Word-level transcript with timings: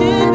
worship 0.00 0.29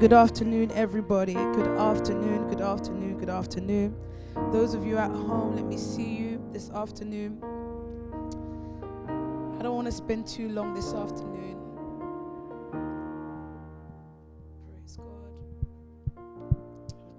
Good 0.00 0.12
afternoon, 0.12 0.70
everybody. 0.74 1.34
Good 1.34 1.76
afternoon, 1.76 2.46
good 2.46 2.60
afternoon, 2.60 3.18
good 3.18 3.28
afternoon. 3.28 3.96
Those 4.52 4.74
of 4.74 4.86
you 4.86 4.96
at 4.96 5.10
home, 5.10 5.56
let 5.56 5.64
me 5.64 5.76
see 5.76 6.14
you 6.14 6.40
this 6.52 6.70
afternoon. 6.70 7.42
I 9.58 9.62
don't 9.64 9.74
want 9.74 9.86
to 9.86 9.92
spend 9.92 10.28
too 10.28 10.50
long 10.50 10.72
this 10.72 10.94
afternoon. 10.94 11.56
Praise 14.70 14.96
God. 14.96 16.16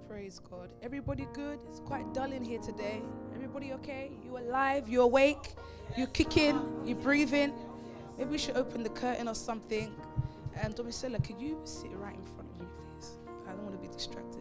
Praise 0.08 0.40
God. 0.50 0.70
Everybody 0.82 1.28
good? 1.34 1.58
It's 1.68 1.80
quite 1.80 2.14
dull 2.14 2.32
in 2.32 2.42
here 2.42 2.60
today. 2.60 3.02
Everybody 3.34 3.74
okay? 3.74 4.10
You 4.24 4.38
alive? 4.38 4.88
You 4.88 5.02
awake? 5.02 5.52
You 5.98 6.06
kicking? 6.06 6.80
You 6.86 6.94
breathing? 6.94 7.52
Maybe 8.16 8.30
we 8.30 8.38
should 8.38 8.56
open 8.56 8.82
the 8.82 8.88
curtain 8.88 9.28
or 9.28 9.34
something. 9.34 9.94
And 10.62 10.74
Domisela, 10.74 11.22
could 11.22 11.38
you 11.38 11.60
sit 11.64 11.90
right 11.92 12.14
in 12.14 12.22
front? 12.22 12.49
Distracted. 13.92 14.40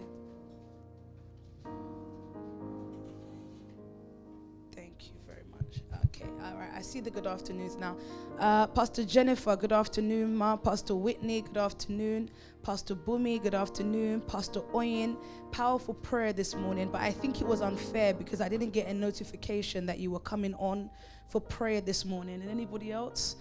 Thank 4.74 5.08
you 5.08 5.20
very 5.28 5.44
much. 5.52 5.82
Okay, 6.06 6.30
all 6.44 6.58
right. 6.58 6.70
I 6.74 6.82
see 6.82 7.02
the 7.02 7.12
good 7.12 7.28
afternoons 7.28 7.76
now. 7.76 7.98
Uh, 8.40 8.68
Pastor 8.68 9.04
Jennifer, 9.04 9.56
good 9.58 9.74
afternoon, 9.74 10.36
Ma. 10.36 10.56
Pastor 10.56 10.96
Whitney, 10.96 11.42
good 11.42 11.58
afternoon. 11.58 12.30
Pastor 12.64 12.96
Bumi, 12.96 13.42
good 13.42 13.54
afternoon. 13.54 14.22
Pastor 14.22 14.62
Oyin, 14.74 15.18
powerful 15.52 15.94
prayer 15.94 16.32
this 16.32 16.56
morning, 16.56 16.90
but 16.90 17.02
I 17.02 17.12
think 17.12 17.42
it 17.42 17.48
was 17.48 17.62
unfair 17.62 18.14
because 18.14 18.40
I 18.40 18.48
didn't 18.48 18.72
get 18.72 18.88
a 18.88 18.94
notification 18.94 19.86
that 19.88 20.00
you 20.00 20.12
were 20.12 20.20
coming 20.20 20.54
on 20.56 20.90
for 21.28 21.42
prayer 21.42 21.82
this 21.82 22.06
morning. 22.06 22.42
And 22.42 22.50
anybody 22.50 22.92
else? 22.92 23.36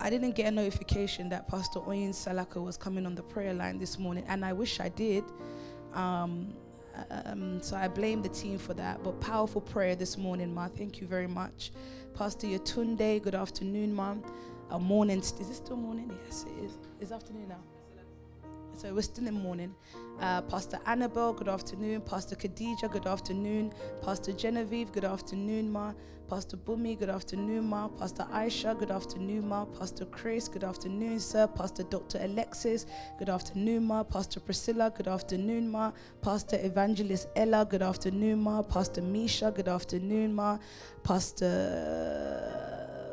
I 0.00 0.10
didn't 0.10 0.32
get 0.32 0.46
a 0.46 0.50
notification 0.50 1.28
that 1.30 1.48
Pastor 1.48 1.80
Oyin 1.80 2.10
Salaka 2.10 2.62
was 2.62 2.76
coming 2.76 3.06
on 3.06 3.14
the 3.14 3.22
prayer 3.22 3.54
line 3.54 3.78
this 3.78 3.98
morning, 3.98 4.24
and 4.28 4.44
I 4.44 4.52
wish 4.52 4.80
I 4.80 4.88
did. 4.90 5.24
Um, 5.94 6.54
um, 7.24 7.62
so 7.62 7.76
I 7.76 7.88
blame 7.88 8.22
the 8.22 8.28
team 8.28 8.58
for 8.58 8.74
that. 8.74 9.02
But 9.02 9.20
powerful 9.20 9.60
prayer 9.60 9.96
this 9.96 10.16
morning, 10.16 10.54
Ma. 10.54 10.68
Thank 10.68 11.00
you 11.00 11.06
very 11.06 11.26
much. 11.26 11.72
Pastor 12.14 12.46
Yetunde, 12.46 13.22
good 13.22 13.34
afternoon, 13.34 13.94
Ma. 13.94 14.14
A 14.70 14.78
morning. 14.78 15.20
Is 15.20 15.32
it 15.38 15.54
still 15.54 15.76
morning? 15.76 16.10
Yes, 16.24 16.44
it 16.44 16.64
is. 16.64 16.78
It's 17.00 17.12
afternoon 17.12 17.48
now. 17.48 17.75
So 18.76 18.92
we're 18.92 19.00
still 19.00 19.26
in 19.26 19.32
morning. 19.32 19.74
Uh, 20.20 20.42
Pastor 20.42 20.78
Annabelle, 20.84 21.32
good 21.32 21.48
afternoon. 21.48 22.02
Pastor 22.02 22.36
Khadija, 22.36 22.92
good 22.92 23.06
afternoon. 23.06 23.72
Pastor 24.02 24.32
Genevieve, 24.32 24.92
good 24.92 25.06
afternoon, 25.06 25.72
Ma. 25.72 25.94
Pastor 26.28 26.58
Bumi, 26.58 26.98
good 26.98 27.08
afternoon, 27.08 27.64
Ma. 27.64 27.88
Pastor 27.88 28.24
Aisha, 28.30 28.78
good 28.78 28.90
afternoon, 28.90 29.48
Ma. 29.48 29.64
Pastor 29.64 30.04
Chris, 30.04 30.46
good 30.46 30.62
afternoon, 30.62 31.18
sir. 31.18 31.46
Pastor 31.46 31.84
Dr. 31.84 32.18
Alexis, 32.20 32.84
good 33.18 33.30
afternoon, 33.30 33.82
Ma. 33.86 34.02
Pastor 34.02 34.40
Priscilla, 34.40 34.92
good 34.94 35.08
afternoon, 35.08 35.70
Ma. 35.70 35.90
Pastor 36.20 36.58
Evangelist 36.62 37.28
Ella, 37.34 37.64
good 37.64 37.80
afternoon, 37.80 38.42
Ma. 38.42 38.60
Pastor 38.60 39.00
Misha, 39.00 39.50
good 39.56 39.68
afternoon, 39.68 40.34
Ma. 40.34 40.58
Pastor 41.02 42.65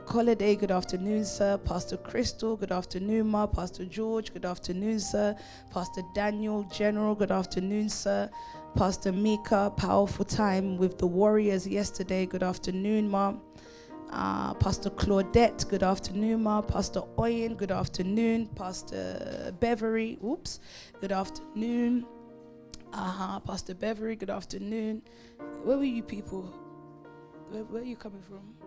Holiday, 0.05 0.55
good 0.55 0.69
afternoon, 0.69 1.25
sir. 1.25 1.57
Pastor 1.57 1.97
Crystal, 1.97 2.55
good 2.55 2.71
afternoon, 2.71 3.27
Ma. 3.27 3.47
Pastor 3.47 3.85
George, 3.85 4.31
good 4.33 4.45
afternoon, 4.45 4.99
sir. 4.99 5.35
Pastor 5.71 6.03
Daniel, 6.13 6.63
General, 6.65 7.15
good 7.15 7.31
afternoon, 7.31 7.89
sir. 7.89 8.29
Pastor 8.75 9.11
Mika, 9.11 9.73
powerful 9.75 10.25
time 10.25 10.77
with 10.77 10.99
the 10.99 11.07
Warriors 11.07 11.65
yesterday, 11.65 12.25
good 12.25 12.43
afternoon, 12.43 13.09
Ma. 13.09 13.33
Uh, 14.11 14.53
Pastor 14.55 14.91
Claudette, 14.91 15.67
good 15.69 15.81
afternoon, 15.83 16.43
Ma. 16.43 16.61
Pastor 16.61 17.01
Oyen, 17.17 17.57
good 17.57 17.71
afternoon. 17.71 18.47
Pastor 18.55 19.55
Beverly, 19.59 20.19
oops, 20.23 20.59
good 21.01 21.11
afternoon. 21.11 22.05
Uh-huh. 22.93 23.39
Pastor 23.39 23.73
Beverly, 23.73 24.15
good 24.15 24.29
afternoon. 24.29 25.01
Where 25.63 25.77
were 25.77 25.83
you 25.83 26.03
people? 26.03 26.43
Where, 27.49 27.63
where 27.63 27.81
are 27.81 27.85
you 27.85 27.95
coming 27.95 28.21
from? 28.21 28.62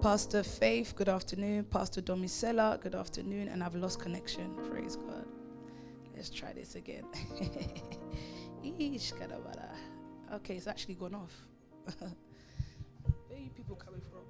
Pastor 0.00 0.42
Faith, 0.42 0.94
good 0.96 1.08
afternoon. 1.08 1.64
Pastor 1.64 2.00
Domisela, 2.00 2.80
good 2.80 2.94
afternoon. 2.94 3.48
And 3.48 3.62
I've 3.62 3.74
lost 3.74 4.00
connection. 4.00 4.54
Praise 4.68 4.96
God. 4.96 5.26
Let's 6.16 6.30
try 6.30 6.52
this 6.52 6.74
again. 6.74 7.04
Okay, 10.34 10.54
it's 10.56 10.66
actually 10.66 10.94
gone 10.94 11.14
off. 11.14 11.32
Where 11.98 12.10
are 13.30 13.42
you 13.42 13.50
people 13.50 13.76
coming 13.76 14.00
from? 14.00 14.20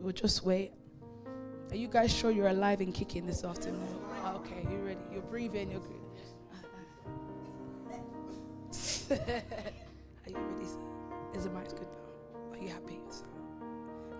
We'll 0.00 0.12
just 0.12 0.44
wait. 0.44 0.72
Are 1.70 1.76
you 1.76 1.88
guys 1.88 2.14
sure 2.14 2.30
you're 2.30 2.48
alive 2.48 2.80
and 2.80 2.94
kicking 2.94 3.26
this 3.26 3.44
afternoon? 3.44 3.98
Okay, 4.36 4.66
you're 4.70 4.82
ready. 4.82 5.00
You're 5.12 5.22
breathing. 5.22 5.70
You're 5.70 5.80
good. 5.80 6.05
Are 9.10 9.16
you 10.28 10.36
ready, 10.36 10.66
sir? 10.66 10.78
Is 11.34 11.44
the 11.44 11.50
mic 11.50 11.68
good 11.68 11.86
now? 11.92 11.98
Are 12.52 12.58
you 12.58 12.68
happy? 12.68 12.98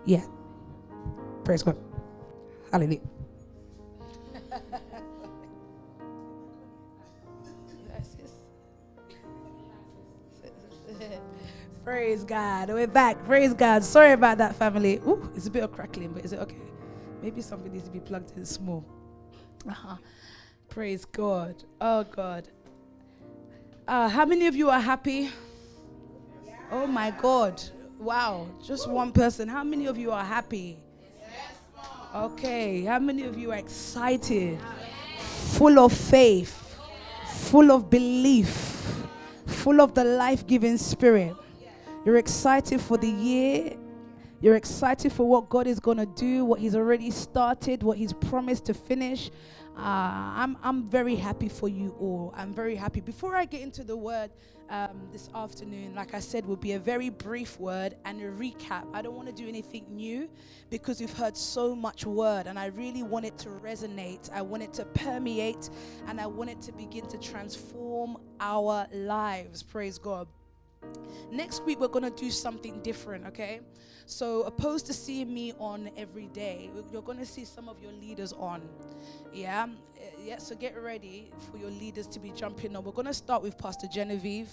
Yeah. 0.05 0.23
Praise 1.43 1.63
God. 1.63 1.75
Hallelujah. 2.71 3.01
Praise 11.83 12.23
God. 12.23 12.69
We're 12.69 12.87
back. 12.87 13.25
Praise 13.25 13.53
God. 13.53 13.83
Sorry 13.83 14.13
about 14.13 14.37
that, 14.37 14.55
family. 14.55 15.01
Ooh, 15.05 15.29
it's 15.35 15.47
a 15.47 15.51
bit 15.51 15.63
of 15.63 15.73
crackling, 15.73 16.13
but 16.13 16.23
is 16.23 16.31
it 16.31 16.39
okay? 16.39 16.55
Maybe 17.21 17.41
something 17.41 17.73
needs 17.73 17.83
to 17.83 17.91
be 17.91 17.99
plugged 17.99 18.37
in 18.37 18.45
small. 18.45 18.85
Uh-huh. 19.67 19.97
Praise 20.69 21.03
God. 21.03 21.65
Oh, 21.81 22.05
God. 22.05 22.47
Uh, 23.87 24.09
how 24.09 24.25
many 24.25 24.47
of 24.47 24.55
you 24.55 24.69
are 24.69 24.81
happy? 24.81 25.29
Oh 26.69 26.85
my 26.85 27.09
God. 27.11 27.61
Wow. 27.97 28.47
Just 28.61 28.89
one 28.89 29.13
person. 29.13 29.47
How 29.47 29.63
many 29.63 29.85
of 29.85 29.97
you 29.97 30.11
are 30.11 30.25
happy? 30.25 30.77
Okay. 32.13 32.83
How 32.83 32.99
many 32.99 33.23
of 33.23 33.37
you 33.37 33.53
are 33.53 33.57
excited? 33.57 34.59
Full 35.55 35.79
of 35.79 35.93
faith, 35.93 36.77
full 37.49 37.71
of 37.71 37.89
belief, 37.89 39.05
full 39.45 39.79
of 39.79 39.93
the 39.93 40.03
life 40.03 40.45
giving 40.45 40.77
spirit. 40.77 41.33
You're 42.05 42.17
excited 42.17 42.81
for 42.81 42.97
the 42.97 43.09
year. 43.09 43.77
You're 44.39 44.55
excited 44.55 45.11
for 45.11 45.27
what 45.27 45.49
God 45.49 45.65
is 45.65 45.79
going 45.79 45.97
to 45.97 46.05
do, 46.05 46.45
what 46.45 46.59
He's 46.59 46.75
already 46.75 47.09
started, 47.09 47.81
what 47.81 47.97
He's 47.97 48.13
promised 48.13 48.65
to 48.65 48.73
finish. 48.73 49.31
Uh, 49.75 49.81
I'm, 50.35 50.57
I'm 50.63 50.89
very 50.89 51.15
happy 51.15 51.49
for 51.49 51.67
you 51.67 51.95
all. 51.99 52.33
I'm 52.35 52.53
very 52.53 52.75
happy. 52.75 52.99
Before 52.99 53.35
I 53.35 53.45
get 53.45 53.61
into 53.61 53.83
the 53.83 53.97
word 53.97 54.29
um, 54.69 55.07
this 55.11 55.29
afternoon, 55.33 55.95
like 55.95 56.13
I 56.13 56.19
said, 56.19 56.45
will 56.45 56.55
be 56.55 56.73
a 56.73 56.79
very 56.79 57.09
brief 57.09 57.59
word 57.59 57.95
and 58.05 58.21
a 58.21 58.25
recap. 58.25 58.85
I 58.93 59.01
don't 59.01 59.15
want 59.15 59.27
to 59.27 59.33
do 59.33 59.47
anything 59.47 59.85
new 59.89 60.29
because 60.69 60.99
we've 60.99 61.13
heard 61.13 61.35
so 61.35 61.75
much 61.75 62.05
word, 62.05 62.45
and 62.45 62.59
I 62.59 62.67
really 62.67 63.03
want 63.03 63.25
it 63.25 63.37
to 63.39 63.49
resonate. 63.49 64.31
I 64.31 64.43
want 64.43 64.61
it 64.61 64.73
to 64.73 64.85
permeate, 64.85 65.69
and 66.07 66.21
I 66.21 66.27
want 66.27 66.51
it 66.51 66.61
to 66.61 66.71
begin 66.73 67.07
to 67.07 67.17
transform 67.17 68.17
our 68.39 68.87
lives. 68.93 69.63
Praise 69.63 69.97
God. 69.97 70.27
Next 71.31 71.63
week, 71.65 71.79
we're 71.79 71.87
going 71.87 72.09
to 72.09 72.21
do 72.21 72.31
something 72.31 72.81
different, 72.81 73.25
okay? 73.27 73.59
So, 74.05 74.43
opposed 74.43 74.85
to 74.87 74.93
seeing 74.93 75.33
me 75.33 75.53
on 75.59 75.89
every 75.97 76.27
day, 76.27 76.69
you're 76.91 77.01
going 77.01 77.17
to 77.17 77.25
see 77.25 77.43
some 77.43 77.67
of 77.67 77.81
your 77.81 77.91
leaders 77.91 78.31
on. 78.33 78.61
Yeah? 79.33 79.67
Yeah, 80.23 80.37
so 80.37 80.55
get 80.55 80.81
ready 80.81 81.31
for 81.51 81.57
your 81.57 81.69
leaders 81.69 82.07
to 82.07 82.19
be 82.19 82.31
jumping 82.31 82.75
on. 82.75 82.83
We're 82.83 82.91
going 82.91 83.07
to 83.07 83.13
start 83.13 83.43
with 83.43 83.57
Pastor 83.57 83.87
Genevieve. 83.87 84.49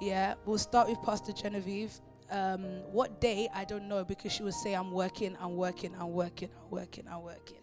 Yeah, 0.00 0.34
we'll 0.44 0.58
start 0.58 0.88
with 0.88 1.00
Pastor 1.02 1.32
Genevieve. 1.32 2.00
Um, 2.30 2.64
what 2.92 3.20
day? 3.20 3.48
I 3.54 3.64
don't 3.64 3.88
know 3.88 4.04
because 4.04 4.32
she 4.32 4.42
will 4.42 4.52
say, 4.52 4.74
I'm 4.74 4.90
working, 4.92 5.36
I'm 5.40 5.56
working, 5.56 5.94
I'm 5.98 6.12
working, 6.12 6.50
I'm 6.62 6.70
working, 6.70 7.04
I'm 7.10 7.22
working. 7.22 7.58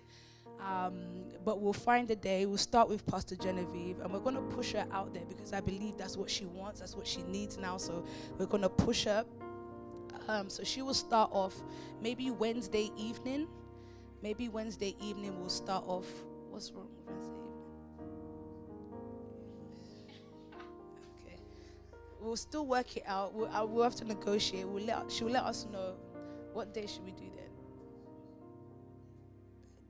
Um, 0.59 1.25
but 1.43 1.61
we'll 1.61 1.73
find 1.73 2.09
a 2.09 2.15
day. 2.15 2.45
We'll 2.45 2.57
start 2.57 2.89
with 2.89 3.05
Pastor 3.05 3.35
Genevieve, 3.35 3.99
and 3.99 4.11
we're 4.11 4.19
going 4.19 4.35
to 4.35 4.41
push 4.41 4.73
her 4.73 4.85
out 4.91 5.13
there 5.13 5.25
because 5.27 5.53
I 5.53 5.61
believe 5.61 5.95
that's 5.95 6.17
what 6.17 6.29
she 6.29 6.45
wants, 6.45 6.79
that's 6.79 6.95
what 6.95 7.05
she 7.05 7.21
needs 7.23 7.57
now. 7.57 7.77
So 7.77 8.03
we're 8.37 8.47
going 8.47 8.63
to 8.63 8.69
push 8.69 9.05
her. 9.05 9.23
Um, 10.27 10.49
so 10.49 10.63
she 10.63 10.81
will 10.81 10.95
start 10.95 11.29
off 11.31 11.53
maybe 12.01 12.31
Wednesday 12.31 12.91
evening. 12.97 13.47
Maybe 14.23 14.49
Wednesday 14.49 14.95
evening 14.99 15.39
we'll 15.39 15.49
start 15.49 15.83
off. 15.87 16.07
What's 16.49 16.71
wrong 16.71 16.87
with 16.95 17.05
Wednesday 17.05 17.33
evening? 17.33 17.69
Okay, 21.21 21.39
we'll 22.19 22.35
still 22.37 22.65
work 22.65 22.97
it 22.97 23.03
out. 23.05 23.35
We'll, 23.35 23.53
uh, 23.53 23.65
we'll 23.65 23.83
have 23.83 23.95
to 23.97 24.05
negotiate. 24.05 24.67
We'll 24.67 24.83
let 24.83 25.11
she'll 25.11 25.29
let 25.29 25.43
us 25.43 25.67
know 25.71 25.93
what 26.53 26.73
day 26.73 26.87
should 26.87 27.05
we 27.05 27.11
do 27.11 27.29
then. 27.35 27.44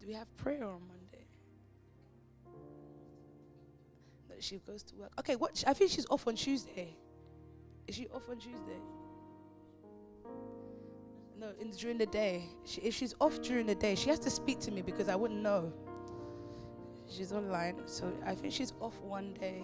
We 0.06 0.14
have 0.14 0.36
prayer 0.38 0.64
on 0.64 0.82
Monday? 0.88 1.26
That 4.30 4.44
she 4.44 4.58
goes 4.58 4.84
to 4.84 4.96
work. 4.96 5.12
Okay, 5.20 5.36
what? 5.36 5.64
I 5.66 5.74
think 5.74 5.90
she's 5.92 6.06
off 6.10 6.28
on 6.28 6.36
Tuesday. 6.36 6.96
Is 7.88 7.96
she 7.96 8.08
off 8.14 8.30
on 8.30 8.38
Tuesday? 8.38 8.80
No, 11.40 11.52
in, 11.60 11.72
during 11.72 11.98
the 11.98 12.06
day. 12.06 12.50
She, 12.66 12.82
if 12.82 12.94
she's 12.94 13.16
off 13.20 13.42
during 13.42 13.66
the 13.66 13.76
day, 13.76 13.96
she 13.96 14.10
has 14.10 14.20
to 14.20 14.30
speak 14.30 14.60
to 14.62 14.72
me 14.72 14.82
because 14.82 15.10
I 15.10 15.16
wouldn't 15.16 15.42
know. 15.42 15.74
She's 17.10 17.32
online, 17.34 17.82
so 17.86 18.12
I 18.26 18.36
think 18.36 18.54
she's 18.54 18.74
off 18.80 19.00
one 19.02 19.34
day. 19.34 19.64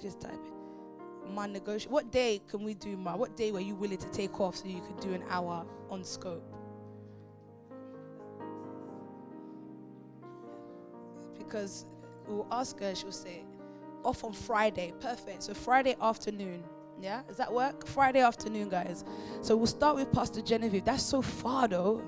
Just 0.00 0.20
type 0.20 0.32
it. 0.32 1.30
Ma 1.30 1.46
negotiate. 1.46 1.90
What 1.90 2.12
day 2.12 2.40
can 2.48 2.62
we 2.62 2.74
do, 2.74 2.96
Ma? 2.96 3.16
What 3.16 3.36
day 3.36 3.50
were 3.50 3.60
you 3.60 3.74
willing 3.74 3.98
to 3.98 4.10
take 4.10 4.40
off 4.40 4.56
so 4.56 4.66
you 4.66 4.80
could 4.80 5.00
do 5.00 5.12
an 5.12 5.24
hour 5.28 5.66
on 5.90 6.04
scope? 6.04 6.55
Because 11.46 11.86
we'll 12.26 12.46
ask 12.50 12.78
her, 12.80 12.94
she'll 12.94 13.12
say, 13.12 13.44
off 14.04 14.24
on 14.24 14.32
Friday. 14.32 14.92
Perfect. 15.00 15.42
So 15.44 15.54
Friday 15.54 15.96
afternoon. 16.00 16.62
Yeah? 17.00 17.22
Does 17.26 17.36
that 17.36 17.52
work? 17.52 17.86
Friday 17.86 18.20
afternoon, 18.20 18.68
guys. 18.68 19.04
So 19.42 19.56
we'll 19.56 19.66
start 19.66 19.96
with 19.96 20.12
Pastor 20.12 20.40
Genevieve. 20.40 20.84
That's 20.84 21.02
so 21.02 21.22
far, 21.22 21.68
though. 21.68 22.02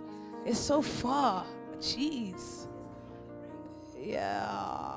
It's 0.45 0.59
so 0.59 0.83
far. 0.83 1.45
Jeez. 1.78 2.66
Yeah. 3.97 4.95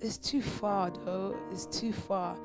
It's 0.00 0.18
too 0.18 0.42
far, 0.42 0.90
though. 1.04 1.36
It's 1.50 1.66
too 1.66 1.92
far. 1.92 2.36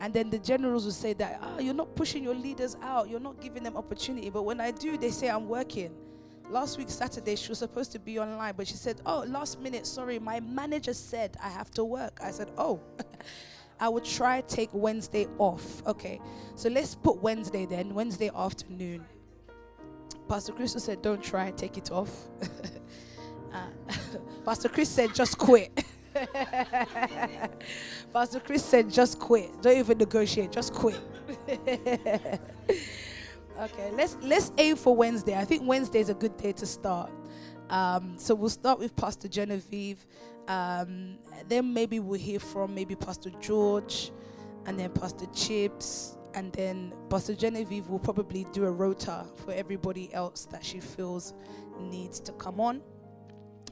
And 0.00 0.14
then 0.14 0.30
the 0.30 0.38
generals 0.38 0.84
will 0.84 0.92
say 0.92 1.12
that, 1.14 1.40
ah, 1.42 1.58
you're 1.58 1.74
not 1.74 1.96
pushing 1.96 2.22
your 2.22 2.34
leaders 2.34 2.76
out. 2.82 3.08
You're 3.08 3.18
not 3.18 3.40
giving 3.40 3.64
them 3.64 3.76
opportunity. 3.76 4.30
But 4.30 4.42
when 4.44 4.60
I 4.60 4.70
do, 4.70 4.96
they 4.96 5.10
say 5.10 5.28
I'm 5.28 5.48
working. 5.48 5.92
Last 6.50 6.78
week, 6.78 6.88
Saturday, 6.88 7.36
she 7.36 7.50
was 7.50 7.58
supposed 7.58 7.92
to 7.92 7.98
be 7.98 8.18
online, 8.18 8.54
but 8.56 8.66
she 8.66 8.74
said, 8.74 9.02
oh, 9.04 9.24
last 9.28 9.60
minute, 9.60 9.86
sorry, 9.86 10.18
my 10.18 10.40
manager 10.40 10.94
said 10.94 11.36
I 11.42 11.48
have 11.50 11.70
to 11.72 11.84
work. 11.84 12.20
I 12.22 12.30
said, 12.30 12.50
oh. 12.56 12.80
I 13.80 13.88
would 13.88 14.04
try 14.04 14.40
take 14.40 14.70
Wednesday 14.72 15.26
off. 15.38 15.86
Okay, 15.86 16.20
so 16.56 16.68
let's 16.68 16.94
put 16.94 17.22
Wednesday 17.22 17.64
then, 17.64 17.94
Wednesday 17.94 18.30
afternoon. 18.34 19.04
Pastor 20.28 20.52
Chris 20.52 20.72
said, 20.72 21.00
don't 21.00 21.22
try, 21.22 21.50
take 21.52 21.78
it 21.78 21.90
off. 21.92 22.10
uh, 23.52 23.66
Pastor 24.44 24.68
Chris 24.68 24.88
said, 24.88 25.14
just 25.14 25.38
quit. 25.38 25.84
Pastor 28.12 28.40
Chris 28.40 28.64
said, 28.64 28.90
just 28.90 29.20
quit. 29.20 29.62
Don't 29.62 29.78
even 29.78 29.98
negotiate, 29.98 30.50
just 30.50 30.72
quit. 30.74 30.98
Okay, 33.58 33.90
let's 33.92 34.16
let's 34.22 34.52
aim 34.58 34.76
for 34.76 34.94
Wednesday. 34.94 35.36
I 35.36 35.44
think 35.44 35.62
Wednesday 35.66 36.00
is 36.00 36.08
a 36.08 36.14
good 36.14 36.36
day 36.36 36.52
to 36.52 36.66
start. 36.66 37.10
Um, 37.70 38.14
so 38.18 38.34
we'll 38.34 38.48
start 38.48 38.78
with 38.78 38.96
Pastor 38.96 39.28
Genevieve. 39.28 40.06
Um, 40.46 41.18
then 41.48 41.74
maybe 41.74 42.00
we'll 42.00 42.18
hear 42.18 42.40
from 42.40 42.74
maybe 42.74 42.94
Pastor 42.94 43.30
George, 43.40 44.10
and 44.66 44.78
then 44.78 44.90
Pastor 44.90 45.26
Chips, 45.34 46.16
and 46.34 46.52
then 46.52 46.92
Pastor 47.10 47.34
Genevieve 47.34 47.88
will 47.88 47.98
probably 47.98 48.46
do 48.52 48.64
a 48.64 48.70
rota 48.70 49.26
for 49.44 49.52
everybody 49.52 50.12
else 50.14 50.46
that 50.50 50.64
she 50.64 50.80
feels 50.80 51.34
needs 51.78 52.20
to 52.20 52.32
come 52.32 52.60
on 52.60 52.82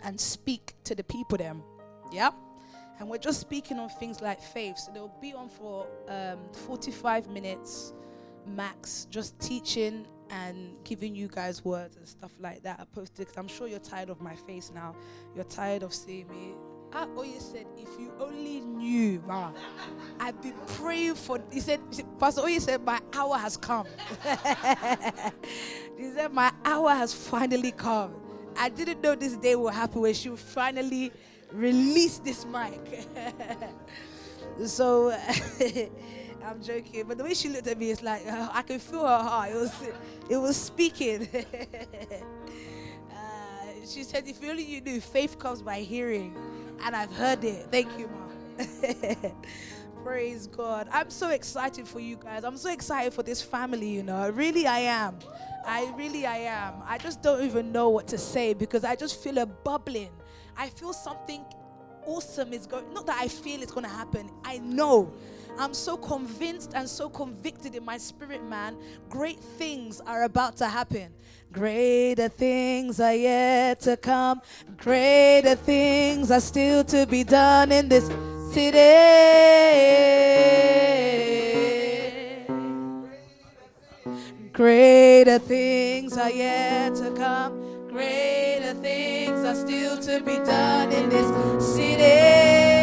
and 0.05 0.21
speak 0.21 0.75
to 0.85 0.95
the 0.95 1.05
people. 1.05 1.39
Them, 1.39 1.63
yeah. 2.13 2.31
And 2.99 3.11
we're 3.11 3.19
just 3.19 3.41
speaking 3.41 3.79
on 3.79 3.91
things 3.91 4.23
like 4.23 4.41
faith. 4.41 4.79
So 4.79 4.91
they'll 4.91 5.15
be 5.21 5.35
on 5.35 5.51
for 5.51 5.87
um, 6.09 6.39
45 6.67 7.29
minutes 7.29 7.93
max, 8.47 9.07
just 9.11 9.39
teaching 9.41 10.07
and 10.31 10.77
giving 10.85 11.15
you 11.15 11.29
guys 11.29 11.65
words 11.65 11.97
and 11.97 12.07
stuff 12.07 12.33
like 12.41 12.63
that. 12.63 12.81
I 12.81 12.85
posted 12.85 13.27
because 13.27 13.37
I'm 13.37 13.49
sure 13.49 13.69
you're 13.69 13.79
tired 13.79 14.11
of 14.11 14.21
my 14.21 14.35
face 14.35 14.73
now. 14.75 14.95
You're 15.35 15.45
tired 15.45 15.83
of 15.83 15.95
seeing 15.95 16.29
me. 16.29 16.55
I 16.93 17.03
always 17.17 17.43
said, 17.43 17.67
if 17.77 17.89
you 17.99 18.13
only 18.21 18.61
knew, 18.61 19.23
ma, 19.27 19.51
I've 20.21 20.41
been 20.41 20.55
praying 20.67 21.17
for. 21.17 21.43
He 21.53 21.61
said, 21.61 21.81
Pastor 22.19 22.43
Oye 22.43 22.59
said, 22.59 22.85
my 22.85 23.01
hour 23.13 23.37
has 23.37 23.57
come. 23.57 23.87
he 25.99 26.11
said, 26.13 26.33
my 26.33 26.53
hour 26.65 26.91
has 26.91 27.13
finally 27.13 27.73
come. 27.73 28.15
I 28.57 28.69
didn't 28.69 29.03
know 29.03 29.15
this 29.15 29.37
day 29.37 29.57
would 29.57 29.75
happen 29.75 30.01
when 30.01 30.15
she 30.15 30.31
will 30.31 30.37
finally 30.37 31.13
release 31.53 32.19
this 32.19 32.47
mic. 32.47 33.09
so 34.65 35.11
I'm 36.45 36.63
joking, 36.63 37.05
but 37.09 37.19
the 37.19 37.25
way 37.25 37.35
she 37.35 37.49
looked 37.49 37.67
at 37.67 37.79
me, 37.79 37.91
it's 37.91 38.03
like 38.03 38.27
uh, 38.27 38.49
I 38.53 38.63
can 38.63 38.79
feel 38.79 39.03
her 39.03 39.19
heart. 39.19 39.51
It 39.51 39.57
was, 39.57 39.73
it 40.31 40.37
was 40.37 40.57
speaking. 40.57 41.29
uh, 43.11 43.17
she 43.87 44.05
said, 44.05 44.27
"If 44.27 44.43
only 44.45 44.65
you 44.65 44.81
knew, 44.81 45.01
faith 45.01 45.39
comes 45.39 45.63
by 45.63 45.81
hearing." 45.81 46.37
and 46.85 46.95
I've 46.97 47.13
heard 47.13 47.45
it. 47.45 47.69
Thank 47.71 47.99
you, 47.99 48.09
Mom. 48.09 49.33
Praise 50.05 50.47
God. 50.47 50.89
I'm 50.93 51.11
so 51.11 51.31
excited 51.31 51.87
for 51.89 52.01
you 52.01 52.17
guys. 52.17 52.45
I'm 52.45 52.57
so 52.57 52.71
excited 52.71 53.13
for 53.13 53.23
this 53.23 53.43
family, 53.43 53.89
you 53.89 54.03
know. 54.03 54.31
Really, 54.31 54.67
I 54.67 54.81
am. 54.81 55.19
I 55.67 55.93
really, 55.97 56.27
I 56.27 56.39
am. 56.39 56.75
I 56.87 56.99
just 56.99 57.23
don't 57.23 57.43
even 57.45 57.73
know 57.73 57.89
what 57.89 58.07
to 58.09 58.19
say 58.19 58.55
because 58.55 58.85
I 58.85 58.95
just 58.95 59.21
feel 59.23 59.39
a 59.39 59.47
bubbling. 59.47 60.11
I 60.57 60.69
feel 60.69 60.93
something 60.93 61.45
awesome 62.05 62.53
is 62.53 62.67
going. 62.67 62.93
Not 62.95 63.07
that 63.07 63.19
I 63.21 63.27
feel 63.27 63.63
it's 63.63 63.73
going 63.73 63.85
to 63.85 63.91
happen. 63.93 64.31
I 64.45 64.59
know. 64.59 65.13
I'm 65.59 65.73
so 65.73 65.97
convinced 65.97 66.73
and 66.75 66.89
so 66.89 67.09
convicted 67.09 67.75
in 67.75 67.85
my 67.85 67.99
spirit, 67.99 68.45
man. 68.45 68.77
Great 69.09 69.41
things 69.41 70.01
are 70.07 70.25
about 70.25 70.57
to 70.59 70.67
happen. 70.67 71.13
Greater 71.53 72.29
things 72.29 73.01
are 73.01 73.15
yet 73.15 73.81
to 73.81 73.97
come. 73.97 74.43
Greater 74.77 75.55
things 75.55 76.31
are 76.31 76.41
still 76.41 76.85
to 76.85 77.07
be 77.07 77.25
done 77.25 77.73
in 77.73 77.89
this 77.89 78.07
city. 78.53 78.77
Greater 84.53 85.39
things 85.39 86.17
are 86.19 86.31
yet 86.31 86.95
to 86.97 87.11
come. 87.13 87.89
Greater 87.89 88.75
things 88.75 89.45
are 89.45 89.55
still 89.55 89.99
to 89.99 90.23
be 90.23 90.37
done 90.37 90.93
in 90.93 91.09
this 91.09 91.75
city. 91.75 92.76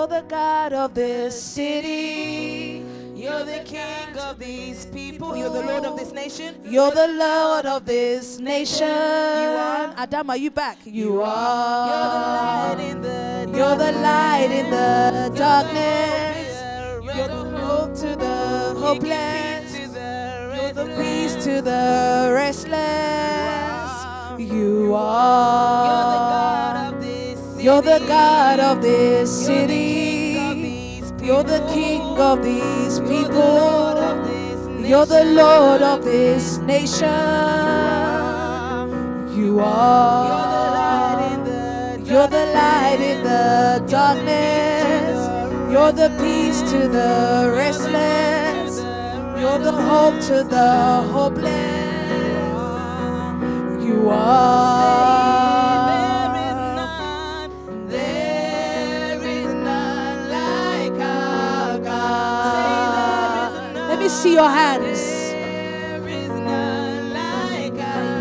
You're 0.00 0.08
the 0.08 0.24
God 0.26 0.72
of 0.72 0.94
this 0.94 1.36
city. 1.38 2.82
You're 3.14 3.44
the 3.44 3.60
king 3.66 4.16
of 4.16 4.38
these 4.38 4.86
people. 4.86 5.36
You're 5.36 5.50
the 5.50 5.60
Lord 5.60 5.84
of 5.84 5.98
this 5.98 6.10
nation. 6.10 6.54
You're 6.64 6.90
the 6.90 7.06
Lord 7.06 7.66
of 7.66 7.84
this 7.84 8.38
nation. 8.38 8.88
You 8.88 9.60
are. 9.60 9.92
Adam, 9.98 10.30
are 10.30 10.38
you 10.38 10.50
back? 10.50 10.78
You 10.86 11.20
are. 11.20 11.90
You're 11.90 12.08
the 12.08 12.22
light 12.32 12.80
in 12.80 13.02
the 13.02 13.58
You're 13.58 13.76
the 13.76 13.92
light 14.00 14.48
in 14.50 14.70
the 14.70 15.32
darkness. 15.36 16.48
You're 17.14 17.28
the 17.28 17.44
hope 17.60 17.94
to 17.96 18.16
the 18.16 18.80
hopeless. 18.80 19.76
You're 19.76 20.72
the 20.72 20.86
peace 20.96 21.34
to 21.44 21.60
the 21.60 22.32
restless. 22.32 22.80
You 24.40 24.94
are. 24.94 26.89
You're 27.62 27.82
the 27.82 28.02
God 28.08 28.58
of 28.58 28.80
this 28.80 29.28
city. 29.44 30.32
You're 31.22 31.42
the 31.42 31.60
King 31.70 32.00
of 32.18 32.42
these 32.42 33.00
people. 33.00 34.00
You're 34.82 35.04
the 35.04 35.26
Lord 35.26 35.82
of 35.82 36.02
this 36.02 36.56
nation. 36.56 37.06
You 39.36 39.60
are. 39.60 41.20
You're 42.02 42.28
the 42.28 42.46
light 42.54 43.00
in 43.00 43.22
the 43.24 43.84
darkness. 43.86 45.28
You're 45.70 45.92
the 45.92 46.08
peace 46.18 46.62
to 46.72 46.88
the 46.88 47.52
restless. 47.54 48.78
You're 49.38 49.58
the 49.58 49.72
hope 49.72 50.18
to 50.28 50.44
the 50.44 51.02
hopeless. 51.12 51.44
You 53.84 54.08
are. 54.08 55.39
See 64.10 64.34
your 64.34 64.48
hands. 64.50 65.30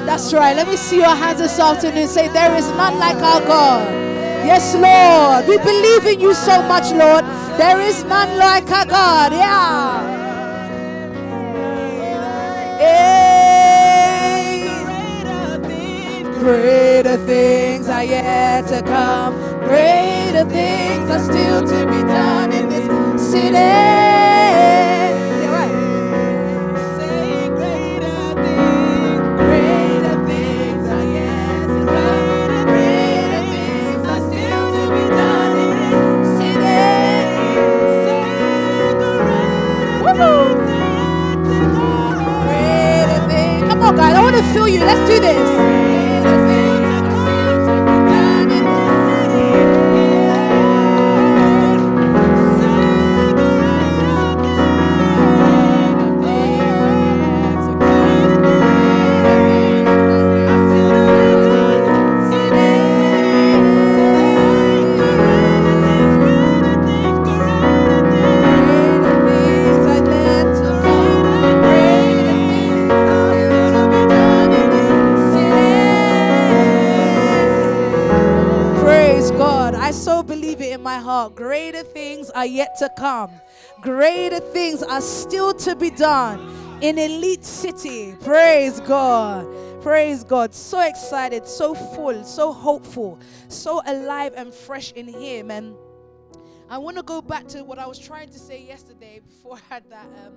That's 0.05 0.33
right. 0.33 0.55
Let 0.55 0.67
me 0.67 0.77
see 0.77 0.97
your 0.97 1.15
hands 1.15 1.39
this 1.39 1.59
afternoon. 1.59 2.07
Say, 2.07 2.27
There 2.29 2.55
is 2.55 2.67
none 2.71 2.99
like 2.99 3.17
our 3.17 3.41
God. 3.41 3.87
Yes, 4.45 4.73
Lord. 4.75 5.47
We 5.47 5.57
believe 5.57 6.05
in 6.05 6.19
you 6.19 6.33
so 6.33 6.61
much, 6.63 6.91
Lord. 6.91 7.25
There 7.59 7.81
is 7.81 8.03
none 8.05 8.37
like 8.37 8.69
our 8.71 8.85
God. 8.85 9.31
Yeah. 9.33 10.19
Greater 16.39 17.17
things 17.25 17.89
are 17.89 18.03
yet 18.03 18.67
to 18.67 18.81
come. 18.81 19.35
Greater 19.59 20.45
things 20.49 21.09
are 21.11 21.19
still 21.19 21.61
to 21.61 21.85
be 21.87 22.01
done 22.03 22.51
in 22.53 22.69
this 22.69 23.21
city. 23.31 24.98
God. 43.95 44.15
I 44.15 44.21
want 44.21 44.35
to 44.35 44.43
feel 44.53 44.67
you. 44.67 44.79
Let's 44.81 45.09
do 45.09 45.19
this. 45.19 45.78
In 80.79 80.83
my 80.83 80.97
heart. 80.97 81.35
Greater 81.35 81.83
things 81.83 82.29
are 82.31 82.45
yet 82.45 82.77
to 82.79 82.89
come. 82.97 83.31
Greater 83.81 84.39
things 84.39 84.81
are 84.81 85.01
still 85.01 85.53
to 85.53 85.75
be 85.75 85.89
done 85.91 86.39
in 86.81 86.97
Elite 86.97 87.43
City. 87.43 88.15
Praise 88.23 88.79
God. 88.79 89.45
Praise 89.81 90.23
God. 90.23 90.53
So 90.53 90.79
excited, 90.79 91.47
so 91.47 91.73
full, 91.73 92.23
so 92.23 92.53
hopeful, 92.53 93.19
so 93.49 93.81
alive 93.85 94.33
and 94.35 94.53
fresh 94.53 94.91
in 94.93 95.07
Him. 95.07 95.51
And 95.51 95.75
I 96.69 96.77
want 96.77 96.97
to 96.97 97.03
go 97.03 97.21
back 97.21 97.47
to 97.49 97.63
what 97.63 97.77
I 97.77 97.85
was 97.85 97.99
trying 97.99 98.29
to 98.29 98.39
say 98.39 98.63
yesterday 98.63 99.21
before 99.25 99.57
I 99.57 99.73
had 99.73 99.89
that 99.89 100.05
um, 100.25 100.33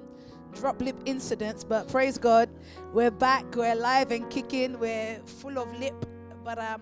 drop 0.54 0.80
lip 0.80 0.96
incident. 1.04 1.64
But 1.68 1.88
praise 1.88 2.18
God, 2.18 2.48
we're 2.92 3.10
back, 3.10 3.54
we're 3.54 3.72
alive 3.72 4.10
and 4.10 4.28
kicking, 4.30 4.78
we're 4.78 5.20
full 5.24 5.58
of 5.58 5.72
lip, 5.78 6.06
but 6.44 6.58
um, 6.58 6.80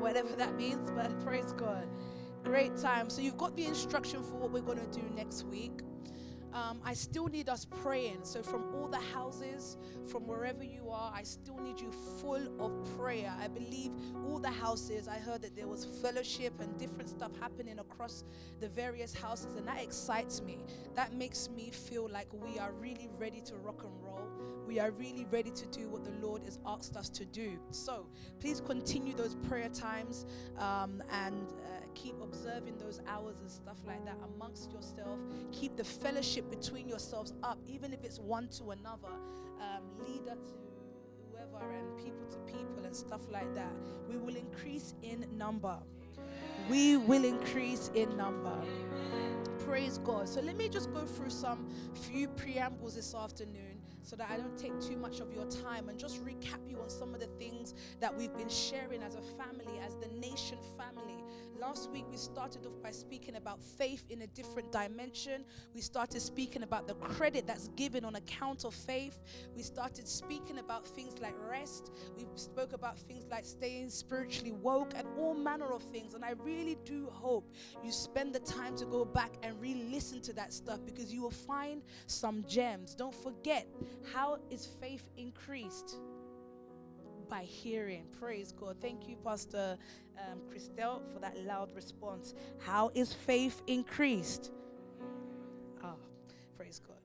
whatever 0.00 0.34
that 0.36 0.54
means. 0.56 0.90
But 0.90 1.18
praise 1.24 1.52
God, 1.52 1.86
great 2.48 2.76
time. 2.78 3.10
So 3.10 3.20
you've 3.20 3.36
got 3.36 3.54
the 3.56 3.66
instruction 3.66 4.22
for 4.22 4.36
what 4.36 4.50
we're 4.50 4.62
going 4.62 4.78
to 4.78 5.00
do 5.00 5.06
next 5.14 5.44
week. 5.44 5.82
Um, 6.54 6.80
I 6.82 6.94
still 6.94 7.26
need 7.26 7.50
us 7.50 7.66
praying. 7.66 8.20
So, 8.22 8.42
from 8.42 8.74
all 8.74 8.88
the 8.88 9.00
houses, 9.12 9.76
from 10.10 10.26
wherever 10.26 10.64
you 10.64 10.88
are, 10.88 11.12
I 11.14 11.22
still 11.22 11.58
need 11.58 11.78
you 11.78 11.92
full 12.20 12.40
of 12.58 12.72
prayer. 12.96 13.32
I 13.38 13.48
believe 13.48 13.92
all 14.26 14.38
the 14.38 14.50
houses, 14.50 15.08
I 15.08 15.18
heard 15.18 15.42
that 15.42 15.54
there 15.54 15.68
was 15.68 15.84
fellowship 15.84 16.58
and 16.60 16.76
different 16.78 17.10
stuff 17.10 17.32
happening 17.38 17.78
across 17.78 18.24
the 18.60 18.68
various 18.68 19.14
houses, 19.14 19.56
and 19.56 19.68
that 19.68 19.82
excites 19.82 20.40
me. 20.40 20.64
That 20.94 21.12
makes 21.12 21.50
me 21.50 21.70
feel 21.70 22.08
like 22.08 22.28
we 22.32 22.58
are 22.58 22.72
really 22.72 23.10
ready 23.18 23.42
to 23.42 23.56
rock 23.56 23.84
and 23.84 23.92
roll. 24.02 24.26
We 24.66 24.80
are 24.80 24.90
really 24.92 25.26
ready 25.30 25.50
to 25.50 25.66
do 25.66 25.90
what 25.90 26.04
the 26.04 26.26
Lord 26.26 26.42
has 26.44 26.58
asked 26.66 26.96
us 26.96 27.10
to 27.10 27.26
do. 27.26 27.58
So, 27.72 28.06
please 28.40 28.62
continue 28.62 29.14
those 29.14 29.34
prayer 29.34 29.68
times 29.68 30.24
um, 30.58 31.02
and 31.10 31.52
uh, 31.52 31.77
keep 32.02 32.14
observing 32.22 32.76
those 32.78 33.00
hours 33.06 33.40
and 33.40 33.50
stuff 33.50 33.76
like 33.86 34.04
that 34.04 34.16
amongst 34.34 34.72
yourself. 34.72 35.18
Keep 35.52 35.76
the 35.76 35.84
fellowship 35.84 36.48
between 36.50 36.88
yourselves 36.88 37.32
up, 37.42 37.58
even 37.66 37.92
if 37.92 38.04
it's 38.04 38.18
one 38.18 38.48
to 38.48 38.70
another, 38.70 39.14
um, 39.60 39.82
leader 40.06 40.34
to 40.34 40.52
whoever, 41.30 41.72
and 41.72 41.96
people 41.96 42.26
to 42.30 42.38
people, 42.40 42.84
and 42.84 42.94
stuff 42.94 43.22
like 43.30 43.52
that. 43.54 43.72
We 44.08 44.16
will 44.16 44.36
increase 44.36 44.94
in 45.02 45.26
number. 45.36 45.78
We 46.68 46.96
will 46.96 47.24
increase 47.24 47.90
in 47.94 48.16
number. 48.16 48.56
Praise 49.64 49.98
God. 49.98 50.28
So 50.28 50.40
let 50.40 50.56
me 50.56 50.68
just 50.68 50.92
go 50.92 51.04
through 51.04 51.30
some 51.30 51.68
few 51.94 52.28
preambles 52.28 52.94
this 52.94 53.14
afternoon 53.14 53.82
so 54.02 54.16
that 54.16 54.30
I 54.30 54.36
don't 54.36 54.56
take 54.56 54.78
too 54.80 54.96
much 54.96 55.20
of 55.20 55.32
your 55.32 55.44
time 55.46 55.88
and 55.88 55.98
just 55.98 56.24
recap 56.24 56.60
you 56.66 56.80
on 56.80 56.88
some 56.88 57.12
of 57.14 57.20
the 57.20 57.26
things 57.38 57.74
that 58.00 58.16
we've 58.16 58.34
been 58.36 58.48
sharing 58.48 59.02
as 59.02 59.16
a 59.16 59.20
family, 59.20 59.78
as 59.84 59.96
the 59.96 60.08
nation 60.18 60.58
family. 60.78 61.17
Last 61.60 61.90
week 61.90 62.04
we 62.08 62.16
started 62.16 62.64
off 62.66 62.80
by 62.82 62.92
speaking 62.92 63.34
about 63.34 63.60
faith 63.60 64.04
in 64.10 64.22
a 64.22 64.28
different 64.28 64.70
dimension. 64.70 65.44
We 65.74 65.80
started 65.80 66.22
speaking 66.22 66.62
about 66.62 66.86
the 66.86 66.94
credit 66.94 67.48
that's 67.48 67.68
given 67.68 68.04
on 68.04 68.14
account 68.14 68.64
of 68.64 68.72
faith. 68.72 69.18
We 69.56 69.62
started 69.62 70.06
speaking 70.06 70.58
about 70.60 70.86
things 70.86 71.18
like 71.20 71.34
rest. 71.50 71.90
We 72.16 72.26
spoke 72.36 72.74
about 72.74 72.96
things 72.96 73.24
like 73.28 73.44
staying 73.44 73.90
spiritually 73.90 74.52
woke 74.52 74.92
and 74.94 75.08
all 75.18 75.34
manner 75.34 75.72
of 75.72 75.82
things. 75.82 76.14
And 76.14 76.24
I 76.24 76.34
really 76.44 76.76
do 76.84 77.08
hope 77.10 77.52
you 77.82 77.90
spend 77.90 78.34
the 78.34 78.40
time 78.40 78.76
to 78.76 78.84
go 78.86 79.04
back 79.04 79.32
and 79.42 79.60
re 79.60 79.74
listen 79.90 80.20
to 80.22 80.32
that 80.34 80.52
stuff 80.52 80.78
because 80.86 81.12
you 81.12 81.22
will 81.22 81.30
find 81.30 81.82
some 82.06 82.44
gems. 82.46 82.94
Don't 82.94 83.14
forget, 83.14 83.66
how 84.12 84.38
is 84.48 84.68
faith 84.80 85.08
increased? 85.16 85.96
By 87.28 87.42
hearing. 87.42 88.04
Praise 88.18 88.52
God. 88.52 88.76
Thank 88.80 89.08
you, 89.08 89.16
Pastor 89.16 89.76
um, 90.18 90.40
Christelle, 90.52 91.00
for 91.12 91.20
that 91.20 91.36
loud 91.44 91.74
response. 91.74 92.34
How 92.58 92.90
is 92.94 93.12
faith 93.12 93.62
increased? 93.66 94.52
Ah, 95.82 95.94
praise 96.56 96.80
God. 96.86 96.97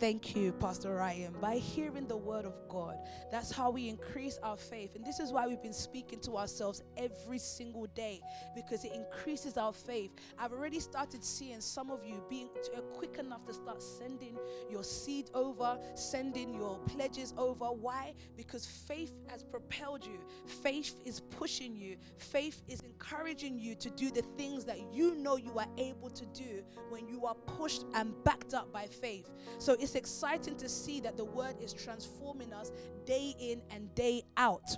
Thank 0.00 0.34
you, 0.34 0.52
Pastor 0.52 0.94
Ryan. 0.94 1.34
By 1.42 1.56
hearing 1.56 2.08
the 2.08 2.16
word 2.16 2.46
of 2.46 2.54
God, 2.70 2.96
that's 3.30 3.52
how 3.52 3.70
we 3.70 3.86
increase 3.86 4.38
our 4.42 4.56
faith. 4.56 4.96
And 4.96 5.04
this 5.04 5.20
is 5.20 5.30
why 5.30 5.46
we've 5.46 5.62
been 5.62 5.74
speaking 5.74 6.20
to 6.20 6.38
ourselves 6.38 6.82
every 6.96 7.38
single 7.38 7.86
day 7.88 8.22
because 8.54 8.86
it 8.86 8.92
increases 8.94 9.58
our 9.58 9.74
faith. 9.74 10.10
I've 10.38 10.52
already 10.54 10.80
started 10.80 11.22
seeing 11.22 11.60
some 11.60 11.90
of 11.90 12.02
you 12.02 12.24
being 12.30 12.48
quick 12.94 13.18
enough 13.18 13.44
to 13.44 13.52
start 13.52 13.82
sending 13.82 14.38
your 14.70 14.84
seed 14.84 15.28
over, 15.34 15.78
sending 15.96 16.54
your 16.54 16.78
pledges 16.86 17.34
over. 17.36 17.66
Why? 17.66 18.14
Because 18.38 18.64
faith 18.64 19.12
has 19.26 19.42
propelled 19.42 20.06
you, 20.06 20.18
faith 20.46 20.98
is 21.04 21.20
pushing 21.20 21.76
you, 21.76 21.96
faith 22.16 22.62
is 22.68 22.80
encouraging 22.80 23.58
you 23.58 23.74
to 23.74 23.90
do 23.90 24.10
the 24.10 24.22
things 24.38 24.64
that 24.64 24.78
you 24.94 25.14
know 25.16 25.36
you 25.36 25.58
are 25.58 25.68
able 25.76 26.08
to 26.08 26.24
do 26.26 26.62
when 26.88 27.06
you 27.06 27.26
are 27.26 27.34
pushed 27.34 27.84
and 27.92 28.14
backed 28.24 28.54
up 28.54 28.72
by 28.72 28.86
faith. 28.86 29.28
So 29.58 29.76
it's 29.78 29.89
exciting 29.94 30.56
to 30.56 30.68
see 30.68 31.00
that 31.00 31.16
the 31.16 31.24
word 31.24 31.56
is 31.60 31.72
transforming 31.72 32.52
us 32.52 32.72
day 33.04 33.34
in 33.38 33.62
and 33.70 33.94
day 33.94 34.22
out. 34.36 34.76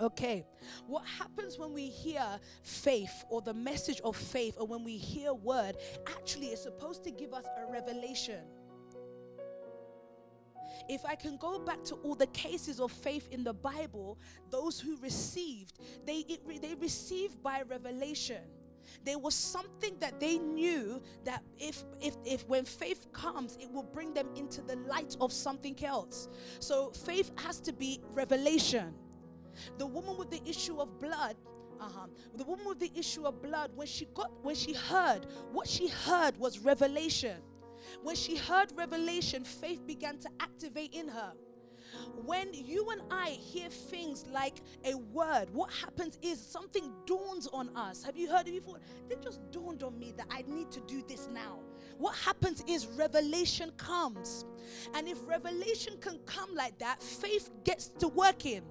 Okay, 0.00 0.44
what 0.86 1.04
happens 1.06 1.56
when 1.56 1.72
we 1.72 1.86
hear 1.86 2.24
faith 2.62 3.24
or 3.28 3.40
the 3.40 3.54
message 3.54 4.00
of 4.00 4.16
faith, 4.16 4.56
or 4.58 4.66
when 4.66 4.82
we 4.82 4.96
hear 4.96 5.32
word, 5.32 5.76
actually 6.08 6.48
is 6.48 6.60
supposed 6.60 7.04
to 7.04 7.12
give 7.12 7.32
us 7.32 7.44
a 7.56 7.70
revelation. 7.70 8.40
If 10.88 11.04
I 11.04 11.14
can 11.14 11.36
go 11.36 11.60
back 11.60 11.84
to 11.84 11.94
all 11.96 12.16
the 12.16 12.26
cases 12.28 12.80
of 12.80 12.90
faith 12.90 13.28
in 13.30 13.44
the 13.44 13.54
Bible, 13.54 14.18
those 14.50 14.80
who 14.80 14.96
received, 14.96 15.78
they, 16.04 16.24
it, 16.28 16.60
they 16.60 16.74
received 16.74 17.40
by 17.42 17.62
revelation 17.62 18.42
there 19.04 19.18
was 19.18 19.34
something 19.34 19.96
that 20.00 20.18
they 20.20 20.38
knew 20.38 21.00
that 21.24 21.42
if 21.58 21.84
if 22.00 22.16
if 22.24 22.46
when 22.48 22.64
faith 22.64 23.06
comes 23.12 23.56
it 23.60 23.70
will 23.70 23.82
bring 23.82 24.14
them 24.14 24.28
into 24.34 24.62
the 24.62 24.76
light 24.76 25.16
of 25.20 25.32
something 25.32 25.76
else 25.84 26.28
so 26.60 26.90
faith 26.90 27.30
has 27.36 27.60
to 27.60 27.72
be 27.72 28.00
revelation 28.12 28.94
the 29.78 29.86
woman 29.86 30.16
with 30.16 30.30
the 30.30 30.42
issue 30.48 30.78
of 30.80 30.98
blood 30.98 31.36
uh-huh. 31.80 32.06
The 32.36 32.44
woman 32.44 32.66
with 32.66 32.78
the 32.78 32.90
issue 32.94 33.24
of 33.24 33.42
blood, 33.42 33.70
when 33.74 33.86
she 33.86 34.06
got, 34.14 34.30
when 34.42 34.54
she 34.54 34.72
heard, 34.72 35.26
what 35.52 35.68
she 35.68 35.88
heard 35.88 36.36
was 36.38 36.58
revelation. 36.58 37.36
When 38.02 38.16
she 38.16 38.36
heard 38.36 38.72
revelation, 38.76 39.44
faith 39.44 39.86
began 39.86 40.18
to 40.20 40.28
activate 40.40 40.94
in 40.94 41.08
her. 41.08 41.32
When 42.24 42.52
you 42.52 42.90
and 42.90 43.02
I 43.10 43.30
hear 43.30 43.68
things 43.68 44.24
like 44.32 44.60
a 44.84 44.94
word, 44.96 45.46
what 45.52 45.70
happens 45.72 46.18
is 46.22 46.40
something 46.40 46.92
dawns 47.06 47.46
on 47.52 47.74
us. 47.76 48.02
Have 48.02 48.16
you 48.16 48.28
heard 48.28 48.48
it 48.48 48.52
before? 48.52 48.78
It 49.10 49.22
just 49.22 49.40
dawned 49.50 49.82
on 49.82 49.98
me 49.98 50.12
that 50.16 50.26
I 50.30 50.44
need 50.46 50.70
to 50.72 50.80
do 50.80 51.02
this 51.06 51.28
now. 51.32 51.58
What 51.98 52.14
happens 52.16 52.64
is 52.66 52.86
revelation 52.86 53.72
comes. 53.76 54.44
And 54.94 55.08
if 55.08 55.18
revelation 55.26 55.96
can 56.00 56.18
come 56.26 56.54
like 56.54 56.78
that, 56.78 57.02
faith 57.02 57.50
gets 57.64 57.88
to 57.88 58.08
working. 58.08 58.62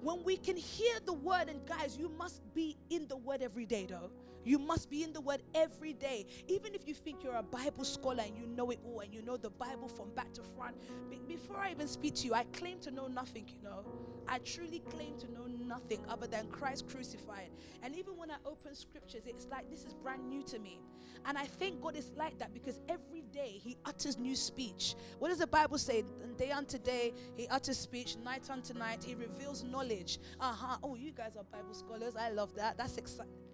When 0.00 0.22
we 0.22 0.36
can 0.36 0.56
hear 0.56 0.94
the 1.04 1.12
word, 1.12 1.48
and 1.48 1.64
guys, 1.66 1.96
you 1.98 2.08
must 2.08 2.42
be 2.54 2.76
in 2.90 3.08
the 3.08 3.16
word 3.16 3.42
every 3.42 3.66
day, 3.66 3.86
though. 3.88 4.10
You 4.46 4.60
must 4.60 4.88
be 4.88 5.02
in 5.02 5.12
the 5.12 5.20
word 5.20 5.42
every 5.54 5.92
day. 5.92 6.24
Even 6.46 6.72
if 6.72 6.86
you 6.86 6.94
think 6.94 7.24
you're 7.24 7.34
a 7.34 7.42
Bible 7.42 7.84
scholar 7.84 8.22
and 8.24 8.36
you 8.36 8.46
know 8.46 8.70
it 8.70 8.78
all 8.84 9.00
and 9.00 9.12
you 9.12 9.20
know 9.20 9.36
the 9.36 9.50
Bible 9.50 9.88
from 9.88 10.10
back 10.14 10.32
to 10.34 10.42
front. 10.56 10.76
Be- 11.10 11.20
before 11.26 11.56
I 11.56 11.72
even 11.72 11.88
speak 11.88 12.14
to 12.16 12.26
you, 12.26 12.34
I 12.34 12.44
claim 12.52 12.78
to 12.80 12.92
know 12.92 13.08
nothing, 13.08 13.48
you 13.48 13.60
know. 13.62 13.84
I 14.28 14.38
truly 14.38 14.84
claim 14.88 15.16
to 15.18 15.32
know 15.32 15.46
nothing 15.46 16.00
other 16.08 16.28
than 16.28 16.46
Christ 16.46 16.88
crucified. 16.88 17.50
And 17.82 17.96
even 17.96 18.16
when 18.16 18.30
I 18.30 18.36
open 18.44 18.76
scriptures, 18.76 19.22
it's 19.26 19.48
like 19.50 19.68
this 19.68 19.84
is 19.84 19.94
brand 19.94 20.28
new 20.28 20.44
to 20.44 20.60
me. 20.60 20.80
And 21.24 21.36
I 21.36 21.44
think 21.44 21.80
God 21.80 21.96
is 21.96 22.12
like 22.16 22.38
that 22.38 22.54
because 22.54 22.80
every 22.88 23.22
day 23.32 23.60
He 23.60 23.76
utters 23.84 24.16
new 24.16 24.36
speech. 24.36 24.94
What 25.18 25.28
does 25.28 25.38
the 25.38 25.46
Bible 25.48 25.78
say? 25.78 26.04
Day 26.36 26.52
unto 26.52 26.78
day, 26.78 27.14
He 27.34 27.48
utters 27.48 27.78
speech. 27.78 28.16
Night 28.16 28.48
unto 28.48 28.74
night, 28.74 29.02
He 29.02 29.16
reveals 29.16 29.64
knowledge. 29.64 30.20
Uh 30.38 30.52
huh. 30.52 30.78
Oh, 30.84 30.94
you 30.94 31.10
guys 31.10 31.36
are 31.36 31.44
Bible 31.44 31.74
scholars. 31.74 32.14
I 32.14 32.30
love 32.30 32.54
that. 32.54 32.76
That's 32.78 32.96
exciting. 32.96 33.45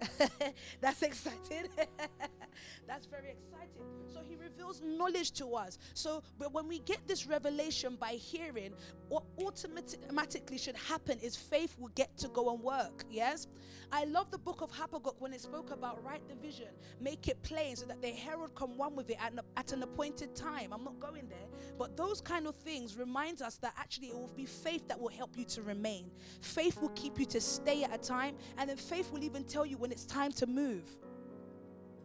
That's 0.80 1.02
exciting. 1.02 1.68
That's 2.86 3.06
very 3.06 3.30
exciting. 3.30 3.84
So 4.12 4.20
he 4.28 4.36
reveals 4.36 4.82
knowledge 4.82 5.32
to 5.32 5.54
us. 5.54 5.78
So 5.94 6.22
but 6.38 6.52
when 6.52 6.66
we 6.68 6.80
get 6.80 7.06
this 7.06 7.26
revelation 7.26 7.96
by 7.96 8.12
hearing, 8.12 8.72
what 9.08 9.24
automatically 9.42 10.58
should 10.58 10.76
happen 10.76 11.18
is 11.20 11.36
faith 11.36 11.76
will 11.78 11.90
get 11.94 12.16
to 12.18 12.28
go 12.28 12.52
and 12.52 12.62
work. 12.62 13.04
Yes? 13.10 13.46
I 13.92 14.04
love 14.04 14.30
the 14.30 14.38
book 14.38 14.60
of 14.60 14.70
Habakkuk 14.70 15.16
when 15.20 15.32
it 15.32 15.40
spoke 15.40 15.72
about 15.72 16.04
write 16.04 16.26
the 16.28 16.36
vision, 16.36 16.68
make 17.00 17.26
it 17.28 17.42
plain 17.42 17.74
so 17.76 17.86
that 17.86 18.00
the 18.00 18.10
herald 18.10 18.54
come 18.54 18.76
one 18.76 18.94
with 18.94 19.10
it 19.10 19.16
at 19.20 19.32
an, 19.32 19.40
at 19.56 19.72
an 19.72 19.82
appointed 19.82 20.34
time. 20.36 20.72
I'm 20.72 20.84
not 20.84 21.00
going 21.00 21.28
there. 21.28 21.38
But 21.76 21.96
those 21.96 22.20
kind 22.20 22.46
of 22.46 22.54
things 22.56 22.96
reminds 22.96 23.42
us 23.42 23.56
that 23.58 23.74
actually 23.78 24.08
it 24.08 24.14
will 24.14 24.30
be 24.36 24.44
faith 24.44 24.86
that 24.88 25.00
will 25.00 25.08
help 25.08 25.36
you 25.36 25.44
to 25.46 25.62
remain. 25.62 26.10
Faith 26.40 26.80
will 26.80 26.90
keep 26.90 27.18
you 27.18 27.24
to 27.26 27.40
stay 27.40 27.82
at 27.82 27.94
a 27.94 27.98
time, 27.98 28.36
and 28.58 28.68
then 28.70 28.76
faith 28.76 29.10
will 29.10 29.24
even 29.24 29.44
tell 29.44 29.66
you 29.66 29.76
when 29.78 29.89
it's 29.92 30.04
time 30.06 30.32
to 30.32 30.46
move. 30.46 30.84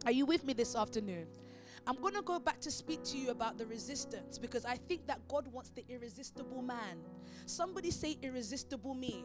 Are 0.04 0.12
you 0.12 0.26
with 0.26 0.44
me 0.44 0.52
this 0.52 0.76
afternoon? 0.76 1.26
I'm 1.86 2.00
going 2.00 2.14
to 2.14 2.22
go 2.22 2.38
back 2.40 2.60
to 2.60 2.70
speak 2.70 3.04
to 3.04 3.16
you 3.16 3.30
about 3.30 3.58
the 3.58 3.66
resistance 3.66 4.38
because 4.38 4.64
I 4.64 4.76
think 4.76 5.06
that 5.06 5.20
God 5.28 5.46
wants 5.52 5.70
the 5.70 5.84
irresistible 5.88 6.62
man. 6.62 6.98
Somebody 7.46 7.90
say, 7.92 8.18
irresistible 8.22 8.94
me. 8.94 9.24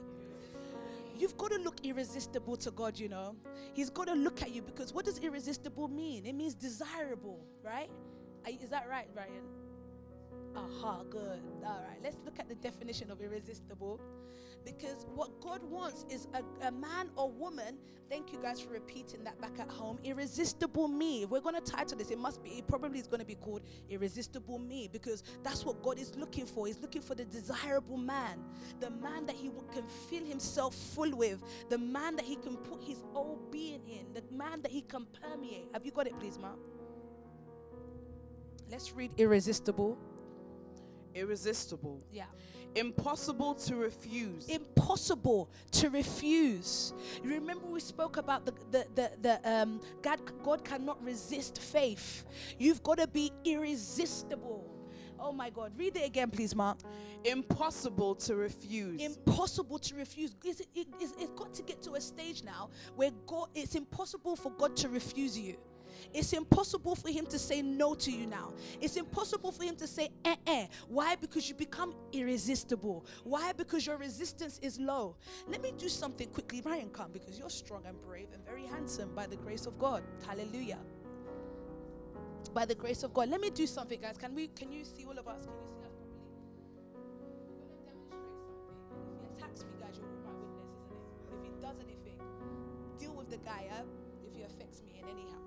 You've 1.18 1.38
got 1.38 1.52
to 1.52 1.58
look 1.58 1.84
irresistible 1.84 2.56
to 2.58 2.72
God, 2.72 2.98
you 3.00 3.10
know. 3.10 3.36
He's 3.74 3.90
got 3.90 4.08
to 4.08 4.14
look 4.14 4.42
at 4.42 4.52
you 4.52 4.62
because 4.62 4.94
what 4.94 5.06
does 5.06 5.20
irresistible 5.20 5.88
mean? 5.88 6.26
It 6.26 6.34
means 6.34 6.54
desirable, 6.54 7.46
right? 7.64 7.90
Is 8.48 8.70
that 8.70 8.88
right, 8.90 9.08
Ryan? 9.16 9.44
Aha, 10.56 11.04
good. 11.10 11.42
All 11.64 11.84
right, 11.88 12.00
let's 12.04 12.18
look 12.26 12.40
at 12.40 12.50
the 12.50 12.56
definition 12.56 13.12
of 13.12 13.22
irresistible. 13.22 14.00
Because 14.66 15.06
what 15.16 15.42
God 15.42 15.64
wants 15.64 16.06
is 16.10 16.28
a, 16.34 16.68
a 16.68 16.72
man 16.72 17.10
or 17.16 17.32
woman, 17.32 17.78
thank 18.10 18.32
you 18.32 18.40
guys 18.40 18.62
for 18.62 18.72
repeating 18.72 19.24
that 19.24 19.40
back 19.42 19.60
at 19.60 19.70
home, 19.70 20.00
irresistible 20.04 20.88
me. 20.88 21.24
If 21.24 21.30
we're 21.30 21.42
going 21.42 21.56
to 21.56 21.62
title 21.62 21.98
this, 21.98 22.12
it 22.12 22.20
must 22.20 22.44
be, 22.44 22.52
it 22.52 22.68
probably 22.68 23.00
is 23.00 23.08
going 23.08 23.20
to 23.20 23.26
be 23.26 23.36
called 23.36 23.62
irresistible 23.90 24.60
me 24.60 24.90
because 24.92 25.24
that's 25.44 25.66
what 25.66 25.82
God 25.82 26.00
is 26.00 26.16
looking 26.16 26.46
for. 26.46 26.68
He's 26.68 26.80
looking 26.80 27.02
for 27.02 27.16
the 27.16 27.26
desirable 27.26 27.98
man, 27.98 28.44
the 28.80 28.90
man 28.90 29.26
that 29.26 29.36
he 29.36 29.52
can 29.74 29.88
fill 30.10 30.26
himself 30.26 30.76
full 30.76 31.16
with, 31.16 31.42
the 31.70 31.78
man 31.78 32.16
that 32.18 32.26
he 32.26 32.36
can 32.36 32.58
put 32.58 32.84
his 32.84 33.02
whole 33.14 33.40
being 33.52 33.82
in, 33.88 34.14
the 34.14 34.24
man 34.36 34.62
that 34.62 34.72
he 34.72 34.82
can 34.82 35.08
permeate. 35.22 35.70
Have 35.74 35.86
you 35.86 35.92
got 35.92 36.08
it, 36.08 36.20
please, 36.20 36.38
Ma? 36.38 36.50
Let's 38.70 38.94
read 38.94 39.12
irresistible 39.18 39.98
irresistible. 41.16 42.02
Yeah. 42.12 42.26
Impossible 42.76 43.56
to 43.56 43.76
refuse. 43.76 44.48
Impossible 44.48 45.50
to 45.72 45.90
refuse. 45.90 46.94
You 47.24 47.32
remember 47.32 47.66
we 47.68 47.80
spoke 47.80 48.18
about 48.18 48.46
the 48.46 48.54
the 48.72 48.86
the, 48.96 49.12
the 49.22 49.50
um 49.50 49.82
God 50.02 50.20
God 50.44 50.64
cannot 50.64 51.04
resist 51.04 51.60
faith. 51.60 52.26
You've 52.58 52.82
got 52.84 52.98
to 53.00 53.08
be 53.08 53.32
irresistible. 53.44 54.72
Oh 55.22 55.32
my 55.32 55.52
God. 55.52 55.74
Read 55.78 55.96
it 55.98 56.06
again, 56.06 56.32
please, 56.32 56.56
Mark. 56.56 56.80
Impossible 57.24 58.16
to 58.16 58.36
refuse. 58.36 59.00
Impossible 59.00 59.78
to 59.78 59.96
refuse. 59.96 60.36
It's, 60.44 60.62
it, 60.62 60.88
it's, 61.00 61.14
it's 61.20 61.32
got 61.36 61.54
to 61.54 61.62
get 61.62 61.82
to 61.84 61.94
a 61.94 62.02
stage 62.02 62.44
now 62.44 62.70
where 62.96 63.12
God, 63.28 63.50
it's 63.54 63.76
impossible 63.76 64.36
for 64.36 64.52
God 64.52 64.76
to 64.78 64.90
refuse 64.90 65.38
you. 65.38 65.58
It's 66.14 66.34
impossible 66.34 66.96
for 66.96 67.10
him 67.10 67.26
to 67.28 67.40
say 67.40 67.62
no 67.62 67.94
to 67.96 68.12
you 68.12 68.26
now. 68.26 68.54
It's 68.80 68.96
impossible 68.98 69.52
for 69.52 69.64
him 69.64 69.76
to 69.78 69.88
say 69.88 70.10
eh 70.26 70.36
eh. 70.48 70.68
Why? 70.88 71.16
Because 71.16 71.48
you 71.48 71.56
become 71.56 71.94
irresistible. 72.12 73.06
Why? 73.24 73.54
Because 73.54 73.86
your 73.86 73.98
resistance 73.98 74.60
is 74.62 74.80
low. 74.80 75.16
Let 75.48 75.62
me 75.62 75.74
do 75.78 75.90
something 75.90 76.30
quickly. 76.30 76.62
Ryan, 76.62 76.90
come 76.90 77.12
because 77.12 77.38
you're 77.40 77.50
strong 77.50 77.86
and 77.86 78.00
brave 78.02 78.28
and 78.34 78.44
very 78.46 78.66
handsome 78.66 79.14
by 79.16 79.28
the 79.28 79.38
grace 79.38 79.66
of 79.66 79.78
God. 79.80 80.04
Hallelujah. 80.28 80.80
By 82.54 82.66
the 82.66 82.76
grace 82.76 83.04
of 83.04 83.14
God. 83.14 83.30
Let 83.30 83.42
me 83.42 83.50
do 83.50 83.66
something, 83.68 84.02
guys. 84.02 84.18
Can 84.18 84.36
we 84.36 84.48
can 84.48 84.72
you 84.72 84.84
see 84.84 85.06
all 85.06 85.18
of 85.18 85.28
us? 85.28 85.46
Can 85.46 85.54
you 85.54 87.46
see 87.46 87.88
us 87.90 87.96
properly? 88.10 88.34
If 89.16 89.22
he 89.22 89.28
attacks 89.38 89.64
me, 89.64 89.72
guys, 89.80 89.96
you're 89.98 90.08
my 90.26 90.34
witness, 90.34 90.68
isn't 90.76 90.92
it? 90.92 91.38
If 91.38 91.44
he 91.46 91.52
does 91.62 91.78
anything, 91.80 92.20
deal 93.00 93.14
with 93.14 93.30
the 93.30 93.38
guy, 93.38 93.70
if 94.28 94.36
he 94.36 94.44
affects 94.44 94.82
me 94.84 95.00
in 95.02 95.08
any. 95.08 95.41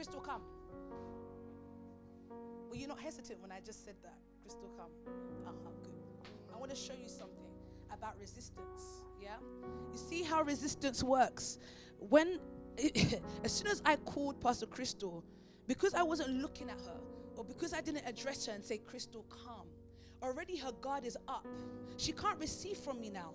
Crystal, 0.00 0.20
come. 0.22 0.40
Were 2.70 2.76
you 2.76 2.86
not 2.86 2.98
hesitant 2.98 3.38
when 3.42 3.52
I 3.52 3.60
just 3.60 3.84
said 3.84 3.96
that? 4.02 4.16
Crystal, 4.40 4.70
come. 4.74 4.88
Uh 5.46 5.50
huh, 5.62 5.70
good. 5.82 6.54
I 6.54 6.58
want 6.58 6.70
to 6.70 6.76
show 6.76 6.94
you 6.94 7.06
something 7.06 7.44
about 7.92 8.18
resistance. 8.18 9.04
Yeah? 9.20 9.36
You 9.92 9.98
see 9.98 10.22
how 10.22 10.40
resistance 10.42 11.02
works? 11.02 11.58
When, 11.98 12.38
as 13.44 13.52
soon 13.52 13.66
as 13.66 13.82
I 13.84 13.96
called 13.96 14.40
Pastor 14.40 14.64
Crystal, 14.64 15.22
because 15.66 15.92
I 15.92 16.02
wasn't 16.02 16.30
looking 16.30 16.70
at 16.70 16.80
her, 16.80 17.00
or 17.36 17.44
because 17.44 17.74
I 17.74 17.82
didn't 17.82 18.06
address 18.06 18.46
her 18.46 18.54
and 18.54 18.64
say, 18.64 18.78
Crystal, 18.78 19.26
come, 19.28 19.66
already 20.22 20.56
her 20.56 20.72
guard 20.80 21.04
is 21.04 21.18
up. 21.28 21.46
She 21.98 22.12
can't 22.12 22.40
receive 22.40 22.78
from 22.78 23.02
me 23.02 23.10
now. 23.10 23.34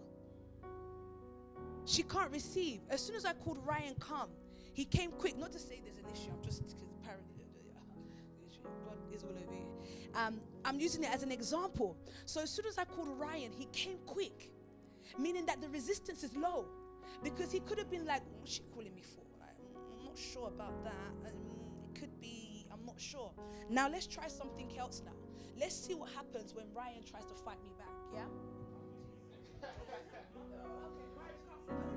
She 1.85 2.01
can't 2.01 2.31
receive. 2.31 2.79
As 2.89 3.01
soon 3.01 3.15
as 3.15 3.23
I 3.23 3.33
called 3.33 3.59
Ryan, 3.63 3.93
come, 3.99 4.29
he 4.75 4.83
came 4.83 5.11
quick, 5.11 5.37
not 5.37 5.53
to 5.53 5.59
say 5.59 5.81
there's 5.83 5.97
an 5.97 6.05
issue. 6.13 6.31
I'm 6.31 6.43
just 6.43 6.61
because 6.61 6.83
apparently 7.01 7.45
God 8.83 8.97
is 9.13 9.23
all 9.23 9.29
over 9.29 9.53
you. 9.53 9.67
Um, 10.13 10.41
I'm 10.65 10.79
using 10.81 11.03
it 11.05 11.13
as 11.13 11.23
an 11.23 11.31
example. 11.31 11.97
So 12.25 12.41
as 12.41 12.49
soon 12.49 12.65
as 12.65 12.77
I 12.77 12.83
called 12.83 13.07
Ryan, 13.17 13.53
he 13.53 13.65
came 13.71 13.97
quick, 14.05 14.51
meaning 15.17 15.45
that 15.45 15.61
the 15.61 15.69
resistance 15.69 16.23
is 16.25 16.35
low, 16.35 16.65
because 17.23 17.53
he 17.53 17.61
could 17.61 17.77
have 17.77 17.89
been 17.89 18.05
like, 18.05 18.21
"What's 18.39 18.51
she 18.51 18.63
calling 18.73 18.93
me 18.93 19.01
for?" 19.01 19.21
Mm, 19.21 19.93
I'm 19.93 20.03
not 20.03 20.17
sure 20.17 20.49
about 20.49 20.83
that. 20.83 21.29
Um, 21.29 21.37
it 21.85 21.99
could 21.99 22.19
be. 22.19 22.67
I'm 22.69 22.85
not 22.85 22.99
sure. 22.99 23.31
Now 23.69 23.87
let's 23.87 24.07
try 24.07 24.27
something 24.27 24.77
else. 24.77 25.01
Now 25.05 25.13
let's 25.57 25.75
see 25.75 25.95
what 25.95 26.09
happens 26.09 26.53
when 26.53 26.65
Ryan 26.73 27.03
tries 27.09 27.25
to 27.25 27.33
fight 27.33 27.63
me 27.63 27.71
back. 27.77 27.95
Yeah. 28.13 28.27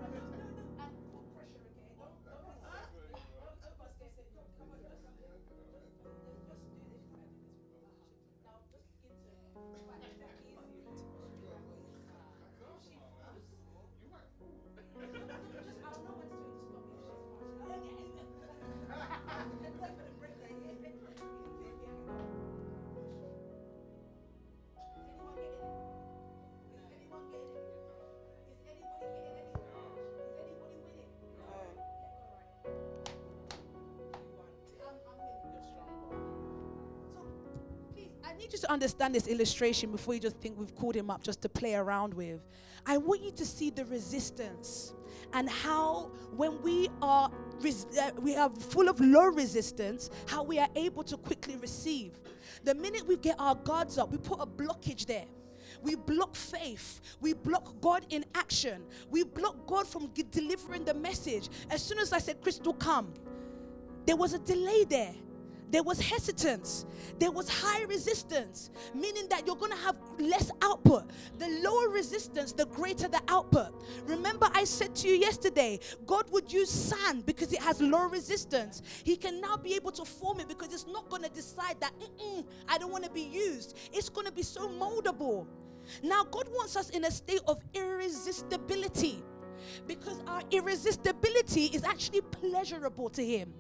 you 38.59 38.67
to 38.67 38.73
understand 38.73 39.15
this 39.15 39.27
illustration 39.27 39.91
before 39.91 40.15
you 40.15 40.21
just 40.21 40.37
think 40.39 40.59
we've 40.59 40.75
called 40.75 40.95
him 40.95 41.11
up 41.11 41.23
just 41.23 41.43
to 41.43 41.49
play 41.49 41.75
around 41.75 42.15
with. 42.15 42.41
I 42.87 42.99
want 42.99 43.23
you 43.23 43.31
to 43.33 43.45
see 43.47 43.71
the 43.71 43.85
resistance 43.87 44.95
and 45.33 45.49
how 45.49 46.11
when 46.37 46.61
we 46.63 46.89
are 47.03 47.31
res- 47.61 47.87
uh, 48.01 48.11
we 48.21 48.37
are 48.37 48.51
full 48.51 48.89
of 48.89 49.01
low 49.01 49.27
resistance, 49.27 50.11
how 50.27 50.43
we 50.43 50.59
are 50.59 50.69
able 50.77 51.03
to 51.05 51.17
quickly 51.17 51.57
receive. 51.57 52.19
The 52.65 52.75
minute 52.75 53.07
we 53.07 53.17
get 53.17 53.37
our 53.39 53.55
guards 53.55 53.99
up, 53.99 54.11
we 54.11 54.19
put 54.19 54.41
a 54.41 54.47
blockage 54.47 55.07
there. 55.07 55.27
We 55.83 55.95
block 55.97 56.35
faith. 56.35 57.01
We 57.21 57.35
block 57.35 57.81
God 57.81 58.07
in 58.11 58.25
action. 58.35 58.83
We 59.11 59.23
block 59.25 59.67
God 59.67 59.87
from 59.87 60.11
g- 60.15 60.25
delivering 60.31 60.85
the 60.85 60.95
message. 60.95 61.51
As 61.71 61.83
soon 61.83 61.99
as 61.99 62.13
I 62.13 62.19
said, 62.19 62.41
Crystal, 62.41 62.73
come, 62.73 63.13
there 64.07 64.17
was 64.17 64.33
a 64.33 64.39
delay 64.39 64.85
there 64.85 65.15
there 65.71 65.83
was 65.83 66.01
hesitance, 66.01 66.87
there 67.19 67.31
was 67.31 67.49
high 67.49 67.83
resistance, 67.85 68.71
meaning 68.95 69.29
that 69.29 69.47
you're 69.47 69.57
going 69.57 69.73
to 69.73 69.79
have 69.79 69.97
less 70.19 70.51
output. 70.63 71.11
The 71.39 71.49
lower 71.63 71.91
resistance, 71.91 72.53
the 72.53 72.67
greater 72.67 73.09
the 73.09 73.21
output. 73.29 73.75
Remember, 74.07 74.49
I 74.55 74.65
said 74.65 74.95
to 74.97 75.09
you 75.09 75.15
yesterday, 75.15 75.79
God 76.07 76.31
would 76.31 76.53
use 76.53 76.71
sand 76.71 77.27
because 77.27 77.53
it 77.53 77.61
has 77.61 77.81
low 77.81 78.09
resistance. 78.09 78.83
He 79.05 79.17
can 79.17 79.41
now 79.41 79.57
be 79.57 79.75
able 79.75 79.93
to 79.93 80.05
form 80.05 80.41
it 80.41 80.49
because 80.49 80.73
it's 80.73 80.87
not 80.87 81.09
going 81.09 81.23
to 81.23 81.31
decide 81.31 81.81
that, 81.81 81.93
I 82.69 82.79
don't 82.79 82.91
want 82.91 83.05
to 83.05 83.11
be 83.11 83.23
used. 83.23 83.77
It's 83.93 84.09
going 84.09 84.27
to 84.27 84.33
be 84.33 84.43
so 84.43 84.69
moldable. 84.69 85.47
Now, 86.03 86.25
God 86.25 86.49
wants 86.53 86.77
us 86.77 86.91
in 86.91 87.05
a 87.05 87.11
state 87.11 87.41
of 87.47 87.63
irresistibility 87.75 89.23
because 89.87 90.21
our 90.27 90.43
irresistibility 90.51 91.67
is 91.67 91.85
actually 91.85 92.21
pleasurable 92.21 93.11
to 93.11 93.25
Him. 93.25 93.53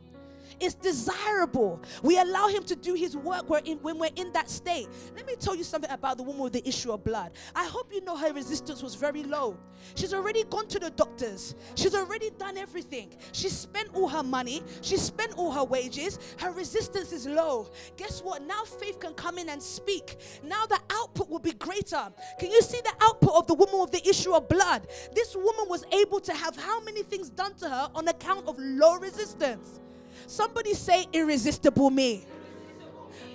It's 0.60 0.74
desirable. 0.74 1.82
We 2.02 2.18
allow 2.18 2.48
him 2.48 2.64
to 2.64 2.76
do 2.76 2.94
his 2.94 3.16
work 3.16 3.48
when, 3.48 3.64
we're 3.82 4.10
in 4.16 4.32
that 4.32 4.50
state. 4.50 4.88
Let 5.16 5.26
me 5.26 5.34
tell 5.36 5.54
you 5.54 5.64
something 5.64 5.90
about 5.90 6.16
the 6.16 6.22
woman 6.22 6.42
with 6.42 6.52
the 6.52 6.66
issue 6.66 6.92
of 6.92 7.04
blood. 7.04 7.32
I 7.54 7.66
hope 7.66 7.92
you 7.92 8.00
know 8.04 8.16
her 8.16 8.32
resistance 8.32 8.82
was 8.82 8.94
very 8.94 9.22
low. 9.22 9.56
She's 9.94 10.12
already 10.12 10.44
gone 10.44 10.66
to 10.68 10.78
the 10.78 10.90
doctors, 10.90 11.54
she's 11.74 11.94
already 11.94 12.30
done 12.30 12.56
everything. 12.56 13.14
She 13.32 13.48
spent 13.48 13.90
all 13.94 14.08
her 14.08 14.22
money, 14.22 14.62
she 14.80 14.96
spent 14.96 15.34
all 15.36 15.52
her 15.52 15.64
wages. 15.64 16.18
Her 16.38 16.50
resistance 16.52 17.12
is 17.12 17.26
low. 17.26 17.70
Guess 17.96 18.22
what? 18.22 18.42
Now 18.42 18.64
faith 18.64 19.00
can 19.00 19.14
come 19.14 19.38
in 19.38 19.48
and 19.48 19.62
speak. 19.62 20.16
Now 20.42 20.66
the 20.66 20.78
output 20.90 21.28
will 21.28 21.38
be 21.38 21.52
greater. 21.52 22.12
Can 22.38 22.50
you 22.50 22.62
see 22.62 22.80
the 22.80 22.92
output 23.00 23.34
of 23.34 23.46
the 23.46 23.54
woman 23.54 23.80
with 23.80 23.92
the 23.92 24.08
issue 24.08 24.32
of 24.32 24.48
blood? 24.48 24.86
This 25.14 25.34
woman 25.34 25.66
was 25.68 25.84
able 25.92 26.20
to 26.20 26.34
have 26.34 26.56
how 26.56 26.80
many 26.80 27.02
things 27.02 27.30
done 27.30 27.54
to 27.54 27.68
her 27.68 27.90
on 27.94 28.08
account 28.08 28.46
of 28.46 28.56
low 28.58 28.96
resistance? 28.98 29.80
Somebody 30.28 30.74
say, 30.74 31.06
irresistible 31.14 31.88
me. 31.88 32.26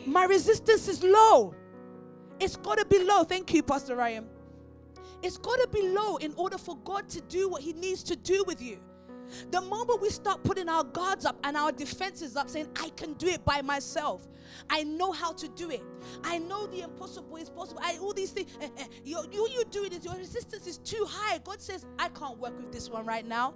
My 0.06 0.26
resistance 0.26 0.88
is 0.88 1.04
low. 1.04 1.56
It's 2.40 2.56
got 2.56 2.78
to 2.78 2.86
be 2.86 3.04
low. 3.04 3.24
Thank 3.24 3.52
you, 3.52 3.64
Pastor 3.64 3.96
Ryan. 3.96 4.28
It's 5.24 5.38
got 5.38 5.56
to 5.56 5.68
be 5.70 5.88
low 5.88 6.18
in 6.18 6.36
order 6.36 6.60
for 6.60 6.78
God 6.78 7.10
to 7.10 7.22
do 7.22 7.50
what 7.50 7.64
He 7.64 7.74
needs 7.74 8.04
to 8.04 8.16
do 8.16 8.44
with 8.46 8.62
you. 8.62 8.78
The 9.50 9.60
moment 9.60 10.02
we 10.02 10.12
start 10.12 10.44
putting 10.44 10.70
our 10.70 10.84
guards 10.84 11.26
up 11.26 11.36
and 11.44 11.58
our 11.58 11.72
defenses 11.72 12.36
up, 12.36 12.48
saying, 12.48 12.68
I 12.80 12.90
can 12.90 13.14
do 13.14 13.26
it 13.26 13.44
by 13.44 13.64
myself, 13.64 14.28
I 14.70 14.84
know 14.84 15.12
how 15.12 15.32
to 15.34 15.48
do 15.48 15.72
it, 15.72 15.82
I 16.24 16.38
know 16.38 16.68
the 16.68 16.82
impossible 16.82 17.38
is 17.38 17.50
possible, 17.50 17.82
I, 17.84 17.98
all 17.98 18.14
these 18.14 18.32
things, 18.32 18.52
eh, 18.62 18.70
eh, 18.78 18.86
you, 19.04 19.20
you, 19.32 19.48
you 19.50 19.64
do 19.72 19.86
it 19.86 19.94
is 19.94 20.06
your 20.06 20.14
resistance 20.16 20.68
is 20.68 20.78
too 20.78 21.08
high. 21.10 21.40
God 21.40 21.60
says, 21.60 21.88
I 21.98 22.10
can't 22.10 22.38
work 22.38 22.56
with 22.56 22.72
this 22.72 22.88
one 22.90 23.08
right 23.08 23.26
now. 23.26 23.56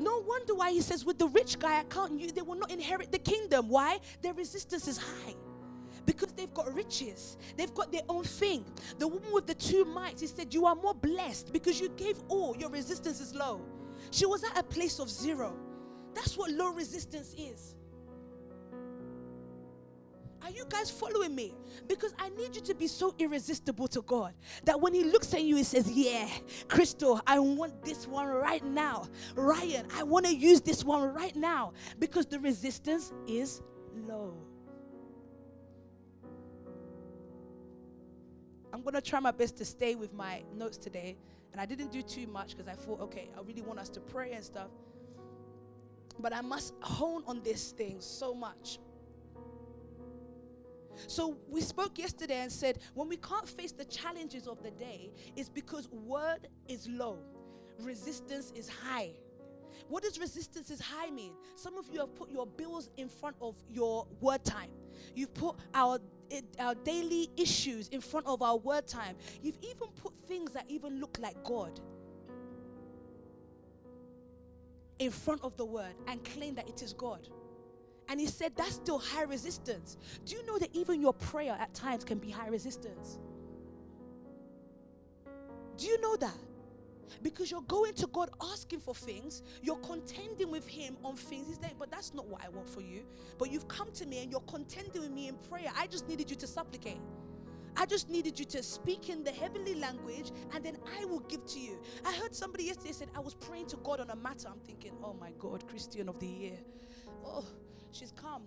No 0.00 0.22
wonder 0.26 0.54
why 0.54 0.72
he 0.72 0.80
says, 0.80 1.04
with 1.04 1.18
the 1.18 1.28
rich 1.28 1.58
guy, 1.58 1.78
I 1.78 1.84
can't, 1.84 2.18
you, 2.18 2.32
they 2.32 2.40
will 2.40 2.54
not 2.54 2.70
inherit 2.70 3.12
the 3.12 3.18
kingdom. 3.18 3.68
Why? 3.68 3.98
Their 4.22 4.32
resistance 4.32 4.88
is 4.88 4.96
high 4.96 5.34
because 6.06 6.32
they've 6.32 6.52
got 6.54 6.74
riches. 6.74 7.36
They've 7.56 7.72
got 7.74 7.92
their 7.92 8.02
own 8.08 8.24
thing. 8.24 8.64
The 8.98 9.06
woman 9.06 9.30
with 9.30 9.46
the 9.46 9.54
two 9.54 9.84
mites, 9.84 10.22
he 10.22 10.26
said, 10.26 10.54
You 10.54 10.64
are 10.64 10.74
more 10.74 10.94
blessed 10.94 11.52
because 11.52 11.78
you 11.78 11.90
gave 11.90 12.16
all. 12.28 12.56
Your 12.56 12.70
resistance 12.70 13.20
is 13.20 13.34
low. 13.34 13.60
She 14.10 14.24
was 14.24 14.42
at 14.42 14.58
a 14.58 14.62
place 14.62 14.98
of 14.98 15.10
zero. 15.10 15.54
That's 16.14 16.36
what 16.36 16.50
low 16.50 16.70
resistance 16.72 17.34
is. 17.38 17.74
Are 20.42 20.50
you 20.50 20.64
guys 20.68 20.90
following 20.90 21.34
me? 21.34 21.54
Because 21.86 22.14
I 22.18 22.30
need 22.30 22.54
you 22.54 22.62
to 22.62 22.74
be 22.74 22.86
so 22.86 23.14
irresistible 23.18 23.88
to 23.88 24.02
God 24.02 24.34
that 24.64 24.80
when 24.80 24.94
He 24.94 25.04
looks 25.04 25.34
at 25.34 25.42
you, 25.42 25.56
He 25.56 25.64
says, 25.64 25.90
Yeah, 25.90 26.28
Crystal, 26.68 27.20
I 27.26 27.38
want 27.38 27.84
this 27.84 28.06
one 28.06 28.26
right 28.26 28.64
now. 28.64 29.06
Ryan, 29.34 29.86
I 29.94 30.02
want 30.02 30.26
to 30.26 30.34
use 30.34 30.60
this 30.60 30.84
one 30.84 31.12
right 31.12 31.36
now 31.36 31.72
because 31.98 32.26
the 32.26 32.40
resistance 32.40 33.12
is 33.26 33.62
low. 33.94 34.34
I'm 38.72 38.82
going 38.82 38.94
to 38.94 39.00
try 39.00 39.20
my 39.20 39.32
best 39.32 39.56
to 39.58 39.64
stay 39.64 39.94
with 39.94 40.12
my 40.12 40.42
notes 40.56 40.76
today. 40.76 41.16
And 41.52 41.60
I 41.60 41.66
didn't 41.66 41.90
do 41.90 42.02
too 42.02 42.26
much 42.28 42.56
because 42.56 42.68
I 42.68 42.74
thought, 42.74 43.00
okay, 43.00 43.28
I 43.36 43.40
really 43.42 43.62
want 43.62 43.80
us 43.80 43.88
to 43.90 44.00
pray 44.00 44.32
and 44.32 44.44
stuff. 44.44 44.68
But 46.18 46.32
I 46.32 46.40
must 46.40 46.74
hone 46.80 47.24
on 47.26 47.42
this 47.42 47.72
thing 47.72 47.96
so 47.98 48.34
much. 48.34 48.78
So 51.06 51.38
we 51.48 51.60
spoke 51.60 51.98
yesterday 51.98 52.40
and 52.40 52.52
said 52.52 52.78
when 52.94 53.08
we 53.08 53.16
can't 53.16 53.48
face 53.48 53.72
the 53.72 53.84
challenges 53.84 54.46
of 54.46 54.62
the 54.62 54.70
day, 54.70 55.12
it's 55.36 55.48
because 55.48 55.88
word 55.88 56.48
is 56.68 56.88
low, 56.88 57.18
resistance 57.80 58.52
is 58.54 58.68
high. 58.68 59.10
What 59.88 60.02
does 60.02 60.18
resistance 60.20 60.70
is 60.70 60.80
high 60.80 61.10
mean? 61.10 61.32
Some 61.56 61.76
of 61.76 61.88
you 61.90 62.00
have 62.00 62.14
put 62.14 62.30
your 62.30 62.46
bills 62.46 62.90
in 62.96 63.08
front 63.08 63.36
of 63.40 63.56
your 63.68 64.06
word 64.20 64.44
time. 64.44 64.70
You've 65.14 65.34
put 65.34 65.56
our 65.74 65.98
our 66.60 66.76
daily 66.76 67.28
issues 67.36 67.88
in 67.88 68.00
front 68.00 68.26
of 68.26 68.40
our 68.40 68.56
word 68.56 68.86
time. 68.86 69.16
You've 69.42 69.58
even 69.62 69.88
put 69.96 70.12
things 70.28 70.52
that 70.52 70.64
even 70.68 71.00
look 71.00 71.18
like 71.20 71.42
God 71.42 71.80
in 75.00 75.10
front 75.10 75.42
of 75.42 75.56
the 75.56 75.64
word 75.64 75.94
and 76.06 76.22
claim 76.24 76.54
that 76.54 76.68
it 76.68 76.82
is 76.82 76.92
God. 76.92 77.28
And 78.10 78.18
he 78.18 78.26
said 78.26 78.52
that's 78.56 78.74
still 78.74 78.98
high 78.98 79.22
resistance. 79.22 79.96
Do 80.26 80.34
you 80.34 80.44
know 80.44 80.58
that 80.58 80.74
even 80.74 81.00
your 81.00 81.14
prayer 81.14 81.56
at 81.58 81.72
times 81.72 82.04
can 82.04 82.18
be 82.18 82.28
high 82.28 82.48
resistance? 82.48 83.20
Do 85.76 85.86
you 85.86 86.00
know 86.00 86.16
that? 86.16 86.34
Because 87.22 87.50
you're 87.50 87.62
going 87.62 87.94
to 87.94 88.06
God 88.08 88.30
asking 88.42 88.80
for 88.80 88.94
things, 88.94 89.42
you're 89.62 89.78
contending 89.78 90.50
with 90.50 90.66
Him 90.66 90.96
on 91.04 91.16
things. 91.16 91.46
He's 91.46 91.60
like, 91.60 91.78
but 91.78 91.90
that's 91.90 92.12
not 92.12 92.26
what 92.26 92.44
I 92.44 92.48
want 92.48 92.68
for 92.68 92.80
you. 92.80 93.04
But 93.38 93.50
you've 93.52 93.68
come 93.68 93.90
to 93.92 94.06
me 94.06 94.22
and 94.22 94.30
you're 94.30 94.40
contending 94.42 95.02
with 95.02 95.10
me 95.10 95.28
in 95.28 95.36
prayer. 95.48 95.70
I 95.76 95.86
just 95.86 96.08
needed 96.08 96.28
you 96.28 96.36
to 96.36 96.46
supplicate. 96.46 97.00
I 97.76 97.86
just 97.86 98.10
needed 98.10 98.38
you 98.38 98.44
to 98.46 98.62
speak 98.62 99.08
in 99.08 99.22
the 99.22 99.30
heavenly 99.30 99.76
language 99.76 100.32
and 100.52 100.64
then 100.64 100.76
I 101.00 101.04
will 101.04 101.20
give 101.20 101.46
to 101.46 101.60
you. 101.60 101.78
I 102.04 102.12
heard 102.14 102.34
somebody 102.34 102.64
yesterday 102.64 102.92
said, 102.92 103.08
I 103.14 103.20
was 103.20 103.34
praying 103.34 103.66
to 103.66 103.76
God 103.76 104.00
on 104.00 104.10
a 104.10 104.16
matter. 104.16 104.48
I'm 104.48 104.58
thinking, 104.60 104.92
oh 105.02 105.14
my 105.14 105.30
God, 105.38 105.66
Christian 105.68 106.08
of 106.08 106.18
the 106.18 106.26
year. 106.26 106.58
Oh, 107.24 107.44
She's 107.92 108.12
come. 108.12 108.42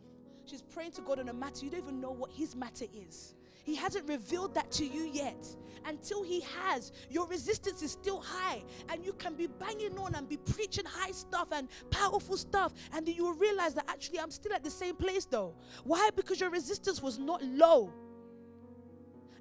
She's 0.46 0.62
praying 0.62 0.92
to 0.94 1.02
God 1.02 1.20
on 1.20 1.30
a 1.30 1.34
matter. 1.34 1.66
You 1.66 1.72
don't 1.72 1.82
even 1.82 2.02
know 2.02 2.12
what 2.12 2.32
his 2.32 2.56
matter 2.56 2.86
is. 2.94 3.36
He 3.64 3.76
hasn't 3.76 4.08
revealed 4.10 4.54
that 4.56 4.72
to 4.74 4.86
you 4.86 5.04
yet. 5.04 5.48
Until 5.86 6.22
he 6.22 6.42
has, 6.42 6.92
your 7.10 7.28
resistance 7.28 7.82
is 7.82 7.92
still 7.92 8.20
high. 8.20 8.64
And 8.90 9.06
you 9.06 9.14
can 9.14 9.36
be 9.36 9.48
banging 9.48 9.98
on 9.98 10.16
and 10.16 10.28
be 10.28 10.38
preaching 10.38 10.86
high 10.86 11.12
stuff 11.12 11.48
and 11.52 11.70
powerful 11.90 12.36
stuff. 12.36 12.74
And 12.94 13.06
then 13.06 13.16
you 13.16 13.24
will 13.24 13.36
realize 13.36 13.74
that 13.76 13.86
actually 13.88 14.20
I'm 14.20 14.32
still 14.32 14.54
at 14.54 14.64
the 14.64 14.72
same 14.72 14.96
place 14.96 15.26
though. 15.26 15.56
Why? 15.84 16.10
Because 16.16 16.42
your 16.42 16.50
resistance 16.50 17.02
was 17.02 17.18
not 17.18 17.42
low. 17.44 17.94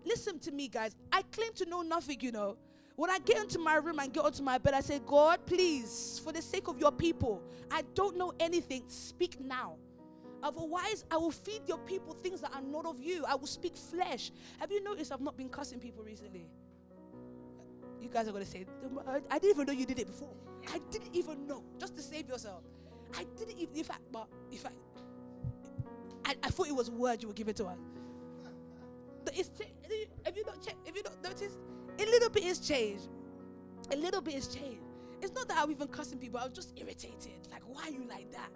Listen 0.04 0.38
to 0.40 0.52
me, 0.52 0.68
guys. 0.68 0.94
I 1.12 1.22
claim 1.22 1.52
to 1.54 1.64
know 1.68 1.82
nothing, 1.82 2.18
you 2.20 2.32
know. 2.32 2.56
When 2.96 3.10
I 3.10 3.18
get 3.20 3.38
into 3.38 3.58
my 3.58 3.76
room 3.76 3.98
and 3.98 4.12
get 4.12 4.24
onto 4.24 4.42
my 4.42 4.58
bed, 4.58 4.74
I 4.74 4.80
say, 4.80 5.00
God, 5.04 5.46
please, 5.46 6.20
for 6.22 6.32
the 6.32 6.42
sake 6.42 6.68
of 6.68 6.78
your 6.78 6.92
people, 6.92 7.42
I 7.70 7.82
don't 7.94 8.16
know 8.16 8.32
anything. 8.38 8.84
Speak 8.88 9.40
now. 9.40 9.76
Otherwise, 10.42 11.05
I 11.11 11.16
will 11.16 11.31
feed 11.31 11.62
your 11.66 11.78
people 11.78 12.14
things 12.14 12.40
that 12.40 12.52
are 12.52 12.62
not 12.62 12.85
of 12.85 13.00
you. 13.00 13.24
I 13.26 13.37
will 13.37 13.46
speak 13.46 13.76
flesh. 13.76 14.33
Have 14.59 14.72
you 14.72 14.83
noticed 14.83 15.12
I've 15.12 15.20
not 15.20 15.37
been 15.37 15.48
cussing 15.48 15.78
people 15.78 16.02
recently? 16.02 16.48
You 18.00 18.09
guys 18.09 18.26
are 18.26 18.33
going 18.33 18.44
to 18.44 18.50
say, 18.50 18.66
I 19.31 19.38
didn't 19.38 19.50
even 19.50 19.66
know 19.66 19.72
you 19.72 19.87
did 19.87 20.00
it 20.00 20.07
before. 20.09 20.35
I 20.72 20.81
didn't 20.90 21.14
even 21.14 21.46
know. 21.46 21.62
Just 21.78 21.96
to 21.96 22.02
save 22.02 22.28
yourself. 22.28 22.64
I 23.16 23.24
didn't 23.38 23.59
even, 23.59 23.76
in 23.76 23.85
fact, 23.85 24.00
but 24.11 24.26
if 24.50 24.66
I, 24.66 24.70
I, 26.24 26.35
I 26.42 26.48
thought 26.48 26.66
it 26.66 26.74
was 26.74 26.88
a 26.88 26.92
word 26.92 27.22
you 27.22 27.28
were 27.28 27.35
giving 27.35 27.55
to 27.55 27.66
us. 27.66 27.78
But 29.24 29.38
it's, 29.38 29.50
have 30.24 30.37
you 30.37 30.44
not 30.44 30.61
checked, 30.64 30.85
have 30.87 30.96
you 30.96 31.02
not 31.05 31.22
noticed? 31.22 31.59
A 32.00 32.05
little 32.05 32.31
bit 32.31 32.44
is 32.44 32.59
changed. 32.59 33.09
A 33.92 33.96
little 33.96 34.20
bit 34.20 34.35
is 34.35 34.48
changed. 34.48 34.83
It's 35.20 35.33
not 35.33 35.46
that 35.48 35.59
I'm 35.59 35.70
even 35.70 35.87
cussing 35.87 36.18
people. 36.18 36.40
I 36.40 36.44
was 36.44 36.52
just 36.52 36.72
irritated. 36.76 37.46
Like, 37.52 37.62
why 37.66 37.85
are 37.85 37.90
you 37.90 38.05
like 38.09 38.33
that? 38.33 38.50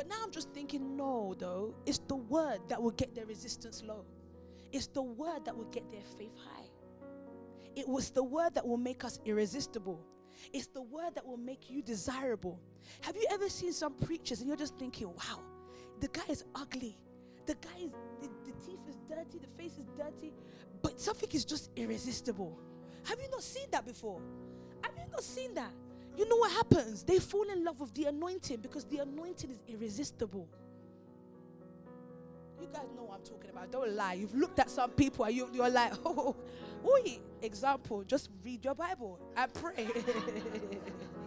But 0.00 0.08
now 0.08 0.16
I'm 0.24 0.30
just 0.30 0.50
thinking, 0.54 0.96
no, 0.96 1.34
though. 1.38 1.74
It's 1.84 2.00
the 2.08 2.16
word 2.16 2.60
that 2.68 2.82
will 2.82 2.92
get 2.92 3.14
their 3.14 3.26
resistance 3.26 3.82
low. 3.86 4.06
It's 4.72 4.86
the 4.86 5.02
word 5.02 5.44
that 5.44 5.54
will 5.54 5.66
get 5.66 5.92
their 5.92 6.00
faith 6.16 6.32
high. 6.42 6.64
It 7.76 7.86
was 7.86 8.08
the 8.08 8.22
word 8.22 8.54
that 8.54 8.66
will 8.66 8.78
make 8.78 9.04
us 9.04 9.20
irresistible. 9.26 10.00
It's 10.54 10.68
the 10.68 10.80
word 10.80 11.14
that 11.16 11.26
will 11.26 11.36
make 11.36 11.68
you 11.68 11.82
desirable. 11.82 12.58
Have 13.02 13.14
you 13.14 13.26
ever 13.30 13.50
seen 13.50 13.74
some 13.74 13.92
preachers 13.92 14.40
and 14.40 14.48
you're 14.48 14.56
just 14.56 14.78
thinking, 14.78 15.08
wow, 15.08 15.40
the 16.00 16.08
guy 16.08 16.24
is 16.30 16.44
ugly. 16.54 16.96
The 17.44 17.56
guy 17.56 17.84
is, 17.84 17.90
the, 18.22 18.28
the 18.46 18.52
teeth 18.64 18.80
is 18.88 18.96
dirty, 19.06 19.38
the 19.38 19.62
face 19.62 19.76
is 19.76 19.90
dirty, 19.98 20.32
but 20.80 20.98
something 20.98 21.28
is 21.30 21.44
just 21.44 21.68
irresistible. 21.76 22.58
Have 23.04 23.20
you 23.20 23.28
not 23.28 23.42
seen 23.42 23.66
that 23.70 23.84
before? 23.84 24.22
Have 24.82 24.94
you 24.96 25.12
not 25.12 25.22
seen 25.22 25.52
that? 25.56 25.74
You 26.20 26.28
know 26.28 26.36
what 26.36 26.52
happens? 26.52 27.02
They 27.02 27.18
fall 27.18 27.44
in 27.44 27.64
love 27.64 27.80
with 27.80 27.94
the 27.94 28.04
anointing 28.04 28.58
because 28.60 28.84
the 28.84 28.98
anointing 28.98 29.52
is 29.52 29.62
irresistible. 29.66 30.46
You 32.60 32.68
guys 32.70 32.88
know 32.94 33.04
what 33.04 33.20
I'm 33.20 33.24
talking 33.24 33.48
about. 33.48 33.72
Don't 33.72 33.92
lie. 33.92 34.12
You've 34.12 34.34
looked 34.34 34.58
at 34.58 34.68
some 34.68 34.90
people 34.90 35.24
and 35.24 35.34
you, 35.34 35.48
you're 35.50 35.70
like, 35.70 35.94
oh, 36.04 36.14
oh, 36.14 36.36
oh, 36.84 36.98
oh, 37.06 37.18
example, 37.40 38.04
just 38.04 38.28
read 38.44 38.62
your 38.62 38.74
Bible 38.74 39.18
and 39.34 39.54
pray. 39.54 39.88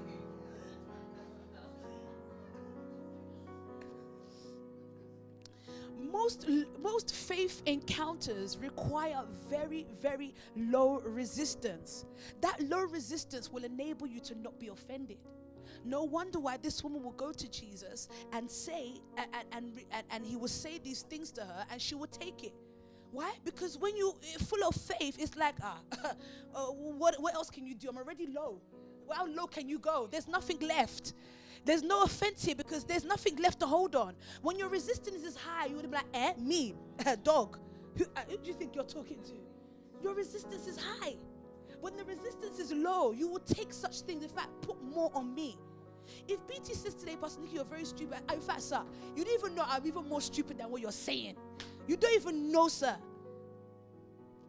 most 6.11 6.47
most 6.79 7.13
faith 7.13 7.61
encounters 7.65 8.57
require 8.57 9.23
very 9.49 9.85
very 10.01 10.33
low 10.55 10.99
resistance 11.01 12.05
that 12.41 12.59
low 12.69 12.81
resistance 12.81 13.51
will 13.51 13.63
enable 13.63 14.07
you 14.07 14.19
to 14.19 14.35
not 14.35 14.59
be 14.59 14.67
offended 14.67 15.17
no 15.85 16.03
wonder 16.03 16.39
why 16.39 16.57
this 16.57 16.83
woman 16.83 17.03
will 17.03 17.11
go 17.11 17.31
to 17.31 17.49
jesus 17.49 18.07
and 18.31 18.49
say 18.49 18.93
and 19.17 19.27
and, 19.51 19.79
and, 19.91 20.03
and 20.11 20.25
he 20.25 20.35
will 20.35 20.47
say 20.47 20.79
these 20.83 21.01
things 21.03 21.31
to 21.31 21.41
her 21.41 21.65
and 21.71 21.81
she 21.81 21.95
will 21.95 22.07
take 22.07 22.43
it 22.43 22.53
why? 23.13 23.31
Because 23.45 23.77
when 23.77 23.95
you 23.95 24.09
are 24.09 24.39
full 24.39 24.67
of 24.67 24.75
faith, 24.75 25.17
it's 25.19 25.37
like, 25.37 25.53
ah, 25.61 25.77
uh, 26.55 26.65
what, 26.65 27.15
what 27.21 27.35
else 27.35 27.51
can 27.51 27.67
you 27.67 27.75
do? 27.75 27.87
I'm 27.87 27.97
already 27.97 28.25
low. 28.25 28.59
How 29.11 29.27
low 29.27 29.47
can 29.47 29.67
you 29.69 29.79
go? 29.79 30.07
There's 30.09 30.27
nothing 30.27 30.59
left. 30.59 31.13
There's 31.65 31.81
no 31.81 32.03
offense 32.03 32.43
here 32.43 32.55
because 32.55 32.83
there's 32.83 33.05
nothing 33.05 33.37
left 33.37 33.59
to 33.61 33.65
hold 33.65 33.95
on. 33.95 34.15
When 34.41 34.57
your 34.57 34.69
resistance 34.69 35.23
is 35.23 35.37
high, 35.37 35.67
you 35.67 35.75
would 35.77 35.89
be 35.89 35.95
like, 35.95 36.05
eh, 36.13 36.33
me, 36.37 36.75
dog. 37.23 37.57
Who, 37.97 38.05
uh, 38.15 38.21
who 38.27 38.37
do 38.37 38.47
you 38.47 38.53
think 38.53 38.75
you're 38.75 38.83
talking 38.83 39.21
to? 39.23 39.33
Your 40.01 40.13
resistance 40.13 40.67
is 40.67 40.77
high. 40.77 41.15
When 41.79 41.95
the 41.95 42.03
resistance 42.03 42.59
is 42.59 42.71
low, 42.71 43.11
you 43.11 43.27
will 43.27 43.39
take 43.39 43.73
such 43.73 44.01
things. 44.01 44.23
In 44.23 44.29
fact, 44.29 44.49
put 44.61 44.81
more 44.83 45.11
on 45.13 45.33
me. 45.33 45.57
If 46.27 46.45
BT 46.47 46.73
says 46.73 46.95
today, 46.95 47.15
Pastor 47.19 47.41
Nikki, 47.41 47.55
you're 47.55 47.65
very 47.65 47.85
stupid. 47.85 48.19
In 48.31 48.41
fact, 48.41 48.61
sir, 48.61 48.81
you 49.15 49.23
don't 49.23 49.33
even 49.33 49.55
know 49.55 49.63
I'm 49.67 49.85
even 49.85 50.07
more 50.07 50.21
stupid 50.21 50.57
than 50.57 50.69
what 50.69 50.81
you're 50.81 50.91
saying. 50.91 51.35
You 51.87 51.97
don't 51.97 52.13
even 52.15 52.51
know, 52.51 52.67
sir. 52.67 52.95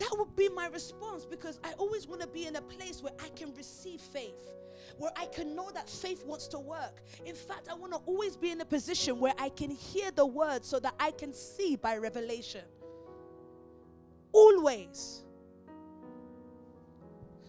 That 0.04 0.18
would 0.18 0.36
be 0.36 0.50
my 0.50 0.66
response 0.66 1.24
because 1.24 1.58
I 1.64 1.72
always 1.78 2.06
want 2.06 2.20
to 2.20 2.26
be 2.26 2.46
in 2.46 2.56
a 2.56 2.60
place 2.60 3.02
where 3.02 3.14
I 3.24 3.28
can 3.30 3.54
receive 3.54 4.02
faith, 4.02 4.52
where 4.98 5.12
I 5.16 5.24
can 5.24 5.56
know 5.56 5.70
that 5.70 5.88
faith 5.88 6.26
wants 6.26 6.46
to 6.48 6.58
work. 6.58 7.00
In 7.24 7.34
fact, 7.34 7.68
I 7.70 7.74
want 7.74 7.94
to 7.94 8.00
always 8.04 8.36
be 8.36 8.50
in 8.50 8.60
a 8.60 8.66
position 8.66 9.18
where 9.18 9.32
I 9.38 9.48
can 9.48 9.70
hear 9.70 10.10
the 10.10 10.26
word 10.26 10.62
so 10.62 10.78
that 10.80 10.94
I 11.00 11.10
can 11.10 11.32
see 11.32 11.76
by 11.76 11.96
revelation. 11.96 12.64
Always. 14.32 15.23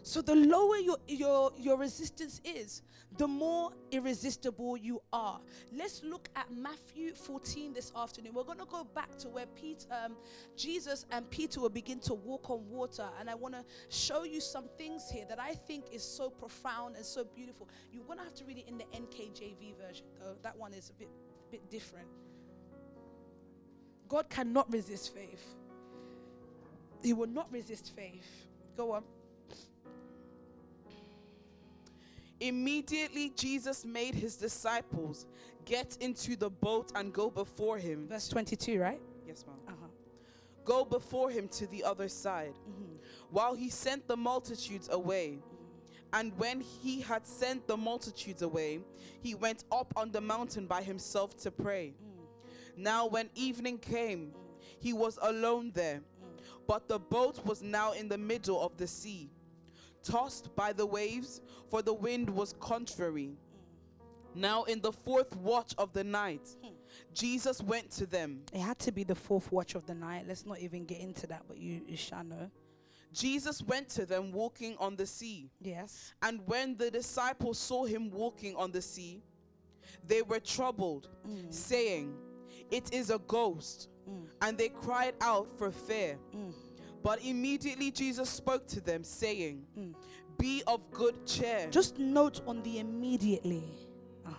So 0.05 0.21
the 0.21 0.35
lower 0.35 0.77
your, 0.77 0.97
your, 1.07 1.51
your 1.57 1.79
resistance 1.79 2.39
is, 2.45 2.83
the 3.17 3.27
more 3.27 3.71
irresistible 3.89 4.77
you 4.77 5.01
are. 5.11 5.39
Let's 5.73 6.03
look 6.03 6.29
at 6.35 6.45
Matthew 6.51 7.15
14 7.15 7.73
this 7.73 7.91
afternoon. 7.95 8.35
We're 8.35 8.43
going 8.43 8.59
to 8.59 8.65
go 8.65 8.83
back 8.83 9.17
to 9.17 9.29
where 9.29 9.47
Pete, 9.47 9.87
um, 9.89 10.15
Jesus 10.55 11.07
and 11.09 11.27
Peter 11.31 11.59
will 11.59 11.69
begin 11.69 11.99
to 12.01 12.13
walk 12.13 12.51
on 12.51 12.69
water. 12.69 13.07
And 13.19 13.31
I 13.31 13.33
want 13.33 13.55
to 13.55 13.65
show 13.89 14.25
you 14.25 14.41
some 14.41 14.65
things 14.77 15.09
here 15.09 15.25
that 15.27 15.39
I 15.39 15.55
think 15.55 15.85
is 15.91 16.03
so 16.03 16.29
profound 16.29 16.97
and 16.97 17.03
so 17.03 17.23
beautiful. 17.23 17.67
You're 17.91 18.05
going 18.05 18.19
to 18.19 18.25
have 18.25 18.35
to 18.35 18.45
read 18.45 18.59
it 18.59 18.67
in 18.67 18.77
the 18.77 18.85
NKJV 18.93 19.75
version, 19.87 20.05
though. 20.19 20.35
That 20.43 20.55
one 20.55 20.75
is 20.75 20.91
a 20.91 20.93
bit, 20.93 21.09
bit 21.49 21.67
different. 21.71 22.09
God 24.07 24.29
cannot 24.29 24.71
resist 24.71 25.15
faith. 25.15 25.55
He 27.01 27.13
will 27.13 27.25
not 27.25 27.51
resist 27.51 27.95
faith. 27.95 28.45
Go 28.77 28.91
on. 28.91 29.03
Immediately, 32.39 33.31
Jesus 33.35 33.85
made 33.85 34.13
his 34.13 34.35
disciples 34.35 35.25
get 35.63 35.97
into 36.01 36.35
the 36.35 36.49
boat 36.49 36.91
and 36.95 37.13
go 37.13 37.29
before 37.29 37.77
him. 37.77 38.07
Verse 38.07 38.27
22, 38.27 38.79
right? 38.79 39.01
Yes, 39.25 39.45
ma'am. 39.47 39.55
Uh-huh. 39.67 39.87
Go 40.63 40.83
before 40.83 41.29
him 41.29 41.47
to 41.49 41.67
the 41.67 41.83
other 41.83 42.09
side, 42.09 42.53
mm-hmm. 42.69 42.95
while 43.29 43.55
he 43.55 43.69
sent 43.69 44.07
the 44.07 44.17
multitudes 44.17 44.89
away. 44.91 45.37
Mm-hmm. 45.37 45.55
And 46.13 46.37
when 46.37 46.61
he 46.61 47.01
had 47.01 47.25
sent 47.25 47.67
the 47.67 47.77
multitudes 47.77 48.41
away, 48.41 48.79
he 49.21 49.35
went 49.35 49.63
up 49.71 49.93
on 49.95 50.11
the 50.11 50.21
mountain 50.21 50.65
by 50.65 50.81
himself 50.81 51.37
to 51.37 51.51
pray. 51.51 51.93
Mm. 52.01 52.77
Now, 52.77 53.07
when 53.07 53.29
evening 53.35 53.79
came, 53.79 54.27
mm. 54.27 54.63
he 54.79 54.93
was 54.93 55.19
alone 55.21 55.71
there, 55.73 55.97
mm. 55.97 56.39
but 56.67 56.87
the 56.87 56.99
boat 56.99 57.43
was 57.45 57.61
now 57.61 57.91
in 57.91 58.07
the 58.07 58.17
middle 58.17 58.61
of 58.63 58.77
the 58.77 58.87
sea 58.87 59.29
tossed 60.05 60.55
by 60.55 60.71
the 60.73 60.85
waves, 60.85 61.41
for 61.69 61.81
the 61.81 61.93
wind 61.93 62.29
was 62.29 62.53
contrary. 62.59 63.37
Now, 64.33 64.63
in 64.63 64.81
the 64.81 64.91
fourth 64.91 65.35
watch 65.37 65.73
of 65.77 65.93
the 65.93 66.03
night, 66.03 66.55
Jesus 67.13 67.61
went 67.61 67.89
to 67.91 68.05
them. 68.05 68.41
It 68.53 68.59
had 68.59 68.77
to 68.79 68.91
be 68.91 69.03
the 69.03 69.15
fourth 69.15 69.51
watch 69.51 69.75
of 69.75 69.85
the 69.85 69.95
night. 69.95 70.25
Let's 70.27 70.45
not 70.45 70.59
even 70.59 70.85
get 70.85 70.99
into 70.99 71.25
that, 71.27 71.43
but 71.47 71.57
you, 71.57 71.81
you 71.87 71.97
shall 71.97 72.23
know. 72.23 72.51
Jesus 73.13 73.61
went 73.61 73.87
to 73.89 74.05
them 74.05 74.33
walking 74.33 74.75
on 74.77 74.97
the 74.97 75.05
sea. 75.05 75.49
Yes. 75.61 76.13
And 76.21 76.41
when 76.45 76.75
the 76.75 76.91
disciples 76.91 77.57
saw 77.57 77.85
him 77.85 78.11
walking 78.11 78.55
on 78.57 78.71
the 78.71 78.81
sea, 78.81 79.23
they 80.05 80.21
were 80.21 80.41
troubled, 80.41 81.07
mm. 81.25 81.53
saying, 81.53 82.13
It 82.69 82.93
is 82.93 83.09
a 83.09 83.19
ghost. 83.19 83.87
Mm. 84.09 84.25
And 84.41 84.57
they 84.57 84.69
cried 84.69 85.13
out 85.21 85.47
for 85.57 85.71
fear. 85.71 86.17
Mm. 86.35 86.53
But 87.05 87.23
immediately 87.23 87.91
Jesus 87.91 88.27
spoke 88.31 88.65
to 88.69 88.81
them, 88.81 89.03
saying, 89.03 89.61
mm. 89.77 89.93
Be 90.39 90.63
of 90.65 90.81
good 90.89 91.23
cheer. 91.27 91.67
Just 91.69 91.99
note 91.99 92.41
on 92.47 92.63
the 92.63 92.79
immediately. 92.79 93.63
Uh-huh. 94.25 94.33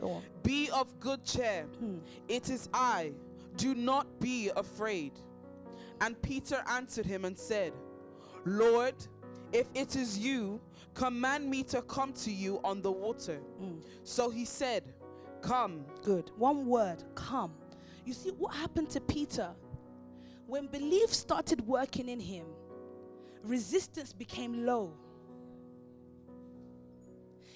Go 0.00 0.10
on. 0.10 0.22
Be 0.42 0.68
of 0.70 0.98
good 0.98 1.24
cheer. 1.24 1.62
Hmm. 1.78 1.98
It 2.26 2.50
is 2.50 2.68
I. 2.74 3.12
Do 3.56 3.72
not 3.72 4.18
be 4.18 4.50
afraid. 4.56 5.12
And 6.00 6.20
Peter 6.20 6.60
answered 6.68 7.06
him 7.06 7.24
and 7.24 7.38
said, 7.38 7.72
Lord, 8.44 8.94
if 9.52 9.68
it 9.76 9.94
is 9.94 10.18
you, 10.18 10.60
command 10.94 11.48
me 11.48 11.62
to 11.62 11.82
come 11.82 12.12
to 12.14 12.32
you 12.32 12.60
on 12.64 12.82
the 12.82 12.90
water. 12.90 13.38
Mm. 13.62 13.80
So 14.02 14.28
he 14.28 14.44
said, 14.44 14.82
Come. 15.40 15.84
Good. 16.02 16.32
One 16.36 16.66
word, 16.66 17.04
come. 17.14 17.54
You 18.04 18.12
see 18.12 18.30
what 18.30 18.56
happened 18.56 18.90
to 18.90 19.00
Peter? 19.00 19.50
When 20.48 20.66
belief 20.66 21.12
started 21.12 21.60
working 21.66 22.08
in 22.08 22.18
him, 22.18 22.46
resistance 23.44 24.14
became 24.14 24.64
low. 24.64 24.94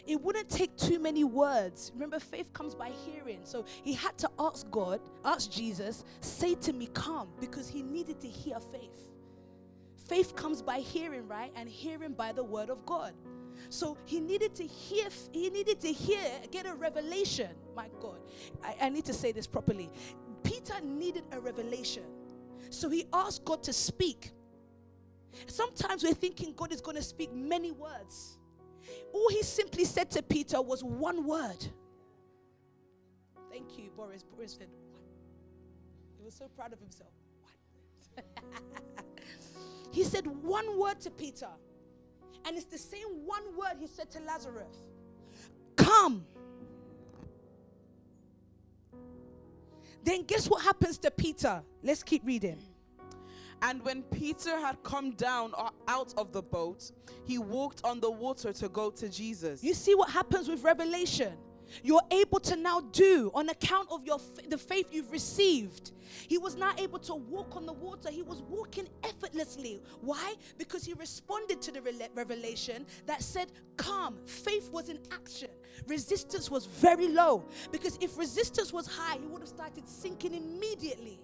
It 0.07 0.20
wouldn't 0.20 0.51
take 0.51 0.76
too 0.76 0.99
many 0.99 1.24
words. 1.24 1.90
Remember, 1.95 2.20
faith 2.20 2.53
comes 2.53 2.74
by 2.74 2.90
hearing. 2.90 3.40
So 3.45 3.64
he 3.82 3.95
had 3.95 4.18
to 4.18 4.30
ask 4.38 4.70
God, 4.70 5.01
ask 5.24 5.51
Jesus, 5.51 6.05
say 6.20 6.55
to 6.57 6.74
me, 6.74 6.90
come, 6.93 7.28
because 7.40 7.66
he 7.66 7.82
needed 7.82 8.20
to 8.20 8.28
hear 8.28 8.61
faith. 8.61 9.09
Faith 10.07 10.36
comes 10.36 10.61
by 10.61 10.80
hearing, 10.80 11.26
right? 11.26 11.51
And 11.57 11.70
hearing 11.70 12.12
by 12.12 12.32
the 12.32 12.45
word 12.45 12.68
of 12.68 12.84
God. 12.84 13.14
So 13.70 13.97
he 14.05 14.20
needed 14.20 14.55
to 14.57 14.66
hear, 14.66 15.09
he 15.32 15.49
needed 15.49 15.80
to 15.80 15.90
hear, 15.90 16.20
get 16.51 16.66
a 16.66 16.74
revelation. 16.74 17.53
My 17.74 17.88
God, 18.03 18.18
I, 18.62 18.76
I 18.82 18.88
need 18.90 19.07
to 19.07 19.14
say 19.14 19.32
this 19.32 19.47
properly. 19.47 19.90
Peter 20.43 20.78
needed 20.82 21.24
a 21.32 21.40
revelation. 21.40 22.03
So 22.73 22.89
he 22.89 23.07
asked 23.12 23.45
God 23.45 23.62
to 23.64 23.73
speak. 23.73 24.33
Sometimes 25.47 26.03
we're 26.03 26.14
thinking 26.14 26.55
God 26.55 26.73
is 26.73 26.81
going 26.81 26.97
to 26.97 27.03
speak 27.03 27.33
many 27.33 27.70
words. 27.70 28.39
All 29.12 29.29
he 29.29 29.43
simply 29.43 29.85
said 29.85 30.11
to 30.12 30.23
Peter 30.23 30.61
was 30.61 30.83
one 30.83 31.27
word. 31.27 31.66
Thank 33.51 33.79
you, 33.79 33.91
Boris. 33.95 34.23
Boris 34.23 34.55
said, 34.55 34.68
What? 34.91 35.03
He 36.18 36.25
was 36.25 36.35
so 36.35 36.49
proud 36.57 36.73
of 36.73 36.81
himself. 36.81 37.11
What? 38.14 38.25
he 39.91 40.03
said 40.05 40.27
one 40.27 40.79
word 40.79 41.01
to 41.03 41.11
Peter. 41.11 41.49
And 42.47 42.57
it's 42.57 42.66
the 42.66 42.79
same 42.79 43.07
one 43.27 43.43
word 43.57 43.77
he 43.79 43.87
said 43.87 44.11
to 44.12 44.20
Lazarus 44.20 44.77
Come. 45.77 46.25
Then 50.05 50.22
guess 50.24 50.48
what 50.48 50.62
happens 50.62 50.98
to 50.98 51.11
Peter? 51.11 51.62
Let's 51.82 52.03
keep 52.03 52.22
reading. 52.24 52.59
And 53.62 53.84
when 53.84 54.03
Peter 54.03 54.59
had 54.59 54.82
come 54.82 55.12
down 55.12 55.53
out 55.86 56.12
of 56.16 56.32
the 56.32 56.42
boat, 56.42 56.90
he 57.24 57.38
walked 57.38 57.84
on 57.84 58.00
the 58.00 58.11
water 58.11 58.53
to 58.53 58.68
go 58.68 58.90
to 58.90 59.09
Jesus. 59.09 59.62
You 59.62 59.74
see 59.74 59.94
what 59.94 60.11
happens 60.11 60.48
with 60.48 60.64
revelation? 60.64 61.34
You're 61.82 62.03
able 62.11 62.40
to 62.40 62.57
now 62.57 62.80
do 62.80 63.30
on 63.34 63.48
account 63.48 63.88
of 63.90 64.05
your 64.05 64.16
f- 64.16 64.50
the 64.50 64.59
faith 64.59 64.88
you've 64.90 65.11
received. 65.11 65.92
He 66.28 66.36
was 66.36 66.57
not 66.57 66.78
able 66.80 66.98
to 66.98 67.14
walk 67.14 67.57
on 67.57 67.64
the 67.64 67.72
water. 67.72 68.11
He 68.11 68.22
was 68.22 68.42
walking 68.42 68.88
effortlessly. 69.05 69.82
Why? 70.00 70.34
Because 70.59 70.84
he 70.84 70.92
responded 70.92 71.62
to 71.62 71.72
the 71.72 71.80
rela- 71.80 72.11
revelation 72.14 72.84
that 73.07 73.22
said, 73.22 73.53
"Come." 73.76 74.18
Faith 74.26 74.70
was 74.70 74.88
in 74.90 74.98
action. 75.12 75.48
Resistance 75.87 76.51
was 76.51 76.66
very 76.66 77.09
low 77.09 77.45
because 77.70 77.99
if 78.01 78.16
resistance 78.16 78.73
was 78.73 78.87
high, 78.87 79.16
he 79.18 79.27
would 79.27 79.41
have 79.41 79.49
started 79.49 79.89
sinking 79.89 80.35
immediately. 80.35 81.20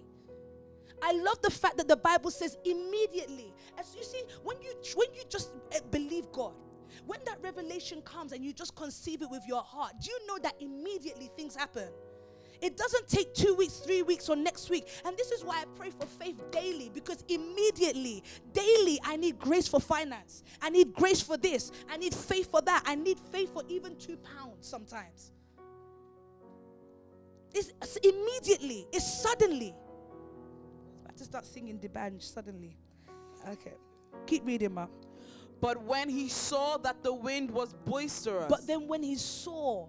I 1.01 1.13
love 1.13 1.41
the 1.41 1.51
fact 1.51 1.77
that 1.77 1.87
the 1.87 1.95
Bible 1.95 2.31
says 2.31 2.57
immediately. 2.65 3.53
As 3.77 3.95
you 3.95 4.03
see, 4.03 4.21
when 4.43 4.61
you 4.61 4.73
when 4.95 5.07
you 5.13 5.21
just 5.29 5.51
eh, 5.71 5.79
believe 5.91 6.31
God, 6.31 6.53
when 7.05 7.19
that 7.25 7.37
revelation 7.41 8.01
comes 8.01 8.31
and 8.33 8.43
you 8.43 8.53
just 8.53 8.75
conceive 8.75 9.21
it 9.21 9.29
with 9.29 9.43
your 9.47 9.61
heart, 9.61 9.93
do 10.01 10.11
you 10.11 10.27
know 10.27 10.37
that 10.39 10.55
immediately 10.59 11.29
things 11.35 11.55
happen? 11.55 11.87
It 12.61 12.75
doesn't 12.75 13.07
take 13.07 13.33
two 13.33 13.55
weeks, 13.55 13.77
three 13.77 14.01
weeks, 14.01 14.27
or 14.29 14.35
next 14.35 14.69
week. 14.69 14.87
And 15.05 15.17
this 15.17 15.31
is 15.31 15.43
why 15.43 15.61
I 15.61 15.65
pray 15.77 15.89
for 15.91 16.05
faith 16.05 16.35
daily 16.51 16.91
because 16.93 17.23
immediately, 17.27 18.23
daily, 18.53 18.99
I 19.03 19.15
need 19.15 19.39
grace 19.39 19.67
for 19.67 19.79
finance. 19.79 20.43
I 20.61 20.69
need 20.69 20.93
grace 20.93 21.21
for 21.21 21.37
this. 21.37 21.71
I 21.89 21.97
need 21.97 22.13
faith 22.13 22.51
for 22.51 22.61
that. 22.61 22.83
I 22.85 22.95
need 22.95 23.19
faith 23.31 23.53
for 23.53 23.63
even 23.69 23.95
two 23.95 24.17
pounds 24.17 24.67
sometimes. 24.67 25.31
It's, 27.53 27.71
it's 27.81 27.95
immediately, 27.97 28.87
it's 28.91 29.21
suddenly. 29.21 29.73
I 29.73 31.05
about 31.05 31.17
to 31.17 31.23
start 31.23 31.45
singing 31.45 31.79
the 31.79 31.89
band 31.89 32.21
suddenly. 32.21 32.77
Okay. 33.49 33.73
Keep 34.27 34.45
reading, 34.45 34.73
ma. 34.73 34.87
But 35.61 35.83
when 35.83 36.09
he 36.09 36.29
saw 36.29 36.77
that 36.77 37.03
the 37.03 37.13
wind 37.13 37.51
was 37.51 37.73
boisterous, 37.73 38.45
But 38.49 38.65
then 38.67 38.87
when 38.87 39.03
he 39.03 39.15
saw, 39.15 39.87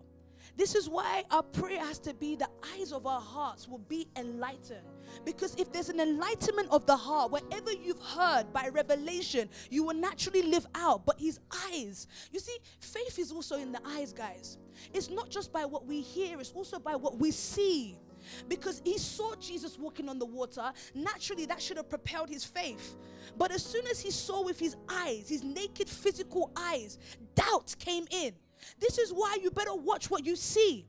This 0.61 0.75
is 0.75 0.91
why 0.91 1.25
our 1.31 1.43
prayer 1.43 1.79
has 1.79 1.99
to 2.01 2.13
be 2.13 2.37
the 2.37 2.47
eyes 2.75 2.93
of 2.93 3.07
our 3.07 3.23
hearts 3.23 3.67
will 3.67 3.79
be 3.79 4.07
enlightened. 4.15 4.87
Because 5.25 5.55
if 5.55 5.73
there's 5.73 5.89
an 5.89 6.01
enlightenment 6.01 6.69
of 6.71 6.85
the 6.85 6.95
heart, 6.95 7.31
whatever 7.31 7.73
you've 7.73 8.03
heard 8.03 8.53
by 8.53 8.69
revelation, 8.69 9.49
you 9.71 9.85
will 9.85 9.95
naturally 9.95 10.43
live 10.43 10.67
out. 10.75 11.07
But 11.07 11.19
his 11.19 11.41
eyes, 11.73 12.09
you 12.31 12.41
see, 12.41 12.59
faith 12.79 13.19
is 13.19 13.33
also 13.33 13.57
in 13.57 13.73
the 13.73 13.81
eyes, 13.87 14.13
guys. 14.13 14.59
It's 14.93 15.09
not 15.09 15.31
just 15.31 15.51
by 15.51 15.65
what 15.65 15.87
we 15.87 16.03
hear, 16.03 16.39
it's 16.39 16.53
also 16.53 16.79
by 16.79 16.95
what 16.95 17.19
we 17.19 17.31
see. 17.31 17.99
Because 18.47 18.83
he 18.85 18.99
saw 18.99 19.35
Jesus 19.37 19.79
walking 19.79 20.11
on 20.11 20.19
the 20.19 20.27
water, 20.27 20.75
naturally 20.95 21.47
that 21.47 21.63
should 21.63 21.79
have 21.79 21.89
propelled 21.89 22.29
his 22.29 22.45
faith. 22.45 22.99
But 23.39 23.51
as 23.51 23.65
soon 23.65 23.87
as 23.87 23.99
he 23.99 24.11
saw 24.11 24.45
with 24.45 24.61
his 24.61 24.77
eyes, 24.91 25.31
his 25.31 25.43
naked 25.43 25.89
physical 25.89 26.51
eyes, 26.55 26.99
doubt 27.35 27.75
came 27.79 28.05
in. 28.11 28.35
This 28.79 28.99
is 28.99 29.13
why 29.13 29.39
you 29.43 29.51
better 29.51 29.75
watch 29.75 30.11
what 30.11 30.25
you 30.25 30.37
see. 30.37 30.87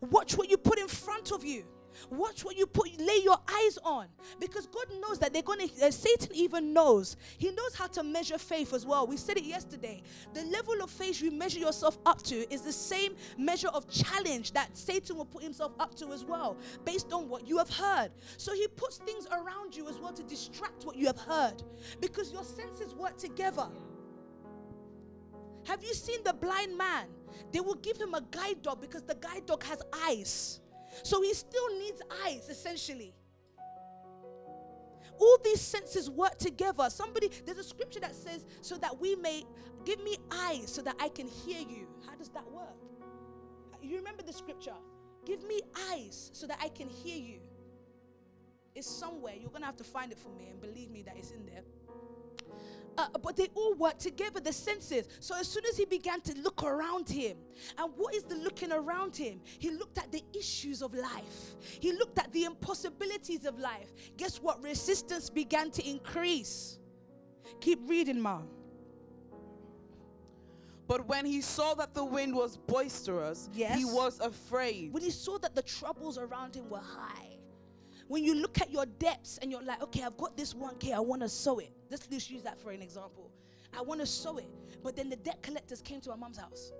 Watch 0.00 0.36
what 0.36 0.50
you 0.50 0.56
put 0.56 0.78
in 0.78 0.88
front 0.88 1.30
of 1.30 1.44
you. 1.44 1.64
Watch 2.10 2.44
what 2.44 2.56
you 2.56 2.66
put, 2.66 2.88
lay 2.98 3.18
your 3.22 3.38
eyes 3.48 3.78
on, 3.84 4.08
because 4.40 4.66
God 4.66 4.86
knows 5.00 5.20
that 5.20 5.32
they're 5.32 5.42
going 5.42 5.68
to. 5.68 5.86
Uh, 5.86 5.90
Satan 5.92 6.34
even 6.34 6.72
knows. 6.72 7.16
He 7.38 7.52
knows 7.52 7.76
how 7.76 7.86
to 7.86 8.02
measure 8.02 8.36
faith 8.36 8.74
as 8.74 8.84
well. 8.84 9.06
We 9.06 9.16
said 9.16 9.36
it 9.36 9.44
yesterday. 9.44 10.02
The 10.32 10.42
level 10.46 10.82
of 10.82 10.90
faith 10.90 11.22
you 11.22 11.30
measure 11.30 11.60
yourself 11.60 11.98
up 12.04 12.20
to 12.22 12.52
is 12.52 12.62
the 12.62 12.72
same 12.72 13.14
measure 13.38 13.68
of 13.68 13.88
challenge 13.88 14.50
that 14.54 14.76
Satan 14.76 15.16
will 15.16 15.24
put 15.24 15.44
himself 15.44 15.72
up 15.78 15.94
to 15.96 16.12
as 16.12 16.24
well, 16.24 16.56
based 16.84 17.12
on 17.12 17.28
what 17.28 17.46
you 17.46 17.58
have 17.58 17.70
heard. 17.70 18.10
So 18.38 18.52
he 18.54 18.66
puts 18.66 18.96
things 18.98 19.28
around 19.30 19.76
you 19.76 19.88
as 19.88 19.98
well 19.98 20.12
to 20.14 20.24
distract 20.24 20.84
what 20.84 20.96
you 20.96 21.06
have 21.06 21.18
heard, 21.18 21.62
because 22.00 22.32
your 22.32 22.44
senses 22.44 22.92
work 22.92 23.16
together. 23.18 23.68
Have 25.66 25.82
you 25.82 25.94
seen 25.94 26.22
the 26.24 26.32
blind 26.32 26.76
man? 26.76 27.06
They 27.52 27.60
will 27.60 27.76
give 27.76 27.96
him 27.96 28.14
a 28.14 28.20
guide 28.30 28.62
dog 28.62 28.80
because 28.80 29.02
the 29.02 29.14
guide 29.14 29.46
dog 29.46 29.62
has 29.64 29.82
eyes. 30.06 30.60
So 31.02 31.22
he 31.22 31.34
still 31.34 31.78
needs 31.78 32.00
eyes, 32.24 32.48
essentially. 32.48 33.14
All 35.18 35.38
these 35.44 35.60
senses 35.60 36.10
work 36.10 36.38
together. 36.38 36.88
Somebody, 36.90 37.30
there's 37.46 37.58
a 37.58 37.64
scripture 37.64 38.00
that 38.00 38.14
says, 38.14 38.44
so 38.60 38.76
that 38.78 39.00
we 39.00 39.14
may 39.14 39.44
give 39.84 40.02
me 40.02 40.16
eyes 40.30 40.72
so 40.72 40.82
that 40.82 40.96
I 41.00 41.08
can 41.08 41.28
hear 41.28 41.60
you. 41.60 41.86
How 42.06 42.14
does 42.16 42.28
that 42.30 42.50
work? 42.50 42.76
You 43.82 43.96
remember 43.96 44.22
the 44.22 44.32
scripture? 44.32 44.74
Give 45.24 45.42
me 45.44 45.60
eyes 45.90 46.30
so 46.32 46.46
that 46.46 46.58
I 46.60 46.68
can 46.68 46.88
hear 46.88 47.16
you. 47.16 47.38
It's 48.74 48.90
somewhere. 48.90 49.34
You're 49.38 49.50
going 49.50 49.62
to 49.62 49.66
have 49.66 49.76
to 49.76 49.84
find 49.84 50.10
it 50.10 50.18
for 50.18 50.30
me 50.30 50.48
and 50.50 50.60
believe 50.60 50.90
me 50.90 51.02
that 51.02 51.16
it's 51.16 51.30
in 51.30 51.46
there. 51.46 51.62
Uh, 52.96 53.08
but 53.22 53.36
they 53.36 53.48
all 53.54 53.74
work 53.74 53.98
together, 53.98 54.38
the 54.40 54.52
senses. 54.52 55.08
So 55.20 55.34
as 55.36 55.48
soon 55.48 55.64
as 55.66 55.76
he 55.76 55.84
began 55.84 56.20
to 56.22 56.34
look 56.38 56.62
around 56.62 57.08
him, 57.08 57.36
and 57.76 57.92
what 57.96 58.14
is 58.14 58.22
the 58.22 58.36
looking 58.36 58.70
around 58.72 59.16
him? 59.16 59.40
He 59.58 59.70
looked 59.70 59.98
at 59.98 60.12
the 60.12 60.22
issues 60.32 60.80
of 60.80 60.94
life, 60.94 61.56
he 61.80 61.92
looked 61.92 62.18
at 62.18 62.32
the 62.32 62.44
impossibilities 62.44 63.44
of 63.46 63.58
life. 63.58 63.92
Guess 64.16 64.38
what? 64.40 64.62
Resistance 64.62 65.28
began 65.28 65.70
to 65.72 65.88
increase. 65.88 66.78
Keep 67.60 67.88
reading, 67.88 68.20
mom. 68.20 68.48
But 70.86 71.08
when 71.08 71.24
he 71.24 71.40
saw 71.40 71.74
that 71.74 71.94
the 71.94 72.04
wind 72.04 72.34
was 72.34 72.56
boisterous, 72.58 73.48
Yes. 73.54 73.78
he 73.78 73.84
was 73.84 74.20
afraid. 74.20 74.92
When 74.92 75.02
he 75.02 75.10
saw 75.10 75.38
that 75.38 75.54
the 75.54 75.62
troubles 75.62 76.18
around 76.18 76.54
him 76.54 76.68
were 76.68 76.78
high, 76.78 77.38
when 78.06 78.22
you 78.22 78.34
look 78.34 78.60
at 78.60 78.70
your 78.70 78.84
debts 78.84 79.38
and 79.40 79.50
you're 79.50 79.62
like, 79.62 79.82
okay, 79.82 80.02
I've 80.02 80.16
got 80.18 80.36
this 80.36 80.52
1K, 80.52 80.92
I 80.92 81.00
want 81.00 81.22
to 81.22 81.28
sow 81.28 81.58
it. 81.58 81.70
Let's 81.94 82.08
just 82.08 82.28
use 82.28 82.42
that 82.42 82.58
for 82.58 82.72
an 82.72 82.82
example. 82.82 83.30
I 83.72 83.80
want 83.80 84.00
to 84.00 84.06
sow 84.06 84.38
it. 84.38 84.48
But 84.82 84.96
then 84.96 85.08
the 85.08 85.14
debt 85.14 85.40
collectors 85.42 85.80
came 85.80 86.00
to 86.00 86.10
my 86.10 86.16
mom's 86.16 86.38
house. 86.38 86.72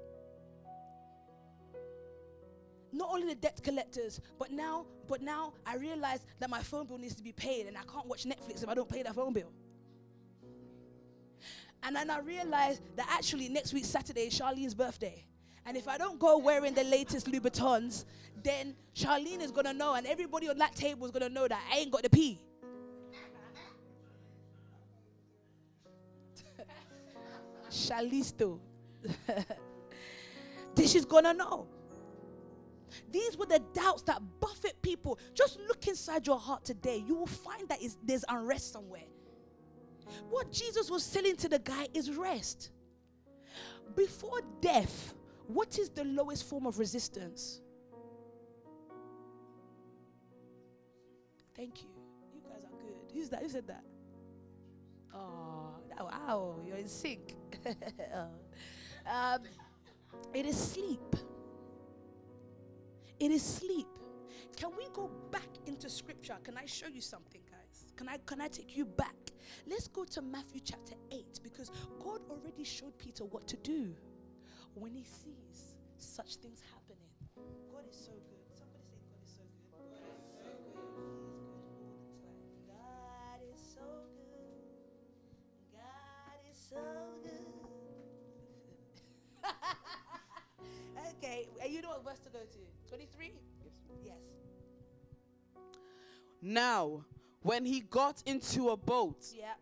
Not 2.91 3.11
only 3.13 3.29
the 3.29 3.37
debt 3.37 3.61
collectors, 3.63 4.21
but 4.41 4.51
now, 4.51 4.87
but 5.07 5.23
now 5.23 5.53
I 5.65 5.77
realize 5.77 6.25
that 6.41 6.51
my 6.51 6.65
phone 6.65 6.87
bill 6.87 6.99
needs 6.99 7.15
to 7.15 7.23
be 7.23 7.31
paid 7.31 7.69
and 7.69 7.79
I 7.79 7.83
can't 7.83 8.07
watch 8.07 8.25
Netflix 8.25 8.65
if 8.65 8.69
I 8.69 8.75
don't 8.75 8.89
pay 8.89 9.05
that 9.05 9.15
phone 9.15 9.33
bill. 9.33 9.53
And 11.85 11.95
then 11.95 12.11
I 12.11 12.19
realized 12.19 12.81
that 12.97 13.07
actually 13.09 13.49
next 13.49 13.73
week, 13.73 13.85
Saturday, 13.85 14.23
is 14.23 14.37
Charlene's 14.37 14.75
birthday. 14.75 15.25
And 15.65 15.77
if 15.77 15.87
I 15.87 15.97
don't 15.97 16.19
go 16.19 16.39
wearing 16.39 16.75
the 16.75 16.83
latest 16.83 17.31
Louboutins, 17.31 18.05
then 18.43 18.75
Charlene 18.97 19.43
is 19.43 19.53
gonna 19.53 19.75
know, 19.75 19.95
and 19.95 20.09
everybody 20.09 20.49
on 20.49 20.59
that 20.59 20.75
table 20.75 21.07
is 21.07 21.13
gonna 21.13 21.29
know 21.29 21.47
that 21.47 21.61
I 21.73 21.79
ain't 21.79 21.93
got 21.93 22.03
the 22.03 22.11
P. 22.11 22.41
Charlisto. 27.75 28.61
this 30.75 30.95
is 30.95 31.05
gonna 31.05 31.35
know. 31.35 31.67
These 33.11 33.37
were 33.37 33.47
the 33.47 33.61
doubts 33.73 34.03
that 34.03 34.23
buffet 34.41 34.81
people. 34.83 35.19
Just 35.35 35.59
look 35.67 35.87
inside 35.89 36.27
your 36.27 36.39
heart 36.39 36.65
today. 36.65 37.03
You 37.07 37.17
will 37.17 37.27
find 37.27 37.69
that 37.69 37.81
there's 38.05 38.25
unrest 38.29 38.73
somewhere. 38.73 39.03
What 40.29 40.53
Jesus 40.53 40.91
was 40.91 41.03
selling 41.03 41.37
to 41.37 41.49
the 41.49 41.59
guy 41.59 41.89
is 41.93 42.11
rest. 42.11 42.71
Before 43.97 44.41
death, 44.61 45.15
what 45.47 45.79
is 45.79 45.91
the 45.91 46.05
lowest 46.05 46.49
form 46.49 46.67
of 46.67 46.79
resistance? 46.79 47.61
Thank 51.57 51.83
you. 51.83 51.89
You 52.35 52.41
guys 52.49 52.65
are 52.65 52.77
good. 52.83 52.95
Who's 53.13 53.29
that? 53.31 53.43
Who 53.43 53.49
said 53.49 53.67
that? 53.69 53.85
Oh, 55.15 55.77
wow, 56.01 56.57
you're 56.67 56.77
in 56.77 56.89
sync. 56.89 57.35
um, 59.07 59.41
it 60.33 60.47
is 60.47 60.57
sleep. 60.57 61.17
It 63.21 63.31
is 63.31 63.43
sleep. 63.43 63.87
Can 64.57 64.71
we 64.77 64.87
go 64.93 65.11
back 65.31 65.49
into 65.67 65.89
scripture? 65.89 66.37
Can 66.43 66.57
I 66.57 66.67
show 66.67 66.87
you 66.87 67.01
something, 67.01 67.41
guys? 67.51 67.87
Can 67.97 68.09
I 68.09 68.19
can 68.19 68.41
I 68.41 68.49
take 68.49 68.77
you 68.77 68.85
back? 68.85 69.15
Let's 69.67 69.89
go 69.89 70.05
to 70.05 70.23
Matthew 70.23 70.61
chapter 70.65 70.95
8 71.11 71.41
because 71.43 71.71
God 72.03 72.21
already 72.31 72.65
showed 72.65 72.97
Peter 72.99 73.25
what 73.25 73.47
to 73.49 73.57
do 73.57 73.95
when 74.75 74.95
he 74.95 75.05
sees 75.05 75.77
such 75.99 76.37
things 76.37 76.61
happening. 76.73 76.94
So 86.71 86.77
good. 87.23 87.33
God 87.63 88.51
is 88.93 89.01
so 89.01 89.45
good. 91.03 91.17
okay, 91.23 91.49
and 91.63 91.73
you 91.73 91.83
know 91.83 91.89
what 91.91 92.05
verse 92.05 92.19
to 92.21 92.31
go 92.31 92.41
to? 92.41 92.59
23? 92.89 93.33
Yes. 94.05 94.15
Now, 96.43 97.05
when 97.43 97.65
he 97.65 97.81
got 97.81 98.23
into 98.27 98.71
a 98.71 98.77
boat, 98.77 99.33
Yeah. 99.35 99.55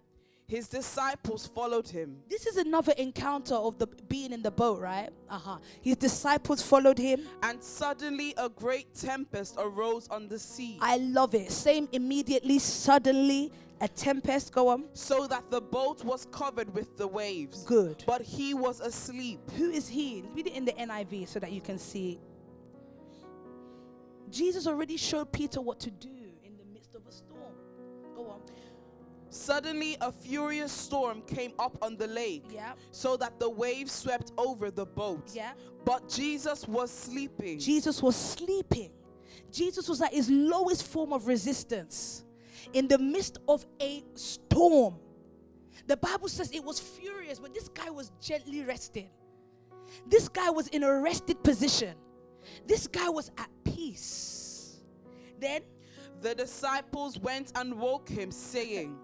his 0.46 0.68
disciples 0.68 1.46
followed 1.46 1.88
him. 1.88 2.22
This 2.28 2.46
is 2.46 2.56
another 2.56 2.92
encounter 2.98 3.54
of 3.54 3.78
the 3.78 3.86
being 3.86 4.32
in 4.32 4.42
the 4.42 4.50
boat, 4.50 4.80
right? 4.80 5.10
Uh-huh. 5.30 5.58
His 5.80 5.96
disciples 5.96 6.60
followed 6.62 6.98
him. 6.98 7.26
And 7.42 7.62
suddenly 7.62 8.34
a 8.36 8.48
great 8.48 8.94
tempest 8.94 9.54
arose 9.58 10.08
on 10.08 10.28
the 10.28 10.38
sea, 10.38 10.78
I 10.80 10.98
love 10.98 11.34
it. 11.34 11.50
Same 11.50 11.88
immediately, 11.92 12.58
suddenly, 12.58 13.50
a 13.82 13.88
tempest. 13.88 14.52
Go 14.52 14.68
on. 14.68 14.84
so 14.94 15.26
that 15.26 15.50
the 15.50 15.60
boat 15.60 16.02
was 16.04 16.26
covered 16.30 16.72
with 16.72 16.96
the 16.96 17.06
waves. 17.06 17.64
Good. 17.64 18.02
But 18.06 18.22
he 18.22 18.54
was 18.54 18.80
asleep. 18.80 19.40
Who 19.58 19.70
is 19.70 19.88
he? 19.88 20.24
Read 20.34 20.46
it 20.46 20.54
in 20.54 20.64
the 20.64 20.72
NIV 20.72 21.28
so 21.28 21.38
that 21.40 21.52
you 21.52 21.60
can 21.60 21.78
see. 21.78 22.18
Jesus 24.30 24.66
already 24.66 24.96
showed 24.96 25.30
Peter 25.32 25.60
what 25.60 25.78
to 25.80 25.90
do 25.90 26.08
in 26.42 26.56
the 26.56 26.64
midst 26.72 26.94
of 26.94 27.02
a 27.06 27.12
storm. 27.12 27.52
Go 28.14 28.28
on. 28.28 28.40
Suddenly 29.30 29.96
a 30.00 30.12
furious 30.12 30.72
storm 30.72 31.22
came 31.22 31.52
up 31.58 31.76
on 31.82 31.96
the 31.96 32.06
lake, 32.06 32.44
Yeah. 32.50 32.72
so 32.90 33.16
that 33.16 33.38
the 33.40 33.48
waves 33.50 33.92
swept 33.92 34.32
over 34.38 34.70
the 34.70 34.86
boat. 34.86 35.30
Yeah. 35.34 35.52
But 35.84 36.08
Jesus 36.08 36.66
was 36.68 36.90
sleeping. 36.90 37.58
Jesus 37.58 38.02
was 38.02 38.14
sleeping. 38.16 38.90
Jesus 39.50 39.88
was 39.88 40.00
at 40.00 40.12
his 40.12 40.30
lowest 40.30 40.84
form 40.86 41.12
of 41.12 41.26
resistance 41.26 42.24
in 42.72 42.88
the 42.88 42.98
midst 42.98 43.38
of 43.48 43.64
a 43.80 44.02
storm. 44.14 44.96
The 45.86 45.96
Bible 45.96 46.28
says 46.28 46.50
it 46.52 46.62
was 46.64 46.78
furious, 46.80 47.38
but 47.38 47.54
this 47.54 47.68
guy 47.68 47.90
was 47.90 48.12
gently 48.20 48.62
resting. 48.62 49.08
This 50.06 50.28
guy 50.28 50.50
was 50.50 50.68
in 50.68 50.82
a 50.84 51.00
rested 51.00 51.42
position. 51.42 51.94
This 52.66 52.86
guy 52.86 53.08
was 53.08 53.30
at 53.38 53.48
peace. 53.64 54.80
Then 55.38 55.62
The 56.20 56.34
disciples 56.36 57.18
went 57.18 57.50
and 57.56 57.74
woke 57.80 58.08
him, 58.08 58.30
saying, 58.30 58.96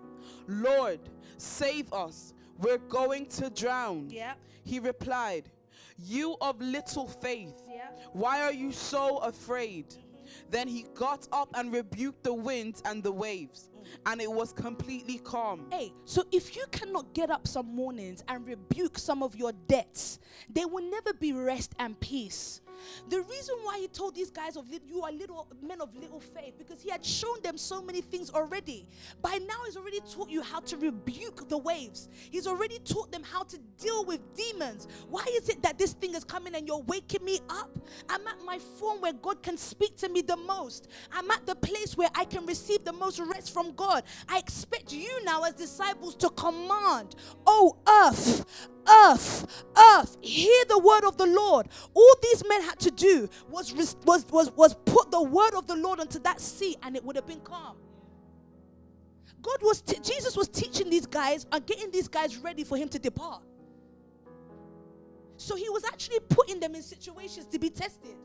Lord, 0.47 1.01
save 1.37 1.93
us. 1.93 2.33
We're 2.59 2.79
going 2.79 3.27
to 3.27 3.51
drown. 3.51 4.09
Yeah. 4.11 4.35
He 4.63 4.79
replied, 4.79 5.51
You 5.97 6.37
of 6.41 6.61
little 6.61 7.09
faith, 7.09 7.55
Yeah. 7.69 7.89
why 8.13 8.43
are 8.43 8.53
you 8.53 8.71
so 8.73 9.19
afraid? 9.19 9.87
Then 10.51 10.69
he 10.69 10.87
got 10.95 11.29
up 11.33 11.49
and 11.55 11.73
rebuked 11.73 12.23
the 12.23 12.33
wind 12.33 12.81
and 12.85 13.03
the 13.03 13.13
waves, 13.13 13.71
and 14.07 14.21
it 14.21 14.31
was 14.31 14.53
completely 14.53 15.19
calm. 15.19 15.67
Hey, 15.71 15.93
so 16.05 16.25
if 16.33 16.57
you 16.57 16.65
cannot 16.71 17.13
get 17.15 17.31
up 17.31 17.47
some 17.47 17.75
mornings 17.75 18.23
and 18.29 18.47
rebuke 18.47 18.99
some 18.99 19.23
of 19.23 19.37
your 19.37 19.53
debts, 19.67 20.19
there 20.49 20.69
will 20.69 20.89
never 20.91 21.13
be 21.13 21.33
rest 21.33 21.75
and 21.79 21.99
peace. 22.01 22.61
The 23.09 23.21
reason 23.23 23.57
why 23.63 23.79
he 23.79 23.89
told 23.89 24.15
these 24.15 24.31
guys 24.31 24.57
of 24.57 24.67
you 24.87 25.03
are 25.03 25.13
little 25.13 25.49
men 25.63 25.81
of 25.81 25.95
little 25.97 26.21
faith 26.21 26.55
because 26.59 26.83
he 26.83 26.91
had 26.91 27.05
shown 27.05 27.41
them 27.43 27.59
so 27.59 27.83
many 27.83 28.01
things 28.01 28.31
already. 28.31 28.89
By 29.23 29.39
now 29.47 29.65
he's 29.67 29.77
already 29.77 30.01
taught 30.01 30.31
you 30.31 30.43
how 30.43 30.61
to 30.61 30.77
rebuke 30.77 31.49
the 31.49 31.59
waves. 31.59 32.09
He's 32.31 32.47
already 32.47 32.79
taught 32.81 33.13
them 33.13 33.23
how 33.23 33.43
to 33.45 33.59
deal 33.81 34.05
with 34.05 34.21
demons. 34.35 34.89
Why 35.09 35.25
is 35.33 35.49
it 35.49 35.63
that 35.63 35.79
this 35.79 35.93
thing 35.93 36.15
is 36.15 36.25
coming 36.25 36.55
and 36.55 36.67
you're 36.67 36.83
waking 36.87 37.25
me 37.25 37.41
up? 37.49 37.79
I'm 38.09 38.27
at 38.27 38.43
my 38.45 38.59
form 38.79 39.01
where 39.01 39.13
God 39.13 39.43
can 39.43 39.57
speak 39.57 39.97
to 39.99 40.09
me 40.09 40.23
the 40.23 40.37
most. 40.37 40.89
I'm 41.13 41.31
at 41.31 41.47
the 41.47 41.55
place 41.55 41.97
where 41.97 42.11
I 42.15 42.25
can 42.25 42.47
receive 42.47 42.85
the 42.85 42.93
most 42.93 43.21
rest 43.21 43.53
from 43.53 43.73
God. 43.79 44.03
I 44.29 44.39
expect 44.39 44.93
you 44.93 45.25
now 45.25 45.45
as 45.45 45.55
disciples 45.55 46.15
to 46.17 46.29
command, 46.31 47.15
"Oh 47.47 47.77
earth, 47.89 48.45
earth, 48.87 49.65
earth, 49.77 50.17
hear 50.21 50.65
the 50.69 50.79
word 50.79 51.05
of 51.05 51.17
the 51.17 51.27
Lord. 51.27 51.69
All 51.95 52.15
these 52.23 52.47
men 52.47 52.61
had 52.63 52.79
to 52.81 52.91
do 52.91 53.29
was, 53.49 53.73
was, 53.73 53.97
was, 54.31 54.51
was 54.53 54.75
put 54.85 55.11
the 55.11 55.23
word 55.23 55.55
of 55.55 55.67
the 55.67 55.77
Lord 55.77 56.01
onto 56.01 56.19
that 56.21 56.41
sea 56.41 56.77
and 56.83 56.97
it 56.97 57.05
would 57.05 57.17
have 57.17 57.27
been 57.27 57.41
calm. 57.41 57.77
God 59.41 59.59
was, 59.63 59.81
t- 59.81 60.01
Jesus 60.03 60.37
was 60.37 60.49
teaching 60.49 60.91
these 60.91 61.07
guys 61.07 61.47
and 61.53 61.65
getting 61.65 61.91
these 61.91 62.09
guys 62.09 62.37
ready 62.37 62.65
for 62.65 62.77
him 62.77 62.89
to 62.89 62.99
depart. 62.99 63.43
So 65.37 65.55
he 65.55 65.69
was 65.69 65.85
actually 65.85 66.19
putting 66.29 66.59
them 66.59 66.75
in 66.75 66.83
situations 66.83 67.47
to 67.47 67.59
be 67.59 67.71
tested. 67.71 68.17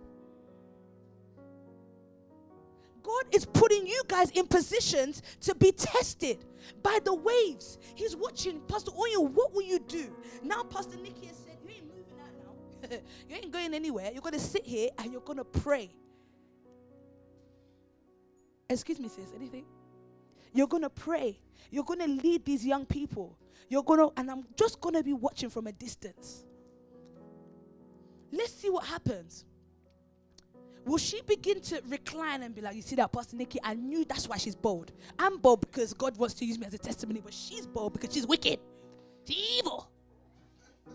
Is 3.34 3.46
putting 3.46 3.88
you 3.88 4.04
guys 4.08 4.30
in 4.32 4.48
positions 4.48 5.22
to 5.42 5.56
be 5.56 5.72
tested 5.72 6.46
by 6.82 7.00
the 7.04 7.14
waves. 7.14 7.80
He's 7.96 8.16
watching. 8.16 8.62
Pastor 8.68 8.92
Oyo, 8.92 9.30
what 9.30 9.54
will 9.54 9.64
you 9.64 9.80
do? 9.80 10.16
Now, 10.44 10.64
Pastor 10.64 10.98
Nikki 10.98 11.26
has 11.28 11.38
said, 11.38 11.58
You 11.64 11.70
ain't 11.70 11.88
moving 11.88 12.20
out 12.22 12.90
now. 12.92 12.98
you 13.30 13.36
ain't 13.36 13.52
going 13.52 13.74
anywhere. 13.74 14.10
You're 14.14 14.22
going 14.22 14.34
to 14.34 14.40
sit 14.40 14.66
here 14.66 14.90
and 14.98 15.12
you're 15.12 15.22
going 15.22 15.40
to 15.40 15.46
pray. 15.46 15.90
Excuse 18.70 19.00
me, 19.00 19.10
sis. 19.10 19.34
Anything? 19.36 19.66
You're 20.54 20.68
going 20.68 20.84
to 20.84 20.90
pray. 20.90 21.40
You're 21.72 21.84
going 21.84 22.00
to 22.00 22.08
lead 22.08 22.46
these 22.46 22.66
young 22.66 22.86
people. 22.86 23.38
You're 23.70 23.84
going 23.84 24.00
to, 24.00 24.12
and 24.20 24.30
I'm 24.30 24.46
just 24.56 24.80
going 24.80 24.96
to 24.96 25.04
be 25.04 25.14
watching 25.14 25.50
from 25.50 25.68
a 25.68 25.72
distance. 25.72 26.46
Let's 28.32 28.54
see 28.54 28.70
what 28.70 28.86
happens. 28.86 29.46
Will 30.86 30.98
she 30.98 31.22
begin 31.22 31.62
to 31.62 31.82
recline 31.88 32.44
and 32.44 32.54
be 32.54 32.62
like, 32.62 32.76
You 32.76 32.82
see 32.82 32.96
that, 32.98 33.12
Pastor 33.12 33.38
Nikki? 33.38 33.60
I 33.64 33.74
knew 33.76 34.04
that's 34.06 34.28
why 34.28 34.38
she's 34.38 34.56
bold. 34.56 34.92
I'm 35.18 35.38
bold 35.38 35.62
because 35.62 35.94
God 35.94 36.18
wants 36.18 36.34
to 36.36 36.46
use 36.46 36.60
me 36.60 36.66
as 36.66 36.74
a 36.74 36.78
testimony, 36.78 37.22
but 37.24 37.34
she's 37.34 37.66
bold 37.66 37.94
because 37.94 38.14
she's 38.14 38.28
wicked. 38.28 38.60
She's 39.26 39.60
evil. 39.60 39.90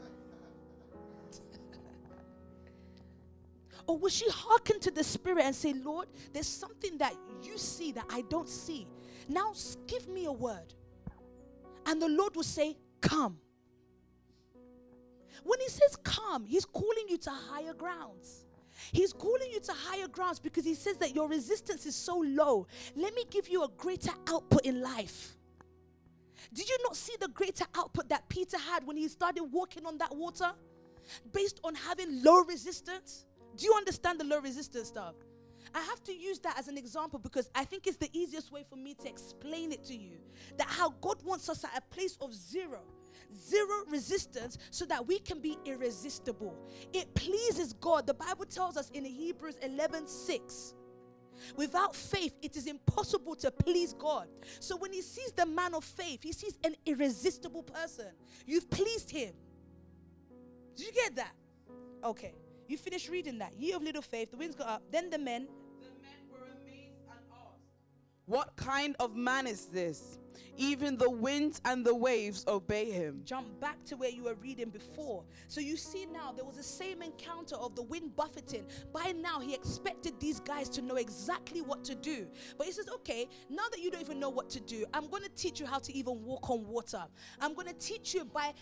or 3.87 3.97
will 3.97 4.11
she 4.11 4.29
hearken 4.29 4.79
to 4.81 4.91
the 4.91 5.03
Spirit 5.03 5.45
and 5.45 5.55
say, 5.55 5.73
Lord, 5.73 6.09
there's 6.35 6.47
something 6.47 6.99
that 6.99 7.15
you 7.43 7.57
see 7.57 7.93
that 7.93 8.05
I 8.11 8.23
don't 8.29 8.49
see. 8.49 8.87
Now 9.27 9.55
give 9.87 10.07
me 10.09 10.27
a 10.27 10.33
word. 10.33 10.75
And 11.87 12.03
the 12.03 12.09
Lord 12.09 12.37
will 12.37 12.43
say, 12.43 12.77
Come. 13.01 13.39
When 15.45 15.61
He 15.61 15.69
says 15.69 15.97
come, 16.03 16.45
He's 16.45 16.67
calling 16.67 17.09
you 17.09 17.17
to 17.19 17.31
higher 17.31 17.73
grounds. 17.73 18.45
He's 18.93 19.13
calling 19.13 19.51
you 19.51 19.61
to 19.61 19.73
higher 19.73 20.09
grounds 20.09 20.39
because 20.39 20.65
He 20.65 20.75
says 20.75 20.97
that 20.99 21.15
your 21.15 21.29
resistance 21.29 21.87
is 21.87 21.97
so 21.97 22.23
low. 22.27 22.67
Let 22.97 23.15
me 23.15 23.25
give 23.31 23.49
you 23.49 23.65
a 23.65 23.69
greater 23.69 24.13
output 24.29 24.65
in 24.65 24.81
life. 24.81 25.37
Did 26.53 26.69
you 26.69 26.79
not 26.83 26.97
see 26.97 27.15
the 27.21 27.29
greater 27.29 27.65
output 27.75 28.09
that 28.09 28.29
Peter 28.29 28.59
had 28.59 28.87
when 28.87 28.97
he 28.97 29.09
started 29.09 29.45
walking 29.45 29.85
on 29.87 29.99
that 29.99 30.15
water? 30.15 30.53
Based 31.33 31.61
on 31.65 31.75
having 31.75 32.23
low 32.23 32.43
resistance? 32.45 33.25
Do 33.57 33.65
you 33.65 33.75
understand 33.75 34.21
the 34.21 34.25
low 34.25 34.41
resistance 34.41 34.89
stuff? 34.89 35.15
I 35.75 35.81
have 35.81 36.03
to 36.05 36.15
use 36.15 36.39
that 36.41 36.59
as 36.59 36.69
an 36.69 36.79
example 36.79 37.19
because 37.19 37.51
I 37.55 37.65
think 37.65 37.87
it's 37.87 37.97
the 37.97 38.09
easiest 38.13 38.53
way 38.53 38.65
for 38.69 38.77
me 38.77 38.95
to 38.95 39.09
explain 39.09 39.73
it 39.73 39.85
to 39.85 39.95
you. 39.95 40.19
That 40.57 40.69
how 40.69 40.91
God 41.01 41.23
wants 41.25 41.49
us 41.49 41.65
at 41.65 41.77
a 41.77 41.83
place 41.95 42.17
of 42.21 42.33
zero, 42.33 42.81
zero 43.37 43.85
resistance, 43.89 44.59
so 44.71 44.85
that 44.87 45.07
we 45.07 45.19
can 45.19 45.41
be 45.41 45.59
irresistible. 45.65 46.57
It 46.93 47.15
pleases 47.15 47.73
God. 47.75 48.07
The 48.07 48.15
Bible 48.15 48.45
tells 48.45 48.77
us 48.77 48.91
in 48.91 49.05
Hebrews 49.05 49.57
11 49.63 50.07
6. 50.07 50.75
Without 51.57 51.95
faith, 51.95 52.35
it 52.43 52.57
is 52.57 52.67
impossible 52.67 53.37
to 53.37 53.51
please 53.51 53.93
God. 53.93 54.29
So 54.61 54.77
when 54.77 54.93
he 54.93 55.03
sees 55.03 55.33
the 55.33 55.47
man 55.47 55.75
of 55.75 55.85
faith, 55.85 56.23
he 56.23 56.33
sees 56.33 56.59
an 56.65 56.75
irresistible 56.85 57.63
person. 57.63 58.09
You've 58.47 58.69
pleased 58.71 59.11
him. 59.11 59.33
Did 60.77 60.87
you 60.87 60.93
get 60.93 61.17
that? 61.17 61.33
Okay. 62.05 62.35
You 62.69 62.77
finish 62.77 63.09
reading 63.09 63.39
that. 63.39 63.55
Ye 63.57 63.73
of 63.73 63.83
little 63.83 64.03
faith, 64.03 64.31
the 64.31 64.37
winds 64.37 64.55
got 64.55 64.69
up. 64.69 64.83
Then 64.91 65.11
the 65.11 65.19
men, 65.19 65.49
The 65.81 65.87
men 66.03 66.13
were 66.31 66.47
amazed 66.63 66.99
and 67.11 67.19
asked, 67.33 67.63
What 68.27 68.57
kind 68.57 68.95
of 69.01 69.17
man 69.17 69.47
is 69.47 69.67
this? 69.67 70.19
Even 70.57 70.97
the 70.97 71.11
winds 71.11 71.61
and 71.65 71.85
the 71.85 71.95
waves 71.95 72.45
obey 72.49 72.91
him. 72.91 73.23
jump 73.25 73.61
back 73.61 73.83
to 73.85 73.97
where 73.97 74.11
you 74.11 74.25
were 74.25 74.35
reading 74.35 74.71
before. 74.71 75.25
So 75.47 75.61
you 75.61 75.77
see 75.77 76.07
now 76.07 76.33
there 76.33 76.45
was 76.45 76.57
the 76.57 76.63
same 76.63 77.03
encounter 77.03 77.57
of 77.57 77.75
the 77.75 77.83
wind 77.83 78.17
buffeting. 78.17 78.67
By 78.93 79.13
now 79.13 79.41
he 79.41 79.55
expected 79.55 80.19
these 80.21 80.41
guys 80.41 80.69
to 80.71 80.83
know 80.83 80.97
exactly 80.97 81.61
what 81.61 81.85
to 81.85 81.95
do. 81.95 82.27
But 82.57 82.67
he 82.67 82.73
says, 82.73 82.89
okay, 82.89 83.29
now 83.49 83.65
that 83.71 83.81
you 83.81 83.91
don't 83.91 84.01
even 84.01 84.21
know 84.21 84.31
what 84.31 84.51
to 84.51 84.61
do, 84.61 84.85
I'm 84.95 85.09
going 85.09 85.23
to 85.23 85.31
teach 85.31 85.61
you 85.61 85.67
how 85.67 85.79
to 85.79 85.93
even 85.93 86.23
walk 86.25 86.51
on 86.51 86.67
water. 86.67 87.05
I'm 87.41 87.55
going 87.55 87.69
to 87.69 87.75
teach 87.75 88.15
you 88.15 88.25
by 88.25 88.53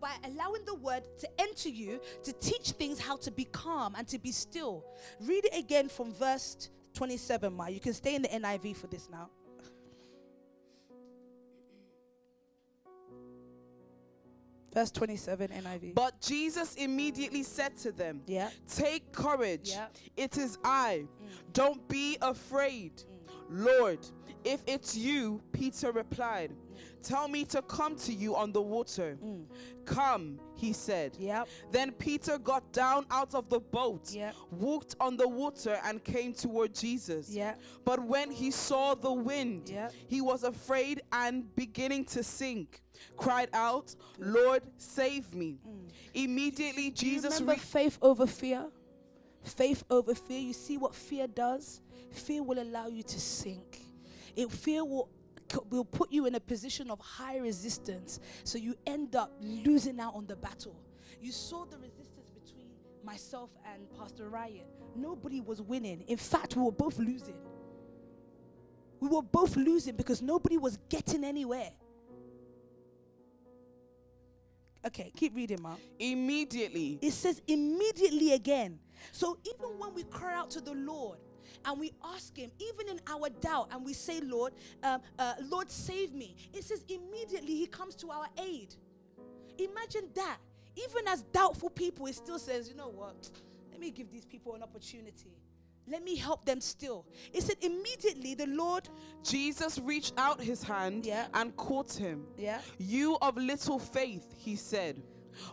by 0.00 0.12
allowing 0.24 0.64
the 0.64 0.74
word 0.74 1.04
to 1.18 1.28
enter 1.40 1.68
you 1.68 2.00
to 2.22 2.32
teach 2.34 2.72
things 2.72 2.98
how 2.98 3.16
to 3.16 3.30
be 3.30 3.44
calm 3.44 3.94
and 3.96 4.06
to 4.08 4.18
be 4.18 4.32
still. 4.32 4.84
Read 5.20 5.44
it 5.44 5.56
again 5.56 5.88
from 5.88 6.12
verse 6.12 6.70
27, 6.94 7.52
Ma. 7.52 7.66
You 7.66 7.80
can 7.80 7.92
stay 7.92 8.14
in 8.14 8.22
the 8.22 8.28
NIV 8.28 8.76
for 8.76 8.86
this 8.86 9.08
now. 9.10 9.30
Verse 14.74 14.90
27 14.90 15.48
NIV. 15.48 15.94
But 15.94 16.20
Jesus 16.20 16.74
immediately 16.74 17.44
said 17.44 17.76
to 17.78 17.92
them, 17.92 18.22
yeah. 18.26 18.50
Take 18.68 19.12
courage. 19.12 19.70
Yeah. 19.70 19.86
It 20.16 20.36
is 20.36 20.58
I. 20.64 21.04
Mm. 21.06 21.28
Don't 21.52 21.88
be 21.88 22.18
afraid. 22.20 22.96
Mm. 22.96 23.64
Lord, 23.64 24.00
if 24.44 24.62
it's 24.66 24.96
you, 24.96 25.40
Peter 25.52 25.92
replied, 25.92 26.52
Tell 27.02 27.28
me 27.28 27.44
to 27.46 27.60
come 27.62 27.96
to 27.96 28.12
you 28.14 28.34
on 28.34 28.50
the 28.52 28.62
water. 28.62 29.18
Mm. 29.22 29.44
Come, 29.84 30.40
he 30.54 30.72
said. 30.72 31.14
Yep. 31.18 31.48
Then 31.70 31.92
Peter 31.92 32.38
got 32.38 32.72
down 32.72 33.04
out 33.10 33.34
of 33.34 33.50
the 33.50 33.60
boat, 33.60 34.10
Yeah. 34.10 34.32
walked 34.50 34.96
on 35.00 35.18
the 35.18 35.28
water, 35.28 35.78
and 35.84 36.02
came 36.02 36.32
toward 36.32 36.74
Jesus. 36.74 37.28
Yeah. 37.28 37.56
But 37.84 38.02
when 38.02 38.30
he 38.30 38.50
saw 38.50 38.94
the 38.94 39.12
wind, 39.12 39.70
he 40.08 40.22
was 40.22 40.44
afraid 40.44 41.02
and 41.12 41.54
beginning 41.54 42.06
to 42.06 42.22
sink. 42.22 42.80
Cried 43.18 43.50
out, 43.52 43.94
Lord, 44.18 44.62
save 44.78 45.34
me. 45.34 45.58
Mm. 45.68 45.90
Immediately, 46.14 46.88
Do 46.90 46.96
Jesus 46.96 47.34
remember 47.34 47.52
re- 47.52 47.58
faith 47.58 47.98
over 48.00 48.26
fear? 48.26 48.66
Faith 49.42 49.84
over 49.90 50.14
fear. 50.14 50.40
You 50.40 50.54
see 50.54 50.78
what 50.78 50.94
fear 50.94 51.26
does? 51.26 51.82
Fear 52.12 52.44
will 52.44 52.60
allow 52.60 52.86
you 52.86 53.02
to 53.02 53.20
sink. 53.20 53.83
It 54.36 54.50
fear 54.50 54.84
will 54.84 55.10
will 55.70 55.84
put 55.84 56.10
you 56.10 56.26
in 56.26 56.34
a 56.34 56.40
position 56.40 56.90
of 56.90 56.98
high 57.00 57.36
resistance, 57.36 58.18
so 58.44 58.58
you 58.58 58.74
end 58.86 59.14
up 59.14 59.32
losing 59.40 60.00
out 60.00 60.14
on 60.14 60.26
the 60.26 60.36
battle. 60.36 60.76
You 61.20 61.32
saw 61.32 61.64
the 61.64 61.78
resistance 61.78 62.30
between 62.30 62.68
myself 63.04 63.50
and 63.72 63.82
Pastor 63.98 64.28
Ryan. 64.28 64.64
Nobody 64.96 65.40
was 65.40 65.60
winning. 65.60 66.02
In 66.08 66.16
fact, 66.16 66.56
we 66.56 66.62
were 66.62 66.72
both 66.72 66.98
losing. 66.98 67.36
We 69.00 69.08
were 69.08 69.22
both 69.22 69.56
losing 69.56 69.96
because 69.96 70.22
nobody 70.22 70.56
was 70.56 70.78
getting 70.88 71.24
anywhere. 71.24 71.70
Okay, 74.86 75.10
keep 75.16 75.34
reading, 75.34 75.62
Mom. 75.62 75.78
immediately 75.98 76.98
It 77.00 77.12
says 77.12 77.40
immediately 77.46 78.32
again. 78.32 78.78
So 79.12 79.38
even 79.44 79.78
when 79.78 79.94
we 79.94 80.04
cry 80.04 80.34
out 80.34 80.50
to 80.50 80.60
the 80.60 80.74
Lord 80.74 81.18
and 81.64 81.78
we 81.80 81.92
ask 82.04 82.36
Him, 82.36 82.50
even 82.58 82.88
in 82.88 83.00
our 83.06 83.28
doubt, 83.40 83.68
and 83.72 83.84
we 83.84 83.92
say, 83.92 84.20
Lord, 84.20 84.52
um, 84.82 85.00
uh, 85.18 85.34
Lord, 85.48 85.70
save 85.70 86.12
me, 86.14 86.36
it 86.52 86.64
says 86.64 86.84
immediately 86.88 87.54
He 87.54 87.66
comes 87.66 87.94
to 87.96 88.10
our 88.10 88.26
aid. 88.38 88.74
Imagine 89.58 90.08
that. 90.14 90.38
Even 90.76 91.06
as 91.06 91.22
doubtful 91.32 91.70
people, 91.70 92.06
it 92.06 92.16
still 92.16 92.38
says, 92.38 92.68
you 92.68 92.74
know 92.74 92.88
what? 92.88 93.30
Let 93.70 93.80
me 93.80 93.90
give 93.92 94.10
these 94.10 94.24
people 94.24 94.54
an 94.54 94.62
opportunity. 94.62 95.30
Let 95.86 96.02
me 96.02 96.16
help 96.16 96.44
them 96.46 96.60
still. 96.60 97.06
It 97.32 97.42
said 97.42 97.56
immediately 97.60 98.34
the 98.34 98.46
Lord, 98.46 98.88
Jesus 99.22 99.78
reached 99.78 100.14
out 100.16 100.40
his 100.40 100.62
hand 100.62 101.04
Yeah. 101.06 101.26
and 101.34 101.54
caught 101.56 101.92
him. 101.92 102.26
yeah, 102.38 102.60
You 102.78 103.18
of 103.20 103.36
little 103.36 103.78
faith, 103.78 104.34
he 104.38 104.56
said. 104.56 105.00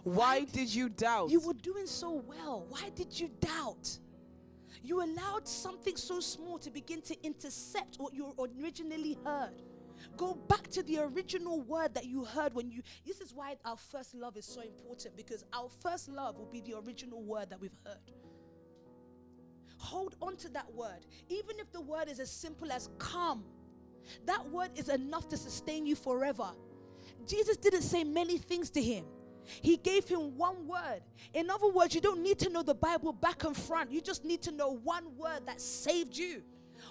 Why 0.04 0.46
did 0.46 0.74
you 0.74 0.90
doubt? 0.90 1.30
You 1.32 1.40
were 1.42 1.54
doing 1.54 1.86
so 1.86 2.24
well. 2.26 2.66
Why 2.70 2.90
did 2.96 3.20
you 3.20 3.30
doubt? 3.40 3.98
You 4.84 5.04
allowed 5.04 5.48
something 5.48 5.96
so 5.96 6.20
small 6.20 6.58
to 6.60 6.72
begin 6.72 7.02
to 7.04 7.26
intercept 7.26 7.98
what 7.98 8.14
you 8.14 8.34
originally 8.40 9.18
heard. 9.26 9.62
Go 10.18 10.36
back 10.48 10.68
to 10.70 10.84
the 10.84 11.00
original 11.00 11.62
word 11.62 11.94
that 11.94 12.06
you 12.06 12.26
heard 12.26 12.54
when 12.54 12.72
you. 12.72 12.82
This 13.06 13.22
is 13.22 13.34
why 13.34 13.58
our 13.66 13.78
first 13.78 14.16
love 14.16 14.38
is 14.38 14.46
so 14.46 14.62
important 14.62 15.16
because 15.16 15.46
our 15.54 15.70
first 15.82 16.10
love 16.10 16.38
will 16.38 16.50
be 16.52 16.62
the 16.62 16.78
original 16.80 17.22
word 17.24 17.50
that 17.52 17.62
we've 17.62 17.78
heard. 17.86 18.00
hold 19.78 20.16
on 20.22 20.38
to 20.38 20.50
that 20.50 20.72
word. 20.74 21.06
Even 21.30 21.60
if 21.60 21.72
the 21.72 21.82
word 21.82 22.10
is 22.10 22.20
as 22.20 22.32
simple 22.32 22.72
as 22.72 22.90
come, 23.00 23.44
that 24.26 24.50
word 24.50 24.72
is 24.76 24.90
enough 24.90 25.28
to 25.30 25.38
sustain 25.38 25.86
you 25.86 25.96
forever. 25.96 26.52
Jesus 27.28 27.58
didn't 27.58 27.84
say 27.84 28.04
many 28.04 28.38
things 28.38 28.70
to 28.72 28.82
him. 28.82 29.06
He 29.46 29.78
gave 29.78 30.08
him 30.08 30.38
one 30.38 30.68
word. 30.68 31.02
In 31.34 31.50
other 31.50 31.70
words, 31.70 31.96
you 31.96 32.02
don't 32.02 32.22
need 32.22 32.40
to 32.40 32.50
know 32.50 32.64
the 32.64 32.76
Bible 32.76 33.14
back 33.14 33.44
and 33.44 33.56
front. 33.56 33.92
You 33.92 34.02
just 34.02 34.24
need 34.24 34.42
to 34.44 34.52
know 34.52 34.80
one 34.84 35.06
word 35.18 35.46
that 35.46 35.62
saved 35.62 36.18
you. 36.18 36.44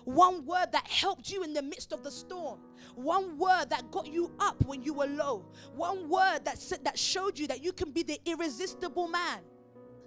One 0.05 0.47
word 0.47 0.73
that 0.73 0.87
helped 0.87 1.31
you 1.31 1.43
in 1.43 1.53
the 1.53 1.63
midst 1.63 1.93
of 1.93 2.03
the 2.03 2.11
storm. 2.11 2.61
One 2.95 3.39
word 3.39 3.71
that 3.71 3.91
got 3.91 4.07
you 4.07 4.33
up 4.39 4.65
when 4.65 4.83
you 4.83 4.95
were 4.95 5.07
low. 5.07 5.47
One 5.75 6.09
word 6.09 6.45
that 6.45 6.59
said, 6.59 6.85
that 6.85 6.99
showed 6.99 7.39
you 7.39 7.47
that 7.49 7.63
you 7.63 7.73
can 7.73 7.91
be 7.91 8.03
the 8.03 8.21
irresistible 8.25 9.09
man. 9.09 9.41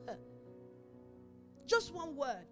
Just 1.68 1.94
one 1.94 2.16
word. 2.16 2.46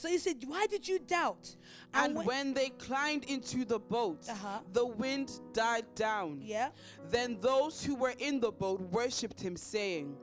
So 0.00 0.08
he 0.08 0.16
said, 0.16 0.36
Why 0.46 0.66
did 0.66 0.88
you 0.88 0.98
doubt? 0.98 1.54
And 1.92 2.16
when 2.24 2.54
they 2.54 2.70
climbed 2.70 3.24
into 3.24 3.66
the 3.66 3.78
boat, 3.78 4.26
Uh-huh. 4.30 4.60
the 4.72 4.86
wind 4.86 5.30
died 5.52 5.84
down. 5.94 6.40
Yeah. 6.42 6.70
Then 7.10 7.36
those 7.42 7.84
who 7.84 7.94
were 7.94 8.14
in 8.18 8.40
the 8.40 8.50
boat 8.50 8.80
worshipped 8.80 9.38
him, 9.38 9.58
saying, 9.58 10.16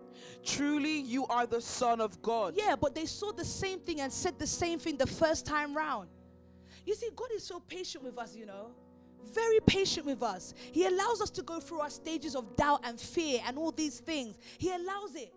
Truly 0.43 0.97
you 1.01 1.27
are 1.27 1.45
the 1.45 1.61
Son 1.61 2.01
of 2.01 2.19
God. 2.23 2.55
Yeah, 2.57 2.75
but 2.75 2.95
they 2.95 3.05
saw 3.05 3.31
the 3.31 3.45
same 3.45 3.79
thing 3.79 4.01
and 4.01 4.11
said 4.11 4.39
the 4.39 4.47
same 4.47 4.79
thing 4.79 4.97
the 4.97 5.05
first 5.05 5.45
time 5.45 5.77
round. 5.77 6.09
You 6.83 6.95
see, 6.95 7.09
God 7.15 7.29
is 7.35 7.43
so 7.43 7.59
patient 7.59 8.03
with 8.03 8.17
us, 8.17 8.35
you 8.35 8.47
know. 8.47 8.71
Very 9.31 9.59
patient 9.59 10.07
with 10.07 10.23
us. 10.23 10.55
He 10.71 10.87
allows 10.87 11.21
us 11.21 11.29
to 11.31 11.43
go 11.43 11.59
through 11.59 11.81
our 11.81 11.91
stages 11.91 12.35
of 12.35 12.55
doubt 12.55 12.79
and 12.83 12.99
fear 12.99 13.41
and 13.45 13.59
all 13.59 13.71
these 13.71 13.99
things. 13.99 14.39
He 14.57 14.69
allows 14.71 15.13
it. 15.13 15.31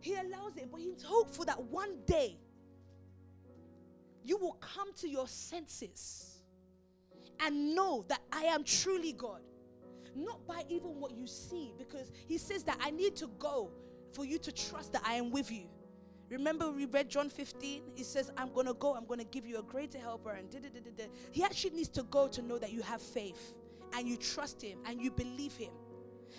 He 0.00 0.14
allows 0.14 0.56
it. 0.56 0.68
But 0.72 0.80
He's 0.80 1.02
hopeful 1.02 1.44
that 1.44 1.62
one 1.62 1.98
day 2.06 2.38
you 4.24 4.38
will 4.38 4.58
come 4.60 4.92
to 4.94 5.08
your 5.08 5.28
senses 5.28 6.38
and 7.40 7.74
know 7.74 8.04
that 8.08 8.20
I 8.30 8.44
am 8.44 8.64
truly 8.64 9.12
God. 9.12 9.40
Not 10.14 10.46
by 10.46 10.62
even 10.68 11.00
what 11.00 11.12
you 11.12 11.26
see, 11.26 11.72
because 11.78 12.12
He 12.28 12.38
says 12.38 12.62
that 12.64 12.76
I 12.80 12.90
need 12.90 13.16
to 13.16 13.28
go 13.38 13.70
for 14.12 14.24
you 14.24 14.38
to 14.38 14.52
trust 14.52 14.92
that 14.92 15.02
I 15.04 15.14
am 15.14 15.30
with 15.30 15.50
you. 15.50 15.68
Remember, 16.30 16.70
we 16.70 16.86
read 16.86 17.10
John 17.10 17.28
15? 17.28 17.82
He 17.94 18.02
says, 18.02 18.30
I'm 18.36 18.52
going 18.52 18.66
to 18.66 18.74
go, 18.74 18.94
I'm 18.94 19.04
going 19.06 19.20
to 19.20 19.26
give 19.26 19.46
you 19.46 19.58
a 19.58 19.62
greater 19.62 19.98
helper. 19.98 20.30
And 20.30 20.50
da, 20.50 20.60
da, 20.60 20.68
da, 20.68 21.04
he 21.30 21.44
actually 21.44 21.76
needs 21.76 21.90
to 21.90 22.04
go 22.04 22.26
to 22.28 22.40
know 22.40 22.58
that 22.58 22.72
you 22.72 22.80
have 22.82 23.02
faith 23.02 23.54
and 23.94 24.08
you 24.08 24.16
trust 24.16 24.62
him 24.62 24.78
and 24.86 25.00
you 25.00 25.10
believe 25.10 25.54
him. 25.56 25.72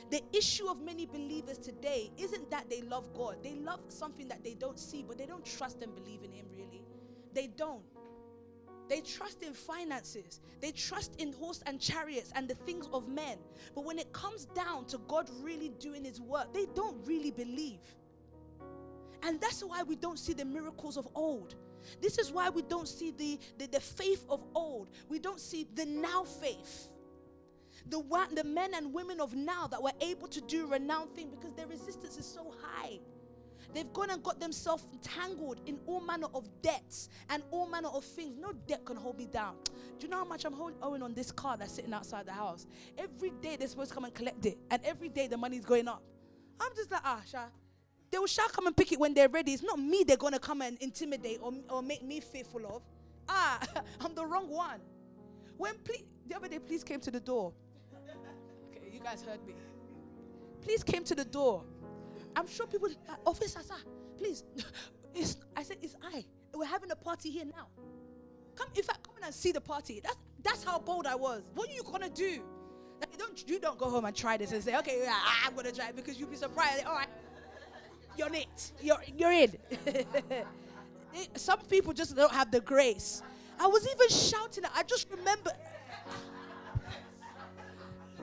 The 0.09 0.21
issue 0.33 0.67
of 0.67 0.81
many 0.81 1.05
believers 1.05 1.59
today 1.59 2.11
isn't 2.17 2.49
that 2.49 2.69
they 2.69 2.81
love 2.81 3.13
God, 3.13 3.37
they 3.43 3.53
love 3.53 3.81
something 3.89 4.27
that 4.29 4.43
they 4.43 4.55
don't 4.55 4.79
see, 4.79 5.05
but 5.07 5.17
they 5.17 5.27
don't 5.27 5.45
trust 5.45 5.83
and 5.83 5.93
believe 5.93 6.23
in 6.23 6.31
him. 6.31 6.47
They 7.33 7.47
don't. 7.47 7.83
They 8.89 9.01
trust 9.01 9.43
in 9.43 9.53
finances. 9.53 10.41
They 10.61 10.71
trust 10.71 11.15
in 11.19 11.33
horse 11.33 11.63
and 11.65 11.79
chariots 11.79 12.31
and 12.35 12.47
the 12.47 12.55
things 12.55 12.87
of 12.93 13.07
men. 13.07 13.37
But 13.73 13.85
when 13.85 13.97
it 13.97 14.11
comes 14.13 14.45
down 14.45 14.85
to 14.87 14.97
God 15.07 15.29
really 15.41 15.69
doing 15.79 16.03
his 16.03 16.19
work, 16.19 16.53
they 16.53 16.67
don't 16.75 16.97
really 17.05 17.31
believe. 17.31 17.79
And 19.23 19.39
that's 19.39 19.63
why 19.63 19.83
we 19.83 19.95
don't 19.95 20.19
see 20.19 20.33
the 20.33 20.45
miracles 20.45 20.97
of 20.97 21.07
old. 21.15 21.55
This 22.01 22.17
is 22.17 22.31
why 22.31 22.49
we 22.49 22.61
don't 22.61 22.87
see 22.87 23.11
the, 23.11 23.39
the, 23.57 23.67
the 23.67 23.79
faith 23.79 24.25
of 24.29 24.43
old. 24.53 24.89
We 25.09 25.19
don't 25.19 25.39
see 25.39 25.67
the 25.75 25.85
now 25.85 26.23
faith. 26.23 26.89
The, 27.87 28.03
the 28.33 28.43
men 28.43 28.73
and 28.73 28.93
women 28.93 29.19
of 29.19 29.33
now 29.33 29.67
that 29.67 29.81
were 29.81 29.91
able 30.01 30.27
to 30.27 30.41
do 30.41 30.67
renowned 30.67 31.15
thing 31.15 31.29
because 31.29 31.53
their 31.53 31.67
resistance 31.67 32.17
is 32.17 32.25
so 32.25 32.53
high. 32.61 32.99
They've 33.73 33.91
gone 33.91 34.11
and 34.11 34.21
got 34.21 34.39
themselves 34.39 34.87
entangled 34.93 35.59
in 35.65 35.79
all 35.87 35.99
manner 35.99 36.27
of 36.33 36.47
debts 36.61 37.09
and 37.29 37.41
all 37.51 37.67
manner 37.67 37.89
of 37.89 38.03
things. 38.03 38.37
No 38.39 38.53
debt 38.67 38.85
can 38.85 38.95
hold 38.95 39.17
me 39.17 39.25
down. 39.25 39.55
Do 39.99 40.05
you 40.05 40.09
know 40.09 40.17
how 40.17 40.25
much 40.25 40.45
I'm 40.45 40.55
owing 40.81 41.01
on 41.01 41.13
this 41.13 41.31
car 41.31 41.57
that's 41.57 41.73
sitting 41.73 41.93
outside 41.93 42.25
the 42.25 42.33
house? 42.33 42.67
Every 42.97 43.31
day 43.41 43.55
they're 43.55 43.67
supposed 43.67 43.89
to 43.89 43.95
come 43.95 44.05
and 44.05 44.13
collect 44.13 44.45
it, 44.45 44.57
and 44.69 44.83
every 44.85 45.09
day 45.09 45.27
the 45.27 45.37
money's 45.37 45.65
going 45.65 45.87
up. 45.87 46.03
I'm 46.59 46.73
just 46.75 46.91
like, 46.91 47.01
ah, 47.03 47.21
Sha. 47.27 47.45
They 48.11 48.19
will 48.19 48.27
shall 48.27 48.47
come 48.49 48.67
and 48.67 48.77
pick 48.77 48.91
it 48.91 48.99
when 48.99 49.15
they're 49.15 49.27
ready. 49.27 49.53
It's 49.53 49.63
not 49.63 49.79
me 49.79 50.03
they're 50.03 50.17
gonna 50.17 50.37
come 50.37 50.61
and 50.61 50.77
intimidate 50.79 51.39
or, 51.41 51.51
or 51.69 51.81
make 51.81 52.03
me 52.03 52.19
fearful 52.19 52.63
of. 52.67 52.83
Ah, 53.27 53.59
I'm 54.01 54.13
the 54.13 54.23
wrong 54.23 54.49
one. 54.49 54.79
When 55.57 55.75
ple- 55.79 56.05
the 56.27 56.35
other 56.35 56.47
day, 56.47 56.59
police 56.59 56.83
came 56.83 56.99
to 56.99 57.09
the 57.09 57.19
door. 57.19 57.53
Okay, 58.69 58.91
you 58.91 58.99
guys 58.99 59.23
heard 59.23 59.43
me. 59.47 59.55
Police 60.61 60.83
came 60.83 61.03
to 61.05 61.15
the 61.15 61.25
door. 61.25 61.63
I'm 62.35 62.47
sure 62.47 62.67
people, 62.67 62.89
uh, 63.09 63.15
officer, 63.25 63.61
sir, 63.61 63.75
please. 64.17 64.43
It's, 65.15 65.37
I 65.55 65.61
said, 65.61 65.77
it's 65.83 65.95
I. 66.01 66.25
We're 66.55 66.65
having 66.65 66.89
a 66.89 66.95
party 66.95 67.29
here 67.29 67.45
now. 67.45 67.67
Come, 68.55 68.67
in 68.75 68.81
fact, 68.81 69.03
come 69.03 69.15
in 69.17 69.23
and 69.25 69.33
see 69.33 69.51
the 69.51 69.61
party. 69.61 70.01
That's 70.03 70.17
that's 70.43 70.63
how 70.63 70.79
bold 70.79 71.07
I 71.07 71.15
was. 71.15 71.43
What 71.53 71.69
are 71.69 71.73
you 71.73 71.83
gonna 71.83 72.09
do? 72.09 72.41
Like, 72.99 73.17
don't 73.17 73.47
you 73.47 73.59
don't 73.59 73.77
go 73.77 73.89
home 73.89 74.05
and 74.05 74.15
try 74.15 74.37
this 74.37 74.51
and 74.51 74.63
say, 74.63 74.77
okay, 74.77 75.01
yeah, 75.03 75.17
I'm 75.45 75.55
gonna 75.55 75.71
try 75.71 75.89
it 75.89 75.95
because 75.95 76.19
you'll 76.19 76.29
be 76.29 76.35
surprised. 76.35 76.85
All 76.85 76.95
right, 76.95 77.07
you're 78.17 78.33
it. 78.33 78.71
You're 78.81 79.03
you're 79.17 79.31
in. 79.31 79.55
Some 81.35 81.59
people 81.69 81.93
just 81.93 82.15
don't 82.15 82.31
have 82.31 82.51
the 82.51 82.59
grace. 82.59 83.21
I 83.59 83.67
was 83.67 83.87
even 83.87 84.09
shouting. 84.09 84.63
I 84.75 84.83
just 84.83 85.09
remember. 85.09 85.51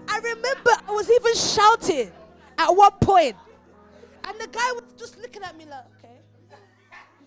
I 0.09 0.19
remember 0.19 0.71
I 0.89 0.93
was 0.93 1.11
even 1.11 1.35
shouting 1.35 2.13
at 2.59 2.71
one 2.71 2.93
point, 3.01 3.37
and 4.31 4.41
the 4.41 4.47
guy 4.47 4.73
was 4.73 4.85
just 4.97 5.19
looking 5.19 5.43
at 5.43 5.57
me 5.57 5.65
like, 5.67 5.85
okay. 5.99 6.21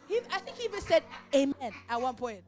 He, 0.07 0.19
I 0.31 0.39
think 0.39 0.57
he 0.57 0.65
even 0.65 0.81
said 0.81 1.03
amen 1.33 1.73
at 1.89 2.01
one 2.01 2.15
point. 2.15 2.43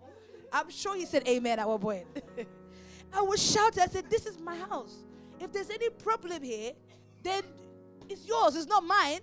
I'm 0.52 0.70
sure 0.70 0.96
he 0.96 1.06
said 1.06 1.28
amen 1.28 1.60
at 1.60 1.68
one 1.68 1.80
point. 1.80 2.06
I 3.14 3.22
was 3.22 3.42
shouting. 3.42 3.84
I 3.84 3.88
said, 3.88 4.10
"This 4.10 4.26
is 4.26 4.40
my 4.40 4.58
house. 4.58 4.96
If 5.40 5.52
there's 5.52 5.70
any 5.70 5.90
problem 5.90 6.44
here, 6.44 6.74
then 7.24 7.44
it's 8.10 8.26
yours. 8.26 8.56
It's 8.56 8.68
not 8.68 8.84
mine." 8.84 9.20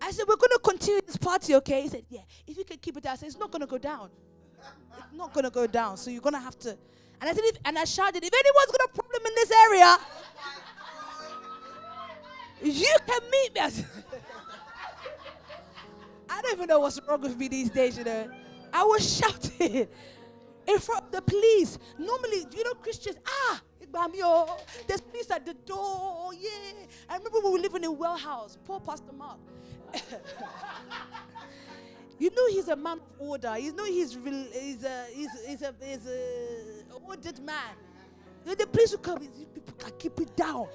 I 0.00 0.10
said, 0.10 0.24
"We're 0.26 0.36
gonna 0.36 0.58
continue 0.58 1.00
this 1.06 1.16
party, 1.16 1.54
okay?" 1.56 1.82
He 1.82 1.88
said, 1.88 2.04
"Yeah. 2.08 2.22
If 2.46 2.56
you 2.56 2.64
can 2.64 2.78
keep 2.78 2.96
it 2.96 3.02
down." 3.02 3.12
I 3.12 3.16
said, 3.16 3.28
"It's 3.28 3.38
not 3.38 3.50
gonna 3.50 3.66
go 3.66 3.78
down. 3.78 4.10
It's 4.58 5.12
not 5.14 5.32
gonna 5.32 5.50
go 5.50 5.66
down. 5.66 5.96
So 5.96 6.10
you're 6.10 6.22
gonna 6.22 6.40
have 6.40 6.58
to." 6.60 6.70
And 7.20 7.30
I 7.30 7.34
said, 7.34 7.44
if, 7.44 7.56
and 7.64 7.78
I 7.78 7.84
shouted, 7.84 8.24
"If 8.24 8.32
anyone's 8.32 8.72
got 8.76 8.88
a 8.88 8.92
problem 8.92 9.26
in 9.26 9.34
this 9.34 9.52
area, 9.66 9.98
you 12.62 12.96
can 13.06 13.30
meet 13.30 13.54
me." 13.54 13.84
I 16.32 16.40
don't 16.40 16.54
even 16.54 16.66
know 16.68 16.80
what's 16.80 16.98
wrong 17.06 17.20
with 17.20 17.36
me 17.36 17.48
these 17.48 17.68
days, 17.70 17.98
you 17.98 18.04
know. 18.04 18.30
I 18.72 18.84
was 18.84 19.18
shouting 19.18 19.86
in 20.66 20.78
front 20.78 21.04
of 21.04 21.12
the 21.12 21.20
police. 21.22 21.78
Normally, 21.98 22.46
you 22.56 22.64
know, 22.64 22.72
Christians, 22.74 23.16
ah, 23.26 23.60
there's 24.86 25.02
police 25.02 25.30
at 25.30 25.44
the 25.44 25.52
door, 25.52 26.30
yeah. 26.32 26.48
I 27.08 27.18
remember 27.18 27.40
we 27.44 27.50
were 27.50 27.58
living 27.58 27.82
in 27.82 27.88
a 27.88 27.92
Well 27.92 28.16
House, 28.16 28.56
poor 28.64 28.80
Pastor 28.80 29.12
Mark. 29.12 29.38
you 32.18 32.30
know 32.30 32.46
he's 32.48 32.68
a 32.68 32.76
man 32.76 32.98
of 32.98 33.02
order. 33.18 33.58
You 33.58 33.74
know 33.74 33.84
he's 33.84 34.16
real, 34.16 34.46
he's 34.50 34.82
a 34.84 35.04
he's, 35.12 35.28
he's 35.46 35.60
a 35.60 35.74
he's 35.82 36.06
a 36.06 36.84
ordered 37.06 37.38
man. 37.40 37.74
You 38.44 38.50
know, 38.50 38.54
the 38.54 38.66
police 38.66 38.92
will 38.92 39.00
come. 39.00 39.18
People 39.18 39.74
can 39.78 39.92
keep 39.98 40.18
it 40.20 40.34
down. 40.34 40.68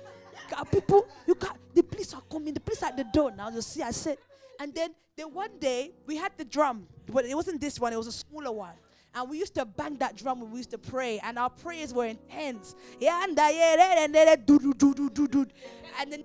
People, 0.72 1.08
you 1.26 1.34
can 1.34 1.54
The 1.74 1.82
police 1.82 2.14
are 2.14 2.22
coming. 2.30 2.54
The 2.54 2.60
police 2.60 2.84
are 2.84 2.90
at 2.90 2.98
the 2.98 3.06
door 3.06 3.32
now. 3.32 3.50
You 3.50 3.62
see, 3.62 3.82
I 3.82 3.90
said. 3.92 4.20
And 4.60 4.74
then 4.74 4.96
then 5.18 5.34
one 5.34 5.58
day 5.60 5.94
we 6.06 6.16
had 6.16 6.32
the 6.38 6.46
drum, 6.46 6.88
but 7.12 7.26
it 7.26 7.36
wasn't 7.36 7.60
this 7.60 7.80
one. 7.80 7.92
It 7.92 7.98
was 7.98 8.08
a 8.08 8.12
smaller 8.12 8.52
one. 8.52 8.76
And 9.16 9.30
we 9.30 9.40
used 9.40 9.56
to 9.56 9.66
bang 9.66 9.98
that 9.98 10.16
drum 10.16 10.42
when 10.42 10.52
we 10.52 10.58
used 10.58 10.70
to 10.72 10.78
pray, 10.78 11.20
and 11.24 11.40
our 11.40 11.50
prayers 11.50 11.92
were 11.92 12.06
intense. 12.06 12.76
And 13.02 13.36
the 13.36 14.24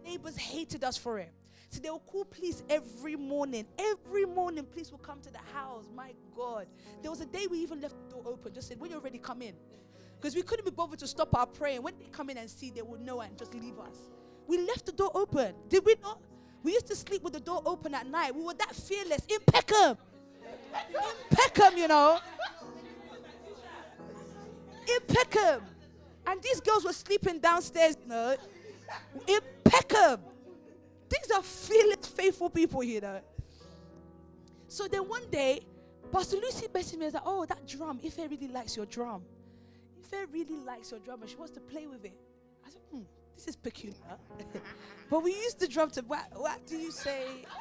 neighbors 0.05 0.37
hated 0.37 0.85
us 0.85 0.99
for 0.99 1.19
it. 1.19 1.33
So 1.71 1.81
they 1.81 1.89
will 1.89 2.01
call 2.01 2.27
police 2.27 2.63
every 2.69 3.17
morning. 3.17 3.65
Every 3.79 4.27
morning, 4.27 4.67
police 4.67 4.91
will 4.91 4.99
come 4.99 5.23
to 5.23 5.33
the 5.33 5.39
house. 5.55 5.89
My 5.95 6.13
God. 6.37 6.67
There 7.01 7.11
was 7.11 7.23
a 7.23 7.27
day 7.27 7.47
we 7.51 7.61
even 7.61 7.81
left 7.81 7.95
the 7.97 8.11
door 8.15 8.25
open, 8.27 8.53
just 8.53 8.69
said, 8.69 8.79
when 8.79 8.91
you're 8.91 9.01
ready, 9.01 9.17
come 9.17 9.41
in. 9.41 9.55
Because 10.21 10.35
we 10.35 10.43
couldn't 10.43 10.67
be 10.67 10.71
bothered 10.71 10.99
to 10.99 11.07
stop 11.07 11.35
our 11.35 11.47
praying. 11.47 11.83
When 11.83 11.95
they 11.99 12.09
come 12.13 12.29
in 12.29 12.37
and 12.37 12.51
see, 12.51 12.69
they 12.69 12.83
would 12.83 13.01
know 13.01 13.23
and 13.23 13.39
just 13.39 13.55
leave 13.55 13.79
us. 13.79 13.97
We 14.47 14.59
left 14.59 14.85
the 14.85 14.93
door 14.93 15.11
open. 15.15 15.55
Did 15.71 15.87
we 15.87 15.95
not? 16.03 16.21
We 16.63 16.73
used 16.73 16.87
to 16.89 16.97
sleep 16.97 17.23
with 17.23 17.33
the 17.33 17.41
door 17.41 17.63
open 17.67 17.95
at 17.95 18.07
night. 18.07 18.35
We 18.35 18.43
were 18.43 18.55
that 18.55 18.75
fearless. 18.75 19.25
In 19.29 19.39
Peckham. 19.47 19.97
In 20.91 21.37
Peckham, 21.37 21.77
you 21.77 21.89
know. 21.89 22.19
In 24.89 25.01
Peckham. 25.07 25.63
And 26.27 26.43
these 26.43 26.61
girls 26.61 26.85
were 26.85 26.93
sleeping 26.93 27.41
downstairs, 27.41 27.97
you 28.03 28.09
know. 28.09 28.37
In 29.27 29.41
Peckham. 29.65 30.21
These 31.09 31.31
are 31.35 31.43
fearless, 31.43 32.07
faithful 32.07 32.49
people, 32.49 32.83
you 32.83 33.01
know. 33.01 33.21
So 34.69 34.89
then 34.89 35.07
one 35.07 35.29
day, 35.31 35.61
Pastor 36.11 36.37
Lucy 36.37 36.67
messaged 36.69 36.99
me 36.99 37.07
and 37.07 37.13
said, 37.13 37.23
Oh, 37.27 37.45
that 37.45 37.67
drum, 37.67 38.01
Ife 38.05 38.19
really 38.19 38.49
likes 38.49 38.77
your 38.77 38.87
drum. 38.87 39.23
Ife 40.01 40.27
really 40.33 40.57
likes 40.59 40.91
your 40.91 41.01
drum 41.01 41.23
and 41.23 41.31
she 41.31 41.37
wants 41.37 41.53
to 41.53 41.61
play 41.61 41.87
with 41.87 42.05
it. 42.05 42.15
I 42.65 42.71
said, 42.71 42.81
hmm, 42.91 43.03
this 43.37 43.49
is 43.49 43.57
peculiar. 43.57 43.97
but 45.11 45.23
we 45.23 45.33
used 45.33 45.59
the 45.61 45.69
drum 45.69 45.91
to, 45.91 46.03
what, 46.03 46.27
what 46.35 46.67
do 46.67 46.77
you 46.77 46.91
say? 46.91 47.45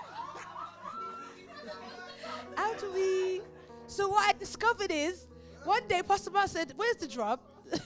How 2.56 2.74
do 2.76 2.92
we, 2.94 3.42
So 3.88 4.10
what 4.10 4.36
I 4.36 4.38
discovered 4.38 4.92
is, 4.92 5.28
one 5.64 5.88
day 5.88 6.02
Pastor 6.02 6.32
Mark 6.32 6.48
said, 6.48 6.74
"Where's 6.76 6.96
the 6.96 7.08
drum?" 7.08 7.40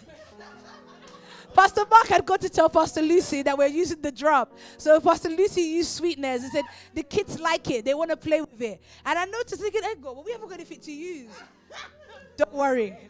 Pastor 1.55 1.85
Mark 1.89 2.07
had 2.07 2.25
got 2.25 2.41
to 2.41 2.49
tell 2.49 2.69
Pastor 2.69 3.01
Lucy 3.01 3.41
that 3.41 3.57
we're 3.57 3.67
using 3.67 4.01
the 4.01 4.11
drum. 4.11 4.47
So 4.77 4.99
Pastor 4.99 5.29
Lucy 5.29 5.61
used 5.61 5.89
sweeteners 5.89 6.43
and 6.43 6.51
said, 6.51 6.65
the 6.93 7.03
kids 7.03 7.39
like 7.39 7.69
it. 7.71 7.85
They 7.85 7.93
want 7.93 8.11
to 8.11 8.17
play 8.17 8.41
with 8.41 8.61
it. 8.61 8.81
And 9.05 9.17
I 9.17 9.23
noticed, 9.23 9.61
thinking, 9.61 9.81
hey, 9.81 9.95
God, 9.95 10.15
well, 10.15 10.23
we 10.25 10.33
haven't 10.33 10.49
got 10.49 10.55
anything 10.55 10.81
to 10.81 10.91
use. 10.91 11.31
Don't 12.37 12.53
worry. 12.53 12.97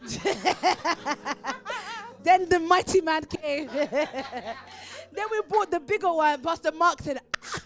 then 2.22 2.48
the 2.48 2.60
mighty 2.60 3.00
man 3.00 3.24
came. 3.24 3.68
then 3.68 5.26
we 5.30 5.40
bought 5.48 5.70
the 5.70 5.80
bigger 5.80 6.12
one. 6.12 6.40
Pastor 6.42 6.72
Mark 6.72 7.02
said, 7.02 7.18
ah, 7.42 7.60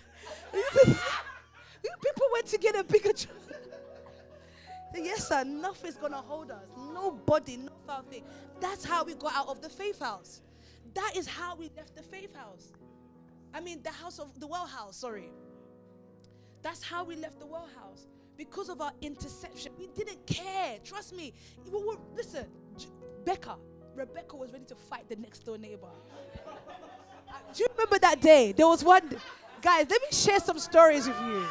people 0.52 2.26
went 2.32 2.46
to 2.46 2.58
get 2.58 2.76
a 2.76 2.84
bigger 2.84 3.12
drum. 3.12 3.36
Yes, 4.94 5.28
sir, 5.28 5.44
nothing's 5.44 5.94
going 5.96 6.12
to 6.12 6.18
hold 6.18 6.50
us. 6.50 6.64
Nobody, 6.92 7.56
no 7.58 7.70
foul 7.86 8.02
thing. 8.02 8.24
That's 8.60 8.84
how 8.84 9.04
we 9.04 9.14
got 9.14 9.34
out 9.34 9.48
of 9.48 9.60
the 9.60 9.68
faith 9.68 10.00
house. 10.00 10.40
That 10.94 11.12
is 11.16 11.28
how 11.28 11.54
we 11.54 11.70
left 11.76 11.94
the 11.94 12.02
faith 12.02 12.34
house. 12.34 12.72
I 13.54 13.60
mean, 13.60 13.82
the 13.82 13.90
house 13.90 14.18
of 14.18 14.38
the 14.40 14.46
well 14.46 14.66
house, 14.66 14.96
sorry. 14.96 15.30
That's 16.62 16.82
how 16.82 17.04
we 17.04 17.16
left 17.16 17.38
the 17.38 17.46
well 17.46 17.68
house. 17.76 18.06
Because 18.40 18.70
of 18.70 18.80
our 18.80 18.92
interception. 19.02 19.72
We 19.78 19.88
didn't 19.88 20.26
care. 20.26 20.78
Trust 20.82 21.14
me. 21.14 21.34
We 21.70 21.84
were, 21.84 21.96
listen, 22.16 22.46
Becca, 23.22 23.56
Rebecca 23.94 24.34
was 24.34 24.50
ready 24.50 24.64
to 24.64 24.74
fight 24.74 25.06
the 25.10 25.16
next 25.16 25.40
door 25.40 25.58
neighbor. 25.58 25.88
Uh, 27.32 27.34
do 27.54 27.62
you 27.62 27.68
remember 27.76 27.96
that 28.00 28.20
day? 28.20 28.50
There 28.50 28.66
was 28.66 28.82
one. 28.82 29.08
Guys, 29.62 29.86
let 29.88 30.02
me 30.02 30.08
share 30.10 30.40
some 30.40 30.58
stories 30.58 31.06
with 31.06 31.20
you. 31.20 31.44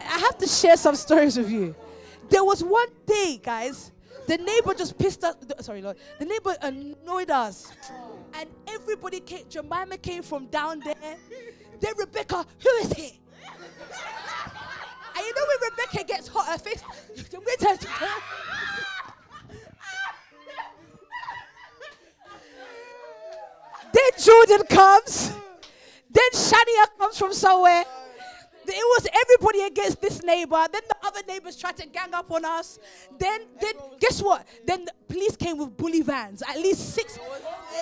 I 0.00 0.18
have 0.18 0.36
to 0.38 0.48
share 0.48 0.76
some 0.76 0.96
stories 0.96 1.36
with 1.38 1.48
you. 1.48 1.76
There 2.28 2.42
was 2.42 2.64
one 2.64 2.88
day, 3.06 3.38
guys, 3.40 3.92
the 4.26 4.36
neighbor 4.36 4.74
just 4.74 4.98
pissed 4.98 5.22
us. 5.22 5.36
Sorry, 5.60 5.80
Lord. 5.80 5.96
The 6.18 6.24
neighbor 6.24 6.56
annoyed 6.60 7.30
us. 7.30 7.70
And 8.34 8.48
everybody 8.66 9.20
came. 9.20 9.44
Jemima 9.48 9.96
came 9.98 10.24
from 10.24 10.46
down 10.46 10.80
there. 10.80 11.16
Then 11.78 11.92
Rebecca, 11.96 12.44
who 12.58 12.70
is 12.82 12.92
he? 12.94 13.20
And 15.18 15.26
you 15.26 15.34
know 15.34 15.42
when 15.46 15.58
Gets 16.48 16.82
hot, 16.82 16.96
her 17.88 18.38
then 23.92 24.10
Jordan 24.18 24.66
comes. 24.66 25.32
Then 26.10 26.30
Shania 26.32 26.86
comes 26.98 27.18
from 27.18 27.32
somewhere. 27.34 27.84
It 28.66 28.74
was 28.74 29.08
everybody 29.22 29.62
against 29.62 30.00
this 30.00 30.22
neighbor. 30.22 30.66
Then 30.72 30.82
the 30.88 30.96
other 31.06 31.20
neighbors 31.26 31.56
tried 31.56 31.76
to 31.78 31.86
gang 31.86 32.14
up 32.14 32.30
on 32.30 32.44
us. 32.44 32.78
Then, 33.18 33.42
then 33.60 33.74
guess 34.00 34.22
what? 34.22 34.46
Then 34.66 34.84
the 34.86 34.92
police 35.06 35.36
came 35.36 35.58
with 35.58 35.76
bully 35.76 36.02
vans. 36.02 36.42
At 36.42 36.56
least 36.56 36.94
six, 36.94 37.18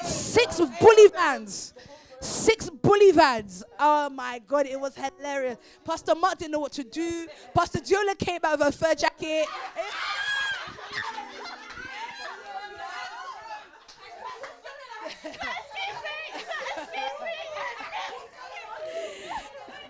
six 0.03 0.59
with 0.59 0.77
bully 0.81 1.09
vans. 1.09 1.75
Six 2.21 2.71
bully 2.71 3.13
vans. 3.13 3.63
Oh 3.79 4.09
my 4.11 4.41
God, 4.47 4.67
it 4.67 4.81
was 4.81 4.95
hilarious. 4.97 5.59
Pastor 5.85 6.15
Mark 6.15 6.39
didn't 6.39 6.53
know 6.53 6.61
what 6.61 6.73
to 6.73 6.85
do. 6.85 7.27
Pastor 7.55 7.79
Diola 7.79 8.19
came 8.19 8.41
out 8.43 8.59
with 8.59 8.69
a 8.69 8.73
fur 8.73 8.95
jacket. 8.95 9.47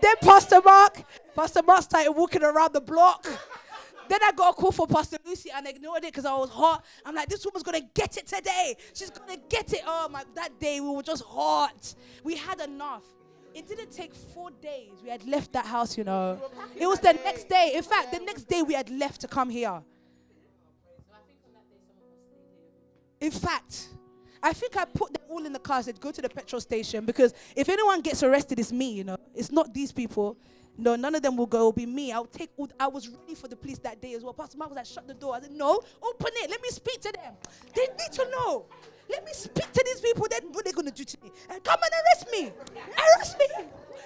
Then 0.00 0.14
Pastor 0.20 0.60
Mark, 0.64 1.02
Pastor 1.34 1.62
Mark 1.62 1.82
started 1.82 2.12
walking 2.12 2.42
around 2.42 2.72
the 2.74 2.80
block. 2.80 3.26
Then 4.08 4.20
I 4.22 4.32
got 4.32 4.54
a 4.56 4.60
call 4.60 4.72
for 4.72 4.86
Pastor 4.86 5.18
Lucy 5.24 5.50
and 5.50 5.66
I 5.66 5.70
ignored 5.70 6.04
it 6.04 6.12
because 6.12 6.24
I 6.24 6.36
was 6.36 6.50
hot. 6.50 6.84
I'm 7.04 7.14
like, 7.14 7.28
this 7.28 7.44
woman's 7.44 7.62
gonna 7.62 7.80
get 7.94 8.16
it 8.16 8.26
today. 8.26 8.76
She's 8.94 9.10
gonna 9.10 9.38
get 9.48 9.72
it. 9.72 9.82
Oh 9.86 10.08
my, 10.10 10.24
that 10.34 10.58
day 10.58 10.80
we 10.80 10.88
were 10.88 11.02
just 11.02 11.24
hot. 11.24 11.94
We 12.22 12.36
had 12.36 12.60
enough. 12.60 13.04
It 13.54 13.66
didn't 13.66 13.90
take 13.90 14.14
four 14.14 14.50
days. 14.50 14.92
We 15.02 15.08
had 15.08 15.26
left 15.26 15.52
that 15.54 15.64
house, 15.64 15.96
you 15.96 16.04
know. 16.04 16.38
It 16.76 16.86
was 16.86 17.00
the 17.00 17.14
next 17.14 17.48
day. 17.48 17.72
In 17.74 17.82
fact, 17.82 18.12
the 18.12 18.20
next 18.20 18.44
day 18.44 18.62
we 18.62 18.74
had 18.74 18.90
left 18.90 19.22
to 19.22 19.28
come 19.28 19.48
here. 19.48 19.82
In 23.18 23.30
fact, 23.30 23.88
I 24.42 24.52
think 24.52 24.76
I 24.76 24.84
put 24.84 25.14
them 25.14 25.22
all 25.30 25.44
in 25.46 25.54
the 25.54 25.58
car. 25.58 25.82
Said, 25.82 25.98
go 25.98 26.12
to 26.12 26.20
the 26.20 26.28
petrol 26.28 26.60
station 26.60 27.06
because 27.06 27.32
if 27.56 27.70
anyone 27.70 28.02
gets 28.02 28.22
arrested, 28.22 28.58
it's 28.58 28.72
me, 28.72 28.92
you 28.92 29.04
know. 29.04 29.16
It's 29.34 29.50
not 29.50 29.72
these 29.72 29.90
people. 29.90 30.36
No, 30.78 30.94
none 30.94 31.14
of 31.14 31.22
them 31.22 31.36
will 31.36 31.46
go. 31.46 31.58
It'll 31.58 31.72
be 31.72 31.86
me. 31.86 32.12
I'll 32.12 32.26
take. 32.26 32.50
I 32.78 32.86
was 32.86 33.08
ready 33.08 33.34
for 33.34 33.48
the 33.48 33.56
police 33.56 33.78
that 33.78 34.00
day 34.00 34.14
as 34.14 34.22
well. 34.22 34.34
Pastor 34.34 34.58
Mark 34.58 34.70
was 34.70 34.76
like, 34.76 34.86
shut 34.86 35.06
the 35.06 35.14
door. 35.14 35.34
I 35.34 35.40
said, 35.40 35.52
no, 35.52 35.80
open 36.02 36.32
it. 36.34 36.50
Let 36.50 36.62
me 36.62 36.68
speak 36.68 37.00
to 37.02 37.12
them. 37.12 37.34
They 37.74 37.82
need 37.82 38.12
to 38.12 38.30
know. 38.30 38.66
Let 39.08 39.24
me 39.24 39.32
speak 39.32 39.72
to 39.72 39.82
these 39.84 40.00
people. 40.00 40.26
Then 40.30 40.48
what 40.52 40.60
are 40.60 40.64
they 40.64 40.72
going 40.72 40.86
to 40.86 40.92
do 40.92 41.04
to 41.04 41.16
me? 41.22 41.30
And 41.48 41.62
come 41.62 41.78
and 41.82 41.92
arrest 41.92 42.30
me. 42.30 42.52
Arrest 42.76 43.38
me. 43.38 43.46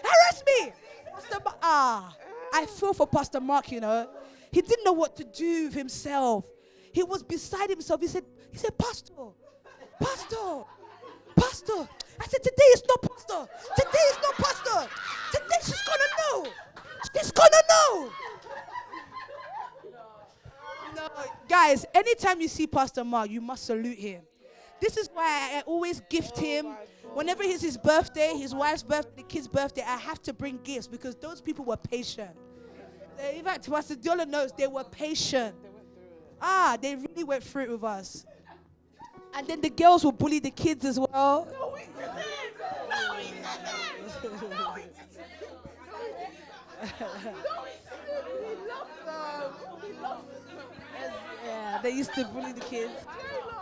Arrest 0.05 0.45
me. 0.47 0.73
Pastor 1.13 1.39
Mark, 1.45 1.59
ah, 1.63 2.15
I 2.53 2.67
feel 2.67 2.93
for 2.93 3.07
Pastor 3.07 3.41
Mark. 3.41 3.73
You 3.73 3.81
know, 3.81 4.09
he 4.53 4.61
didn't 4.61 4.85
know 4.85 4.93
what 4.93 5.17
to 5.17 5.25
do 5.25 5.65
with 5.65 5.75
himself. 5.75 6.47
He 6.93 7.03
was 7.03 7.23
beside 7.23 7.71
himself. 7.71 8.01
He 8.01 8.09
said, 8.09 8.25
he 8.53 8.59
said, 8.59 8.77
Pastor, 8.77 9.13
Pastor, 10.01 10.65
Pastor. 11.41 11.89
I 12.21 12.27
said, 12.27 12.43
today 12.43 12.71
is 12.75 12.83
not 12.87 13.03
Pastor. 13.03 13.53
Today 13.77 14.05
is 14.11 14.19
not 14.23 14.35
Pastor. 14.35 14.91
Today 15.33 15.57
she's 15.63 15.83
gonna 15.83 16.11
know. 16.21 16.53
She's 17.17 17.33
gonna 17.33 17.63
know. 17.71 18.11
No, 20.97 21.09
guys, 21.49 21.87
anytime 21.95 22.41
you 22.41 22.49
see 22.49 22.67
Pastor 22.67 23.05
Mark, 23.05 23.31
you 23.31 23.41
must 23.41 23.65
salute 23.65 23.99
him. 23.99 24.23
This 24.81 24.97
is 24.97 25.09
why 25.13 25.57
I 25.57 25.63
always 25.67 26.01
gift 26.11 26.39
him. 26.39 26.75
Whenever 27.15 27.43
it's 27.43 27.63
his 27.63 27.77
birthday, 27.77 28.35
his 28.37 28.55
wife's 28.55 28.83
birthday, 28.83 29.11
the 29.17 29.23
kid's 29.23 29.49
birthday, 29.49 29.83
I 29.83 29.97
have 29.97 30.23
to 30.23 30.33
bring 30.33 30.59
gifts 30.63 30.87
because 30.87 31.17
those 31.17 31.41
people 31.41 31.65
were 31.65 31.77
patient. 31.77 32.31
In 33.35 33.45
fact, 33.45 33.69
Pastor 33.71 33.97
Diola 33.97 34.27
knows 34.27 34.53
they 34.57 34.67
were 34.67 34.85
patient. 34.85 35.55
Ah, 36.41 36.79
they 36.81 36.97
really 36.97 37.25
went 37.25 37.43
through 37.45 37.65
it 37.65 37.71
with 37.71 37.85
us. 37.85 38.25
And 39.35 39.47
then 39.47 39.61
the 39.61 39.71
girls 39.71 40.05
will 40.05 40.13
bully 40.13 40.39
the 40.41 40.51
kids 40.51 40.85
as 40.85 40.99
well. 40.99 41.49
No, 41.53 41.73
we 41.75 41.81
didn't. 41.81 42.17
No, 42.91 43.15
we 43.17 43.23
didn't. 43.25 43.43
No, 44.51 44.75
we 44.75 44.83
didn't. 44.83 45.11
Yeah, 51.45 51.81
they 51.83 51.91
used 51.91 52.15
to 52.15 52.25
bully 52.25 52.53
the 52.53 52.61
kids. 52.61 52.93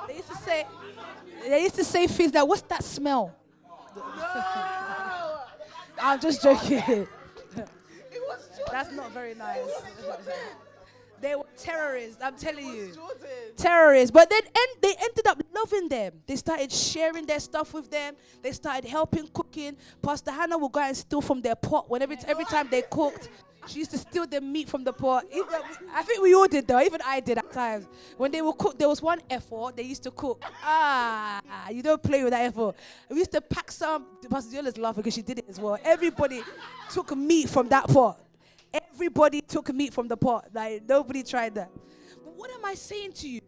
They 0.07 0.15
used 0.17 0.29
to 0.29 0.37
say, 0.37 0.67
they 1.47 1.63
used 1.63 1.75
to 1.77 1.85
say 1.85 2.07
things 2.07 2.33
like, 2.33 2.47
"What's 2.47 2.63
that 2.63 2.85
smell?" 2.85 3.35
I'm 6.01 6.21
just 6.21 6.43
joking. 6.43 7.07
That's 8.71 8.93
not 8.93 9.11
very 9.13 9.35
nice. 9.35 9.69
They 11.21 11.35
were 11.35 11.45
terrorists, 11.57 12.23
I'm 12.23 12.37
telling 12.37 12.67
you. 12.67 12.93
Terrorists. 13.57 14.11
But 14.11 14.31
then 14.31 14.43
end, 14.45 14.77
they 14.81 14.95
ended 15.01 15.27
up 15.27 15.43
loving 15.55 15.89
them. 15.89 16.13
They 16.27 16.37
started 16.37 16.71
sharing 16.73 17.27
their 17.27 17.41
stuff 17.41 17.75
with 17.75 17.91
them. 17.91 18.15
They 18.43 18.53
started 18.53 18.89
helping 18.89 19.29
cooking. 19.29 19.77
Pastor 20.01 20.31
Hannah 20.31 20.59
would 20.59 20.73
go 20.73 20.81
and 20.81 20.97
steal 20.97 21.21
from 21.21 21.41
their 21.41 21.57
pot 21.57 21.91
whenever 21.91 22.15
every 22.27 22.45
time 22.45 22.69
they 22.71 22.83
cooked. 22.83 23.29
She 23.67 23.81
used 23.81 23.91
to 23.91 23.99
steal 23.99 24.27
the 24.27 24.41
meat 24.41 24.69
from 24.69 24.83
the 24.83 24.93
pot. 24.93 25.27
I 25.95 26.03
think 26.03 26.23
we 26.23 26.33
all 26.35 26.47
did 26.49 26.67
though. 26.67 26.81
Even 26.81 27.01
I 27.05 27.21
did 27.21 27.37
at 27.37 27.53
times. 27.53 27.87
When 28.17 28.31
they 28.31 28.41
would 28.41 28.57
cook, 28.57 28.79
there 28.79 28.89
was 28.89 29.03
one 29.03 29.21
efo 29.29 29.75
they 29.77 29.83
used 29.83 30.05
to 30.05 30.11
cook. 30.11 30.43
Ah, 30.63 31.41
you 31.71 31.83
don't 31.83 32.03
play 32.03 32.23
with 32.23 32.33
that 32.33 32.55
efo. 32.55 32.75
We 33.11 33.19
used 33.19 33.33
to 33.33 33.43
pack 33.43 33.71
some. 33.71 34.07
Pastor 34.31 34.57
Diola's 34.57 34.79
laughing 34.79 35.03
because 35.03 35.15
she 35.15 35.23
did 35.23 35.41
it 35.41 35.47
as 35.49 35.61
well. 35.61 35.77
Everybody 35.85 36.43
took 36.91 37.15
meat 37.15 37.51
from 37.51 37.69
that 37.69 37.89
pot. 37.89 38.21
Everybody 38.73 39.41
took 39.41 39.73
meat 39.73 39.93
from 39.95 40.09
the 40.09 40.17
pot. 40.17 40.49
Like 40.53 40.83
nobody 40.89 41.23
tried 41.23 41.55
that. 41.55 41.71
But 42.25 42.35
what 42.37 42.51
am 42.51 42.65
I 42.65 42.75
saying 42.75 43.13
to 43.15 43.29
you? 43.29 43.41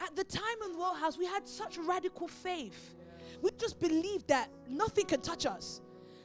At 0.00 0.14
the 0.14 0.24
time 0.24 0.42
in 0.64 0.78
World 0.78 0.96
House, 0.96 1.18
we 1.18 1.26
had 1.26 1.46
such 1.48 1.76
radical 1.78 2.28
faith. 2.28 2.94
We 3.42 3.50
just 3.58 3.80
believed 3.80 4.28
that 4.28 4.48
nothing 4.68 5.06
can 5.06 5.20
touch 5.20 5.46
us. 5.46 5.80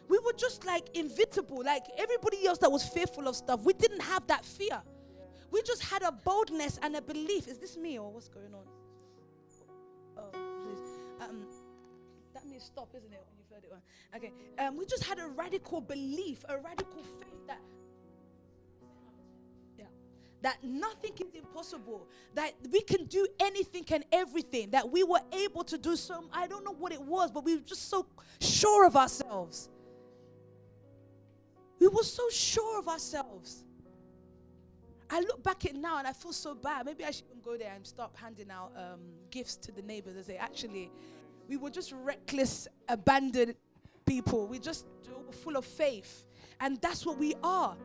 We 0.07 0.19
were 0.19 0.33
just 0.33 0.65
like 0.65 0.95
invincible, 0.95 1.63
like 1.63 1.85
everybody 1.97 2.45
else 2.45 2.59
that 2.59 2.71
was 2.71 2.87
fearful 2.87 3.27
of 3.27 3.35
stuff. 3.35 3.61
We 3.61 3.73
didn't 3.73 4.01
have 4.01 4.27
that 4.27 4.45
fear. 4.45 4.81
We 5.51 5.61
just 5.63 5.83
had 5.83 6.01
a 6.03 6.11
boldness 6.11 6.79
and 6.81 6.95
a 6.95 7.01
belief. 7.01 7.47
Is 7.47 7.59
this 7.59 7.77
me 7.77 7.97
or 7.97 8.11
what's 8.11 8.27
going 8.27 8.53
on? 8.53 8.65
Oh, 10.17 10.29
please. 10.31 11.27
Um, 11.27 11.45
that 12.33 12.45
means 12.45 12.63
stop, 12.63 12.89
isn't 12.95 13.11
it? 13.11 13.23
When 13.27 13.37
you've 13.37 13.49
heard 13.49 13.63
it. 13.63 14.17
Okay. 14.17 14.31
Um, 14.63 14.77
we 14.77 14.85
just 14.85 15.03
had 15.03 15.19
a 15.19 15.27
radical 15.27 15.81
belief, 15.81 16.43
a 16.49 16.57
radical 16.57 17.03
faith 17.03 17.47
that 17.47 17.59
that 20.43 20.61
nothing 20.61 21.13
is 21.19 21.33
impossible, 21.33 22.07
that 22.35 22.53
we 22.69 22.81
can 22.81 23.05
do 23.05 23.25
anything 23.39 23.85
and 23.91 24.03
everything, 24.11 24.69
that 24.71 24.89
we 24.89 25.03
were 25.03 25.21
able 25.31 25.63
to 25.63 25.77
do 25.77 25.95
some, 25.95 26.27
I 26.31 26.47
don't 26.47 26.65
know 26.65 26.73
what 26.73 26.91
it 26.91 27.01
was, 27.01 27.31
but 27.31 27.45
we 27.45 27.55
were 27.55 27.61
just 27.61 27.89
so 27.89 28.05
sure 28.39 28.85
of 28.85 28.95
ourselves. 28.97 29.69
We 31.79 31.87
were 31.87 32.03
so 32.03 32.29
sure 32.29 32.77
of 32.77 32.89
ourselves. 32.89 33.63
I 35.09 35.21
look 35.21 35.41
back 35.43 35.65
at 35.65 35.75
now 35.75 35.97
and 35.97 36.07
I 36.07 36.13
feel 36.13 36.33
so 36.33 36.55
bad. 36.55 36.85
Maybe 36.85 37.05
I 37.05 37.11
shouldn't 37.11 37.43
go 37.43 37.57
there 37.57 37.73
and 37.73 37.85
stop 37.85 38.17
handing 38.17 38.51
out 38.51 38.73
um, 38.75 38.99
gifts 39.31 39.55
to 39.57 39.71
the 39.71 39.81
neighbors 39.81 40.15
and 40.15 40.25
say, 40.25 40.35
actually, 40.35 40.91
we 41.47 41.55
were 41.55 41.69
just 41.69 41.93
reckless, 42.03 42.67
abandoned 42.89 43.55
people. 44.05 44.47
We 44.47 44.59
just 44.59 44.87
were 45.25 45.31
full 45.31 45.55
of 45.55 45.65
faith. 45.65 46.25
And 46.59 46.81
that's 46.81 47.05
what 47.05 47.17
we 47.17 47.33
are. 47.43 47.77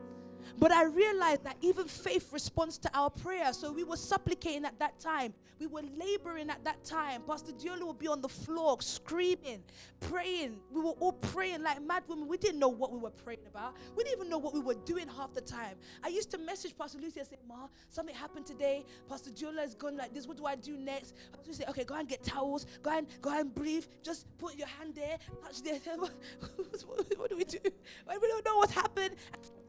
But 0.57 0.71
I 0.71 0.85
realized 0.85 1.43
that 1.43 1.57
even 1.61 1.85
faith 1.85 2.31
responds 2.31 2.77
to 2.79 2.91
our 2.93 3.09
prayer. 3.09 3.53
So 3.53 3.71
we 3.71 3.83
were 3.83 3.97
supplicating 3.97 4.65
at 4.65 4.77
that 4.79 4.99
time. 4.99 5.33
We 5.59 5.67
were 5.67 5.81
laboring 5.97 6.49
at 6.49 6.63
that 6.63 6.83
time. 6.85 7.21
Pastor 7.27 7.51
Diolo 7.51 7.87
would 7.87 7.99
be 7.99 8.07
on 8.07 8.21
the 8.21 8.29
floor 8.29 8.77
screaming, 8.81 9.61
praying. 9.99 10.57
We 10.71 10.81
were 10.81 10.91
all 10.91 11.11
praying 11.11 11.63
like 11.63 11.81
mad 11.81 12.03
women. 12.07 12.27
We 12.27 12.37
didn't 12.37 12.59
know 12.59 12.69
what 12.69 12.93
we 12.93 12.97
were 12.97 13.09
praying 13.09 13.41
about. 13.47 13.75
We 13.95 14.03
didn't 14.03 14.19
even 14.19 14.29
know 14.29 14.37
what 14.37 14.53
we 14.53 14.61
were 14.61 14.75
doing 14.85 15.07
half 15.09 15.33
the 15.33 15.41
time. 15.41 15.75
I 16.03 16.07
used 16.07 16.31
to 16.31 16.37
message 16.37 16.77
Pastor 16.77 16.99
Lucy 16.99 17.19
and 17.19 17.27
say, 17.27 17.37
Ma, 17.47 17.67
something 17.89 18.15
happened 18.15 18.45
today. 18.45 18.85
Pastor 19.09 19.31
Diolo 19.31 19.65
is 19.65 19.75
gone 19.75 19.97
like 19.97 20.13
this. 20.13 20.27
What 20.27 20.37
do 20.37 20.45
I 20.45 20.55
do 20.55 20.77
next? 20.77 21.13
I 21.33 21.37
was 21.45 21.57
say, 21.57 21.65
okay, 21.67 21.83
go 21.83 21.95
and 21.95 22.07
get 22.07 22.23
towels. 22.23 22.65
Go 22.81 22.91
and 22.91 23.07
go 23.21 23.37
and 23.37 23.53
breathe. 23.53 23.85
Just 24.01 24.25
put 24.37 24.55
your 24.55 24.67
hand 24.67 24.95
there. 24.95 25.17
Touch 25.43 25.61
there. 25.61 25.79
what 25.97 27.29
do 27.29 27.37
we 27.37 27.43
do? 27.43 27.59
We 27.63 28.27
don't 28.27 28.45
know 28.45 28.57
what 28.57 28.71
happened. 28.71 29.15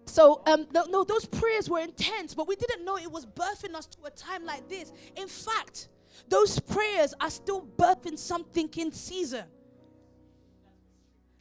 So, 0.06 0.42
um, 0.46 0.66
no, 0.72 0.84
no, 0.84 1.04
those 1.04 1.24
prayers 1.24 1.70
were 1.70 1.80
intense, 1.80 2.34
but 2.34 2.48
we 2.48 2.56
didn't 2.56 2.84
know 2.84 2.96
it 2.96 3.10
was 3.10 3.26
birthing 3.26 3.74
us 3.74 3.86
to 3.86 4.04
a 4.04 4.10
time 4.10 4.44
like 4.44 4.68
this. 4.68 4.92
In 5.16 5.28
fact, 5.28 5.88
those 6.28 6.58
prayers 6.58 7.14
are 7.20 7.30
still 7.30 7.66
birthing 7.76 8.18
something 8.18 8.68
in 8.76 8.92
season. 8.92 9.44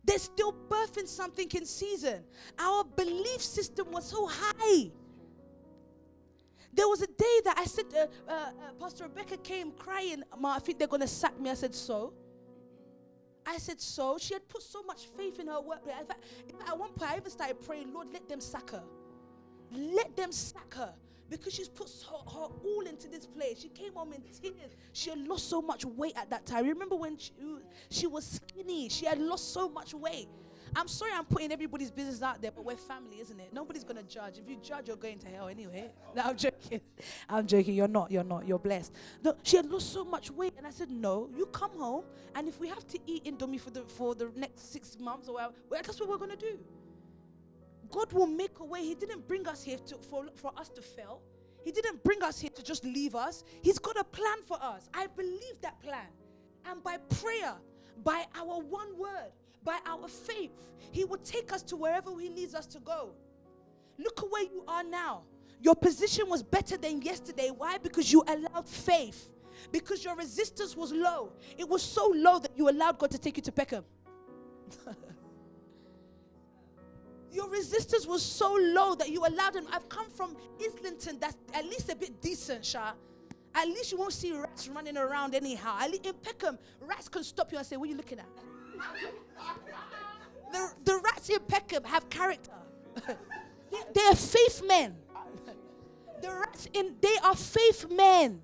They're 0.03 0.20
still 0.20 0.53
birthing 0.53 1.07
something 1.07 1.49
in 1.51 1.66
season. 1.66 2.24
Our 2.57 2.84
belief 2.84 3.41
system 3.41 3.91
was 3.91 4.05
so 4.05 4.28
high. 4.28 4.91
There 6.74 6.88
was 6.88 7.01
a 7.01 7.07
day 7.07 7.41
that 7.45 7.57
I 7.57 7.66
said, 7.66 7.86
uh, 7.95 8.07
uh, 8.28 8.34
uh, 8.34 8.51
Pastor 8.80 9.03
Rebecca 9.05 9.38
came 9.38 9.72
crying, 9.72 10.24
I 10.43 10.60
think 10.60 10.80
they're 10.80 10.88
going 10.88 11.01
to 11.01 11.07
sack 11.07 11.39
me. 11.39 11.49
I 11.49 11.55
said, 11.55 11.76
So? 11.76 12.14
I 13.49 13.57
said, 13.57 13.81
so. 13.81 14.17
She 14.19 14.33
had 14.33 14.47
put 14.47 14.61
so 14.61 14.83
much 14.83 15.07
faith 15.17 15.39
in 15.39 15.47
her 15.47 15.59
work. 15.59 15.79
In 15.85 16.05
fact, 16.05 16.23
at 16.67 16.77
one 16.77 16.91
point, 16.91 17.11
I 17.11 17.17
even 17.17 17.31
started 17.31 17.59
praying, 17.65 17.93
Lord, 17.93 18.07
let 18.13 18.29
them 18.29 18.39
sack 18.39 18.69
her. 18.69 18.83
Let 19.71 20.15
them 20.15 20.31
sack 20.31 20.73
her. 20.75 20.93
Because 21.29 21.53
she's 21.53 21.67
put 21.69 21.89
her, 22.09 22.31
her 22.31 22.47
all 22.63 22.81
into 22.87 23.07
this 23.07 23.25
place. 23.25 23.61
She 23.61 23.69
came 23.69 23.93
home 23.93 24.13
in 24.13 24.21
tears. 24.21 24.75
She 24.93 25.09
had 25.09 25.19
lost 25.27 25.49
so 25.49 25.61
much 25.61 25.85
weight 25.85 26.13
at 26.15 26.29
that 26.29 26.45
time. 26.45 26.67
Remember 26.67 26.95
when 26.95 27.17
she, 27.17 27.31
she 27.89 28.07
was 28.07 28.25
skinny? 28.25 28.89
She 28.89 29.05
had 29.05 29.19
lost 29.19 29.53
so 29.53 29.69
much 29.69 29.93
weight. 29.93 30.27
I'm 30.76 30.88
sorry 30.88 31.11
I'm 31.15 31.26
putting 31.26 31.51
everybody's 31.51 31.91
business 31.91 32.22
out 32.22 32.41
there, 32.41 32.51
but 32.51 32.63
we're 32.65 32.76
family, 32.76 33.20
isn't 33.20 33.39
it? 33.39 33.53
Nobody's 33.53 33.84
gonna 33.84 34.03
judge. 34.03 34.38
If 34.38 34.49
you 34.49 34.57
judge, 34.61 34.88
you're 34.88 34.97
going 34.97 35.20
to 35.20 35.28
hell 35.28 35.47
anyway. 35.47 35.91
No, 36.15 36.24
I'm 36.24 36.38
joking. 36.38 36.82
I'm 37.30 37.45
joking. 37.45 37.76
You're 37.76 37.88
not. 37.88 38.11
You're 38.11 38.24
not. 38.24 38.47
You're 38.47 38.59
blessed. 38.59 38.93
No, 39.24 39.36
she 39.43 39.57
had 39.57 39.67
lost 39.67 39.93
so 39.93 40.03
much 40.03 40.32
weight, 40.32 40.53
and 40.57 40.65
I 40.65 40.72
said, 40.72 40.89
No, 40.89 41.30
you 41.36 41.45
come 41.47 41.72
home, 41.78 42.05
and 42.36 42.47
if 42.47 42.59
we 42.59 42.67
have 42.67 42.88
to 42.88 42.99
eat 43.05 43.26
in 43.26 43.38
Indomie 43.38 43.59
for 43.59 43.70
the 43.70 43.82
for 43.82 44.15
the 44.15 44.32
next 44.36 44.72
six 44.72 44.97
months 44.99 45.28
or 45.28 45.36
whatever, 45.36 45.53
well, 45.70 45.82
that's 45.86 45.99
what 45.99 46.09
we're 46.09 46.17
gonna 46.17 46.36
do. 46.36 46.57
God 47.91 48.11
will 48.13 48.28
make 48.28 48.59
a 48.59 48.65
way. 48.65 48.84
He 48.84 48.95
didn't 48.95 49.28
bring 49.28 49.47
us 49.47 49.63
here 49.63 49.78
to, 49.88 49.95
for, 49.97 50.26
for 50.36 50.51
us 50.57 50.70
to 50.70 50.82
fail. 50.82 51.22
He 51.63 51.72
didn't 51.72 52.03
bring 52.03 52.22
us 52.24 52.39
here 52.39 52.51
to 52.55 52.63
just 52.63 52.86
leave 52.86 53.15
us. 53.15 53.43
He's 53.61 53.80
got 53.80 53.97
a 53.97 54.03
plan 54.03 54.38
for 54.45 54.57
us. 54.61 54.89
I 54.93 55.07
believe 55.07 55.59
that 55.61 55.82
plan. 55.82 56.07
And 56.65 56.84
by 56.84 56.97
prayer, 56.97 57.55
by 58.03 58.26
our 58.36 58.61
one 58.61 58.97
word, 58.97 59.32
by 59.64 59.78
our 59.86 60.07
faith, 60.07 60.70
He 60.91 61.05
will 61.05 61.18
take 61.18 61.51
us 61.53 61.62
to 61.64 61.76
wherever 61.76 62.18
He 62.20 62.30
needs 62.30 62.55
us 62.55 62.66
to 62.68 62.80
go. 62.80 63.12
Look 63.97 64.20
at 64.20 64.32
where 64.32 64.43
you 64.43 64.64
are 64.68 64.84
now. 64.84 65.24
Your 65.62 65.76
position 65.76 66.30
was 66.30 66.41
better 66.41 66.78
than 66.78 67.01
yesterday. 67.01 67.51
Why? 67.55 67.78
Because 67.78 68.12
you 68.12 68.24
allowed 68.28 68.68
faith. 68.68 69.30
Because 69.72 70.05
your 70.05 70.16
resistance 70.16 70.76
was 70.76 70.93
low. 70.93 71.34
It 71.57 71.68
was 71.68 71.84
so 71.84 72.14
low 72.16 72.39
that 72.39 72.51
you 72.55 72.70
allowed 72.70 72.97
God 72.97 73.12
to 73.12 73.18
take 73.18 73.36
you 73.36 73.43
to 73.43 73.51
Peckham. 73.51 73.84
your 77.32 77.49
resistance 77.49 78.07
was 78.07 78.24
so 78.24 78.57
low 78.57 78.95
that 78.95 79.10
you 79.10 79.26
allowed 79.26 79.55
him. 79.55 79.68
I've 79.74 79.89
come 79.89 80.10
from 80.10 80.38
Islington, 80.66 81.20
that's 81.20 81.36
at 81.53 81.66
least 81.66 81.91
a 81.91 81.95
bit 81.95 82.22
decent, 82.22 82.64
Sha. 82.66 82.93
At 83.53 83.68
least 83.68 83.91
you 83.91 83.97
won't 83.97 84.14
see 84.14 84.32
rats 84.32 84.70
running 84.70 84.95
around 84.95 85.36
anyhow. 85.36 85.78
In 85.86 86.14
Peckham, 86.22 86.57
rats 86.80 87.10
can 87.10 87.24
stop 87.24 87.51
you 87.51 87.57
and 87.57 87.68
say, 87.68 87.76
What 87.76 87.88
are 87.88 87.91
you 87.91 87.97
looking 87.97 88.20
at? 88.20 88.28
The, 90.51 90.71
the 90.84 90.99
rats 90.99 91.30
in 91.30 91.39
Peckham 91.47 91.84
have 91.84 92.09
character. 92.09 92.51
they 93.93 94.01
are 94.01 94.15
faith 94.15 94.63
men. 94.65 94.95
The 96.21 96.34
rats 96.34 96.67
in 96.73 96.95
they 97.01 97.15
are 97.23 97.36
faith 97.36 97.89
men. 97.89 98.41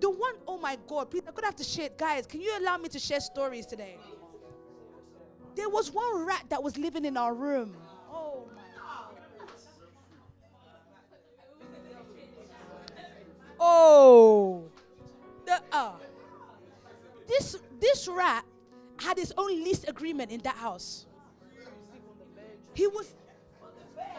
The 0.00 0.10
one, 0.10 0.34
oh 0.46 0.58
my 0.58 0.76
God, 0.86 1.10
please, 1.10 1.22
I'm 1.26 1.34
gonna 1.34 1.46
have 1.46 1.56
to 1.56 1.64
share. 1.64 1.88
Guys, 1.96 2.26
can 2.26 2.40
you 2.40 2.56
allow 2.58 2.76
me 2.76 2.88
to 2.90 2.98
share 2.98 3.20
stories 3.20 3.66
today? 3.66 3.96
There 5.54 5.68
was 5.68 5.92
one 5.92 6.26
rat 6.26 6.44
that 6.48 6.62
was 6.62 6.76
living 6.76 7.04
in 7.04 7.16
our 7.16 7.32
room. 7.32 7.76
Oh 8.12 8.48
Oh. 13.60 14.64
The, 15.46 15.60
uh, 15.72 15.92
this 17.26 17.56
this 17.80 18.08
rat 18.08 18.44
had 18.98 19.18
his 19.18 19.32
own 19.36 19.50
lease 19.64 19.84
agreement 19.84 20.30
in 20.30 20.40
that 20.40 20.56
house. 20.56 21.06
He 22.74 22.86
was 22.86 23.14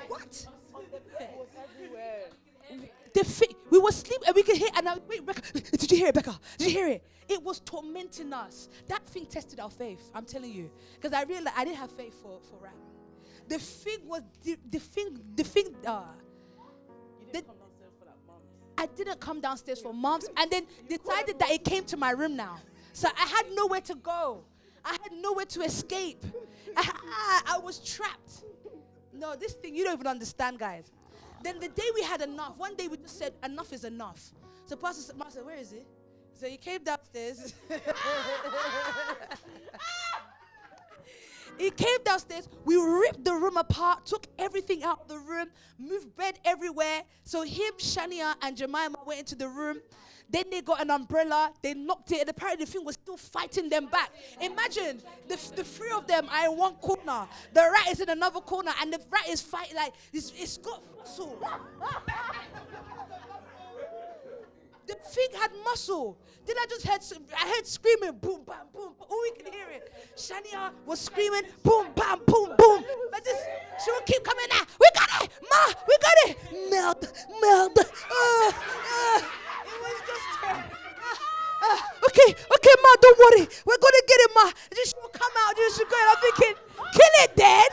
what? 0.07 0.47
The 3.13 3.23
fi- 3.23 3.55
we 3.69 3.79
were 3.79 3.91
sleeping 3.91 4.27
and 4.27 4.35
we 4.35 4.43
could 4.43 4.57
hear 4.57 4.69
and 4.75 4.89
I 4.89 4.97
wait, 5.07 5.21
Rebecca, 5.21 5.41
did 5.77 5.91
you 5.91 5.97
hear 5.97 6.07
it, 6.07 6.15
Becca? 6.15 6.37
Did 6.57 6.67
you 6.67 6.73
hear 6.73 6.87
it? 6.87 7.03
It 7.27 7.41
was 7.41 7.59
tormenting 7.61 8.33
us. 8.33 8.69
That 8.87 9.05
thing 9.05 9.25
tested 9.25 9.59
our 9.59 9.69
faith. 9.69 10.11
I'm 10.13 10.25
telling 10.25 10.51
you, 10.51 10.69
because 10.95 11.13
I 11.13 11.23
realized 11.23 11.55
I 11.57 11.63
didn't 11.63 11.77
have 11.77 11.91
faith 11.91 12.13
for 12.21 12.39
for 12.49 12.57
rap. 12.57 12.75
The 13.47 13.59
thing 13.59 13.99
was 14.05 14.21
the, 14.43 14.57
the 14.69 14.79
thing 14.79 15.19
the 15.35 15.43
thing. 15.43 15.75
Uh, 15.85 16.03
the, 17.31 17.43
I 18.77 18.87
didn't 18.87 19.19
come 19.19 19.39
downstairs 19.39 19.79
for 19.79 19.93
months 19.93 20.27
and 20.35 20.51
then 20.51 20.67
decided 20.89 21.39
that 21.39 21.49
it 21.49 21.63
came 21.63 21.85
to 21.85 21.97
my 21.97 22.11
room 22.11 22.35
now. 22.35 22.57
So 22.91 23.07
I 23.17 23.25
had 23.25 23.45
nowhere 23.53 23.81
to 23.81 23.95
go. 23.95 24.43
I 24.85 24.97
had 25.01 25.11
nowhere 25.11 25.45
to 25.45 25.61
escape. 25.61 26.23
I, 26.77 27.41
I, 27.47 27.57
was 27.57 27.79
trapped. 27.79 28.43
No, 29.11 29.35
this 29.35 29.53
thing, 29.53 29.75
you 29.75 29.83
don't 29.83 29.93
even 29.95 30.07
understand, 30.07 30.59
guys. 30.59 30.91
Then 31.43 31.59
the 31.59 31.69
day 31.69 31.83
we 31.95 32.03
had 32.03 32.21
enough, 32.21 32.53
one 32.57 32.75
day 32.75 32.87
we 32.87 32.97
just 32.97 33.17
said, 33.17 33.33
enough 33.43 33.73
is 33.73 33.83
enough. 33.83 34.31
So 34.65 34.75
Pastor 34.75 35.01
said, 35.01 35.45
where 35.45 35.57
is 35.57 35.71
he? 35.71 35.85
So 36.33 36.47
he 36.47 36.57
came 36.57 36.83
downstairs. 36.83 37.53
he 41.57 41.71
came 41.71 41.97
downstairs. 42.03 42.49
We 42.65 42.75
ripped 42.75 43.23
the 43.23 43.33
room 43.33 43.57
apart, 43.57 44.05
took 44.05 44.27
everything 44.37 44.83
out 44.83 45.01
of 45.01 45.07
the 45.07 45.17
room, 45.17 45.47
moved 45.79 46.15
bed 46.17 46.39
everywhere. 46.43 47.03
So 47.23 47.43
him, 47.43 47.73
Shania, 47.77 48.35
and 48.41 48.57
Jemima 48.57 48.97
went 49.05 49.19
into 49.21 49.35
the 49.35 49.47
room. 49.47 49.79
Then 50.29 50.45
they 50.49 50.61
got 50.61 50.81
an 50.81 50.89
umbrella, 50.89 51.51
they 51.61 51.73
knocked 51.73 52.11
it, 52.11 52.21
and 52.21 52.29
apparently 52.29 52.65
the 52.65 52.71
thing 52.71 52.83
was 52.83 52.95
still 52.95 53.17
fighting 53.17 53.69
them 53.69 53.85
back. 53.87 54.11
Imagine 54.41 55.01
the, 55.27 55.35
the 55.55 55.63
three 55.63 55.91
of 55.91 56.07
them 56.07 56.27
are 56.31 56.45
in 56.51 56.57
one 56.57 56.73
corner, 56.75 57.27
the 57.53 57.61
rat 57.61 57.91
is 57.91 57.99
in 57.99 58.09
another 58.09 58.39
corner, 58.39 58.71
and 58.81 58.91
the 58.91 58.99
rat 59.11 59.27
is 59.29 59.41
fighting 59.41 59.75
like 59.75 59.93
it's, 60.11 60.33
it's 60.35 60.57
got 60.57 60.81
muscle. 60.97 61.39
the 64.87 64.95
thing 64.95 65.27
had 65.39 65.51
muscle. 65.63 66.17
Then 66.45 66.57
I 66.59 66.65
just 66.69 66.85
heard 66.85 67.01
I 67.35 67.47
heard 67.47 67.65
screaming, 67.65 68.19
boom, 68.19 68.41
bam, 68.45 68.67
boom. 68.71 68.93
Oh, 69.09 69.19
we 69.23 69.43
can 69.43 69.51
hear 69.51 69.67
it. 69.69 69.91
Shania 70.15 70.71
was 70.85 70.99
screaming, 70.99 71.41
boom, 71.63 71.87
bam, 71.95 72.19
boom, 72.25 72.53
boom. 72.57 72.83
But 73.11 73.23
this, 73.23 73.41
she 73.83 73.91
would 73.91 74.05
keep 74.05 74.23
coming 74.23 74.45
out. 74.53 74.67
We 74.79 74.87
got 74.93 75.23
it, 75.23 75.29
ma, 75.49 75.73
we 75.87 75.97
got 76.01 76.29
it. 76.29 76.69
Melt, 76.69 77.13
melt. 77.41 77.79
Uh, 77.79 78.51
uh 78.51 79.21
was 79.81 79.99
just 80.05 80.29
uh, 80.43 80.75
uh, 81.65 81.79
okay, 82.09 82.29
okay, 82.31 82.75
ma, 82.83 82.89
don't 83.01 83.19
worry. 83.19 83.47
We're 83.65 83.81
gonna 83.81 84.05
get 84.07 84.19
it, 84.25 84.31
ma. 84.35 84.51
Just 84.75 84.95
will 85.01 85.09
come 85.09 85.31
out. 85.47 85.55
Just 85.55 85.79
go. 85.79 85.95
I'm 85.95 86.17
thinking, 86.21 86.55
kill 86.93 87.15
it 87.23 87.35
then. 87.35 87.69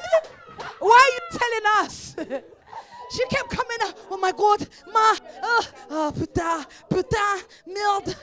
Why 0.78 0.98
are 0.98 1.12
you 1.14 1.38
telling 1.38 1.84
us? 1.84 2.16
she 3.14 3.24
kept 3.26 3.50
coming 3.50 3.78
out. 3.82 3.94
Oh 4.10 4.16
my 4.16 4.32
God, 4.32 4.66
ma. 4.92 5.14
Uh, 5.42 5.62
oh, 5.90 6.12
putain, 6.14 6.64
putain, 6.88 7.42
merde. 7.66 8.14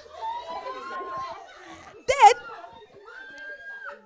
Then 2.08 2.34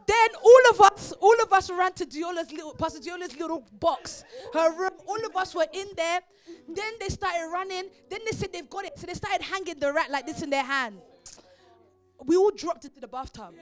then 0.06 0.30
all 0.44 0.70
of 0.72 0.82
us, 0.82 1.14
all 1.14 1.42
of 1.42 1.54
us 1.54 1.70
ran 1.72 1.94
to 1.94 2.06
Diola's 2.06 2.52
little, 2.52 2.74
Pastor 2.74 3.00
Diola's 3.00 3.38
little 3.38 3.66
box, 3.80 4.24
her 4.54 4.72
room. 4.78 4.92
All 5.08 5.26
of 5.26 5.36
us 5.36 5.56
were 5.56 5.68
in 5.72 5.88
there. 5.96 6.20
Then 6.68 6.94
they 7.00 7.10
started 7.10 7.50
running. 7.52 7.90
Then 8.10 8.20
they 8.26 8.32
said 8.32 8.54
they've 8.54 8.70
got 8.70 8.86
it. 8.86 8.98
So 8.98 9.08
they 9.08 9.14
started 9.14 9.42
hanging 9.42 9.80
the 9.80 9.92
rat 9.92 10.10
like 10.12 10.26
this 10.26 10.42
in 10.42 10.50
their 10.50 10.64
hand. 10.64 11.00
We 12.26 12.36
all 12.36 12.52
dropped 12.52 12.86
into 12.86 13.00
the 13.00 13.08
bathtub. 13.08 13.54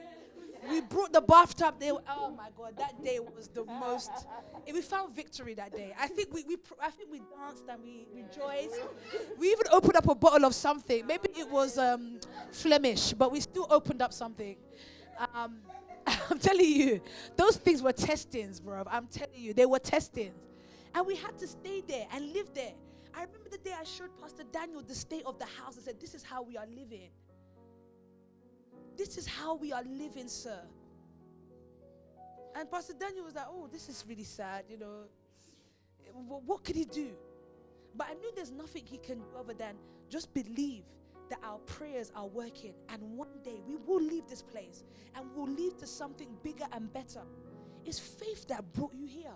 We 0.70 0.80
brought 0.80 1.12
the 1.12 1.20
bathtub. 1.20 1.80
They, 1.80 1.90
oh 1.90 2.30
my 2.36 2.48
God, 2.56 2.76
that 2.78 3.02
day 3.02 3.18
was 3.18 3.48
the 3.48 3.64
most. 3.64 4.10
We 4.72 4.80
found 4.80 5.14
victory 5.14 5.54
that 5.54 5.72
day. 5.72 5.92
I 5.98 6.06
think 6.06 6.32
we, 6.32 6.44
we 6.44 6.56
I 6.80 6.90
think 6.90 7.10
we 7.10 7.18
danced 7.18 7.64
and 7.68 7.82
we 7.82 8.06
rejoiced. 8.14 8.80
We 9.38 9.50
even 9.50 9.66
opened 9.72 9.96
up 9.96 10.08
a 10.08 10.14
bottle 10.14 10.44
of 10.46 10.54
something. 10.54 11.04
Maybe 11.06 11.30
it 11.36 11.50
was 11.50 11.78
um, 11.78 12.20
Flemish, 12.52 13.12
but 13.12 13.32
we 13.32 13.40
still 13.40 13.66
opened 13.70 14.02
up 14.02 14.12
something. 14.12 14.56
Um, 15.34 15.58
I'm 16.30 16.38
telling 16.38 16.66
you, 16.66 17.00
those 17.36 17.56
things 17.56 17.82
were 17.82 17.92
testings, 17.92 18.60
bro. 18.60 18.84
I'm 18.86 19.06
telling 19.08 19.34
you, 19.34 19.54
they 19.54 19.66
were 19.66 19.80
testings. 19.80 20.34
And 20.94 21.06
we 21.06 21.16
had 21.16 21.36
to 21.38 21.46
stay 21.48 21.82
there 21.86 22.06
and 22.12 22.32
live 22.32 22.52
there. 22.54 22.72
I 23.14 23.24
remember 23.24 23.50
the 23.50 23.58
day 23.58 23.74
I 23.78 23.84
showed 23.84 24.10
Pastor 24.20 24.44
Daniel 24.50 24.82
the 24.82 24.94
state 24.94 25.22
of 25.26 25.38
the 25.38 25.44
house 25.44 25.76
and 25.76 25.84
said, 25.84 26.00
This 26.00 26.14
is 26.14 26.22
how 26.22 26.42
we 26.42 26.56
are 26.56 26.66
living. 26.66 27.10
This 28.96 29.16
is 29.16 29.26
how 29.26 29.54
we 29.54 29.72
are 29.72 29.82
living, 29.84 30.28
sir. 30.28 30.60
And 32.54 32.70
Pastor 32.70 32.94
Daniel 32.98 33.24
was 33.24 33.34
like, 33.34 33.46
Oh, 33.48 33.68
this 33.70 33.88
is 33.88 34.04
really 34.08 34.24
sad, 34.24 34.64
you 34.68 34.78
know. 34.78 35.04
What 36.12 36.64
could 36.64 36.76
he 36.76 36.84
do? 36.84 37.10
But 37.94 38.08
I 38.10 38.14
knew 38.14 38.32
there's 38.34 38.50
nothing 38.50 38.84
he 38.86 38.98
can 38.98 39.18
do 39.18 39.26
other 39.38 39.54
than 39.54 39.76
just 40.08 40.32
believe 40.34 40.84
that 41.30 41.38
our 41.42 41.58
prayers 41.60 42.12
are 42.14 42.26
working. 42.26 42.74
And 42.88 43.02
one 43.16 43.40
day 43.42 43.60
we 43.66 43.76
will 43.76 44.02
leave 44.02 44.26
this 44.28 44.42
place 44.42 44.84
and 45.14 45.24
we'll 45.34 45.50
leave 45.50 45.76
to 45.78 45.86
something 45.86 46.28
bigger 46.42 46.66
and 46.72 46.92
better. 46.92 47.22
It's 47.84 47.98
faith 47.98 48.46
that 48.48 48.72
brought 48.72 48.94
you 48.94 49.06
here. 49.06 49.32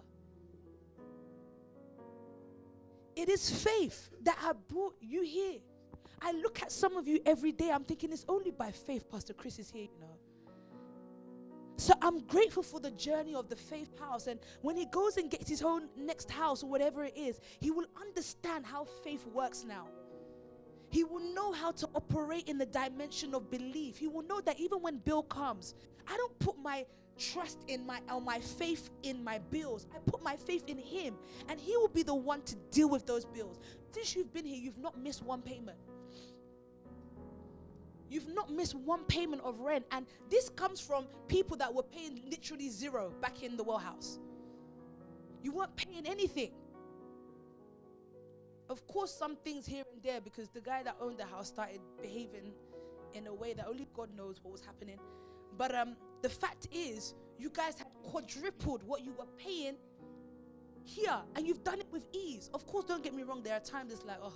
It 3.17 3.31
is 3.31 3.51
faith 3.51 4.11
that 4.23 4.37
have 4.39 4.69
brought 4.69 4.95
you 5.01 5.23
here. 5.23 5.59
I 6.21 6.33
look 6.33 6.63
at 6.63 6.71
some 6.71 6.97
of 6.97 7.09
you 7.09 7.21
every 7.25 7.53
day, 7.53 7.71
I'm 7.71 7.85
thinking 7.85 8.13
it's 8.13 8.27
only 8.29 8.51
by 8.51 8.71
faith 8.71 9.11
Pastor 9.11 9.33
Chris 9.33 9.59
is 9.59 9.71
here, 9.71 9.85
you 9.85 10.01
know. 10.01 10.17
So 11.79 11.93
I'm 12.01 12.21
grateful 12.21 12.63
for 12.63 12.81
the 12.81 12.91
journey 12.93 13.35
of 13.35 13.49
the 13.49 13.57
faith 13.57 13.99
house. 13.99 14.27
And 14.27 14.41
when 14.63 14.77
he 14.77 14.87
goes 14.87 15.19
and 15.19 15.31
gets 15.31 15.49
his 15.49 15.63
own 15.63 15.89
next 15.97 16.31
house 16.31 16.63
or 16.63 16.71
whatever 16.71 17.05
it 17.05 17.17
is, 17.17 17.39
he 17.61 17.71
will 17.71 17.87
understand 18.01 18.65
how 18.65 18.85
faith 19.05 19.27
works 19.27 19.65
now. 19.65 19.89
He 20.89 21.05
will 21.05 21.21
know 21.35 21.53
how 21.53 21.73
to 21.73 21.89
operate 21.95 22.49
in 22.49 22.57
the 22.57 22.67
dimension 22.67 23.35
of 23.35 23.51
belief. 23.51 23.99
He 23.99 24.09
will 24.09 24.23
know 24.23 24.41
that 24.41 24.59
even 24.59 24.81
when 24.81 24.99
bill 24.99 25.23
comes, 25.23 25.75
I 26.09 26.17
don't 26.17 26.39
put 26.39 26.59
my 26.59 26.87
trust 27.19 27.59
in 27.69 27.87
my 27.87 28.01
or 28.13 28.21
my 28.21 28.39
faith 28.41 28.91
in 29.03 29.23
my 29.25 29.39
bills. 29.39 29.87
I 29.95 29.99
put 30.11 30.23
my 30.23 30.37
faith 30.37 30.65
in 30.67 30.79
him 30.79 31.15
and 31.49 31.59
he 31.59 31.77
will 31.77 31.89
be 31.89 32.03
the 32.03 32.15
one 32.15 32.43
to 32.43 32.57
deal 32.71 32.89
with 32.89 33.07
those 33.07 33.25
bills. 33.25 33.59
Since 33.93 34.15
you've 34.15 34.33
been 34.33 34.45
here, 34.45 34.59
you've 34.59 34.79
not 34.79 34.99
missed 34.99 35.23
one 35.23 35.43
payment. 35.43 35.79
You've 38.09 38.33
not 38.35 38.51
missed 38.51 38.75
one 38.75 39.05
payment 39.05 39.43
of 39.43 39.61
rent. 39.61 39.85
And 39.91 40.07
this 40.31 40.49
comes 40.51 40.81
from 40.81 41.07
people 41.29 41.57
that 41.57 41.73
were 41.73 41.83
paying 41.83 42.23
literally 42.31 42.69
zero 42.69 43.13
back 43.21 43.43
in 43.43 43.57
the 43.57 43.65
well 43.65 43.79
house. 43.79 44.19
You 45.43 45.53
weren't 45.53 45.75
paying 45.77 46.07
anything. 46.07 46.53
Of 48.69 48.87
course, 48.87 49.13
some 49.13 49.37
things 49.37 49.65
here 49.65 49.85
and 49.93 50.03
there 50.03 50.21
because 50.21 50.49
the 50.49 50.61
guy 50.61 50.83
that 50.83 50.97
owned 51.01 51.19
the 51.19 51.25
house 51.25 51.49
started 51.49 51.81
behaving 52.03 52.53
in 53.15 53.27
a 53.29 53.35
way 53.35 53.55
that 53.55 53.67
only 53.69 53.87
God 53.95 54.09
knows 54.17 54.41
what 54.43 54.53
was 54.53 54.65
happening. 54.65 54.99
But 55.57 55.75
um, 55.75 55.97
the 56.27 56.35
fact 56.35 56.67
is, 56.73 57.15
you 57.39 57.49
guys 57.51 57.79
have 57.79 57.87
quadrupled 58.03 58.83
what 58.83 59.05
you 59.05 59.13
were 59.13 59.29
paying 59.39 59.77
here, 60.83 61.21
and 61.37 61.47
you've 61.47 61.63
done 61.63 61.79
it 61.79 61.87
with 61.93 62.09
ease. 62.13 62.51
Of 62.53 62.67
course, 62.67 62.85
don't 62.85 63.05
get 63.05 63.15
me 63.15 63.23
wrong, 63.23 63.45
there 63.45 63.55
are 63.55 63.61
times 63.61 63.93
it's 63.93 64.05
like, 64.05 64.19
oh, 64.21 64.33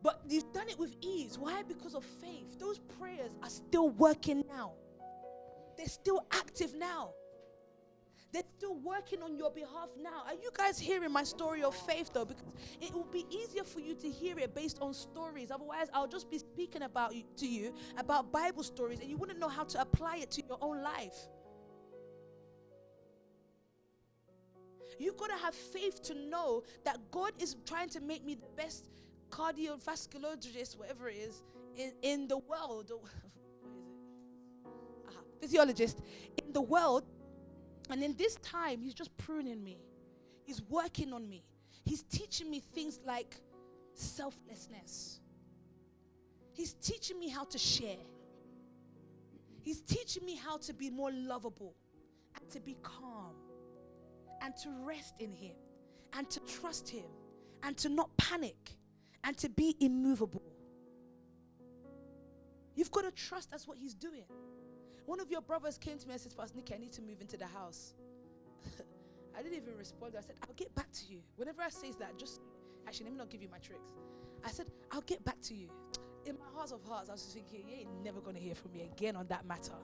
but 0.00 0.22
you've 0.28 0.52
done 0.52 0.68
it 0.68 0.78
with 0.78 0.94
ease. 1.00 1.40
Why? 1.40 1.64
Because 1.64 1.96
of 1.96 2.04
faith. 2.04 2.60
Those 2.60 2.78
prayers 2.78 3.32
are 3.42 3.50
still 3.50 3.88
working 3.88 4.44
now, 4.46 4.74
they're 5.76 5.88
still 5.88 6.24
active 6.30 6.72
now. 6.76 7.10
They're 8.36 8.44
still 8.58 8.76
working 8.80 9.22
on 9.22 9.34
your 9.34 9.50
behalf 9.50 9.88
now. 9.98 10.24
Are 10.26 10.34
you 10.34 10.50
guys 10.52 10.78
hearing 10.78 11.10
my 11.10 11.24
story 11.24 11.62
of 11.62 11.74
faith 11.74 12.10
though? 12.12 12.26
Because 12.26 12.44
it 12.82 12.92
will 12.92 13.06
be 13.10 13.24
easier 13.30 13.64
for 13.64 13.80
you 13.80 13.94
to 13.94 14.10
hear 14.10 14.38
it 14.38 14.54
based 14.54 14.76
on 14.82 14.92
stories. 14.92 15.50
Otherwise, 15.50 15.88
I'll 15.94 16.06
just 16.06 16.30
be 16.30 16.36
speaking 16.36 16.82
about 16.82 17.14
you, 17.14 17.22
to 17.38 17.46
you 17.46 17.72
about 17.96 18.30
Bible 18.32 18.62
stories 18.62 19.00
and 19.00 19.08
you 19.08 19.16
wouldn't 19.16 19.38
know 19.38 19.48
how 19.48 19.64
to 19.64 19.80
apply 19.80 20.18
it 20.18 20.30
to 20.32 20.42
your 20.46 20.58
own 20.60 20.82
life. 20.82 21.16
You've 24.98 25.16
got 25.16 25.30
to 25.30 25.36
have 25.42 25.54
faith 25.54 26.02
to 26.02 26.14
know 26.14 26.62
that 26.84 26.98
God 27.10 27.32
is 27.38 27.56
trying 27.64 27.88
to 27.88 28.02
make 28.02 28.22
me 28.22 28.34
the 28.34 28.48
best 28.54 28.90
cardiovascularist, 29.30 30.76
whatever 30.76 31.08
it 31.08 31.16
is, 31.16 31.42
in, 31.74 31.92
in 32.02 32.28
the 32.28 32.36
world. 32.36 32.92
what 33.00 33.12
is 33.12 33.24
it? 33.34 33.40
Uh-huh. 35.08 35.22
Physiologist 35.40 36.02
in 36.36 36.52
the 36.52 36.60
world 36.60 37.04
and 37.90 38.02
in 38.02 38.16
this 38.16 38.36
time, 38.36 38.80
He's 38.82 38.94
just 38.94 39.16
pruning 39.16 39.62
me, 39.62 39.78
He's 40.44 40.62
working 40.62 41.12
on 41.12 41.28
me, 41.28 41.44
He's 41.84 42.02
teaching 42.02 42.50
me 42.50 42.60
things 42.74 43.00
like 43.06 43.36
selflessness. 43.94 45.20
He's 46.52 46.72
teaching 46.74 47.18
me 47.18 47.28
how 47.28 47.44
to 47.44 47.58
share. 47.58 48.04
He's 49.60 49.80
teaching 49.80 50.24
me 50.24 50.36
how 50.36 50.58
to 50.58 50.72
be 50.72 50.90
more 50.90 51.10
lovable 51.12 51.74
and 52.38 52.48
to 52.50 52.60
be 52.60 52.76
calm 52.82 53.34
and 54.40 54.56
to 54.58 54.68
rest 54.84 55.14
in 55.18 55.32
Him 55.32 55.54
and 56.16 56.30
to 56.30 56.40
trust 56.40 56.88
Him 56.88 57.04
and 57.62 57.76
to 57.78 57.88
not 57.88 58.16
panic 58.16 58.76
and 59.24 59.36
to 59.38 59.48
be 59.48 59.76
immovable. 59.80 60.42
You've 62.74 62.90
got 62.90 63.02
to 63.02 63.10
trust 63.10 63.50
that's 63.50 63.66
what 63.66 63.76
He's 63.76 63.94
doing. 63.94 64.24
One 65.06 65.20
of 65.20 65.30
your 65.30 65.40
brothers 65.40 65.78
came 65.78 65.98
to 65.98 66.06
me 66.06 66.14
and 66.14 66.20
said, 66.20 66.36
Pastor 66.36 66.56
Nick, 66.56 66.72
I 66.74 66.78
need 66.78 66.92
to 66.92 67.02
move 67.02 67.20
into 67.20 67.36
the 67.36 67.46
house. 67.46 67.94
I 69.38 69.42
didn't 69.42 69.56
even 69.56 69.76
respond. 69.78 70.14
I 70.18 70.20
said, 70.20 70.34
I'll 70.42 70.54
get 70.54 70.74
back 70.74 70.90
to 70.92 71.06
you. 71.08 71.20
Whenever 71.36 71.62
I 71.62 71.68
say 71.68 71.92
that, 72.00 72.18
just 72.18 72.40
actually, 72.86 73.04
let 73.04 73.12
me 73.12 73.18
not 73.18 73.30
give 73.30 73.40
you 73.40 73.48
my 73.48 73.58
tricks. 73.58 73.92
I 74.44 74.50
said, 74.50 74.66
I'll 74.90 75.02
get 75.02 75.24
back 75.24 75.40
to 75.42 75.54
you. 75.54 75.68
In 76.24 76.36
my 76.38 76.58
heart 76.58 76.72
of 76.72 76.82
hearts, 76.82 77.08
I 77.08 77.12
was 77.12 77.22
thinking, 77.22 77.64
you 77.68 77.76
ain't 77.76 78.04
never 78.04 78.20
going 78.20 78.34
to 78.34 78.42
hear 78.42 78.56
from 78.56 78.72
me 78.72 78.82
again 78.82 79.14
on 79.14 79.28
that 79.28 79.46
matter. 79.46 79.74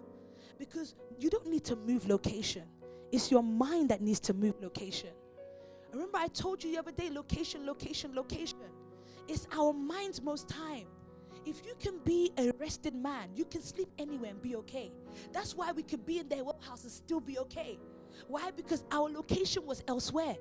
Because 0.58 0.96
you 1.18 1.30
don't 1.30 1.46
need 1.46 1.64
to 1.64 1.76
move 1.76 2.08
location, 2.08 2.64
it's 3.12 3.30
your 3.30 3.42
mind 3.42 3.90
that 3.90 4.00
needs 4.00 4.18
to 4.20 4.34
move 4.34 4.54
location. 4.60 5.10
Remember, 5.92 6.18
I 6.18 6.28
told 6.28 6.64
you 6.64 6.72
the 6.72 6.78
other 6.78 6.90
day 6.90 7.10
location, 7.10 7.64
location, 7.66 8.14
location. 8.14 8.58
It's 9.28 9.46
our 9.52 9.72
minds 9.72 10.20
most 10.20 10.48
time. 10.48 10.86
If 11.45 11.66
you 11.66 11.74
can 11.78 11.99
be 12.05 12.32
a 12.38 12.53
rested 12.59 12.95
man, 12.95 13.30
you 13.34 13.45
can 13.45 13.62
sleep 13.62 13.88
anywhere 13.99 14.30
and 14.30 14.40
be 14.40 14.57
okay. 14.57 14.93
That's 15.32 15.57
why 15.57 15.72
we 15.72 15.82
could 15.82 16.07
be 16.07 16.18
in 16.18 16.28
the 16.28 16.36
house 16.61 16.84
and 16.84 16.93
still 16.93 17.20
be 17.20 17.38
okay. 17.40 17.78
Why? 18.28 18.51
Because 18.55 18.84
our 18.93 19.09
location 19.09 19.66
was 19.66 19.82
elsewhere. 19.88 20.36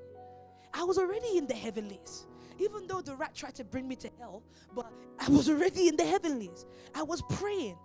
I 0.73 0.83
was 0.83 0.97
already 0.97 1.37
in 1.37 1.47
the 1.47 1.55
heavenlies. 1.55 2.27
Even 2.59 2.85
though 2.85 3.01
the 3.01 3.15
rat 3.15 3.33
tried 3.33 3.55
to 3.55 3.63
bring 3.63 3.87
me 3.87 3.95
to 3.97 4.09
hell, 4.19 4.43
but 4.75 4.91
I 5.19 5.29
was 5.29 5.49
already 5.49 5.87
in 5.87 5.95
the 5.95 6.05
heavenlies. 6.05 6.65
I 6.93 7.01
was 7.03 7.21
praying. 7.29 7.77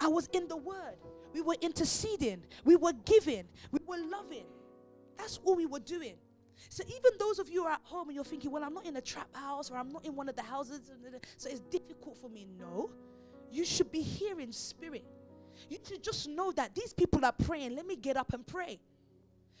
I 0.00 0.08
was 0.08 0.28
in 0.32 0.46
the 0.46 0.56
word. 0.56 0.96
We 1.32 1.42
were 1.42 1.56
interceding. 1.60 2.44
We 2.64 2.76
were 2.76 2.92
giving. 3.04 3.44
We 3.72 3.80
were 3.86 3.98
loving. 3.98 4.46
That's 5.18 5.40
all 5.44 5.56
we 5.56 5.66
were 5.66 5.80
doing. 5.80 6.14
So 6.68 6.84
even 6.86 7.12
those 7.18 7.38
of 7.38 7.48
you 7.48 7.64
are 7.64 7.72
at 7.72 7.80
home 7.82 8.08
and 8.08 8.14
you're 8.14 8.24
thinking, 8.24 8.50
well, 8.50 8.62
I'm 8.62 8.74
not 8.74 8.86
in 8.86 8.96
a 8.96 9.00
trap 9.00 9.34
house 9.34 9.70
or 9.70 9.76
I'm 9.76 9.92
not 9.92 10.04
in 10.04 10.14
one 10.14 10.28
of 10.28 10.36
the 10.36 10.42
houses, 10.42 10.80
so 11.36 11.48
it's 11.48 11.60
difficult 11.60 12.16
for 12.16 12.28
me. 12.28 12.46
No, 12.58 12.90
you 13.50 13.64
should 13.64 13.90
be 13.90 14.02
here 14.02 14.40
in 14.40 14.52
spirit. 14.52 15.04
You 15.68 15.78
should 15.86 16.02
just 16.02 16.28
know 16.28 16.52
that 16.52 16.74
these 16.74 16.92
people 16.92 17.24
are 17.24 17.32
praying. 17.32 17.74
Let 17.74 17.86
me 17.86 17.96
get 17.96 18.16
up 18.16 18.32
and 18.32 18.46
pray. 18.46 18.80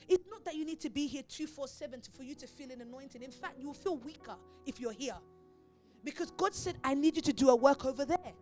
It's 0.08 0.24
not 0.30 0.44
that 0.44 0.54
you 0.54 0.64
need 0.64 0.80
to 0.80 0.90
be 0.90 1.06
here 1.06 1.22
247 1.28 2.02
for 2.16 2.22
you 2.22 2.34
to 2.36 2.46
feel 2.46 2.70
an 2.70 2.80
anointing. 2.80 3.22
In 3.22 3.30
fact, 3.30 3.58
you 3.58 3.66
will 3.66 3.74
feel 3.74 3.96
weaker 3.96 4.36
if 4.66 4.80
you're 4.80 4.92
here. 4.92 5.16
Because 6.02 6.30
God 6.30 6.54
said, 6.54 6.76
I 6.82 6.94
need 6.94 7.16
you 7.16 7.22
to 7.22 7.32
do 7.32 7.50
a 7.50 7.56
work 7.56 7.84
over 7.84 8.04
there. 8.04 8.32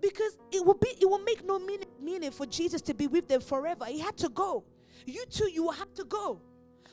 Because 0.00 0.38
it 0.52 0.64
will 0.64 0.74
be 0.74 0.88
it 1.00 1.08
will 1.08 1.18
make 1.18 1.44
no 1.44 1.58
meaning, 1.58 1.88
meaning 2.00 2.30
for 2.30 2.46
Jesus 2.46 2.80
to 2.82 2.94
be 2.94 3.06
with 3.06 3.28
them 3.28 3.40
forever. 3.40 3.84
He 3.86 3.98
had 3.98 4.16
to 4.18 4.28
go. 4.28 4.64
You 5.04 5.24
too, 5.26 5.50
you 5.50 5.64
will 5.64 5.72
have 5.72 5.92
to 5.94 6.04
go. 6.04 6.40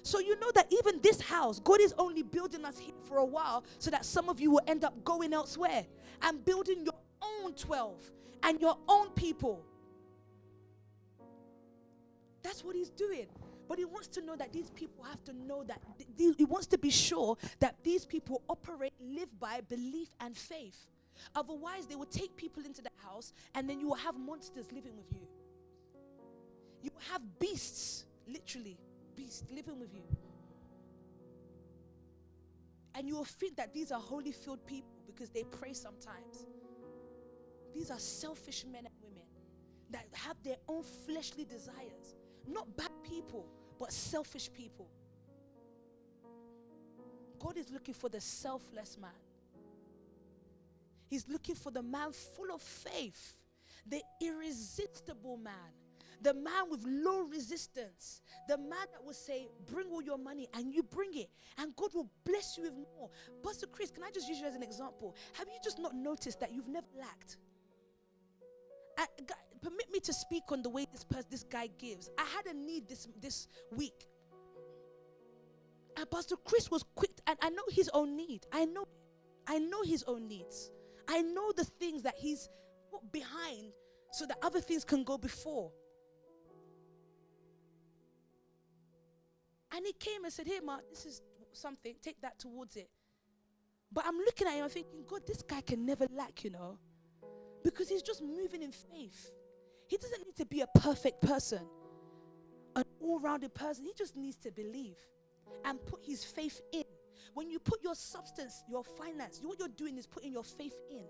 So 0.05 0.19
you 0.19 0.39
know 0.39 0.51
that 0.53 0.71
even 0.71 1.01
this 1.01 1.19
house, 1.19 1.57
God 1.57 1.81
is 1.81 1.91
only 1.97 2.21
building 2.21 2.63
us 2.63 2.77
here 2.77 2.93
for 3.07 3.17
a 3.17 3.25
while 3.25 3.63
so 3.79 3.89
that 3.89 4.05
some 4.05 4.29
of 4.29 4.39
you 4.39 4.51
will 4.51 4.61
end 4.67 4.83
up 4.83 5.03
going 5.03 5.33
elsewhere 5.33 5.83
and 6.21 6.45
building 6.45 6.85
your 6.85 6.93
own 7.23 7.55
12 7.55 8.11
and 8.43 8.61
your 8.61 8.77
own 8.87 9.09
people. 9.15 9.65
That's 12.43 12.63
what 12.63 12.75
he's 12.75 12.91
doing. 12.91 13.25
But 13.67 13.79
he 13.79 13.85
wants 13.85 14.07
to 14.09 14.21
know 14.21 14.35
that 14.35 14.53
these 14.53 14.69
people 14.69 15.03
have 15.05 15.23
to 15.23 15.33
know 15.33 15.63
that 15.63 15.81
th- 16.19 16.35
he 16.37 16.45
wants 16.45 16.67
to 16.67 16.77
be 16.77 16.91
sure 16.91 17.35
that 17.59 17.75
these 17.81 18.05
people 18.05 18.43
operate, 18.47 18.93
live 19.01 19.39
by 19.39 19.61
belief 19.61 20.09
and 20.19 20.37
faith. 20.37 20.85
Otherwise, 21.33 21.87
they 21.87 21.95
will 21.95 22.05
take 22.05 22.35
people 22.35 22.63
into 22.63 22.83
the 22.83 22.91
house 23.03 23.33
and 23.55 23.67
then 23.67 23.79
you 23.79 23.87
will 23.87 23.95
have 23.95 24.15
monsters 24.15 24.71
living 24.71 24.95
with 24.95 25.11
you. 25.11 25.27
You 26.83 26.91
have 27.11 27.23
beasts, 27.39 28.05
literally, 28.27 28.77
beast 29.15 29.45
living 29.53 29.79
with 29.79 29.93
you. 29.93 30.03
And 32.93 33.07
you 33.07 33.15
will 33.15 33.25
think 33.25 33.57
that 33.57 33.73
these 33.73 33.91
are 33.91 33.99
holy 33.99 34.31
filled 34.31 34.65
people 34.65 34.95
because 35.05 35.29
they 35.29 35.43
pray 35.43 35.73
sometimes. 35.73 36.47
These 37.73 37.91
are 37.91 37.99
selfish 37.99 38.65
men 38.65 38.85
and 38.85 38.95
women 39.03 39.27
that 39.91 40.05
have 40.13 40.37
their 40.43 40.55
own 40.67 40.83
fleshly 41.05 41.43
desires. 41.43 42.15
Not 42.47 42.77
bad 42.77 42.91
people, 43.03 43.45
but 43.77 43.91
selfish 43.91 44.49
people. 44.53 44.87
God 47.39 47.57
is 47.57 47.69
looking 47.69 47.93
for 47.93 48.09
the 48.09 48.21
selfless 48.21 48.97
man. 48.99 49.11
He's 51.07 51.27
looking 51.27 51.55
for 51.55 51.71
the 51.71 51.83
man 51.83 52.11
full 52.11 52.53
of 52.53 52.61
faith, 52.61 53.35
the 53.85 54.01
irresistible 54.21 55.37
man, 55.37 55.53
the 56.21 56.33
man 56.33 56.69
with 56.69 56.83
low 56.85 57.21
resistance, 57.21 58.21
the 58.47 58.57
man 58.57 58.87
that 58.91 59.03
will 59.03 59.13
say, 59.13 59.47
Bring 59.71 59.87
all 59.91 60.01
your 60.01 60.17
money 60.17 60.47
and 60.53 60.73
you 60.73 60.83
bring 60.83 61.15
it, 61.15 61.29
and 61.57 61.75
God 61.75 61.93
will 61.93 62.09
bless 62.25 62.57
you 62.57 62.63
with 62.63 62.73
more. 62.73 63.09
Pastor 63.43 63.67
Chris, 63.67 63.91
can 63.91 64.03
I 64.03 64.11
just 64.11 64.27
use 64.27 64.39
you 64.39 64.47
as 64.47 64.55
an 64.55 64.63
example? 64.63 65.15
Have 65.33 65.47
you 65.47 65.59
just 65.63 65.79
not 65.79 65.95
noticed 65.95 66.39
that 66.39 66.53
you've 66.53 66.67
never 66.67 66.87
lacked? 66.99 67.37
I, 68.97 69.05
God, 69.25 69.37
permit 69.61 69.91
me 69.91 69.99
to 70.01 70.13
speak 70.13 70.43
on 70.49 70.61
the 70.61 70.69
way 70.69 70.85
this 70.91 71.03
person, 71.03 71.25
this 71.29 71.43
guy 71.43 71.69
gives. 71.77 72.09
I 72.17 72.25
had 72.25 72.45
a 72.45 72.57
need 72.57 72.87
this 72.87 73.07
this 73.21 73.47
week, 73.75 74.07
and 75.97 76.09
Pastor 76.09 76.35
Chris 76.43 76.69
was 76.71 76.83
quick, 76.95 77.11
and 77.27 77.37
I 77.41 77.49
know 77.49 77.63
his 77.69 77.89
own 77.93 78.15
need. 78.15 78.45
I 78.51 78.65
know, 78.65 78.85
I 79.47 79.59
know 79.59 79.81
his 79.81 80.03
own 80.03 80.27
needs. 80.27 80.71
I 81.07 81.21
know 81.21 81.51
the 81.51 81.65
things 81.65 82.03
that 82.03 82.15
he's 82.17 82.49
put 82.91 83.11
behind, 83.11 83.73
so 84.11 84.25
that 84.25 84.37
other 84.41 84.61
things 84.61 84.83
can 84.83 85.03
go 85.03 85.17
before. 85.17 85.71
And 89.73 89.85
he 89.85 89.93
came 89.93 90.23
and 90.23 90.31
said, 90.31 90.47
Hey, 90.47 90.59
Mark, 90.63 90.81
this 90.89 91.05
is 91.05 91.21
something, 91.51 91.95
take 92.01 92.21
that 92.21 92.39
towards 92.39 92.75
it. 92.75 92.89
But 93.91 94.05
I'm 94.05 94.17
looking 94.17 94.47
at 94.47 94.53
him, 94.53 94.63
I'm 94.63 94.69
thinking, 94.69 95.03
God, 95.07 95.21
this 95.25 95.41
guy 95.41 95.61
can 95.61 95.85
never 95.85 96.07
lack, 96.11 96.43
you 96.43 96.49
know, 96.49 96.77
because 97.63 97.89
he's 97.89 98.01
just 98.01 98.21
moving 98.21 98.61
in 98.61 98.71
faith. 98.71 99.31
He 99.87 99.97
doesn't 99.97 100.25
need 100.25 100.35
to 100.37 100.45
be 100.45 100.61
a 100.61 100.67
perfect 100.79 101.21
person, 101.21 101.61
an 102.75 102.83
all 102.99 103.19
rounded 103.19 103.53
person. 103.53 103.85
He 103.85 103.93
just 103.95 104.15
needs 104.15 104.35
to 104.37 104.51
believe 104.51 104.97
and 105.63 105.83
put 105.85 106.03
his 106.03 106.23
faith 106.23 106.61
in. 106.73 106.83
When 107.33 107.49
you 107.49 107.59
put 107.59 107.83
your 107.83 107.95
substance, 107.95 108.63
your 108.69 108.83
finance, 108.83 109.39
what 109.43 109.59
you're 109.59 109.67
doing 109.67 109.97
is 109.97 110.07
putting 110.07 110.31
your 110.31 110.43
faith 110.43 110.75
in. 110.89 111.05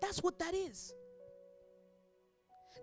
That's 0.00 0.22
what 0.22 0.38
that 0.38 0.54
is. 0.54 0.94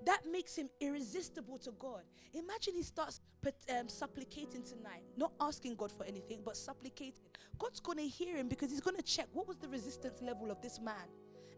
That 0.06 0.22
makes 0.32 0.56
him 0.56 0.70
irresistible 0.80 1.60
to 1.60 1.72
God. 1.72 2.02
Imagine 2.34 2.74
he 2.74 2.84
starts 2.84 3.22
um, 3.70 3.88
supplicating 3.88 4.64
tonight, 4.64 5.04
not 5.16 5.32
asking 5.40 5.76
God 5.76 5.92
for 5.92 6.06
anything, 6.06 6.40
but 6.44 6.58
supplicating. 6.58 7.22
God's 7.60 7.80
going 7.80 8.00
to 8.00 8.08
hear 8.08 8.36
him 8.36 8.48
because 8.48 8.72
he's 8.72 8.82
going 8.82 8.98
to 8.98 9.04
check 9.04 9.28
what 9.34 9.48
was 9.48 9.58
the 9.58 9.68
resistance 9.68 10.22
level 10.22 10.50
of 10.50 10.62
this 10.62 10.80
man. 10.80 11.08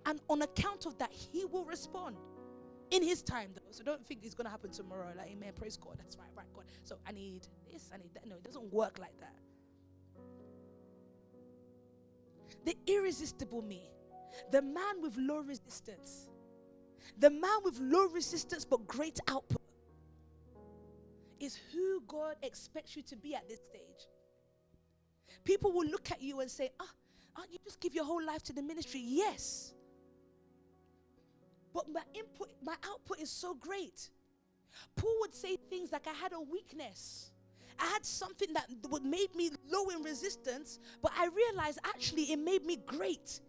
And 0.05 0.19
on 0.29 0.41
account 0.41 0.85
of 0.85 0.97
that, 0.97 1.11
he 1.13 1.45
will 1.45 1.63
respond 1.63 2.17
in 2.91 3.01
his 3.01 3.21
time, 3.21 3.51
though. 3.55 3.61
So 3.71 3.83
don't 3.83 4.05
think 4.05 4.21
it's 4.23 4.35
to 4.35 4.49
happen 4.49 4.71
tomorrow. 4.71 5.13
Like, 5.17 5.31
amen, 5.31 5.53
praise 5.55 5.77
God. 5.77 5.95
That's 5.97 6.17
right, 6.17 6.29
right, 6.35 6.47
God. 6.53 6.65
So 6.83 6.97
I 7.07 7.11
need 7.11 7.47
this, 7.71 7.89
I 7.93 7.97
need 7.97 8.13
that. 8.13 8.27
No, 8.27 8.35
it 8.35 8.43
doesn't 8.43 8.71
work 8.73 8.99
like 8.99 9.17
that. 9.19 9.33
The 12.65 12.77
irresistible 12.87 13.61
me, 13.61 13.89
the 14.51 14.61
man 14.61 15.01
with 15.01 15.17
low 15.17 15.39
resistance 15.39 16.29
the 17.17 17.29
man 17.29 17.59
with 17.63 17.79
low 17.79 18.07
resistance 18.07 18.65
but 18.65 18.87
great 18.87 19.19
output 19.27 19.61
is 21.39 21.59
who 21.73 22.01
God 22.07 22.35
expects 22.41 22.95
you 22.95 23.03
to 23.03 23.15
be 23.15 23.35
at 23.35 23.47
this 23.47 23.59
stage. 23.59 24.07
People 25.43 25.71
will 25.71 25.87
look 25.87 26.11
at 26.11 26.21
you 26.21 26.39
and 26.39 26.49
say, 26.49 26.69
Ah, 26.79 26.89
aren't 27.35 27.51
you 27.51 27.59
just 27.63 27.79
give 27.79 27.93
your 27.93 28.05
whole 28.05 28.23
life 28.23 28.43
to 28.43 28.53
the 28.53 28.61
ministry? 28.61 29.01
Yes. 29.03 29.73
But 31.73 31.85
my 31.91 32.03
input, 32.13 32.49
my 32.63 32.75
output 32.85 33.19
is 33.19 33.29
so 33.29 33.55
great. 33.55 34.09
Paul 34.95 35.15
would 35.21 35.35
say 35.35 35.57
things 35.69 35.91
like, 35.91 36.07
I 36.07 36.13
had 36.13 36.33
a 36.33 36.41
weakness. 36.41 37.31
I 37.79 37.85
had 37.87 38.05
something 38.05 38.53
that 38.53 38.67
would 38.89 39.03
made 39.03 39.35
me 39.35 39.49
low 39.69 39.89
in 39.89 40.03
resistance, 40.03 40.79
but 41.01 41.11
I 41.17 41.27
realized 41.27 41.79
actually 41.83 42.31
it 42.31 42.39
made 42.39 42.65
me 42.65 42.77
great. 42.85 43.39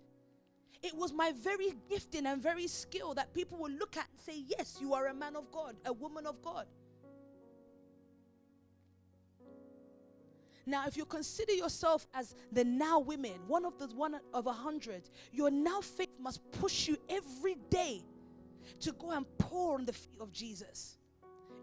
It 0.85 0.94
was 0.94 1.15
my 1.15 1.32
very 1.32 1.73
gifting 1.89 2.27
and 2.27 2.43
very 2.43 2.66
skill 2.66 3.15
that 3.15 3.32
people 3.32 3.56
will 3.56 3.70
look 3.70 3.97
at 3.97 4.06
and 4.11 4.20
say, 4.20 4.44
Yes, 4.47 4.77
you 4.78 4.93
are 4.93 5.06
a 5.06 5.15
man 5.15 5.35
of 5.35 5.51
God, 5.51 5.77
a 5.86 5.93
woman 5.94 6.27
of 6.27 6.43
God. 6.43 6.66
Now, 10.66 10.85
if 10.86 10.94
you 10.94 11.06
consider 11.06 11.52
yourself 11.52 12.06
as 12.12 12.35
the 12.52 12.65
now 12.65 12.98
women, 12.98 13.40
one 13.47 13.65
of 13.65 13.78
the 13.78 13.86
one 13.94 14.20
of 14.35 14.47
a 14.47 14.52
hundred, 14.52 15.09
your 15.32 15.51
now 15.51 15.81
faith 15.81 16.12
must 16.20 16.40
push 16.52 16.86
you 16.86 16.98
every 17.09 17.56
day 17.70 18.02
to 18.81 18.93
go 18.93 19.11
and 19.12 19.24
pour 19.39 19.77
on 19.77 19.86
the 19.86 19.93
feet 19.94 20.20
of 20.20 20.32
Jesus. 20.32 20.98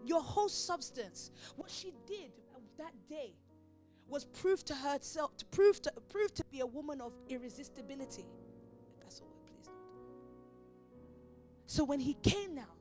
Your 0.04 0.20
whole 0.20 0.48
substance, 0.48 1.30
what 1.54 1.70
she 1.70 1.92
did 2.08 2.32
that 2.76 2.92
day, 3.08 3.34
was 4.08 4.24
proof 4.24 4.64
to 4.64 4.74
herself 4.74 5.36
to 5.36 5.44
prove 5.46 5.80
to 5.82 5.92
prove 6.08 6.34
to 6.34 6.44
be 6.46 6.58
a 6.58 6.66
woman 6.66 7.00
of 7.00 7.12
irresistibility. 7.28 8.26
So 11.72 11.84
when 11.84 12.00
he 12.00 12.12
came 12.22 12.54
now 12.54 12.74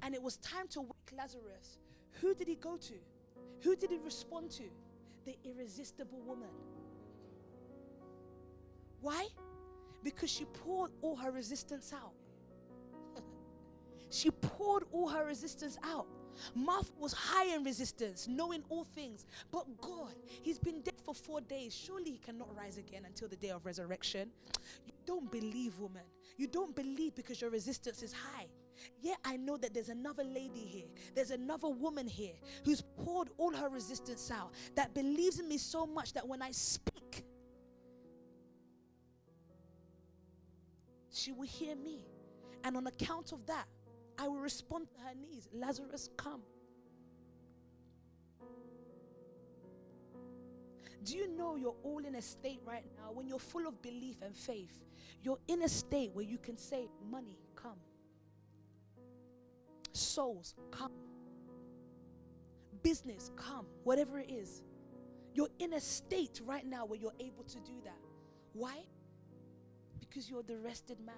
and 0.00 0.14
it 0.14 0.22
was 0.22 0.36
time 0.36 0.68
to 0.68 0.80
wake 0.82 1.10
Lazarus, 1.18 1.78
who 2.20 2.36
did 2.36 2.46
he 2.46 2.54
go 2.54 2.76
to? 2.76 2.94
Who 3.62 3.74
did 3.74 3.90
he 3.90 3.98
respond 3.98 4.52
to? 4.52 4.62
The 5.24 5.36
irresistible 5.42 6.20
woman. 6.24 6.50
Why? 9.00 9.26
Because 10.04 10.30
she 10.30 10.44
poured 10.44 10.92
all 11.02 11.16
her 11.16 11.32
resistance 11.32 11.92
out. 11.92 12.12
she 14.10 14.30
poured 14.30 14.84
all 14.92 15.08
her 15.08 15.24
resistance 15.24 15.76
out. 15.82 16.06
Martha 16.54 16.92
was 17.00 17.12
high 17.12 17.52
in 17.56 17.64
resistance, 17.64 18.28
knowing 18.28 18.62
all 18.68 18.84
things. 18.84 19.26
But 19.50 19.64
God, 19.80 20.14
he's 20.26 20.60
been 20.60 20.80
dead 20.82 21.00
for 21.04 21.12
four 21.12 21.40
days. 21.40 21.74
Surely 21.74 22.12
he 22.12 22.18
cannot 22.18 22.56
rise 22.56 22.78
again 22.78 23.02
until 23.04 23.26
the 23.26 23.36
day 23.36 23.50
of 23.50 23.66
resurrection. 23.66 24.30
You 24.86 24.92
don't 25.06 25.28
believe, 25.32 25.76
woman. 25.80 26.04
You 26.36 26.46
don't 26.46 26.74
believe 26.74 27.14
because 27.14 27.40
your 27.40 27.50
resistance 27.50 28.02
is 28.02 28.12
high. 28.12 28.46
Yet 29.00 29.18
I 29.24 29.36
know 29.36 29.56
that 29.58 29.74
there's 29.74 29.90
another 29.90 30.24
lady 30.24 30.60
here. 30.60 30.88
There's 31.14 31.30
another 31.30 31.68
woman 31.68 32.06
here 32.06 32.34
who's 32.64 32.82
poured 33.04 33.28
all 33.38 33.52
her 33.52 33.68
resistance 33.68 34.30
out, 34.30 34.52
that 34.74 34.94
believes 34.94 35.38
in 35.38 35.48
me 35.48 35.58
so 35.58 35.86
much 35.86 36.12
that 36.14 36.26
when 36.26 36.42
I 36.42 36.50
speak, 36.50 37.24
she 41.12 41.32
will 41.32 41.46
hear 41.46 41.76
me. 41.76 42.06
And 42.64 42.76
on 42.76 42.86
account 42.86 43.32
of 43.32 43.44
that, 43.46 43.66
I 44.18 44.28
will 44.28 44.40
respond 44.40 44.88
to 44.94 45.00
her 45.00 45.14
needs. 45.14 45.48
Lazarus, 45.52 46.08
come. 46.16 46.42
Do 51.04 51.16
you 51.16 51.28
know 51.36 51.56
you're 51.56 51.74
all 51.82 52.04
in 52.04 52.14
a 52.14 52.22
state 52.22 52.60
right 52.64 52.84
now 52.96 53.12
when 53.12 53.26
you're 53.26 53.38
full 53.38 53.66
of 53.66 53.80
belief 53.82 54.16
and 54.22 54.36
faith? 54.36 54.78
You're 55.22 55.38
in 55.48 55.62
a 55.62 55.68
state 55.68 56.10
where 56.12 56.24
you 56.24 56.38
can 56.38 56.56
say, 56.56 56.88
Money, 57.10 57.38
come. 57.56 57.78
Souls, 59.92 60.54
come. 60.70 60.92
Business, 62.82 63.30
come. 63.36 63.66
Whatever 63.84 64.20
it 64.20 64.30
is. 64.30 64.62
You're 65.34 65.50
in 65.58 65.72
a 65.74 65.80
state 65.80 66.40
right 66.44 66.66
now 66.66 66.84
where 66.84 66.98
you're 66.98 67.14
able 67.18 67.44
to 67.44 67.58
do 67.60 67.80
that. 67.84 67.98
Why? 68.52 68.76
Because 69.98 70.28
you're 70.28 70.42
the 70.42 70.58
rested 70.58 70.98
man. 71.00 71.14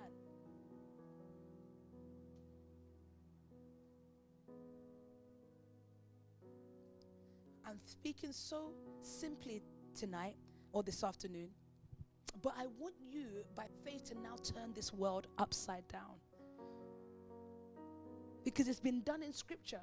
I'm 7.66 7.81
speaking 7.85 8.31
so 8.32 8.73
simply 9.02 9.62
tonight 9.94 10.36
or 10.72 10.82
this 10.82 11.02
afternoon, 11.02 11.48
but 12.42 12.54
I 12.58 12.66
want 12.78 12.94
you, 13.00 13.26
by 13.54 13.66
faith, 13.84 14.10
to 14.10 14.14
now 14.14 14.36
turn 14.42 14.72
this 14.74 14.92
world 14.92 15.26
upside 15.38 15.86
down. 15.88 16.16
Because 18.44 18.68
it's 18.68 18.80
been 18.80 19.02
done 19.02 19.22
in 19.22 19.32
scripture. 19.32 19.80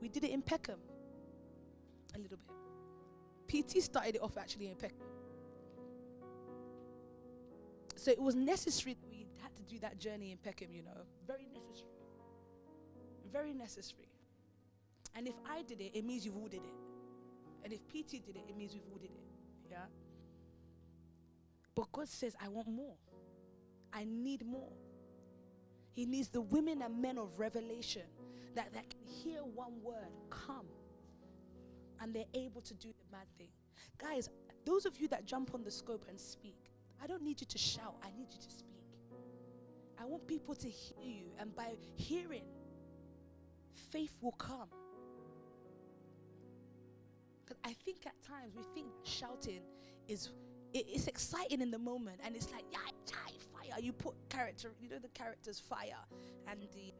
We 0.00 0.08
did 0.08 0.24
it 0.24 0.30
in 0.30 0.42
Peckham 0.42 0.80
a 2.14 2.18
little 2.18 2.36
bit. 2.36 3.64
PT 3.64 3.82
started 3.82 4.16
it 4.16 4.22
off 4.22 4.36
actually 4.36 4.68
in 4.68 4.76
Peckham. 4.76 5.06
So 7.96 8.10
it 8.10 8.20
was 8.20 8.34
necessary 8.34 8.94
that 8.94 9.08
we 9.08 9.26
had 9.42 9.54
to 9.56 9.62
do 9.62 9.78
that 9.80 9.98
journey 9.98 10.32
in 10.32 10.38
Peckham, 10.38 10.72
you 10.72 10.82
know. 10.82 11.06
Very 11.26 11.46
necessary. 11.52 11.90
Very 13.30 13.54
necessary. 13.54 14.08
And 15.14 15.28
if 15.28 15.34
I 15.48 15.62
did 15.62 15.80
it, 15.80 15.92
it 15.94 16.04
means 16.04 16.26
you've 16.26 16.36
all 16.36 16.48
did 16.48 16.64
it. 16.64 16.81
And 17.64 17.72
if 17.72 17.86
PT 17.88 18.24
did 18.24 18.36
it, 18.36 18.44
it 18.48 18.56
means 18.56 18.72
we've 18.74 18.82
all 18.90 18.98
did 18.98 19.10
it. 19.10 19.20
Yeah? 19.70 19.78
But 21.74 21.90
God 21.92 22.08
says, 22.08 22.36
I 22.42 22.48
want 22.48 22.68
more. 22.68 22.96
I 23.92 24.04
need 24.04 24.44
more. 24.44 24.72
He 25.92 26.06
needs 26.06 26.28
the 26.28 26.40
women 26.40 26.82
and 26.82 27.00
men 27.00 27.18
of 27.18 27.38
revelation 27.38 28.02
that, 28.54 28.72
that 28.72 28.88
can 28.88 29.00
hear 29.04 29.40
one 29.40 29.82
word, 29.82 30.10
come. 30.30 30.66
And 32.00 32.14
they're 32.14 32.24
able 32.34 32.60
to 32.62 32.74
do 32.74 32.88
the 32.88 33.16
mad 33.16 33.26
thing. 33.38 33.48
Guys, 33.98 34.28
those 34.64 34.86
of 34.86 34.98
you 35.00 35.08
that 35.08 35.24
jump 35.24 35.54
on 35.54 35.62
the 35.62 35.70
scope 35.70 36.06
and 36.08 36.18
speak, 36.18 36.56
I 37.02 37.06
don't 37.06 37.22
need 37.22 37.40
you 37.40 37.46
to 37.46 37.58
shout, 37.58 37.96
I 38.02 38.08
need 38.16 38.28
you 38.32 38.40
to 38.40 38.50
speak. 38.50 38.68
I 40.00 40.04
want 40.04 40.26
people 40.26 40.54
to 40.54 40.68
hear 40.68 40.96
you, 41.04 41.26
and 41.38 41.54
by 41.54 41.74
hearing, 41.96 42.44
faith 43.90 44.16
will 44.20 44.32
come. 44.32 44.68
Because 47.52 47.70
I 47.70 47.74
think 47.84 48.06
at 48.06 48.14
times 48.22 48.54
we 48.56 48.62
think 48.74 48.88
shouting 49.04 49.60
is 50.08 50.30
it, 50.72 50.86
it's 50.88 51.06
exciting 51.06 51.60
in 51.60 51.70
the 51.70 51.78
moment, 51.78 52.20
and 52.24 52.34
it's 52.34 52.50
like 52.50 52.64
yeah, 52.70 52.78
yeah, 53.08 53.14
fire. 53.52 53.80
You 53.80 53.92
put 53.92 54.14
character, 54.28 54.72
you 54.80 54.88
know 54.88 54.98
the 54.98 55.08
character's 55.08 55.60
fire, 55.60 56.02
and 56.48 56.60
the 56.60 56.92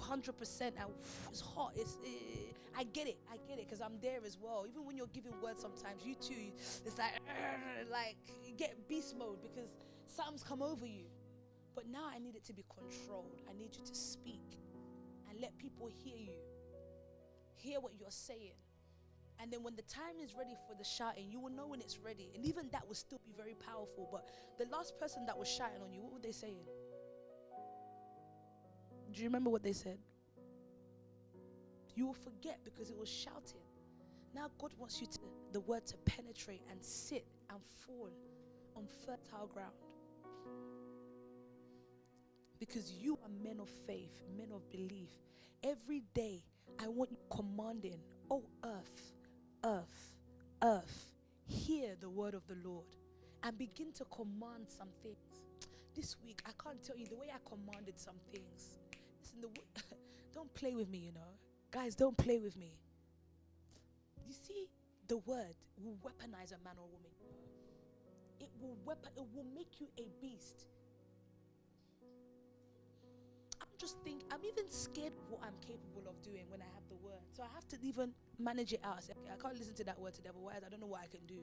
hundred 0.00 0.38
percent, 0.38 0.76
and 0.78 0.88
it's 1.30 1.40
hot. 1.40 1.72
It's 1.76 1.96
eh, 2.04 2.52
I 2.76 2.84
get 2.84 3.08
it, 3.08 3.18
I 3.30 3.36
get 3.48 3.58
it, 3.58 3.66
because 3.68 3.80
I'm 3.80 3.98
there 4.02 4.20
as 4.26 4.38
well. 4.40 4.66
Even 4.68 4.84
when 4.84 4.96
you're 4.96 5.06
giving 5.08 5.32
words, 5.42 5.62
sometimes 5.62 6.04
you 6.04 6.14
too, 6.14 6.52
it's 6.84 6.98
like 6.98 7.20
like 7.90 8.16
you 8.44 8.52
get 8.54 8.88
beast 8.88 9.16
mode 9.16 9.38
because 9.42 9.70
something's 10.06 10.42
come 10.42 10.62
over 10.62 10.86
you. 10.86 11.06
But 11.74 11.88
now 11.88 12.06
I 12.12 12.18
need 12.18 12.36
it 12.36 12.44
to 12.46 12.52
be 12.52 12.64
controlled. 12.68 13.40
I 13.48 13.56
need 13.56 13.76
you 13.76 13.84
to 13.84 13.94
speak 13.94 14.58
and 15.30 15.40
let 15.40 15.56
people 15.56 15.86
hear 15.86 16.16
you, 16.16 16.34
hear 17.56 17.80
what 17.80 17.92
you're 17.98 18.10
saying. 18.10 18.58
And 19.40 19.50
then 19.50 19.62
when 19.62 19.74
the 19.74 19.82
time 19.82 20.20
is 20.22 20.34
ready 20.34 20.54
for 20.68 20.74
the 20.76 20.84
shouting, 20.84 21.30
you 21.30 21.40
will 21.40 21.50
know 21.50 21.66
when 21.66 21.80
it's 21.80 21.98
ready. 21.98 22.30
And 22.34 22.44
even 22.44 22.68
that 22.72 22.86
will 22.86 22.94
still 22.94 23.20
be 23.24 23.32
very 23.34 23.54
powerful. 23.54 24.08
But 24.12 24.28
the 24.58 24.70
last 24.70 24.98
person 24.98 25.24
that 25.26 25.38
was 25.38 25.48
shouting 25.48 25.80
on 25.82 25.92
you, 25.92 26.02
what 26.02 26.12
were 26.12 26.18
they 26.18 26.32
saying? 26.32 26.64
Do 29.12 29.20
you 29.20 29.28
remember 29.28 29.50
what 29.50 29.62
they 29.62 29.72
said? 29.72 29.98
You 31.94 32.06
will 32.06 32.14
forget 32.14 32.60
because 32.64 32.90
it 32.90 32.98
was 32.98 33.08
shouting. 33.08 33.62
Now 34.34 34.50
God 34.60 34.72
wants 34.78 35.00
you 35.00 35.06
to 35.06 35.18
the 35.52 35.60
word 35.60 35.86
to 35.86 35.96
penetrate 35.98 36.62
and 36.70 36.82
sit 36.84 37.26
and 37.50 37.58
fall 37.86 38.10
on 38.76 38.86
fertile 39.06 39.48
ground. 39.48 39.72
Because 42.58 42.92
you 42.92 43.18
are 43.22 43.30
men 43.42 43.58
of 43.58 43.68
faith, 43.86 44.20
men 44.36 44.48
of 44.54 44.70
belief. 44.70 45.10
Every 45.64 46.02
day 46.14 46.44
I 46.78 46.88
want 46.88 47.10
you 47.10 47.18
commanding, 47.34 47.98
oh 48.30 48.44
earth, 48.64 49.12
earth, 49.64 50.14
earth, 50.62 51.12
hear 51.46 51.96
the 52.00 52.08
word 52.08 52.34
of 52.34 52.46
the 52.46 52.56
Lord 52.64 52.86
and 53.42 53.56
begin 53.58 53.92
to 53.92 54.04
command 54.06 54.66
some 54.68 54.88
things. 55.02 55.16
This 55.94 56.16
week, 56.24 56.40
I 56.46 56.50
can't 56.62 56.82
tell 56.82 56.96
you 56.96 57.06
the 57.06 57.16
way 57.16 57.28
I 57.34 57.38
commanded 57.48 57.98
some 57.98 58.14
things. 58.32 58.78
Listen, 59.20 59.40
the 59.40 59.48
way, 59.48 59.64
don't 60.34 60.52
play 60.54 60.74
with 60.74 60.88
me, 60.88 60.98
you 60.98 61.12
know. 61.12 61.36
Guys, 61.70 61.94
don't 61.94 62.16
play 62.16 62.38
with 62.38 62.56
me. 62.56 62.78
You 64.26 64.34
see, 64.34 64.68
the 65.08 65.18
word 65.18 65.54
will 65.82 65.96
weaponize 66.04 66.52
a 66.52 66.62
man 66.64 66.76
or 66.78 66.86
woman. 66.86 67.10
It 68.40 68.48
will 68.60 68.76
weapon, 68.84 69.10
it 69.16 69.24
will 69.34 69.46
make 69.54 69.80
you 69.80 69.88
a 69.98 70.08
beast. 70.20 70.66
Just 73.80 73.96
think 74.04 74.20
I'm 74.30 74.44
even 74.44 74.70
scared 74.70 75.14
of 75.16 75.30
what 75.30 75.40
I'm 75.42 75.56
capable 75.66 76.04
of 76.06 76.20
doing 76.22 76.44
when 76.50 76.60
I 76.60 76.68
have 76.74 76.84
the 76.90 76.96
word. 76.96 77.24
So 77.32 77.42
I 77.42 77.46
have 77.54 77.66
to 77.68 77.78
even 77.82 78.12
manage 78.38 78.74
it 78.74 78.80
out. 78.84 78.96
I 78.98 79.00
say, 79.00 79.14
okay, 79.16 79.32
I 79.32 79.40
can't 79.40 79.58
listen 79.58 79.74
to 79.74 79.84
that 79.84 79.98
word 79.98 80.12
today, 80.12 80.28
but 80.34 80.52
I 80.54 80.68
don't 80.68 80.80
know 80.80 80.86
what 80.86 81.00
I 81.00 81.06
can 81.06 81.24
do. 81.26 81.40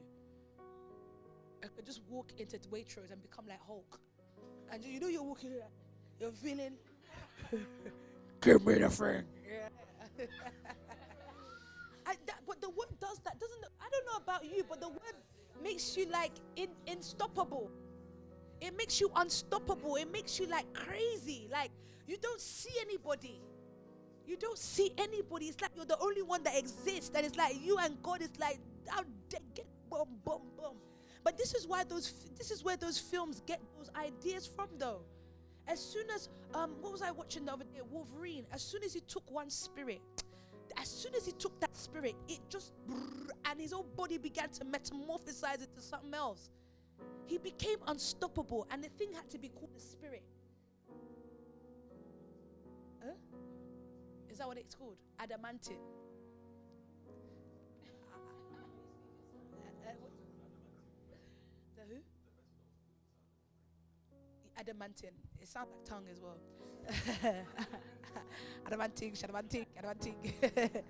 I 1.63 1.67
could 1.67 1.85
just 1.85 2.01
walk 2.07 2.31
into 2.37 2.57
Waitrose 2.69 3.11
and 3.11 3.21
become 3.23 3.45
like 3.47 3.59
Hulk. 3.65 3.99
And 4.71 4.85
you 4.85 4.99
know 4.99 5.07
you're 5.07 5.23
walking, 5.23 5.53
you're 6.19 6.31
feeling. 6.31 6.73
Give 8.41 8.63
me 8.65 8.75
the 8.75 8.89
thing. 8.89 9.23
Yeah. 9.49 9.69
I, 12.05 12.15
that, 12.27 12.41
but 12.45 12.61
the 12.61 12.69
word 12.69 12.93
does 12.99 13.19
that, 13.25 13.39
doesn't? 13.39 13.63
I 13.81 13.89
don't 13.91 14.05
know 14.05 14.17
about 14.23 14.45
you, 14.45 14.63
but 14.69 14.79
the 14.79 14.89
word 14.89 15.15
makes 15.63 15.97
you 15.97 16.05
like 16.05 16.33
in, 16.55 16.69
unstoppable. 16.87 17.71
It 18.61 18.77
makes 18.77 19.01
you 19.01 19.11
unstoppable. 19.15 19.95
It 19.95 20.11
makes 20.11 20.39
you 20.39 20.47
like 20.47 20.71
crazy. 20.73 21.47
Like 21.51 21.71
you 22.07 22.17
don't 22.17 22.41
see 22.41 22.73
anybody. 22.81 23.41
You 24.25 24.37
don't 24.37 24.57
see 24.57 24.91
anybody. 24.97 25.45
It's 25.45 25.61
like 25.61 25.71
you're 25.75 25.85
the 25.85 25.99
only 25.99 26.21
one 26.21 26.43
that 26.43 26.57
exists. 26.57 27.11
And 27.15 27.25
it's 27.25 27.37
like 27.37 27.55
you 27.63 27.77
and 27.77 28.01
God 28.01 28.21
is 28.21 28.29
like 28.39 28.59
get 29.29 29.41
boom, 29.89 30.17
boom, 30.25 30.41
boom. 30.57 30.75
But 31.23 31.37
this 31.37 31.53
is 31.53 31.67
why 31.67 31.83
those 31.83 32.13
this 32.37 32.51
is 32.51 32.63
where 32.63 32.77
those 32.77 32.97
films 32.97 33.41
get 33.45 33.59
those 33.77 33.89
ideas 33.95 34.47
from 34.47 34.67
though. 34.77 35.01
As 35.67 35.79
soon 35.79 36.09
as 36.09 36.29
um 36.53 36.75
what 36.81 36.91
was 36.91 37.01
I 37.01 37.11
watching 37.11 37.45
the 37.45 37.53
other 37.53 37.65
day? 37.65 37.81
Wolverine. 37.89 38.45
As 38.51 38.61
soon 38.61 38.83
as 38.83 38.93
he 38.93 39.01
took 39.01 39.29
one 39.29 39.49
spirit, 39.49 40.01
as 40.77 40.87
soon 40.87 41.15
as 41.15 41.25
he 41.25 41.33
took 41.33 41.59
that 41.59 41.75
spirit, 41.75 42.15
it 42.27 42.39
just 42.49 42.73
and 43.45 43.59
his 43.59 43.71
whole 43.71 43.87
body 43.95 44.17
began 44.17 44.49
to 44.49 44.65
metamorphosize 44.65 45.61
into 45.61 45.81
something 45.81 46.13
else. 46.13 46.49
He 47.25 47.37
became 47.37 47.77
unstoppable, 47.87 48.67
and 48.71 48.83
the 48.83 48.89
thing 48.89 49.11
had 49.13 49.29
to 49.31 49.37
be 49.37 49.49
called 49.49 49.73
the 49.75 49.81
spirit. 49.81 50.23
Is 54.37 54.39
that 54.39 54.47
what 54.49 54.57
it's 54.59 54.75
called? 54.75 54.97
Adamantine. 55.17 55.77
Uh, 59.65 59.89
uh, 59.89 59.93
the 61.75 61.81
who? 61.89 61.95
Adamantine. 64.59 65.09
It 65.41 65.47
sounds 65.47 65.69
like 65.71 65.85
tongue 65.85 66.05
as 66.11 66.21
well. 66.21 66.37
adamantine, 68.67 69.13
shadamantine, 69.13 69.65
adamantine. 69.75 70.13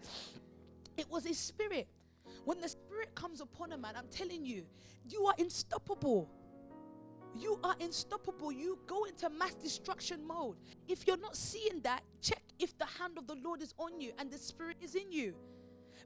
it 0.98 1.10
was 1.10 1.26
his 1.26 1.40
spirit. 1.40 1.88
When 2.44 2.60
the 2.60 2.68
spirit 2.68 3.16
comes 3.16 3.40
upon 3.40 3.72
a 3.72 3.78
man, 3.78 3.94
I'm 3.96 4.10
telling 4.12 4.46
you, 4.46 4.66
you 5.08 5.26
are 5.26 5.36
unstoppable. 5.40 6.30
You 7.34 7.58
are 7.64 7.78
unstoppable. 7.80 8.52
You 8.52 8.78
go 8.88 9.06
into 9.06 9.30
mass 9.30 9.54
destruction 9.54 10.28
mode. 10.28 10.58
If 10.90 11.08
you're 11.08 11.16
not 11.16 11.38
seeing 11.38 11.80
that, 11.84 12.02
check 12.22 12.42
if 12.60 12.78
the 12.78 12.86
hand 12.86 13.18
of 13.18 13.28
the 13.28 13.36
Lord 13.36 13.62
is 13.62 13.74
on 13.78 14.00
you 14.00 14.12
and 14.20 14.32
the 14.32 14.38
spirit 14.38 14.78
is 14.82 14.96
in 14.96 15.12
you. 15.12 15.36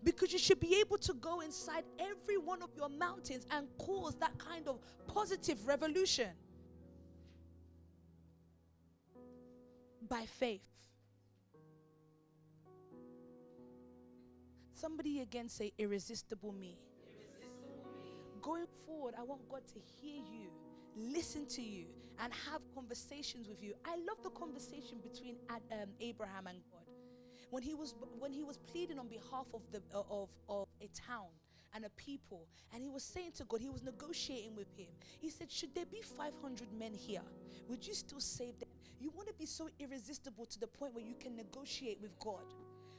Because 0.04 0.34
you 0.34 0.40
should 0.40 0.60
be 0.60 0.80
able 0.80 0.98
to 1.00 1.14
go 1.14 1.42
inside 1.42 1.84
every 2.00 2.38
one 2.38 2.62
of 2.64 2.70
your 2.76 2.90
mountains 2.90 3.46
and 3.52 3.68
cause 3.78 4.16
that 4.16 4.38
kind 4.40 4.68
of 4.68 4.80
positive 5.08 5.68
revolution 5.68 6.30
by 10.10 10.26
faith. 10.26 10.62
Somebody 14.74 15.20
again 15.22 15.48
say, 15.48 15.74
irresistible 15.78 16.52
me. 16.52 16.80
irresistible 17.06 17.92
me. 18.04 18.42
Going 18.42 18.66
forward, 18.88 19.14
I 19.20 19.24
want 19.24 19.48
God 19.48 19.62
to 19.68 19.80
hear 20.02 20.16
you, 20.16 20.50
listen 20.96 21.46
to 21.48 21.62
you, 21.62 21.86
and 22.24 22.32
have 22.52 22.62
conversations 22.76 23.48
with 23.48 23.64
you. 23.64 23.74
I 23.86 23.96
love 23.96 24.22
the 24.24 24.30
conversation 24.30 25.00
between 25.02 25.38
Ad, 25.50 25.62
um, 25.72 25.90
Abraham 26.00 26.48
and 26.48 26.60
God. 26.72 26.82
When 27.50 27.64
he 27.64 27.74
was 27.74 27.96
when 28.20 28.32
he 28.32 28.44
was 28.44 28.58
pleading 28.58 29.00
on 29.00 29.08
behalf 29.08 29.48
of 29.54 29.62
the 29.72 29.82
uh, 29.94 30.04
of 30.10 30.30
of 30.48 30.68
a 30.82 30.88
town 30.88 31.28
and 31.74 31.86
a 31.86 31.90
people, 31.92 32.48
and 32.74 32.84
he 32.84 32.90
was 32.90 33.04
saying 33.04 33.32
to 33.38 33.46
God, 33.46 33.62
he 33.62 33.70
was 33.70 33.84
negotiating 33.84 34.56
with 34.56 34.68
him. 34.78 34.88
He 35.20 35.30
said, 35.30 35.52
"Should 35.52 35.74
there 35.76 35.86
be 35.86 36.02
500 36.02 36.72
men 36.78 36.94
here? 36.94 37.24
Would 37.68 37.86
you 37.86 37.94
still 37.94 38.22
save 38.22 38.60
them?" 38.60 38.70
You 39.00 39.10
want 39.16 39.28
to 39.28 39.34
be 39.34 39.48
so 39.48 39.68
irresistible 39.80 40.46
to 40.46 40.60
the 40.60 40.68
point 40.68 40.94
where 40.94 41.04
you 41.04 41.16
can 41.20 41.36
negotiate 41.36 42.00
with 42.00 42.18
God 42.20 42.46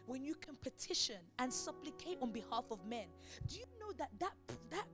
when 0.07 0.24
you 0.24 0.35
can 0.35 0.57
petition 0.57 1.16
and 1.39 1.53
supplicate 1.53 2.19
on 2.20 2.33
behalf 2.33 2.65
of 2.70 2.85
men. 2.87 3.07
Do 3.47 3.57
you 3.59 3.65
know 3.81 3.93
that 3.99 4.11
that, 4.19 4.33
that 4.70 4.87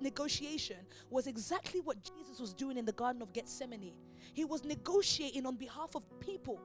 negotiation 0.00 0.76
was 1.10 1.26
exactly 1.26 1.80
what 1.80 1.96
Jesus 2.02 2.40
was 2.40 2.52
doing 2.54 2.76
in 2.76 2.84
the 2.84 2.92
Garden 2.92 3.22
of 3.22 3.32
Gethsemane? 3.32 3.92
He 4.32 4.44
was 4.44 4.64
negotiating 4.64 5.46
on 5.46 5.56
behalf 5.56 5.94
of 5.94 6.02
people. 6.20 6.60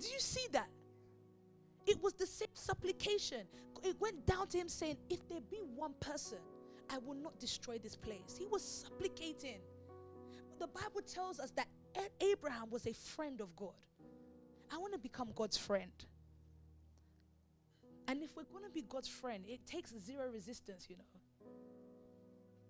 Do 0.00 0.08
you 0.08 0.20
see 0.20 0.46
that? 0.52 0.68
It 1.86 2.02
was 2.02 2.14
the 2.14 2.26
same 2.26 2.48
supplication. 2.54 3.42
It 3.82 4.00
went 4.00 4.26
down 4.26 4.48
to 4.48 4.58
him 4.58 4.68
saying, 4.68 4.96
If 5.10 5.26
there 5.28 5.40
be 5.50 5.58
one 5.74 5.94
person, 6.00 6.38
I 6.90 6.98
will 6.98 7.14
not 7.14 7.38
destroy 7.38 7.78
this 7.78 7.96
place. 7.96 8.36
He 8.38 8.46
was 8.46 8.62
supplicating. 8.62 9.58
The 10.58 10.66
Bible 10.66 11.02
tells 11.06 11.40
us 11.40 11.50
that 11.52 11.66
Abraham 12.20 12.70
was 12.70 12.86
a 12.86 12.92
friend 12.92 13.40
of 13.40 13.54
God. 13.56 13.74
I 14.72 14.78
want 14.78 14.92
to 14.92 14.98
become 14.98 15.28
God's 15.34 15.56
friend. 15.56 15.92
And 18.06 18.22
if 18.22 18.36
we're 18.36 18.44
going 18.44 18.64
to 18.64 18.70
be 18.70 18.82
God's 18.82 19.08
friend, 19.08 19.44
it 19.48 19.66
takes 19.66 19.92
zero 19.98 20.28
resistance, 20.32 20.86
you 20.88 20.96
know. 20.96 21.04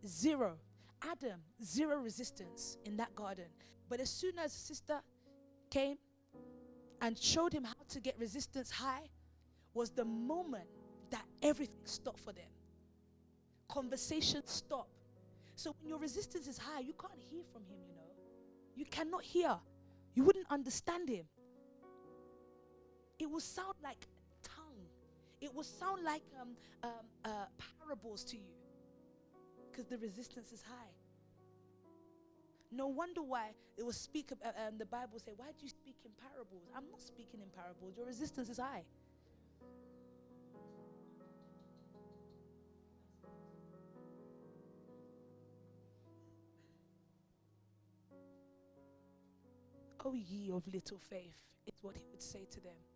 Zero. 0.06 0.58
Adam, 1.02 1.40
zero 1.62 1.98
resistance 1.98 2.78
in 2.84 2.96
that 2.96 3.14
garden. 3.14 3.46
But 3.88 4.00
as 4.00 4.10
soon 4.10 4.38
as 4.38 4.52
sister 4.52 5.00
came 5.70 5.98
and 7.00 7.18
showed 7.18 7.52
him 7.52 7.64
how 7.64 7.74
to 7.88 8.00
get 8.00 8.18
resistance 8.18 8.70
high, 8.70 9.08
was 9.74 9.90
the 9.90 10.04
moment 10.04 10.68
that 11.10 11.24
everything 11.42 11.84
stopped 11.84 12.20
for 12.20 12.32
them. 12.32 12.46
Conversations 13.68 14.50
stop. 14.50 14.88
So 15.56 15.74
when 15.80 15.88
your 15.88 15.98
resistance 15.98 16.46
is 16.46 16.58
high, 16.58 16.80
you 16.80 16.94
can't 16.94 17.18
hear 17.18 17.42
from 17.52 17.62
him, 17.62 17.78
you 17.88 17.94
know. 17.94 18.08
You 18.74 18.84
cannot 18.86 19.22
hear. 19.22 19.56
You 20.14 20.24
wouldn't 20.24 20.46
understand 20.50 21.08
him. 21.08 21.26
It 23.18 23.30
will 23.30 23.40
sound 23.40 23.74
like 23.82 24.06
it 25.44 25.54
will 25.54 25.62
sound 25.62 26.02
like 26.02 26.22
um, 26.40 26.56
um, 26.82 26.90
uh, 27.24 27.28
parables 27.86 28.24
to 28.24 28.36
you 28.36 28.54
because 29.70 29.84
the 29.86 29.98
resistance 29.98 30.52
is 30.52 30.62
high. 30.62 30.92
No 32.72 32.86
wonder 32.88 33.22
why 33.22 33.50
it 33.76 33.84
was 33.84 33.96
speak. 33.96 34.32
Uh, 34.32 34.48
um, 34.66 34.78
the 34.78 34.86
Bible 34.86 35.18
say, 35.18 35.32
"Why 35.36 35.46
do 35.58 35.62
you 35.62 35.68
speak 35.68 35.96
in 36.04 36.12
parables?" 36.16 36.70
I'm 36.74 36.88
not 36.90 37.02
speaking 37.02 37.40
in 37.42 37.50
parables. 37.50 37.94
Your 37.96 38.06
resistance 38.06 38.48
is 38.48 38.58
high. 38.58 38.84
Oh 50.06 50.14
ye 50.14 50.50
of 50.50 50.66
little 50.66 50.98
faith, 50.98 51.36
is 51.66 51.74
what 51.82 51.96
he 51.96 52.02
would 52.10 52.22
say 52.22 52.46
to 52.50 52.60
them. 52.60 52.93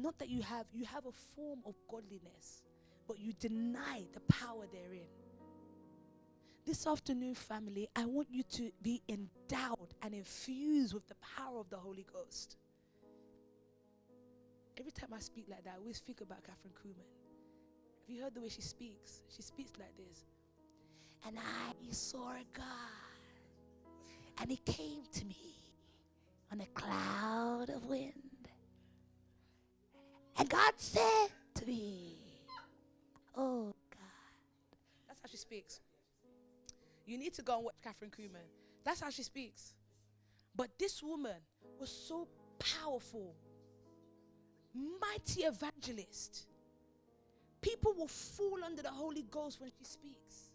Not 0.00 0.18
that 0.18 0.28
you 0.28 0.42
have 0.42 0.66
you 0.72 0.84
have 0.84 1.06
a 1.06 1.12
form 1.34 1.58
of 1.66 1.74
godliness, 1.90 2.62
but 3.08 3.18
you 3.18 3.32
deny 3.32 4.04
the 4.12 4.20
power 4.32 4.66
therein. 4.72 5.08
This 6.64 6.86
afternoon, 6.86 7.34
family, 7.34 7.88
I 7.96 8.04
want 8.04 8.28
you 8.30 8.42
to 8.42 8.70
be 8.82 9.02
endowed 9.08 9.94
and 10.02 10.14
infused 10.14 10.94
with 10.94 11.08
the 11.08 11.16
power 11.36 11.58
of 11.58 11.68
the 11.70 11.78
Holy 11.78 12.06
Ghost. 12.12 12.56
Every 14.78 14.92
time 14.92 15.10
I 15.16 15.18
speak 15.18 15.46
like 15.50 15.64
that, 15.64 15.74
I 15.76 15.78
always 15.80 15.98
think 15.98 16.20
about 16.20 16.44
Kathryn 16.44 16.72
Kuhlman. 16.74 17.08
Have 18.06 18.16
you 18.16 18.22
heard 18.22 18.34
the 18.34 18.42
way 18.42 18.50
she 18.50 18.62
speaks? 18.62 19.22
She 19.34 19.42
speaks 19.42 19.72
like 19.78 19.96
this. 19.96 20.26
And 21.26 21.38
I 21.38 21.72
saw 21.90 22.34
God, 22.52 22.64
and 24.40 24.50
he 24.50 24.58
came 24.58 25.02
to 25.12 25.24
me 25.24 25.56
on 26.52 26.60
a 26.60 26.66
cloud 26.66 27.70
of 27.70 27.86
wind. 27.86 28.27
And 30.38 30.48
God 30.48 30.72
said 30.76 31.28
to 31.54 31.66
me, 31.66 32.16
Oh 33.36 33.72
God. 33.90 34.00
That's 35.06 35.20
how 35.20 35.28
she 35.28 35.36
speaks. 35.36 35.80
You 37.06 37.18
need 37.18 37.34
to 37.34 37.42
go 37.42 37.56
and 37.56 37.64
watch 37.64 37.74
Kathryn 37.84 38.10
Kuhlman. 38.10 38.46
That's 38.84 39.00
how 39.00 39.10
she 39.10 39.22
speaks. 39.22 39.74
But 40.54 40.70
this 40.78 41.02
woman 41.02 41.36
was 41.78 41.90
so 41.90 42.28
powerful, 42.58 43.34
mighty 44.74 45.42
evangelist. 45.42 46.46
People 47.60 47.94
will 47.96 48.08
fall 48.08 48.58
under 48.64 48.82
the 48.82 48.90
Holy 48.90 49.24
Ghost 49.30 49.60
when 49.60 49.70
she 49.78 49.84
speaks. 49.84 50.50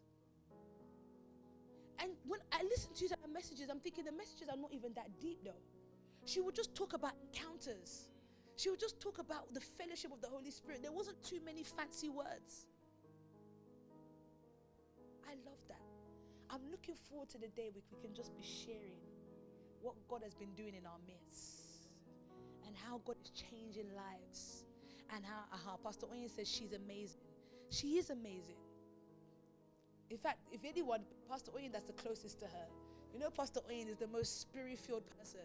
And 2.00 2.12
when 2.28 2.40
I 2.52 2.64
listen 2.64 2.94
to 2.96 3.08
her 3.22 3.28
messages, 3.34 3.70
I'm 3.70 3.80
thinking 3.80 4.06
the 4.06 4.12
messages 4.12 4.48
are 4.50 4.58
not 4.58 4.72
even 4.74 4.94
that 4.94 5.08
deep 5.22 5.40
though. 5.44 5.52
She 6.26 6.42
would 6.42 6.56
just 6.56 6.76
talk 6.76 6.94
about 6.94 7.14
encounters. 7.22 8.10
She 8.56 8.70
would 8.70 8.80
just 8.80 9.00
talk 9.00 9.18
about 9.20 9.54
the 9.54 9.60
fellowship 9.60 10.12
of 10.12 10.22
the 10.22 10.28
Holy 10.28 10.52
Spirit. 10.52 10.82
There 10.82 10.92
wasn't 10.92 11.22
too 11.24 11.40
many 11.44 11.64
fancy 11.64 12.10
words. 12.10 12.68
I 15.26 15.34
love 15.46 15.60
that. 15.68 15.82
I'm 16.50 16.62
looking 16.70 16.96
forward 16.96 17.30
to 17.30 17.38
the 17.38 17.48
day 17.48 17.70
we, 17.74 17.82
we 17.92 18.00
can 18.02 18.14
just 18.14 18.36
be 18.36 18.44
sharing 18.44 19.02
what 19.82 19.96
God 20.08 20.22
has 20.24 20.36
been 20.36 20.54
doing 20.56 20.76
in 20.76 20.86
our 20.86 21.00
midst 21.08 21.90
and 22.66 22.76
how 22.76 23.02
God 23.06 23.16
is 23.24 23.32
changing 23.32 23.88
lives 23.96 24.66
and 25.16 25.26
how, 25.26 25.44
how 25.66 25.78
Pastor 25.84 26.06
Oyin 26.08 26.30
says 26.30 26.48
she's 26.48 26.74
amazing. 26.74 27.22
She 27.70 27.98
is 27.98 28.10
amazing. 28.12 28.62
In 30.10 30.18
fact, 30.18 30.40
if 30.52 30.62
anyone, 30.64 31.02
Pastor 31.28 31.52
Oyin, 31.52 31.72
that's 31.72 31.86
the 31.86 31.94
closest 31.94 32.40
to 32.40 32.46
her. 32.46 32.68
You 33.14 33.20
know, 33.20 33.30
Pastor 33.30 33.62
Oyin 33.70 33.90
is 33.90 33.98
the 33.98 34.08
most 34.08 34.42
spirit 34.42 34.78
filled 34.78 35.04
person. 35.18 35.42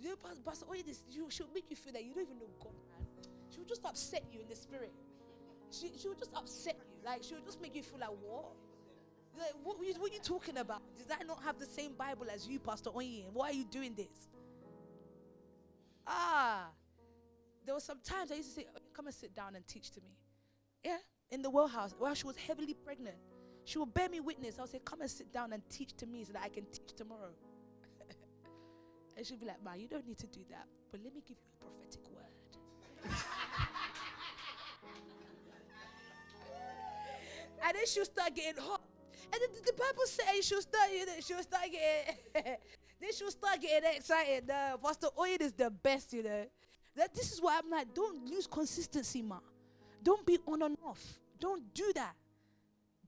You 0.00 0.10
know, 0.10 0.16
Pastor 0.44 0.66
Oyin, 0.66 0.86
this, 0.86 1.02
she'll 1.28 1.48
make 1.54 1.64
you 1.68 1.76
feel 1.76 1.92
that 1.92 2.04
you 2.04 2.14
don't 2.14 2.22
even 2.22 2.38
know 2.38 2.46
God. 2.58 2.72
She'll 3.54 3.64
just 3.64 3.84
upset 3.84 4.24
you 4.32 4.40
in 4.40 4.48
the 4.48 4.56
spirit. 4.56 4.92
She, 5.70 5.90
she'll 6.00 6.14
just 6.14 6.32
upset 6.34 6.76
you. 6.78 7.04
Like, 7.04 7.22
she'll 7.22 7.44
just 7.44 7.60
make 7.60 7.74
you 7.74 7.82
feel 7.82 8.00
like, 8.00 8.10
what? 8.22 8.52
Like, 9.38 9.52
what, 9.62 9.78
what, 9.78 10.10
are 10.10 10.14
you 10.14 10.20
talking 10.22 10.58
about? 10.58 10.82
Does 10.96 11.06
that 11.06 11.26
not 11.26 11.42
have 11.42 11.58
the 11.58 11.66
same 11.66 11.92
Bible 11.94 12.26
as 12.32 12.46
you, 12.48 12.58
Pastor 12.58 12.90
Oyin? 12.90 13.26
Why 13.32 13.50
are 13.50 13.52
you 13.52 13.64
doing 13.64 13.94
this? 13.94 14.28
Ah, 16.06 16.68
there 17.64 17.74
were 17.74 17.80
some 17.80 17.98
times 18.02 18.32
I 18.32 18.36
used 18.36 18.48
to 18.50 18.54
say, 18.62 18.66
come 18.94 19.06
and 19.06 19.14
sit 19.14 19.34
down 19.34 19.54
and 19.54 19.66
teach 19.66 19.90
to 19.92 20.00
me. 20.00 20.16
Yeah, 20.82 20.96
in 21.30 21.42
the 21.42 21.50
well 21.50 21.68
house, 21.68 21.94
while 21.98 22.14
she 22.14 22.26
was 22.26 22.36
heavily 22.36 22.74
pregnant. 22.74 23.16
She 23.64 23.78
would 23.78 23.92
bear 23.94 24.08
me 24.08 24.20
witness. 24.20 24.58
I'll 24.58 24.66
say, 24.66 24.80
come 24.84 25.02
and 25.02 25.10
sit 25.10 25.32
down 25.32 25.52
and 25.52 25.62
teach 25.68 25.92
to 25.98 26.06
me 26.06 26.24
so 26.24 26.32
that 26.32 26.42
I 26.42 26.48
can 26.48 26.64
teach 26.66 26.94
tomorrow. 26.96 27.30
And 29.16 29.26
she'll 29.26 29.38
be 29.38 29.46
like, 29.46 29.62
Ma, 29.64 29.74
you 29.74 29.88
don't 29.88 30.06
need 30.06 30.18
to 30.18 30.26
do 30.26 30.40
that. 30.50 30.66
But 30.90 31.00
let 31.04 31.14
me 31.14 31.22
give 31.26 31.36
you 31.38 31.44
a 31.60 31.64
prophetic 31.64 32.02
word. 32.10 32.24
and 37.64 37.76
then 37.76 37.86
she'll 37.86 38.04
start 38.04 38.34
getting 38.34 38.60
hot. 38.62 38.82
And 39.32 39.40
then 39.40 39.50
the 39.64 39.72
Bible 39.72 40.06
says 40.06 40.44
she'll 40.44 40.60
start, 40.62 40.90
you 40.92 41.06
know, 41.06 41.12
she'll 41.20 41.42
start 41.42 41.64
getting, 41.70 42.16
then 43.00 43.12
she'll 43.16 43.30
start 43.30 43.60
getting 43.60 43.90
excited. 43.94 44.50
Uh, 44.50 44.76
Pastor 44.78 45.08
Oyin 45.16 45.40
is 45.40 45.52
the 45.52 45.70
best, 45.70 46.12
you 46.12 46.22
know. 46.22 46.46
That 46.96 47.14
this 47.14 47.32
is 47.32 47.40
why 47.40 47.60
I'm 47.62 47.70
like, 47.70 47.94
don't 47.94 48.28
lose 48.28 48.46
consistency, 48.46 49.22
ma. 49.22 49.38
Don't 50.02 50.26
be 50.26 50.38
on 50.46 50.62
and 50.62 50.76
off. 50.84 51.20
Don't 51.38 51.72
do 51.72 51.92
that. 51.94 52.14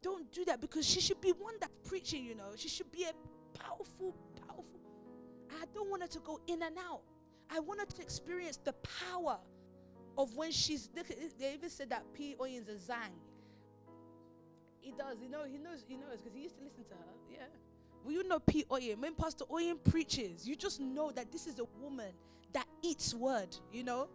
Don't 0.00 0.30
do 0.32 0.44
that 0.44 0.60
because 0.60 0.86
she 0.88 1.00
should 1.00 1.20
be 1.20 1.30
one 1.30 1.54
that's 1.60 1.72
preaching, 1.84 2.24
you 2.24 2.34
know. 2.34 2.50
She 2.56 2.68
should 2.68 2.90
be 2.90 3.04
a 3.04 3.58
powerful. 3.58 4.14
I 5.60 5.64
don't 5.74 5.90
want 5.90 6.02
her 6.02 6.08
to 6.08 6.18
go 6.20 6.40
in 6.46 6.62
and 6.62 6.76
out. 6.78 7.02
I 7.50 7.60
want 7.60 7.80
her 7.80 7.86
to 7.86 8.02
experience 8.02 8.58
the 8.62 8.74
power 9.10 9.38
of 10.16 10.34
when 10.36 10.50
she's. 10.52 10.88
They 10.88 11.54
even 11.54 11.70
said 11.70 11.90
that 11.90 12.04
P. 12.14 12.36
Oyin's 12.40 12.68
a 12.68 12.92
zang. 12.92 13.12
He 14.80 14.92
does. 14.92 15.18
You 15.22 15.28
know, 15.28 15.44
he 15.44 15.58
knows. 15.58 15.84
He 15.86 15.96
knows 15.96 16.18
because 16.18 16.34
he 16.34 16.42
used 16.42 16.58
to 16.58 16.64
listen 16.64 16.84
to 16.84 16.94
her. 16.94 17.12
Yeah. 17.30 17.38
Well, 18.04 18.12
you 18.12 18.26
know 18.26 18.38
P. 18.38 18.64
Oyin. 18.70 18.98
When 18.98 19.14
Pastor 19.14 19.44
Oyin 19.44 19.78
preaches, 19.90 20.46
you 20.46 20.56
just 20.56 20.80
know 20.80 21.10
that 21.12 21.30
this 21.30 21.46
is 21.46 21.58
a 21.58 21.64
woman 21.80 22.12
that 22.52 22.66
eats 22.82 23.14
word. 23.14 23.56
You 23.72 23.84
know. 23.84 24.08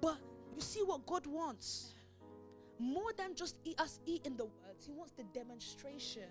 But 0.00 0.18
you 0.54 0.60
see 0.60 0.80
what 0.82 1.04
God 1.06 1.26
wants 1.26 1.94
more 2.78 3.12
than 3.16 3.34
just 3.34 3.56
eat 3.64 3.80
us 3.80 4.00
eating 4.06 4.36
the 4.36 4.44
words, 4.44 4.86
he 4.86 4.92
wants 4.92 5.12
the 5.12 5.24
demonstration. 5.24 6.30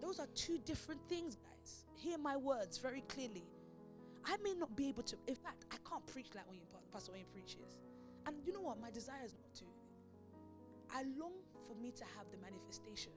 Those 0.00 0.18
are 0.18 0.26
two 0.34 0.58
different 0.58 1.00
things, 1.08 1.36
guys. 1.36 1.53
Hear 1.94 2.18
my 2.18 2.36
words 2.36 2.78
very 2.78 3.02
clearly. 3.08 3.44
I 4.24 4.36
may 4.42 4.54
not 4.54 4.74
be 4.76 4.88
able 4.88 5.02
to, 5.04 5.16
in 5.26 5.34
fact, 5.34 5.64
I 5.70 5.76
can't 5.88 6.06
preach 6.06 6.28
like 6.34 6.48
when 6.48 6.58
Pastor 6.92 7.12
Oyin 7.12 7.30
preaches. 7.32 7.78
And 8.26 8.36
you 8.44 8.52
know 8.52 8.62
what? 8.62 8.80
My 8.80 8.90
desire 8.90 9.24
is 9.24 9.34
not 9.34 9.52
to. 9.54 9.64
I 10.90 11.02
long 11.18 11.32
for 11.66 11.74
me 11.80 11.90
to 11.92 12.04
have 12.16 12.26
the 12.30 12.38
manifestation. 12.38 13.12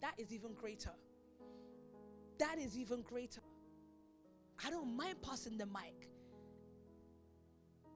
That 0.00 0.14
is 0.18 0.32
even 0.32 0.52
greater. 0.54 0.92
That 2.38 2.58
is 2.58 2.76
even 2.76 3.02
greater. 3.02 3.40
I 4.64 4.70
don't 4.70 4.96
mind 4.96 5.22
passing 5.22 5.56
the 5.56 5.66
mic. 5.66 6.08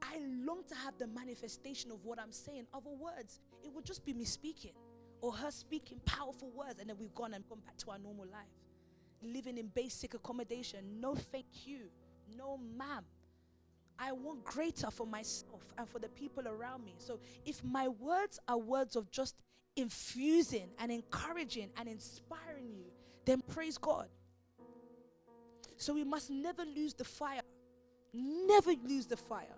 I 0.02 0.18
long 0.44 0.62
to 0.68 0.74
have 0.74 0.98
the 0.98 1.06
manifestation 1.06 1.90
of 1.90 2.04
what 2.04 2.18
I'm 2.18 2.32
saying. 2.32 2.66
Other 2.74 2.90
words, 2.90 3.40
it 3.62 3.72
would 3.72 3.84
just 3.84 4.04
be 4.04 4.12
me 4.12 4.24
speaking 4.24 4.72
or 5.20 5.32
her 5.32 5.50
speaking 5.50 6.00
powerful 6.04 6.50
words, 6.50 6.80
and 6.80 6.88
then 6.90 6.96
we've 6.98 7.14
gone 7.14 7.34
and 7.34 7.46
gone 7.48 7.60
back 7.64 7.76
to 7.78 7.90
our 7.90 7.98
normal 7.98 8.26
life. 8.26 8.61
Living 9.22 9.58
in 9.58 9.68
basic 9.68 10.14
accommodation, 10.14 11.00
no 11.00 11.14
thank 11.14 11.46
you, 11.64 11.90
no 12.36 12.58
ma'am. 12.76 13.04
I 13.98 14.12
want 14.12 14.44
greater 14.44 14.90
for 14.90 15.06
myself 15.06 15.62
and 15.78 15.88
for 15.88 15.98
the 15.98 16.08
people 16.08 16.48
around 16.48 16.84
me. 16.84 16.94
So 16.98 17.20
if 17.44 17.62
my 17.62 17.88
words 17.88 18.40
are 18.48 18.58
words 18.58 18.96
of 18.96 19.10
just 19.10 19.36
infusing 19.76 20.68
and 20.78 20.90
encouraging 20.90 21.70
and 21.76 21.88
inspiring 21.88 22.72
you, 22.74 22.86
then 23.24 23.42
praise 23.42 23.78
God. 23.78 24.08
So 25.76 25.94
we 25.94 26.04
must 26.04 26.30
never 26.30 26.64
lose 26.64 26.94
the 26.94 27.04
fire. 27.04 27.42
Never 28.12 28.72
lose 28.84 29.06
the 29.06 29.16
fire. 29.16 29.56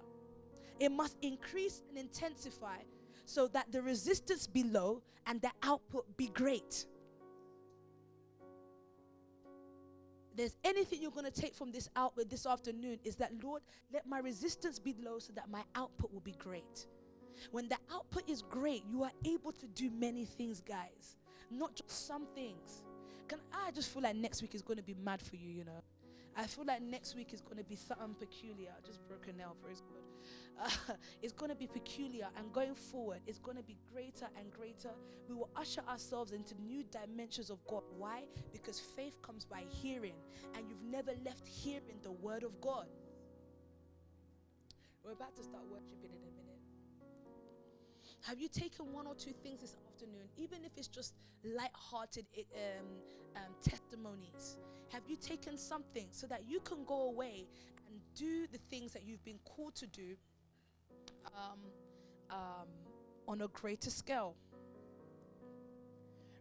It 0.78 0.90
must 0.90 1.16
increase 1.22 1.82
and 1.88 1.98
intensify 1.98 2.78
so 3.24 3.48
that 3.48 3.72
the 3.72 3.80
resistance 3.82 4.46
be 4.46 4.64
low 4.64 5.02
and 5.26 5.40
the 5.40 5.50
output 5.62 6.16
be 6.16 6.28
great. 6.28 6.86
There's 10.36 10.56
anything 10.64 11.00
you're 11.00 11.12
going 11.12 11.30
to 11.30 11.40
take 11.40 11.54
from 11.54 11.70
this 11.70 11.88
output 11.94 12.28
this 12.28 12.46
afternoon 12.46 12.98
is 13.04 13.16
that, 13.16 13.32
Lord, 13.42 13.62
let 13.92 14.06
my 14.06 14.18
resistance 14.18 14.78
be 14.78 14.96
low 15.02 15.18
so 15.18 15.32
that 15.34 15.48
my 15.50 15.62
output 15.74 16.12
will 16.12 16.20
be 16.20 16.34
great. 16.38 16.86
When 17.52 17.68
the 17.68 17.78
output 17.92 18.28
is 18.28 18.42
great, 18.42 18.84
you 18.90 19.04
are 19.04 19.12
able 19.24 19.52
to 19.52 19.66
do 19.68 19.90
many 19.90 20.24
things, 20.24 20.60
guys, 20.60 21.16
not 21.50 21.74
just 21.74 22.06
some 22.06 22.26
things. 22.34 22.84
Can 23.28 23.38
I 23.52 23.70
just 23.70 23.92
feel 23.92 24.02
like 24.02 24.16
next 24.16 24.42
week 24.42 24.54
is 24.54 24.62
going 24.62 24.76
to 24.76 24.82
be 24.82 24.94
mad 25.04 25.22
for 25.22 25.36
you, 25.36 25.50
you 25.50 25.64
know? 25.64 25.82
I 26.36 26.46
feel 26.46 26.64
like 26.64 26.82
next 26.82 27.14
week 27.14 27.32
is 27.32 27.40
going 27.40 27.58
to 27.58 27.64
be 27.64 27.76
something 27.76 28.14
peculiar. 28.14 28.72
Just 28.84 29.06
broken 29.06 29.36
now, 29.36 29.52
praise 29.62 29.80
God 29.80 30.03
uh, 30.62 30.92
is 31.22 31.32
going 31.32 31.50
to 31.50 31.56
be 31.56 31.66
peculiar 31.66 32.28
and 32.38 32.52
going 32.52 32.74
forward 32.74 33.18
it's 33.26 33.38
going 33.38 33.56
to 33.56 33.62
be 33.62 33.76
greater 33.92 34.26
and 34.38 34.50
greater. 34.52 34.90
We 35.28 35.34
will 35.34 35.50
usher 35.56 35.82
ourselves 35.88 36.32
into 36.32 36.54
new 36.60 36.84
dimensions 36.84 37.50
of 37.50 37.64
god. 37.66 37.82
Why? 37.96 38.22
Because 38.52 38.78
faith 38.78 39.20
comes 39.22 39.44
by 39.44 39.64
hearing 39.68 40.14
and 40.56 40.68
you've 40.68 40.82
never 40.82 41.12
left 41.24 41.46
hearing 41.46 41.98
the 42.02 42.12
word 42.12 42.42
of 42.42 42.60
god. 42.60 42.86
We're 45.04 45.12
about 45.12 45.36
to 45.36 45.42
start 45.42 45.64
worshiping 45.70 46.10
in 46.10 46.22
a 46.22 46.32
minute. 46.32 46.44
Have 48.22 48.40
you 48.40 48.48
taken 48.48 48.90
one 48.92 49.06
or 49.06 49.14
two 49.14 49.32
things 49.42 49.60
this 49.60 49.76
afternoon, 49.86 50.28
even 50.36 50.64
if 50.64 50.72
it's 50.78 50.88
just 50.88 51.14
light-hearted 51.44 52.24
um, 52.54 52.86
um, 53.36 53.54
testimonies? 53.62 54.56
Have 54.90 55.02
you 55.06 55.16
taken 55.16 55.58
something 55.58 56.06
so 56.10 56.26
that 56.28 56.48
you 56.48 56.60
can 56.60 56.84
go 56.86 57.08
away 57.08 57.46
do 58.14 58.46
the 58.50 58.58
things 58.70 58.92
that 58.92 59.02
you've 59.04 59.24
been 59.24 59.40
called 59.44 59.74
to 59.76 59.86
do 59.86 60.16
um, 61.26 61.58
um, 62.30 62.68
on 63.26 63.42
a 63.42 63.48
greater 63.48 63.90
scale? 63.90 64.34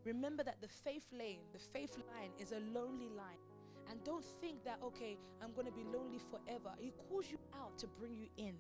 Remember 0.06 0.44
that 0.44 0.62
the 0.62 0.68
faith 0.68 1.06
lane, 1.18 1.40
the 1.54 1.60
faith 1.60 1.98
line 1.98 2.32
is 2.40 2.52
a 2.52 2.60
lonely 2.78 3.10
line. 3.16 3.40
And 3.90 4.04
don't 4.04 4.24
think 4.42 4.64
that, 4.64 4.80
okay, 4.84 5.18
I'm 5.42 5.54
going 5.54 5.68
to 5.68 5.72
be 5.72 5.84
lonely 5.84 6.20
forever. 6.20 6.74
He 6.80 6.94
calls 7.10 7.30
you 7.30 7.38
out 7.54 7.78
to 7.80 7.88
bring 7.88 8.16
you 8.16 8.28
in. 8.38 8.56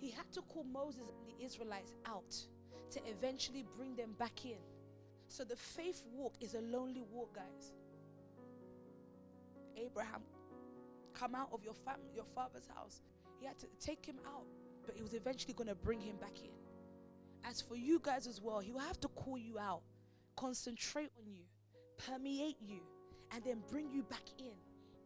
He 0.00 0.10
had 0.10 0.30
to 0.32 0.42
call 0.42 0.64
Moses 0.64 1.10
and 1.18 1.28
the 1.28 1.44
Israelites 1.44 1.92
out 2.06 2.36
to 2.90 3.00
eventually 3.08 3.64
bring 3.76 3.96
them 3.96 4.14
back 4.18 4.44
in. 4.44 4.58
So 5.28 5.44
the 5.44 5.56
faith 5.56 6.02
walk 6.12 6.34
is 6.40 6.54
a 6.54 6.60
lonely 6.60 7.02
walk, 7.12 7.34
guys. 7.34 7.72
Abraham, 9.76 10.22
come 11.18 11.34
out 11.34 11.48
of 11.52 11.64
your 11.64 11.74
family, 11.74 12.10
your 12.14 12.24
father's 12.34 12.66
house. 12.74 13.02
He 13.40 13.46
had 13.46 13.58
to 13.58 13.66
take 13.80 14.04
him 14.04 14.16
out, 14.26 14.46
but 14.84 14.94
he 14.94 15.02
was 15.02 15.14
eventually 15.14 15.54
going 15.54 15.68
to 15.68 15.74
bring 15.74 16.00
him 16.00 16.16
back 16.16 16.38
in. 16.42 16.50
As 17.48 17.60
for 17.60 17.76
you 17.76 18.00
guys 18.02 18.26
as 18.26 18.40
well, 18.40 18.60
he 18.60 18.72
will 18.72 18.80
have 18.80 19.00
to 19.00 19.08
call 19.08 19.38
you 19.38 19.58
out, 19.58 19.82
concentrate 20.36 21.10
on 21.18 21.32
you, 21.32 21.42
permeate 21.96 22.56
you, 22.60 22.80
and 23.32 23.42
then 23.44 23.62
bring 23.70 23.90
you 23.90 24.02
back 24.02 24.26
in. 24.38 24.54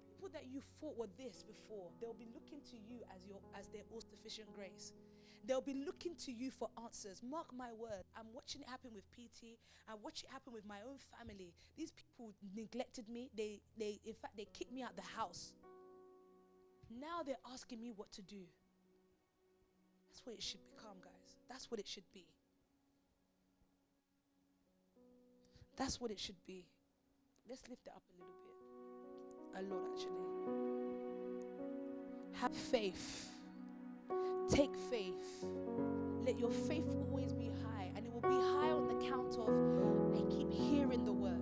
People 0.09 0.31
that 0.33 0.47
you 0.51 0.61
thought 0.81 0.97
were 0.97 1.09
this 1.19 1.43
before, 1.43 1.91
they'll 2.01 2.15
be 2.15 2.29
looking 2.35 2.61
to 2.71 2.77
you 2.77 3.03
as 3.15 3.27
your 3.27 3.39
as 3.59 3.69
their 3.69 3.83
all 3.93 4.01
sufficient 4.01 4.49
grace. 4.55 4.93
They'll 5.45 5.61
be 5.61 5.83
looking 5.85 6.15
to 6.25 6.33
you 6.33 6.53
for 6.53 6.69
answers. 6.85 7.21
Mark 7.29 7.47
my 7.53 7.73
word. 7.73 8.05
I'm 8.17 8.27
watching 8.33 8.61
it 8.61 8.69
happen 8.69 8.91
with 8.95 9.03
PT. 9.11 9.59
I 9.89 9.95
watch 10.01 10.23
it 10.23 10.31
happen 10.31 10.53
with 10.53 10.65
my 10.65 10.79
own 10.89 10.99
family. 11.19 11.53
These 11.77 11.91
people 11.91 12.33
neglected 12.55 13.09
me. 13.09 13.31
They 13.37 13.61
they 13.77 13.99
in 14.05 14.15
fact 14.15 14.37
they 14.37 14.47
kicked 14.53 14.73
me 14.73 14.83
out 14.83 14.95
the 14.95 15.03
house. 15.17 15.53
Now 17.01 17.23
they're 17.25 17.37
asking 17.53 17.81
me 17.81 17.93
what 17.95 18.13
to 18.13 18.23
do. 18.23 18.45
That's 20.09 20.25
what 20.27 20.35
it 20.35 20.43
should 20.43 20.61
become, 20.75 20.97
guys. 21.03 21.37
That's 21.49 21.71
what 21.71 21.81
it 21.81 21.87
should 21.87 22.05
be. 22.13 22.27
That's 25.77 26.01
what 26.01 26.11
it 26.11 26.19
should 26.19 26.45
be. 26.47 26.67
Let's 27.49 27.69
lift 27.69 27.87
it 27.87 27.93
up 27.95 28.03
a 28.09 28.15
little 28.21 28.35
bit. 28.45 28.53
A 29.59 29.63
lot, 29.75 29.83
actually. 29.93 30.11
Have 32.41 32.55
faith. 32.55 33.31
Take 34.51 34.77
faith. 34.91 35.45
Let 36.25 36.39
your 36.39 36.51
faith 36.51 36.85
always 36.89 37.33
be 37.33 37.51
high, 37.65 37.91
and 37.97 38.07
it 38.07 38.13
will 38.13 38.21
be 38.21 38.29
high 38.29 38.71
on 38.71 38.87
the 38.87 38.95
count 39.09 39.37
of 39.39 39.49
I 40.15 40.23
keep 40.31 40.53
hearing 40.53 41.05
the 41.05 41.13
word. 41.13 41.41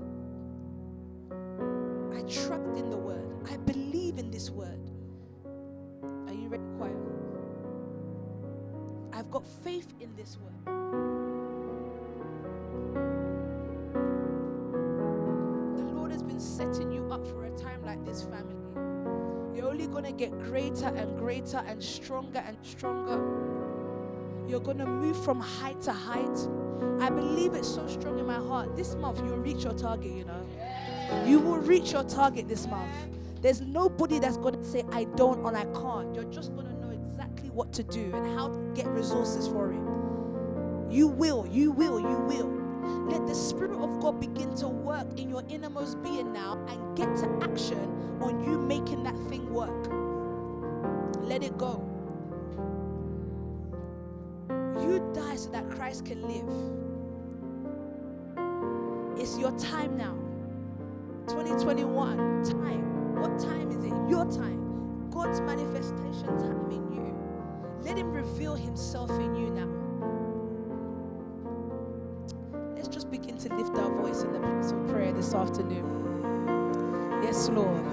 I 2.16 2.22
trust 2.22 2.78
in 2.78 2.89
the 2.90 2.97
word. 2.97 3.47
I 3.51 3.56
believe 3.56 4.18
in 4.18 4.31
this 4.31 4.51
word. 4.51 4.90
Ready, 6.51 6.64
choir? 6.78 6.90
I've 9.12 9.31
got 9.31 9.47
faith 9.47 9.86
in 10.01 10.12
this 10.16 10.36
word. 10.36 10.51
The 15.77 15.85
Lord 15.94 16.10
has 16.10 16.24
been 16.24 16.40
setting 16.40 16.90
you 16.90 17.06
up 17.12 17.24
for 17.28 17.44
a 17.44 17.51
time 17.51 17.85
like 17.85 18.05
this, 18.05 18.24
family. 18.24 18.56
You're 19.56 19.68
only 19.68 19.86
going 19.86 20.02
to 20.02 20.10
get 20.10 20.32
greater 20.43 20.89
and 20.89 21.16
greater 21.16 21.59
and 21.68 21.81
stronger 21.81 22.43
and 22.44 22.56
stronger. 22.64 23.22
You're 24.48 24.59
going 24.59 24.78
to 24.78 24.86
move 24.86 25.22
from 25.24 25.39
height 25.39 25.81
to 25.82 25.93
height. 25.93 26.48
I 26.98 27.10
believe 27.10 27.55
it 27.55 27.64
so 27.64 27.86
strong 27.86 28.18
in 28.18 28.27
my 28.27 28.35
heart. 28.35 28.74
This 28.74 28.97
month, 28.97 29.20
you'll 29.20 29.36
reach 29.36 29.62
your 29.62 29.74
target, 29.74 30.10
you 30.10 30.24
know. 30.24 30.44
You 31.24 31.39
will 31.39 31.59
reach 31.59 31.93
your 31.93 32.02
target 32.02 32.48
this 32.48 32.66
month. 32.66 32.90
There's 33.40 33.62
nobody 33.62 34.18
that's 34.18 34.36
going 34.36 34.54
to 34.54 34.64
say, 34.64 34.84
I 34.92 35.04
don't 35.16 35.38
or 35.40 35.56
I 35.56 35.64
can't. 35.64 36.14
You're 36.14 36.24
just 36.24 36.54
going 36.54 36.66
to 36.66 36.74
know 36.74 36.90
exactly 36.90 37.48
what 37.50 37.72
to 37.74 37.82
do 37.82 38.12
and 38.14 38.38
how 38.38 38.48
to 38.48 38.72
get 38.74 38.86
resources 38.88 39.48
for 39.48 39.72
it. 39.72 40.92
You 40.92 41.08
will, 41.08 41.46
you 41.46 41.70
will, 41.70 41.98
you 42.00 42.18
will. 42.26 42.60
Let 43.08 43.26
the 43.26 43.34
Spirit 43.34 43.72
of 43.72 44.00
God 44.00 44.20
begin 44.20 44.54
to 44.56 44.68
work 44.68 45.06
in 45.18 45.30
your 45.30 45.42
innermost 45.48 46.02
being 46.02 46.32
now 46.32 46.58
and 46.68 46.96
get 46.96 47.14
to 47.16 47.38
action 47.42 48.18
on 48.20 48.44
you 48.44 48.58
making 48.58 49.04
that 49.04 49.16
thing 49.28 49.52
work. 49.52 49.88
Let 51.22 51.42
it 51.42 51.56
go. 51.56 51.86
You 54.80 55.10
die 55.14 55.36
so 55.36 55.50
that 55.50 55.70
Christ 55.70 56.04
can 56.04 56.22
live. 56.22 56.48
It's 59.18 59.38
your 59.38 59.56
time 59.58 59.96
now. 59.96 60.16
2021, 61.28 62.44
time. 62.44 62.89
What 63.20 63.38
time 63.38 63.70
is 63.70 63.84
it? 63.84 63.92
Your 64.09 64.24
time. 64.30 65.10
God's 65.10 65.40
manifestation 65.42 66.38
time 66.38 66.70
in 66.70 66.92
you. 66.92 67.14
Let 67.82 67.98
Him 67.98 68.12
reveal 68.12 68.55
Himself 68.55 69.10
in 69.10 69.34
you 69.36 69.51
now. 69.51 69.68
Let's 72.74 72.88
just 72.88 73.10
begin 73.10 73.36
to 73.38 73.55
lift 73.55 73.76
our 73.76 73.90
voice 74.01 74.22
in 74.22 74.32
the 74.32 74.40
place 74.40 74.72
of 74.72 74.88
prayer 74.88 75.12
this 75.12 75.34
afternoon. 75.34 77.20
Yes, 77.22 77.48
Lord. 77.51 77.89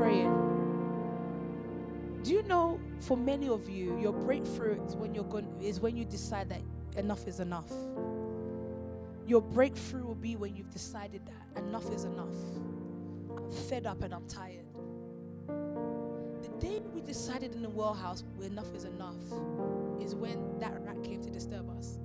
Praying, 0.00 0.32
do 2.22 2.32
you 2.32 2.42
know 2.44 2.80
for 3.00 3.18
many 3.18 3.50
of 3.50 3.68
you, 3.68 4.00
your 4.00 4.14
breakthrough 4.14 4.82
is 4.86 4.96
when 4.96 5.14
you're 5.14 5.24
going 5.24 5.46
is 5.60 5.78
when 5.78 5.94
you 5.94 6.06
decide 6.06 6.48
that 6.48 6.62
enough 6.96 7.28
is 7.28 7.38
enough. 7.38 7.70
Your 9.26 9.42
breakthrough 9.42 10.04
will 10.06 10.14
be 10.14 10.36
when 10.36 10.56
you've 10.56 10.70
decided 10.70 11.20
that 11.26 11.62
enough 11.62 11.92
is 11.92 12.04
enough. 12.04 12.34
I'm 13.36 13.50
fed 13.50 13.84
up 13.86 14.02
and 14.02 14.14
I'm 14.14 14.26
tired. 14.26 14.64
The 15.46 16.48
day 16.58 16.80
we 16.94 17.02
decided 17.02 17.54
in 17.54 17.60
the 17.60 17.68
well 17.68 17.92
house 17.92 18.24
enough 18.42 18.74
is 18.74 18.84
enough 18.84 19.20
is 20.00 20.14
when 20.14 20.58
that 20.60 20.80
rat 20.80 21.02
came 21.04 21.22
to 21.22 21.28
disturb 21.28 21.68
us. 21.76 21.98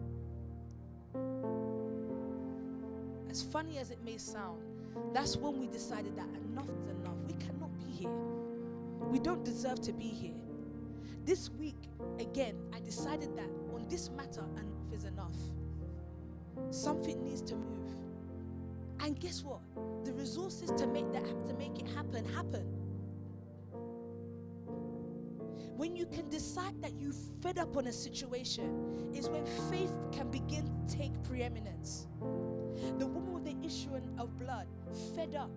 As 3.30 3.42
funny 3.42 3.78
as 3.78 3.90
it 3.90 4.04
may 4.04 4.18
sound, 4.18 4.75
that's 5.14 5.38
when 5.38 5.60
we 5.60 5.68
decided 5.68 6.16
that 6.18 6.28
enough 6.52 6.70
is 6.78 6.88
enough. 6.90 7.18
We 7.28 7.34
cannot 7.34 7.78
be 7.80 7.86
here. 7.86 8.12
We 9.10 9.20
don't 9.20 9.44
deserve 9.44 9.82
to 9.82 9.94
be 9.94 10.08
here. 10.08 10.34
This 11.26 11.50
week, 11.52 11.90
again, 12.20 12.56
I 12.74 12.80
decided 12.80 13.36
that 13.38 13.50
on 13.74 13.88
this 13.90 14.10
matter, 14.12 14.44
enough 14.58 14.94
is 14.94 15.06
enough. 15.06 15.36
Something 16.70 17.24
needs 17.24 17.42
to 17.44 17.56
move. 17.56 17.90
And 19.00 19.20
guess 19.20 19.44
what? 19.44 19.62
The 20.06 20.14
resources 20.14 20.72
to 20.72 20.88
make 20.88 21.12
that 21.14 21.26
to 21.48 21.54
make 21.54 21.80
it 21.80 21.88
happen 21.96 22.26
happen. 22.34 22.66
When 25.76 25.96
you 25.96 26.06
can 26.06 26.30
decide 26.30 26.82
that 26.82 26.94
you 26.94 27.14
fed 27.42 27.60
up 27.60 27.76
on 27.76 27.88
a 27.88 27.92
situation, 27.92 29.12
is 29.14 29.30
when 29.30 29.46
faith 29.70 29.94
can 30.12 30.32
begin 30.32 30.66
to 30.88 30.98
take 30.98 31.12
preeminence. 31.24 32.08
The 33.00 33.08
woman 33.08 33.34
with 33.34 33.46
the 33.46 33.56
issue 33.66 33.90
of 34.18 34.38
blood, 34.40 34.68
fed 35.16 35.36
up. 35.36 35.52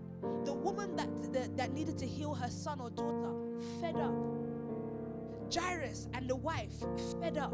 The 0.44 0.52
woman 0.54 0.96
that, 0.96 1.32
that, 1.32 1.56
that 1.56 1.72
needed 1.72 1.98
to 1.98 2.06
heal 2.06 2.34
her 2.34 2.50
son 2.50 2.80
or 2.80 2.90
daughter, 2.90 3.32
fed 3.80 3.96
up. 3.96 4.14
Jairus 5.52 6.08
and 6.14 6.28
the 6.28 6.36
wife, 6.36 6.72
fed 7.20 7.38
up. 7.38 7.52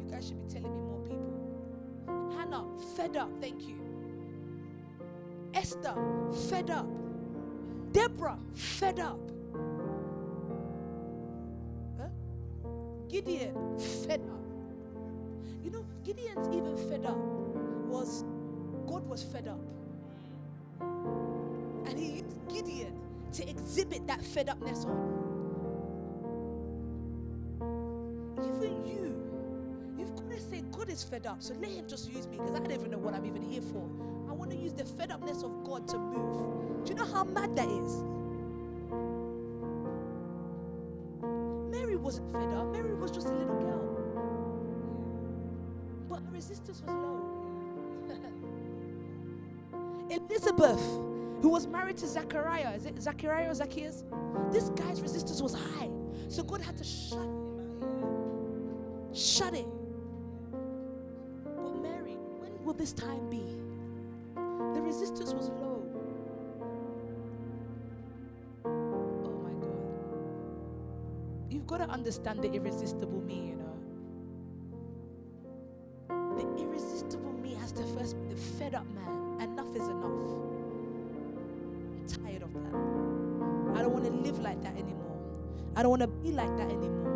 You 0.00 0.08
guys 0.10 0.26
should 0.26 0.38
be 0.46 0.52
telling 0.52 0.74
me 0.74 0.80
more 0.80 1.00
people. 1.00 2.36
Hannah, 2.36 2.64
fed 2.96 3.16
up, 3.16 3.30
thank 3.40 3.66
you. 3.66 3.76
Esther, 5.54 5.94
fed 6.48 6.70
up. 6.70 6.86
Deborah, 7.92 8.38
fed 8.54 9.00
up. 9.00 9.18
Gideon, 13.08 13.54
fed 14.06 14.20
up. 14.20 14.44
You 15.64 15.70
know, 15.70 15.84
Gideon's 16.04 16.48
even 16.56 16.76
fed 16.90 17.06
up 17.06 17.16
was 17.16 18.24
God 18.86 19.06
was 19.08 19.22
fed 19.22 19.48
up. 19.48 19.60
And 21.86 21.98
he 21.98 22.22
used 22.22 22.48
Gideon 22.48 22.94
to 23.32 23.48
exhibit 23.48 24.06
that 24.06 24.22
fed 24.24 24.48
upness 24.48 24.84
on. 24.84 25.28
Even 28.38 28.86
you, 28.86 29.16
you've 29.98 30.14
got 30.14 30.30
to 30.30 30.40
say, 30.40 30.62
God 30.72 30.88
is 30.90 31.02
fed 31.02 31.26
up, 31.26 31.42
so 31.42 31.54
let 31.60 31.70
Him 31.70 31.86
just 31.88 32.10
use 32.10 32.26
me 32.28 32.38
because 32.38 32.54
I 32.54 32.60
don't 32.60 32.72
even 32.72 32.90
know 32.90 32.98
what 32.98 33.14
I'm 33.14 33.26
even 33.26 33.42
here 33.42 33.62
for. 33.62 33.88
I 34.28 34.32
want 34.32 34.50
to 34.52 34.56
use 34.56 34.72
the 34.72 34.84
fed 34.84 35.10
upness 35.10 35.42
of 35.42 35.64
God 35.64 35.88
to 35.88 35.98
move. 35.98 36.84
Do 36.84 36.92
you 36.92 36.98
know 36.98 37.06
how 37.06 37.24
mad 37.24 37.56
that 37.56 37.68
is? 37.68 38.17
Wasn't 42.00 42.32
fed 42.32 42.52
up, 42.54 42.66
Mary 42.72 42.94
was 42.94 43.10
just 43.10 43.28
a 43.28 43.32
little 43.32 43.56
girl. 43.56 43.82
But 46.08 46.20
her 46.20 46.30
resistance 46.32 46.82
was 46.82 46.94
low. 46.94 47.20
Elizabeth, 50.10 50.80
who 51.42 51.48
was 51.48 51.66
married 51.66 51.96
to 51.98 52.06
Zachariah, 52.06 52.74
is 52.74 52.86
it 52.86 53.00
Zachariah 53.00 53.50
or 53.50 53.54
Zacchaeus? 53.54 54.04
This 54.50 54.70
guy's 54.70 55.00
resistance 55.00 55.40
was 55.42 55.54
high. 55.54 55.90
So 56.28 56.42
God 56.42 56.60
had 56.60 56.76
to 56.76 56.84
shut 56.84 57.24
it. 57.24 57.30
Shut 59.16 59.54
it. 59.54 59.66
But 61.44 61.82
Mary, 61.82 62.16
when 62.38 62.62
will 62.64 62.74
this 62.74 62.92
time 62.92 63.28
be? 63.30 63.42
The 64.74 64.82
resistance 64.82 65.32
was 65.32 65.48
low. 65.50 65.67
Got 71.68 71.78
to 71.78 71.88
understand 71.90 72.42
the 72.42 72.50
irresistible 72.50 73.20
me, 73.20 73.50
you 73.50 73.54
know. 73.54 73.76
The 76.08 76.62
irresistible 76.62 77.32
me 77.32 77.54
has 77.54 77.72
to 77.72 77.84
first 77.88 78.16
be 78.18 78.34
the 78.34 78.40
fed 78.58 78.74
up 78.74 78.86
man. 78.94 79.40
Enough 79.42 79.76
is 79.76 79.86
enough. 79.86 80.04
I'm 81.92 82.06
tired 82.08 82.42
of 82.42 82.54
that. 82.54 83.78
I 83.78 83.82
don't 83.82 83.92
want 83.92 84.06
to 84.06 84.10
live 84.10 84.38
like 84.40 84.62
that 84.62 84.72
anymore. 84.78 85.18
I 85.76 85.82
don't 85.82 85.90
want 85.90 86.02
to 86.02 86.08
be 86.08 86.32
like 86.32 86.56
that 86.56 86.70
anymore. 86.70 87.07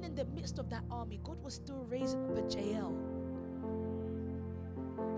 Even 0.00 0.10
in 0.10 0.14
the 0.14 0.24
midst 0.34 0.58
of 0.58 0.70
that 0.70 0.82
army, 0.90 1.20
God 1.22 1.42
was 1.42 1.54
still 1.54 1.84
raising 1.88 2.24
up 2.24 2.38
a 2.38 2.48
Jael. 2.48 2.96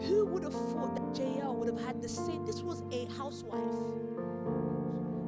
Who 0.08 0.26
would 0.26 0.42
have 0.42 0.52
thought 0.52 0.94
that 0.94 1.18
Jael 1.18 1.54
would 1.54 1.68
have 1.68 1.80
had 1.80 2.02
the 2.02 2.08
same? 2.08 2.44
This 2.44 2.62
was 2.62 2.82
a 2.90 3.06
housewife. 3.16 3.60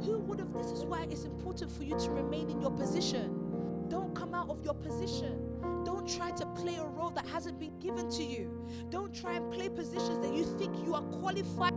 Who 0.04 0.18
would 0.26 0.40
have? 0.40 0.52
This 0.52 0.72
is 0.72 0.84
why 0.84 1.06
it's 1.10 1.24
important 1.24 1.70
for 1.70 1.84
you 1.84 1.98
to 1.98 2.10
remain 2.10 2.50
in 2.50 2.60
your 2.60 2.70
position. 2.70 3.86
Don't 3.88 4.14
come 4.14 4.34
out 4.34 4.48
of 4.48 4.64
your 4.64 4.74
position. 4.74 5.38
Don't 5.84 6.08
try 6.08 6.30
to 6.32 6.46
play 6.46 6.76
a 6.76 6.84
role 6.84 7.10
that 7.10 7.26
hasn't 7.26 7.60
been 7.60 7.78
given 7.78 8.10
to 8.10 8.24
you. 8.24 8.66
Don't 8.90 9.14
try 9.14 9.34
and 9.34 9.52
play 9.52 9.68
positions 9.68 10.18
that 10.24 10.34
you 10.34 10.44
think 10.58 10.76
you 10.84 10.94
are 10.94 11.02
qualified. 11.02 11.73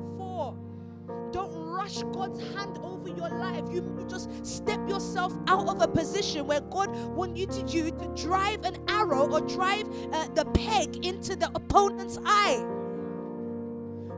Don't 1.94 2.12
God's 2.12 2.40
hand 2.54 2.78
over 2.84 3.10
your 3.10 3.30
life. 3.30 3.64
You 3.72 3.82
may 3.82 4.04
just 4.10 4.46
step 4.46 4.80
yourself 4.90 5.34
out 5.48 5.68
of 5.68 5.82
a 5.82 5.88
position 5.88 6.46
where 6.48 6.62
God 6.62 6.90
wanted 7.16 7.54
you 7.74 7.92
to 7.92 8.14
drive 8.16 8.64
an 8.64 8.78
arrow 8.88 9.30
or 9.30 9.42
drive 9.42 9.88
uh, 10.12 10.28
the 10.36 10.46
peg 10.54 11.06
into 11.06 11.36
the 11.36 11.50
opponent's 11.56 12.20
eye. 12.26 12.66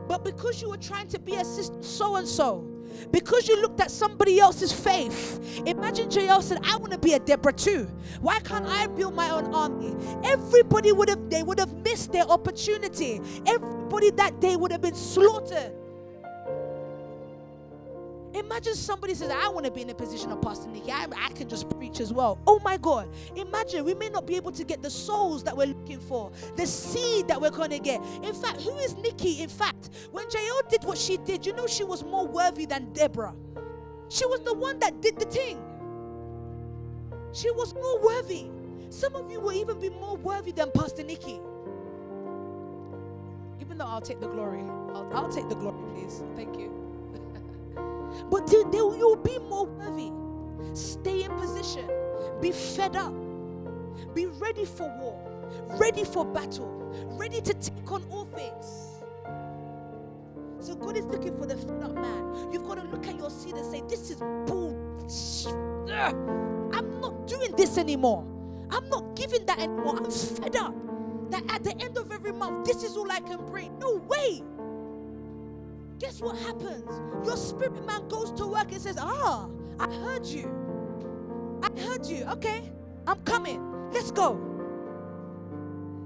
But 0.08 0.24
because 0.24 0.60
you 0.60 0.70
were 0.70 0.76
trying 0.76 1.06
to 1.08 1.18
be 1.20 1.36
a 1.36 1.44
so 1.44 2.16
and 2.16 2.26
so, 2.26 2.66
because 3.12 3.48
you 3.48 3.60
looked 3.60 3.80
at 3.80 3.90
somebody 3.90 4.40
else's 4.40 4.72
faith. 4.72 5.62
Imagine 5.66 6.10
Jael 6.10 6.42
said, 6.42 6.58
I 6.64 6.76
want 6.76 6.92
to 6.92 6.98
be 6.98 7.12
a 7.12 7.20
Deborah 7.20 7.52
too. 7.52 7.84
Why 8.20 8.40
can't 8.40 8.66
I 8.66 8.88
build 8.88 9.14
my 9.14 9.30
own 9.30 9.54
army? 9.54 9.94
Everybody 10.24 10.90
would 10.92 11.08
have 11.08 11.30
they 11.30 11.44
would 11.44 11.60
have 11.60 11.72
missed 11.84 12.12
their 12.12 12.24
opportunity. 12.24 13.20
Everybody 13.46 14.10
that 14.10 14.40
day 14.40 14.56
would 14.56 14.72
have 14.72 14.82
been 14.82 14.96
slaughtered. 14.96 15.72
Imagine 18.34 18.74
somebody 18.74 19.14
says, 19.14 19.30
I 19.30 19.48
want 19.48 19.66
to 19.66 19.72
be 19.72 19.82
in 19.82 19.90
a 19.90 19.94
position 19.94 20.30
of 20.30 20.40
Pastor 20.40 20.68
Nikki. 20.68 20.92
I, 20.92 21.06
I 21.16 21.30
can 21.30 21.48
just 21.48 21.68
preach 21.70 22.00
as 22.00 22.12
well. 22.12 22.38
Oh 22.46 22.60
my 22.64 22.76
God. 22.76 23.08
Imagine 23.36 23.84
we 23.84 23.94
may 23.94 24.08
not 24.08 24.26
be 24.26 24.36
able 24.36 24.52
to 24.52 24.64
get 24.64 24.82
the 24.82 24.90
souls 24.90 25.42
that 25.44 25.56
we're 25.56 25.66
looking 25.66 26.00
for, 26.00 26.30
the 26.56 26.66
seed 26.66 27.28
that 27.28 27.40
we're 27.40 27.50
going 27.50 27.70
to 27.70 27.78
get. 27.80 28.00
In 28.22 28.34
fact, 28.34 28.62
who 28.62 28.76
is 28.78 28.96
Nikki? 28.96 29.42
In 29.42 29.48
fact, 29.48 29.90
when 30.12 30.26
Jael 30.30 30.62
did 30.68 30.84
what 30.84 30.98
she 30.98 31.16
did, 31.18 31.44
you 31.44 31.52
know 31.54 31.66
she 31.66 31.84
was 31.84 32.04
more 32.04 32.26
worthy 32.26 32.66
than 32.66 32.92
Deborah. 32.92 33.34
She 34.08 34.26
was 34.26 34.40
the 34.40 34.54
one 34.54 34.78
that 34.80 35.00
did 35.00 35.18
the 35.18 35.26
thing. 35.26 35.62
She 37.32 37.50
was 37.52 37.74
more 37.74 38.00
worthy. 38.02 38.46
Some 38.90 39.14
of 39.16 39.30
you 39.30 39.40
will 39.40 39.52
even 39.52 39.80
be 39.80 39.90
more 39.90 40.16
worthy 40.16 40.52
than 40.52 40.70
Pastor 40.72 41.02
Nikki. 41.04 41.40
Even 43.60 43.78
though 43.78 43.86
I'll 43.86 44.00
take 44.00 44.20
the 44.20 44.28
glory. 44.28 44.62
I'll, 44.94 45.08
I'll 45.12 45.32
take 45.32 45.48
the 45.48 45.54
glory, 45.54 45.78
please. 45.94 46.22
Thank 46.36 46.58
you. 46.58 46.79
But 48.30 48.46
they, 48.46 48.58
you'll 48.72 49.16
be 49.16 49.38
more 49.38 49.66
worthy. 49.66 50.12
Stay 50.74 51.24
in 51.24 51.32
position. 51.32 51.88
Be 52.40 52.52
fed 52.52 52.96
up. 52.96 53.14
Be 54.14 54.26
ready 54.26 54.64
for 54.64 54.88
war. 55.00 55.20
Ready 55.78 56.04
for 56.04 56.24
battle. 56.24 56.68
Ready 57.18 57.40
to 57.40 57.54
take 57.54 57.90
on 57.90 58.04
all 58.10 58.24
things. 58.26 59.02
So 60.60 60.74
God 60.74 60.96
is 60.96 61.06
looking 61.06 61.36
for 61.38 61.46
the 61.46 61.56
fed 61.56 61.82
up 61.82 61.94
man. 61.94 62.52
You've 62.52 62.64
got 62.66 62.76
to 62.76 62.84
look 62.84 63.06
at 63.06 63.16
your 63.16 63.30
seed 63.30 63.54
and 63.56 63.66
say, 63.66 63.82
This 63.88 64.10
is 64.10 64.16
bull. 64.46 64.76
I'm 66.72 67.00
not 67.00 67.26
doing 67.26 67.52
this 67.56 67.78
anymore. 67.78 68.24
I'm 68.70 68.88
not 68.88 69.16
giving 69.16 69.46
that 69.46 69.58
anymore. 69.58 69.96
I'm 69.98 70.10
fed 70.10 70.56
up. 70.56 70.74
That 71.30 71.44
at 71.48 71.64
the 71.64 71.72
end 71.82 71.96
of 71.98 72.12
every 72.12 72.32
month, 72.32 72.66
this 72.66 72.82
is 72.84 72.96
all 72.96 73.10
I 73.10 73.20
can 73.20 73.44
bring. 73.46 73.78
No 73.78 73.96
way 73.96 74.42
guess 76.00 76.20
what 76.20 76.36
happens? 76.38 76.90
Your 77.26 77.36
spirit 77.36 77.86
man 77.86 78.08
goes 78.08 78.32
to 78.32 78.46
work 78.46 78.72
and 78.72 78.80
says, 78.80 78.96
Ah, 78.98 79.46
I 79.78 79.92
heard 79.94 80.26
you. 80.26 80.50
I 81.62 81.80
heard 81.80 82.06
you. 82.06 82.24
Okay, 82.24 82.72
I'm 83.06 83.20
coming. 83.20 83.90
Let's 83.92 84.10
go. 84.10 84.40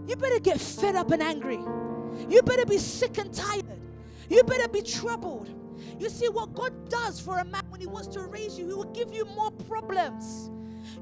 You 0.06 0.16
better 0.16 0.40
get 0.40 0.60
fed 0.60 0.96
up 0.96 1.12
and 1.12 1.22
angry. 1.22 1.60
You 2.28 2.42
better 2.42 2.66
be 2.66 2.78
sick 2.78 3.18
and 3.18 3.32
tired. 3.32 3.64
You 4.28 4.42
better 4.42 4.68
be 4.68 4.82
troubled. 4.82 5.48
You 5.98 6.10
see, 6.10 6.28
what 6.28 6.54
God 6.54 6.88
does 6.88 7.20
for 7.20 7.38
a 7.38 7.44
man 7.44 7.62
when 7.68 7.80
he 7.80 7.86
wants 7.86 8.08
to 8.08 8.20
raise 8.20 8.58
you, 8.58 8.66
he 8.66 8.74
will 8.74 8.92
give 8.92 9.14
you 9.14 9.24
more 9.36 9.50
problems. 9.50 10.50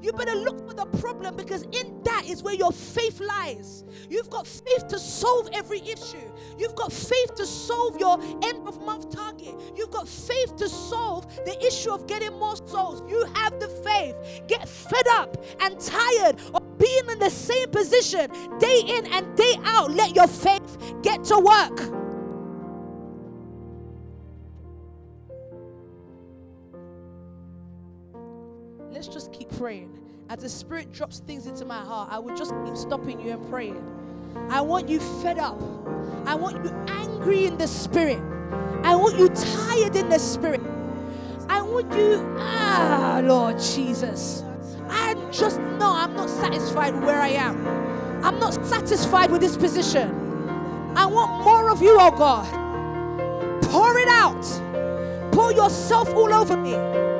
You 0.03 0.11
better 0.11 0.35
look 0.35 0.67
for 0.67 0.73
the 0.73 0.85
problem 0.99 1.37
because 1.37 1.61
in 1.71 2.03
that 2.03 2.25
is 2.27 2.43
where 2.43 2.53
your 2.53 2.73
faith 2.73 3.21
lies. 3.21 3.85
You've 4.09 4.29
got 4.29 4.45
faith 4.45 4.89
to 4.89 4.99
solve 4.99 5.47
every 5.53 5.79
issue. 5.79 6.29
You've 6.57 6.75
got 6.75 6.91
faith 6.91 7.35
to 7.35 7.45
solve 7.45 7.97
your 7.97 8.21
end 8.43 8.67
of 8.67 8.81
month 8.81 9.15
target. 9.15 9.55
You've 9.77 9.91
got 9.91 10.09
faith 10.09 10.57
to 10.57 10.67
solve 10.67 11.33
the 11.45 11.57
issue 11.65 11.91
of 11.91 12.05
getting 12.05 12.33
more 12.33 12.57
souls. 12.57 13.01
You 13.09 13.23
have 13.35 13.57
the 13.61 13.69
faith. 13.69 14.17
Get 14.49 14.67
fed 14.67 15.07
up 15.11 15.41
and 15.61 15.79
tired 15.79 16.35
of 16.53 16.77
being 16.77 17.09
in 17.09 17.19
the 17.19 17.29
same 17.29 17.69
position 17.69 18.29
day 18.59 18.81
in 18.85 19.05
and 19.05 19.37
day 19.37 19.57
out. 19.63 19.91
Let 19.91 20.17
your 20.17 20.27
faith 20.27 20.95
get 21.01 21.23
to 21.25 21.39
work. 21.39 22.03
Praying. 29.63 29.97
As 30.27 30.39
the 30.39 30.49
Spirit 30.49 30.91
drops 30.91 31.19
things 31.19 31.47
into 31.47 31.63
my 31.63 31.77
heart, 31.77 32.09
I 32.11 32.19
will 32.19 32.35
just 32.35 32.53
keep 32.65 32.75
stopping 32.75 33.21
you 33.21 33.31
and 33.31 33.49
praying. 33.49 33.81
I 34.49 34.59
want 34.59 34.89
you 34.89 34.99
fed 34.99 35.39
up. 35.39 35.57
I 36.25 36.35
want 36.35 36.65
you 36.65 36.71
angry 36.89 37.45
in 37.45 37.57
the 37.57 37.65
Spirit. 37.65 38.19
I 38.83 38.93
want 38.93 39.17
you 39.17 39.29
tired 39.29 39.95
in 39.95 40.09
the 40.09 40.19
Spirit. 40.19 40.59
I 41.47 41.61
want 41.61 41.93
you, 41.93 42.35
ah, 42.39 43.21
Lord 43.23 43.57
Jesus. 43.57 44.43
I 44.89 45.13
just 45.31 45.61
know 45.61 45.93
I'm 45.93 46.13
not 46.13 46.29
satisfied 46.29 47.01
where 47.01 47.21
I 47.21 47.29
am. 47.29 47.65
I'm 48.21 48.39
not 48.41 48.65
satisfied 48.65 49.31
with 49.31 49.39
this 49.39 49.55
position. 49.55 50.09
I 50.97 51.05
want 51.05 51.41
more 51.45 51.69
of 51.69 51.81
you, 51.81 51.95
oh 51.97 52.11
God. 52.11 53.61
Pour 53.71 53.97
it 53.97 54.09
out. 54.09 54.43
Pour 55.31 55.53
yourself 55.53 56.13
all 56.15 56.33
over 56.33 56.57
me. 56.57 57.12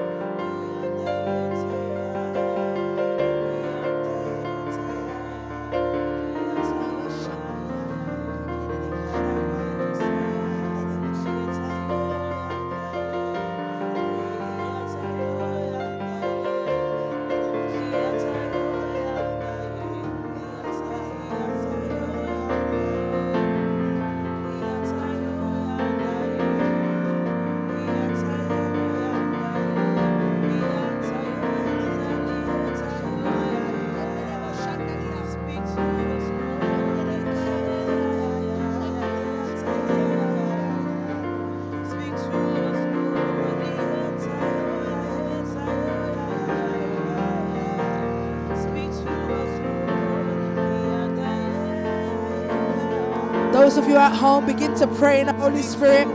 Those 53.63 53.77
of 53.77 53.87
you 53.87 53.95
at 53.95 54.11
home, 54.11 54.45
begin 54.45 54.75
to 54.75 54.87
pray 54.87 55.21
in 55.21 55.27
the 55.27 55.33
Holy 55.35 55.61
Spirit. 55.61 56.05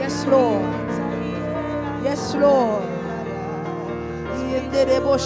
Yes, 0.00 0.26
Lord. 0.26 0.66
Yes, 2.02 2.34
Lord. 2.34 2.82
Rikenderebo 4.42 5.16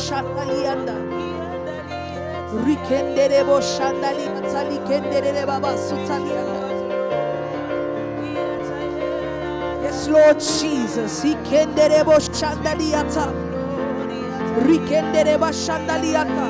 shandali 3.62 4.28
atali 4.28 4.78
kendere 4.85 5.47
baba 5.47 5.73
sutalianda. 5.78 6.61
Yes, 9.82 10.09
Lord 10.09 10.41
Jesus. 10.41 11.24
Ikenderebo 11.24 12.20
shandaliata. 12.20 13.32
Rikendereba 14.69 15.53
shandaliata. 15.55 16.49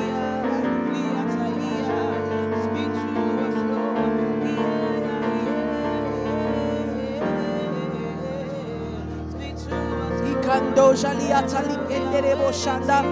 likenderebo 12.51 12.53
shanda. 12.53 13.03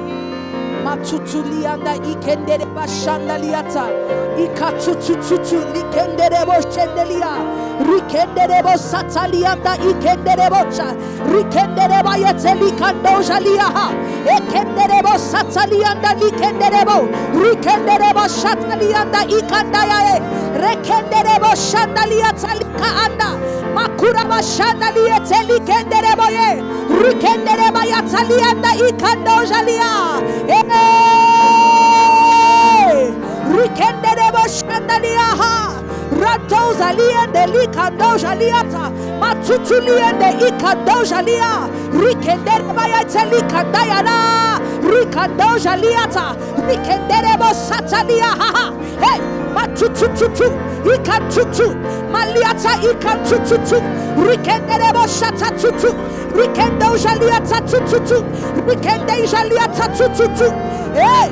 Matutulianda 0.84 1.96
ikendere 1.96 2.66
bashanda 2.76 3.38
liata. 3.38 3.86
Ikatutututu 4.38 5.60
likenderebo 5.74 6.54
shendelia. 6.74 7.32
Rikenderebo 7.80 8.78
satalianda 8.78 9.76
ikenderebo 9.76 10.72
cha. 10.72 10.94
Rikendereba 11.32 12.18
yete 12.18 12.56
likando 12.56 13.22
jaliaha. 13.28 13.92
Ekenderebo 14.26 15.18
satalianda 15.18 16.14
likenderebo. 16.16 17.08
Rikenderebo 17.42 18.28
shatalianda 18.28 19.26
ikandayae. 19.28 20.22
Rekenderebo 20.62 21.56
shandaliata 21.56 22.54
likaanda. 22.56 23.09
Makura 24.00 24.24
bashanda 24.26 24.88
liete 24.96 25.44
likenderebo 25.48 26.28
ye. 26.32 26.64
Rikendereba 27.04 27.84
yatalianda 27.86 28.72
ikando 28.88 29.44
jalia. 29.50 29.92
Hey! 30.48 31.92
Rikenderebo 33.52 34.44
shandaliaha. 34.48 35.54
Radoza 36.22 36.90
liende 36.94 37.44
likandoja 37.54 38.36
liata. 38.36 38.92
Matutu 39.20 39.80
liende 39.82 40.30
ikandoja 40.48 41.22
lia. 41.22 41.68
Rikendereba 41.92 42.88
yate 42.88 43.26
likandayana. 43.32 44.16
Rikandoja 44.82 45.76
liata. 45.76 46.36
Rikenderebo 46.68 47.54
satalia. 47.54 48.32
Hey! 49.02 49.20
Matutututu. 49.54 50.52
Ikantutu. 50.86 51.76
Maliata 52.12 52.72
ikantututu. 52.92 53.82
Rikenderebo 54.30 55.08
shatatutu. 55.08 55.96
Rikendoja 56.36 57.16
liata 57.16 57.62
tututu. 57.62 58.26
Rikendeja 58.68 59.44
liata 59.44 59.88
tututu. 59.88 60.54
Hey! 60.94 61.30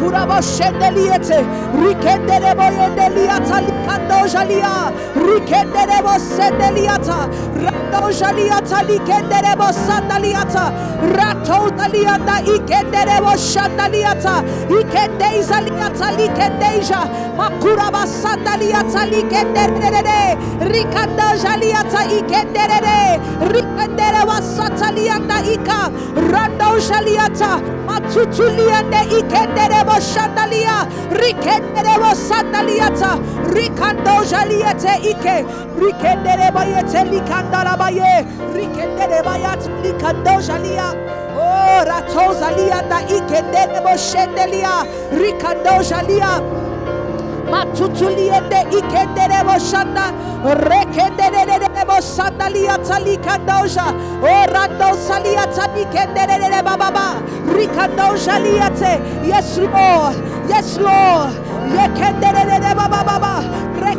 Kuraba 0.00 0.40
shendeliete, 0.42 1.44
rikenderebo 1.82 2.62
yendeliata 2.62 3.60
likando 3.60 4.26
jalia, 4.32 4.92
rikenderebo 5.14 6.14
sendeliata, 6.18 7.28
rando 7.90 8.10
jaliata 8.10 8.82
likenderebo 8.82 9.72
sandaliata, 9.72 10.72
rato 11.16 11.70
dalianda 11.76 12.40
ikenderebo 12.40 13.36
shandaliata, 13.36 14.42
ikendeiza 14.68 15.60
liata 15.60 16.12
likendeja, 16.12 17.00
makuraba 17.36 18.06
sandaliata 18.06 19.06
likenderere, 19.06 20.36
rikanda 20.60 21.36
jaliata 21.42 22.04
ikenderere, 22.18 23.20
rikendereba 23.52 24.40
satalianda 24.42 25.42
ika, 25.70 25.90
rando 26.32 26.78
jaliata, 26.80 27.60
matutuliande 27.86 29.00
ikenderebo 29.18 30.00
shandalia 30.00 30.86
rikenderebo 31.10 32.14
sandaliata 32.14 33.18
rikando 33.54 34.24
jaliete 34.30 34.94
ike 35.10 35.44
rikenderebo 35.80 36.60
yete 36.62 37.04
likandarabaye 37.10 38.26
rikendereba 38.54 39.36
yat 39.38 39.62
likando 39.82 40.40
jalia 40.46 40.94
Oh, 41.42 41.84
ratoza 41.84 42.50
lianda 42.56 43.00
ikenderebo 43.02 43.96
shendelia 43.96 44.84
rikando 45.12 45.82
jalia 45.82 46.40
matutuliende 47.50 48.60
ikenderebo 48.78 49.58
shanda 49.70 50.12
rekenderebo 50.44 52.00
sandalia 52.00 52.78
talikandoja 52.78 53.84
orando 54.22 54.96
salia 55.08 55.46
talikenderebe 55.46 56.62
bababa 56.62 57.14
rikandoja 57.56 58.38
liate. 58.38 59.00
Yes 59.24 59.58
lord. 59.58 60.16
Yes 60.48 60.78
lord. 60.78 61.32
Yekenderebe 61.76 62.74
bababa 62.74 63.42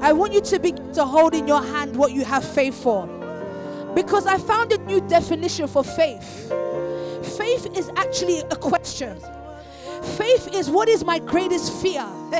I 0.00 0.12
want 0.12 0.32
you 0.32 0.40
to 0.40 0.58
begin 0.58 0.92
to 0.94 1.04
hold 1.04 1.34
in 1.34 1.48
your 1.48 1.62
hand 1.62 1.96
what 1.96 2.12
you 2.12 2.24
have 2.24 2.44
faith 2.44 2.74
for. 2.82 3.06
Because 3.94 4.26
I 4.26 4.38
found 4.38 4.72
a 4.72 4.78
new 4.78 5.00
definition 5.00 5.68
for 5.68 5.84
faith. 5.84 6.52
Faith 7.36 7.76
is 7.76 7.90
actually 7.96 8.40
a 8.40 8.56
question. 8.56 9.18
Faith 10.16 10.48
is 10.52 10.68
what 10.68 10.88
is 10.88 11.04
my 11.04 11.18
greatest 11.18 11.72
fear? 11.80 12.06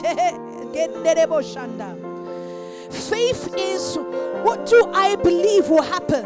Faith 2.90 3.54
is 3.56 3.96
what 4.42 4.66
do 4.66 4.90
I 4.92 5.16
believe 5.16 5.68
will 5.68 5.82
happen? 5.82 6.24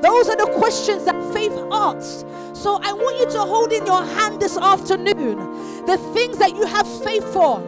Those 0.00 0.28
are 0.30 0.36
the 0.36 0.50
questions 0.56 1.04
that 1.04 1.34
faith 1.34 1.52
asks. 1.70 2.24
So 2.58 2.80
I 2.82 2.92
want 2.92 3.18
you 3.18 3.30
to 3.32 3.40
hold 3.40 3.72
in 3.72 3.84
your 3.84 4.02
hand 4.02 4.40
this 4.40 4.56
afternoon 4.56 5.36
the 5.86 5.98
things 6.14 6.38
that 6.38 6.56
you 6.56 6.64
have 6.64 6.86
faith 7.04 7.30
for. 7.32 7.60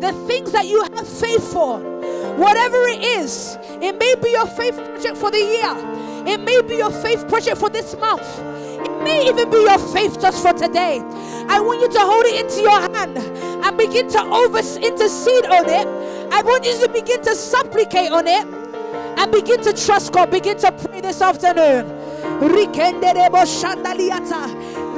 The 0.00 0.12
things 0.26 0.52
that 0.52 0.66
you 0.66 0.82
have 0.82 1.06
faith 1.06 1.52
for. 1.52 1.95
Whatever 2.36 2.76
it 2.88 3.02
is, 3.02 3.58
it 3.70 3.98
may 3.98 4.14
be 4.22 4.30
your 4.30 4.46
faith 4.46 4.76
project 4.76 5.16
for 5.16 5.30
the 5.30 5.38
year, 5.38 6.26
it 6.26 6.40
may 6.40 6.60
be 6.62 6.76
your 6.76 6.90
faith 6.90 7.26
project 7.28 7.58
for 7.58 7.70
this 7.70 7.96
month, 7.96 8.22
it 8.40 9.02
may 9.02 9.26
even 9.28 9.48
be 9.50 9.56
your 9.58 9.78
faith 9.78 10.20
just 10.20 10.42
for 10.42 10.52
today. 10.52 11.00
I 11.48 11.60
want 11.60 11.80
you 11.80 11.90
to 11.90 12.00
hold 12.00 12.26
it 12.26 12.44
into 12.44 12.60
your 12.60 12.80
hand 12.80 13.16
and 13.18 13.78
begin 13.78 14.08
to 14.10 14.20
over 14.22 14.58
intercede 14.58 15.46
on 15.46 15.68
it. 15.68 15.86
I 16.32 16.42
want 16.42 16.64
you 16.66 16.78
to 16.80 16.88
begin 16.88 17.22
to 17.22 17.34
supplicate 17.34 18.12
on 18.12 18.26
it 18.26 18.46
and 18.46 19.32
begin 19.32 19.62
to 19.62 19.72
trust 19.72 20.12
God. 20.12 20.30
Begin 20.30 20.58
to 20.58 20.72
pray 20.72 21.00
this 21.00 21.22
afternoon. 21.22 21.86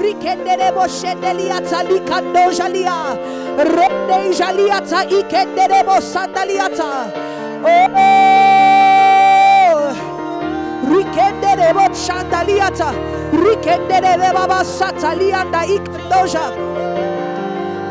Rikenderebo 0.01 0.87
shendeliata 0.89 1.83
likando 1.83 2.51
jalia. 2.59 3.17
Rende 3.59 4.19
jaliata 4.39 5.05
ikenderebo 5.05 6.01
sandaliata. 6.01 6.91
Oh. 7.65 7.69
Rikenderebo 10.91 11.85
shandaliata. 11.95 12.93
Rikenderebo 13.33 14.33
baba 14.35 14.65
satalianda 14.65 15.67
ikandoja. 15.67 16.45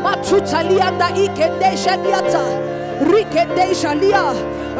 Matutalianda 0.02 1.08
ikende 1.10 1.70
jaliata. 1.84 2.44
Rikende 3.10 3.74
jalia. 3.74 4.24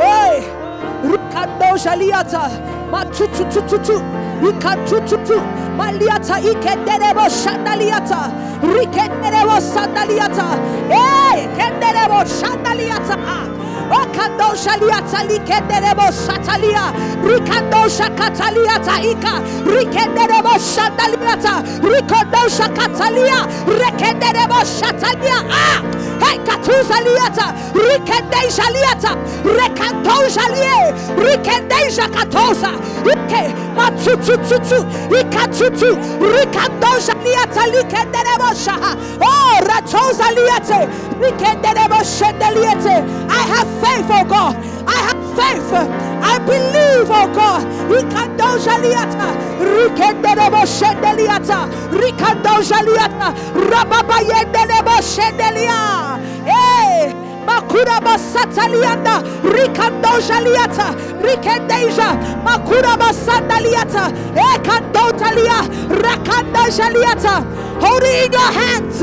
Hey. 0.01 0.58
Rikando 1.05 1.77
jaliata. 1.85 2.51
Matututututu. 2.91 4.03
Ikatututu. 4.49 5.41
Maliata 5.77 6.41
ikenderebo 6.41 7.29
shandaliata. 7.29 8.31
Rikenderebo 8.63 9.61
sandaliata. 9.61 10.47
Hey, 10.89 11.47
kenderebo 11.57 12.25
shandaliata. 12.41 13.17
Okando 13.91 14.55
shaliata 14.57 15.25
likenderebo 15.29 16.13
satalia. 16.13 16.93
Rikando 17.25 17.89
shakataliata 17.89 19.01
ika. 19.03 19.41
Rikenderebo 19.65 20.55
shataliata. 20.59 21.63
Rikondo 21.83 22.49
shakatalia. 22.49 23.47
Rekenderebo 23.67 24.61
shatalia. 24.65 25.39
Ah! 25.51 25.83
Hey, 26.21 26.39
katuzaliata. 26.39 27.55
Rikende 27.75 28.51
shaliata. 28.51 29.17
Rekanto 29.45 30.29
shalie. 30.29 30.93
Rikende 31.17 31.91
shakatosa. 31.91 32.73
Rike. 33.05 33.55
Matsutututu. 33.77 34.85
Ikatutu. 35.21 35.95
Rikando 36.21 37.01
shaliata 37.01 37.67
likenderebo 37.73 38.55
shaha. 38.65 38.97
Oh, 39.21 39.61
ratosa 39.65 40.31
liate. 40.37 40.89
Rikenderebo 41.21 42.03
shataliate. 42.05 43.05
I 43.31 43.43
have 43.43 43.78
faith, 43.81 44.09
oh 44.11 44.25
God. 44.25 44.57
I 44.87 44.99
have 45.09 45.21
faith. 45.37 45.73
I 45.73 46.39
believe, 46.39 47.09
oh 47.11 47.29
God. 47.35 47.65
Rikando 47.91 48.59
Jaliata, 48.65 49.29
Rikendelebo 49.59 50.63
Shendeliata, 50.67 51.69
Rikando 51.91 52.63
Jaliata, 52.63 53.35
Rababa 53.71 54.19
Yendelebo 54.31 54.97
Shendelia. 55.03 56.19
Hey! 56.45 57.15
Makura 57.47 57.99
basatalianda, 58.01 59.23
Rikando 59.43 60.21
Jaliata, 60.21 60.95
Rikendeja, 61.23 62.43
Makura 62.45 62.97
basandaliata, 62.99 64.13
Ekando 64.35 65.13
Talia, 65.19 65.63
Rakanda 65.89 66.69
Jaliata. 66.69 67.45
Hold 67.81 68.03
it 68.03 68.27
in 68.27 68.33
your 68.33 68.53
hands. 68.53 68.99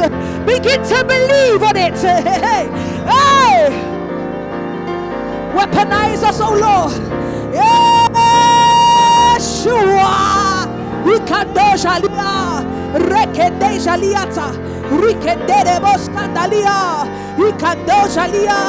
Begin 0.46 0.84
to 0.84 1.04
believe 1.06 1.64
on 1.64 1.78
it. 1.78 1.96
Hey! 2.26 2.68
hey. 3.08 3.95
Weaponize 5.56 6.24
us, 6.24 6.40
oh 6.42 6.54
Lord. 6.56 6.94
Yeshua. 9.36 10.16
Ikadojalia. 11.16 12.32
Rekedejaliata. 13.10 14.48
Rikedeboskandalia. 15.02 16.78
Ikadojalia. 17.50 18.60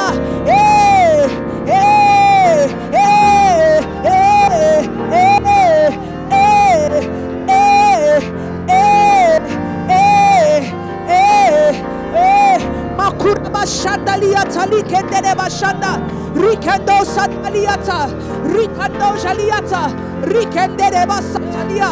Hey, 0.45 1.27
hey, 1.65 2.59
hey, 2.91 3.81
hey, 4.03 4.79
hey. 5.45 6.06
kurabashandaliata 13.21 14.65
likenderebashanda 14.71 15.91
rikendo 16.41 16.97
sataliata 17.05 17.99
rikando 18.53 19.09
shaliata 19.23 19.81
rikenderebasatalia. 20.33 21.89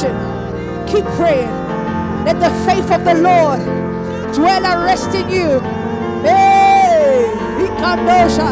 Keep. 0.00 0.16
Keep 0.88 1.04
praying. 1.16 1.52
Let 2.24 2.40
the 2.40 2.50
faith 2.64 2.90
of 2.90 3.04
the 3.04 3.14
Lord 3.14 3.60
dwell 4.34 4.64
and 4.64 4.84
rest 4.84 5.14
in 5.14 5.28
you. 5.28 5.60
Hey, 6.24 7.28
Ikandosha. 7.64 8.48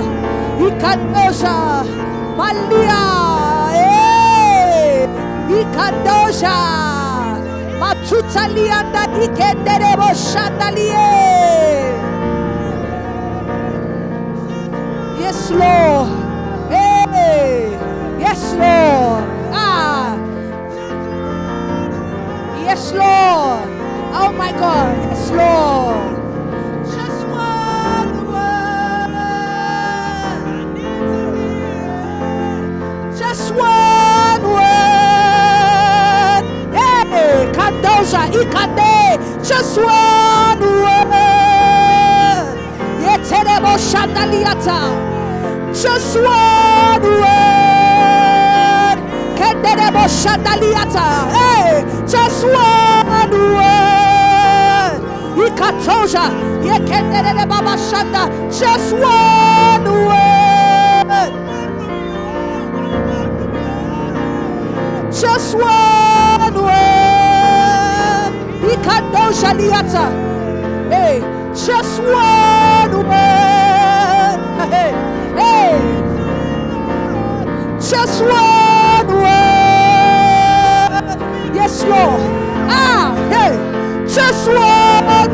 Ikandosha. 0.67 1.57
Malia. 2.37 3.03
Hey, 3.73 5.07
Ikandosha. 5.49 6.57
Matutalianda 7.81 9.03
ikenderebo 9.25 10.13
shandalie. 10.15 11.09
Yes, 15.19 15.51
Lord. 15.51 16.09
Hey. 16.71 17.79
Yes, 18.21 18.55
Lord. 18.55 19.40
Yes, 22.71 22.93
Lord. 22.93 23.67
Oh 24.15 24.31
my 24.39 24.53
God. 24.53 24.97
Yes, 25.11 25.31
Lord. 25.33 26.15
Just 33.19 33.55
one 33.57 34.43
word. 34.43 35.11
Hey, 36.79 37.51
Kadoja, 37.51 38.31
Ikade. 38.39 39.19
Just 39.45 39.77
one 39.77 40.61
word. 40.61 41.11
Just 45.75 46.15
one 46.15 47.03
word. 47.03 47.50
Hey, 51.33 51.85
just 52.07 52.45
one 52.45 53.31
word. 53.57 55.01
Ikatoja. 55.37 56.25
Yekenderebo 56.63 57.45
Baba. 57.49 57.75
Just 58.51 58.93
one 58.93 59.87
word. 60.09 61.33
Just 65.11 65.55
one 65.55 66.55
word. 66.55 68.33
Ikatoja 68.73 69.51
Liata. 69.59 70.07
Hey, 70.91 71.21
just 71.55 72.01
one 72.03 72.93
word. 73.09 74.41
Hey, 74.71 74.93
hey. 75.41 75.73
Just 77.81 78.21
one. 78.23 78.60
Yes, 81.55 81.83
Lord. 81.85 82.21
Ah, 82.71 83.15
hey. 83.31 83.53
Just 84.07 84.49
one. 84.49 85.31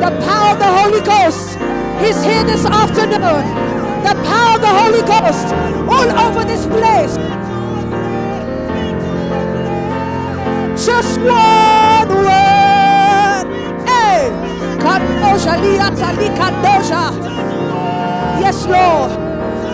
The 0.00 0.10
power 0.24 0.52
of 0.52 0.58
the 0.58 0.70
Holy 0.78 1.00
Ghost 1.00 1.58
is 2.02 2.22
here 2.24 2.44
this 2.44 2.64
afternoon. 2.64 3.44
The 4.06 4.14
power 4.24 4.54
of 4.56 4.60
the 4.60 4.72
Holy 4.80 5.02
Ghost 5.02 5.46
all 5.90 6.08
over 6.26 6.44
this 6.44 6.66
place. 6.66 7.16
Just 10.86 11.18
one 11.20 12.08
word. 12.08 13.46
Hey. 13.86 14.30
Kadosha 14.78 15.54
liata 15.62 16.12
likadosha. 16.18 17.02
Yes, 18.40 18.66
Lord. 18.66 19.10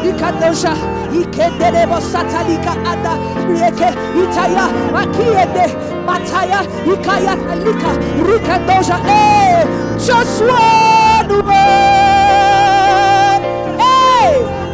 Ikadosha. 0.08 1.01
Ikenderebo 1.20 2.00
satalika 2.00 2.72
ada. 2.92 3.14
Rieke 3.48 3.88
itaya. 4.22 4.66
Makiende. 4.92 5.66
Mataya. 6.06 6.60
Ikaya 6.86 7.36
talika. 7.36 7.90
Rikadosha. 8.26 8.96
Hey. 9.04 9.64
Just 9.98 10.40
one 10.42 11.28
word. 11.46 13.42
Hey. 13.82 14.32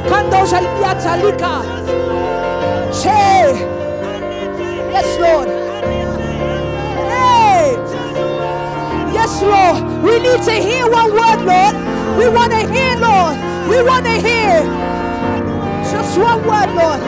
Kandosha 0.08 0.60
liata 0.60 1.16
lika. 1.22 1.52
Che. 2.92 3.78
Yes, 4.92 5.18
Lord. 5.20 5.48
Hey. 6.96 7.76
Yes, 9.12 9.42
Lord. 9.42 10.02
We 10.02 10.18
need 10.20 10.42
to 10.42 10.52
hear 10.52 10.88
one 10.90 11.12
word, 11.12 11.40
Lord. 11.44 11.74
We 12.18 12.28
want 12.28 12.52
to 12.52 12.60
hear, 12.72 12.96
Lord. 12.96 13.36
We 13.68 13.82
want 13.82 14.04
to 14.06 14.12
hear. 14.12 14.87
Just 15.98 16.16
one 16.16 16.74
Lord. 16.76 17.00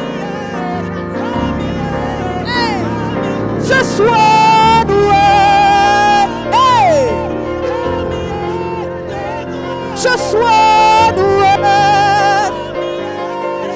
Hey. 2.45 2.83
Just 3.69 4.01
one 4.01 4.89
word. 5.07 6.31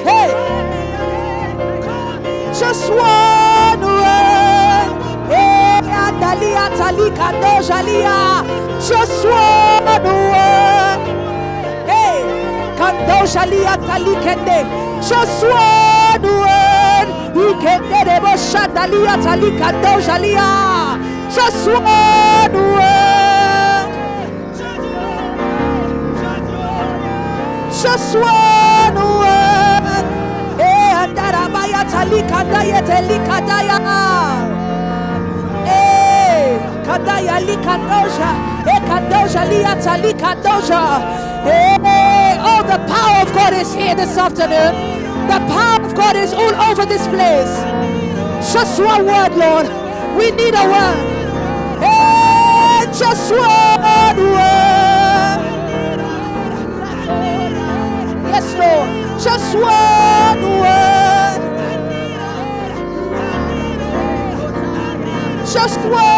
Hey. 0.03 0.31
Just 2.59 2.89
one 2.89 3.81
word. 3.81 4.37
Hey. 5.31 5.79
Adalia 6.03 6.65
Talika 6.77 7.27
Dojalia. 7.41 8.19
Just 8.85 9.23
one 9.23 10.03
word. 10.03 10.74
Doshalia 13.07 13.75
talikende. 13.87 14.59
Just 15.07 15.43
one 15.43 16.27
word. 16.41 17.07
Ikenderebo 17.45 18.33
shatalia 18.49 19.15
talika 19.25 19.69
doshalia. 19.83 20.47
Just 21.35 21.67
one 21.67 22.55
word. 22.75 23.89
Just 27.81 28.15
one 28.15 28.99
word. 29.21 30.05
Eh, 30.59 31.01
andarabaya 31.01 31.81
talika 31.91 32.39
daya 32.51 32.79
telika 32.89 33.37
daya. 33.47 33.77
Kadaya 36.85 37.37
lika 37.47 37.75
dosha, 37.89 38.29
e 38.73 38.75
kadosha 38.87 39.43
liya 39.49 39.73
talika 39.83 40.31
dosha, 40.43 40.81
e 41.43 41.77
oh, 42.47 42.61
the 42.63 42.79
power 42.87 43.21
of 43.27 43.33
God 43.33 43.53
is 43.53 43.73
here 43.73 43.95
this 43.95 44.17
afternoon. 44.17 44.73
The 45.27 45.39
power 45.49 45.83
of 45.85 45.95
God 45.95 46.15
is 46.15 46.33
all 46.33 46.55
over 46.69 46.85
this 46.85 47.05
place. 47.07 47.53
Just 48.53 48.79
one 48.79 49.05
word, 49.05 49.33
Lord. 49.35 49.65
We 50.17 50.31
need 50.31 50.53
a 50.53 50.65
word. 50.69 50.97
Eh, 51.81 52.85
just 52.93 53.31
one 53.31 54.17
word. 54.37 55.39
Yes, 58.31 58.47
Lord. 58.61 58.89
Just 59.21 59.55
one 59.55 60.41
word. 60.61 61.41
Just 65.53 65.79
one 65.89 66.14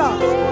out. 0.00 0.20
Let 0.20 0.51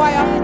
Let 0.00 0.24
me 0.24 0.32
hear 0.32 0.39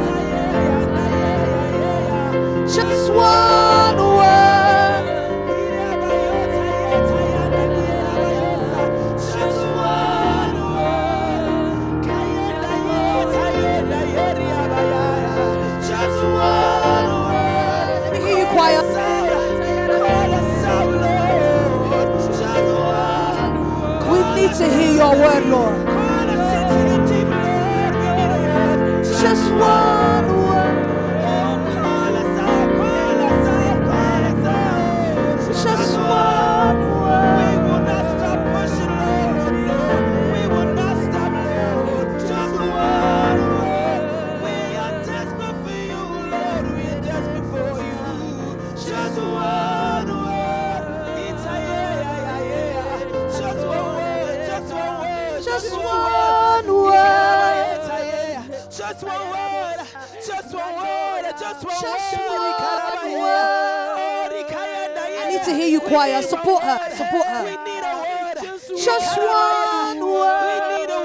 choir. 65.89 66.23
Support 66.23 66.63
her. 66.63 66.79
Support 66.97 67.27
We 67.27 67.33
her. 67.33 67.43
need 67.65 67.83
a 67.83 67.95
word. 68.03 68.37
Just 68.79 69.19
one 69.19 69.99
We 69.99 70.05
word. 70.05 70.79
need 70.79 70.91
a 70.91 71.01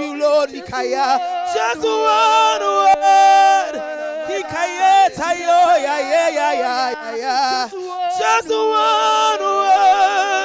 you, 0.00 0.20
Lord. 0.20 0.50
Ikaya. 0.50 1.18
Just 1.54 1.82
one 1.82 2.62
word. 2.62 3.74
Ikaya 4.28 5.08
tayo. 5.14 5.58
Yeah, 5.80 6.00
yeah, 6.00 6.28
yeah, 6.28 6.52
yeah, 6.52 7.16
yeah. 7.16 7.68
Just 8.18 8.48
one 8.48 9.40
word. 9.40 10.35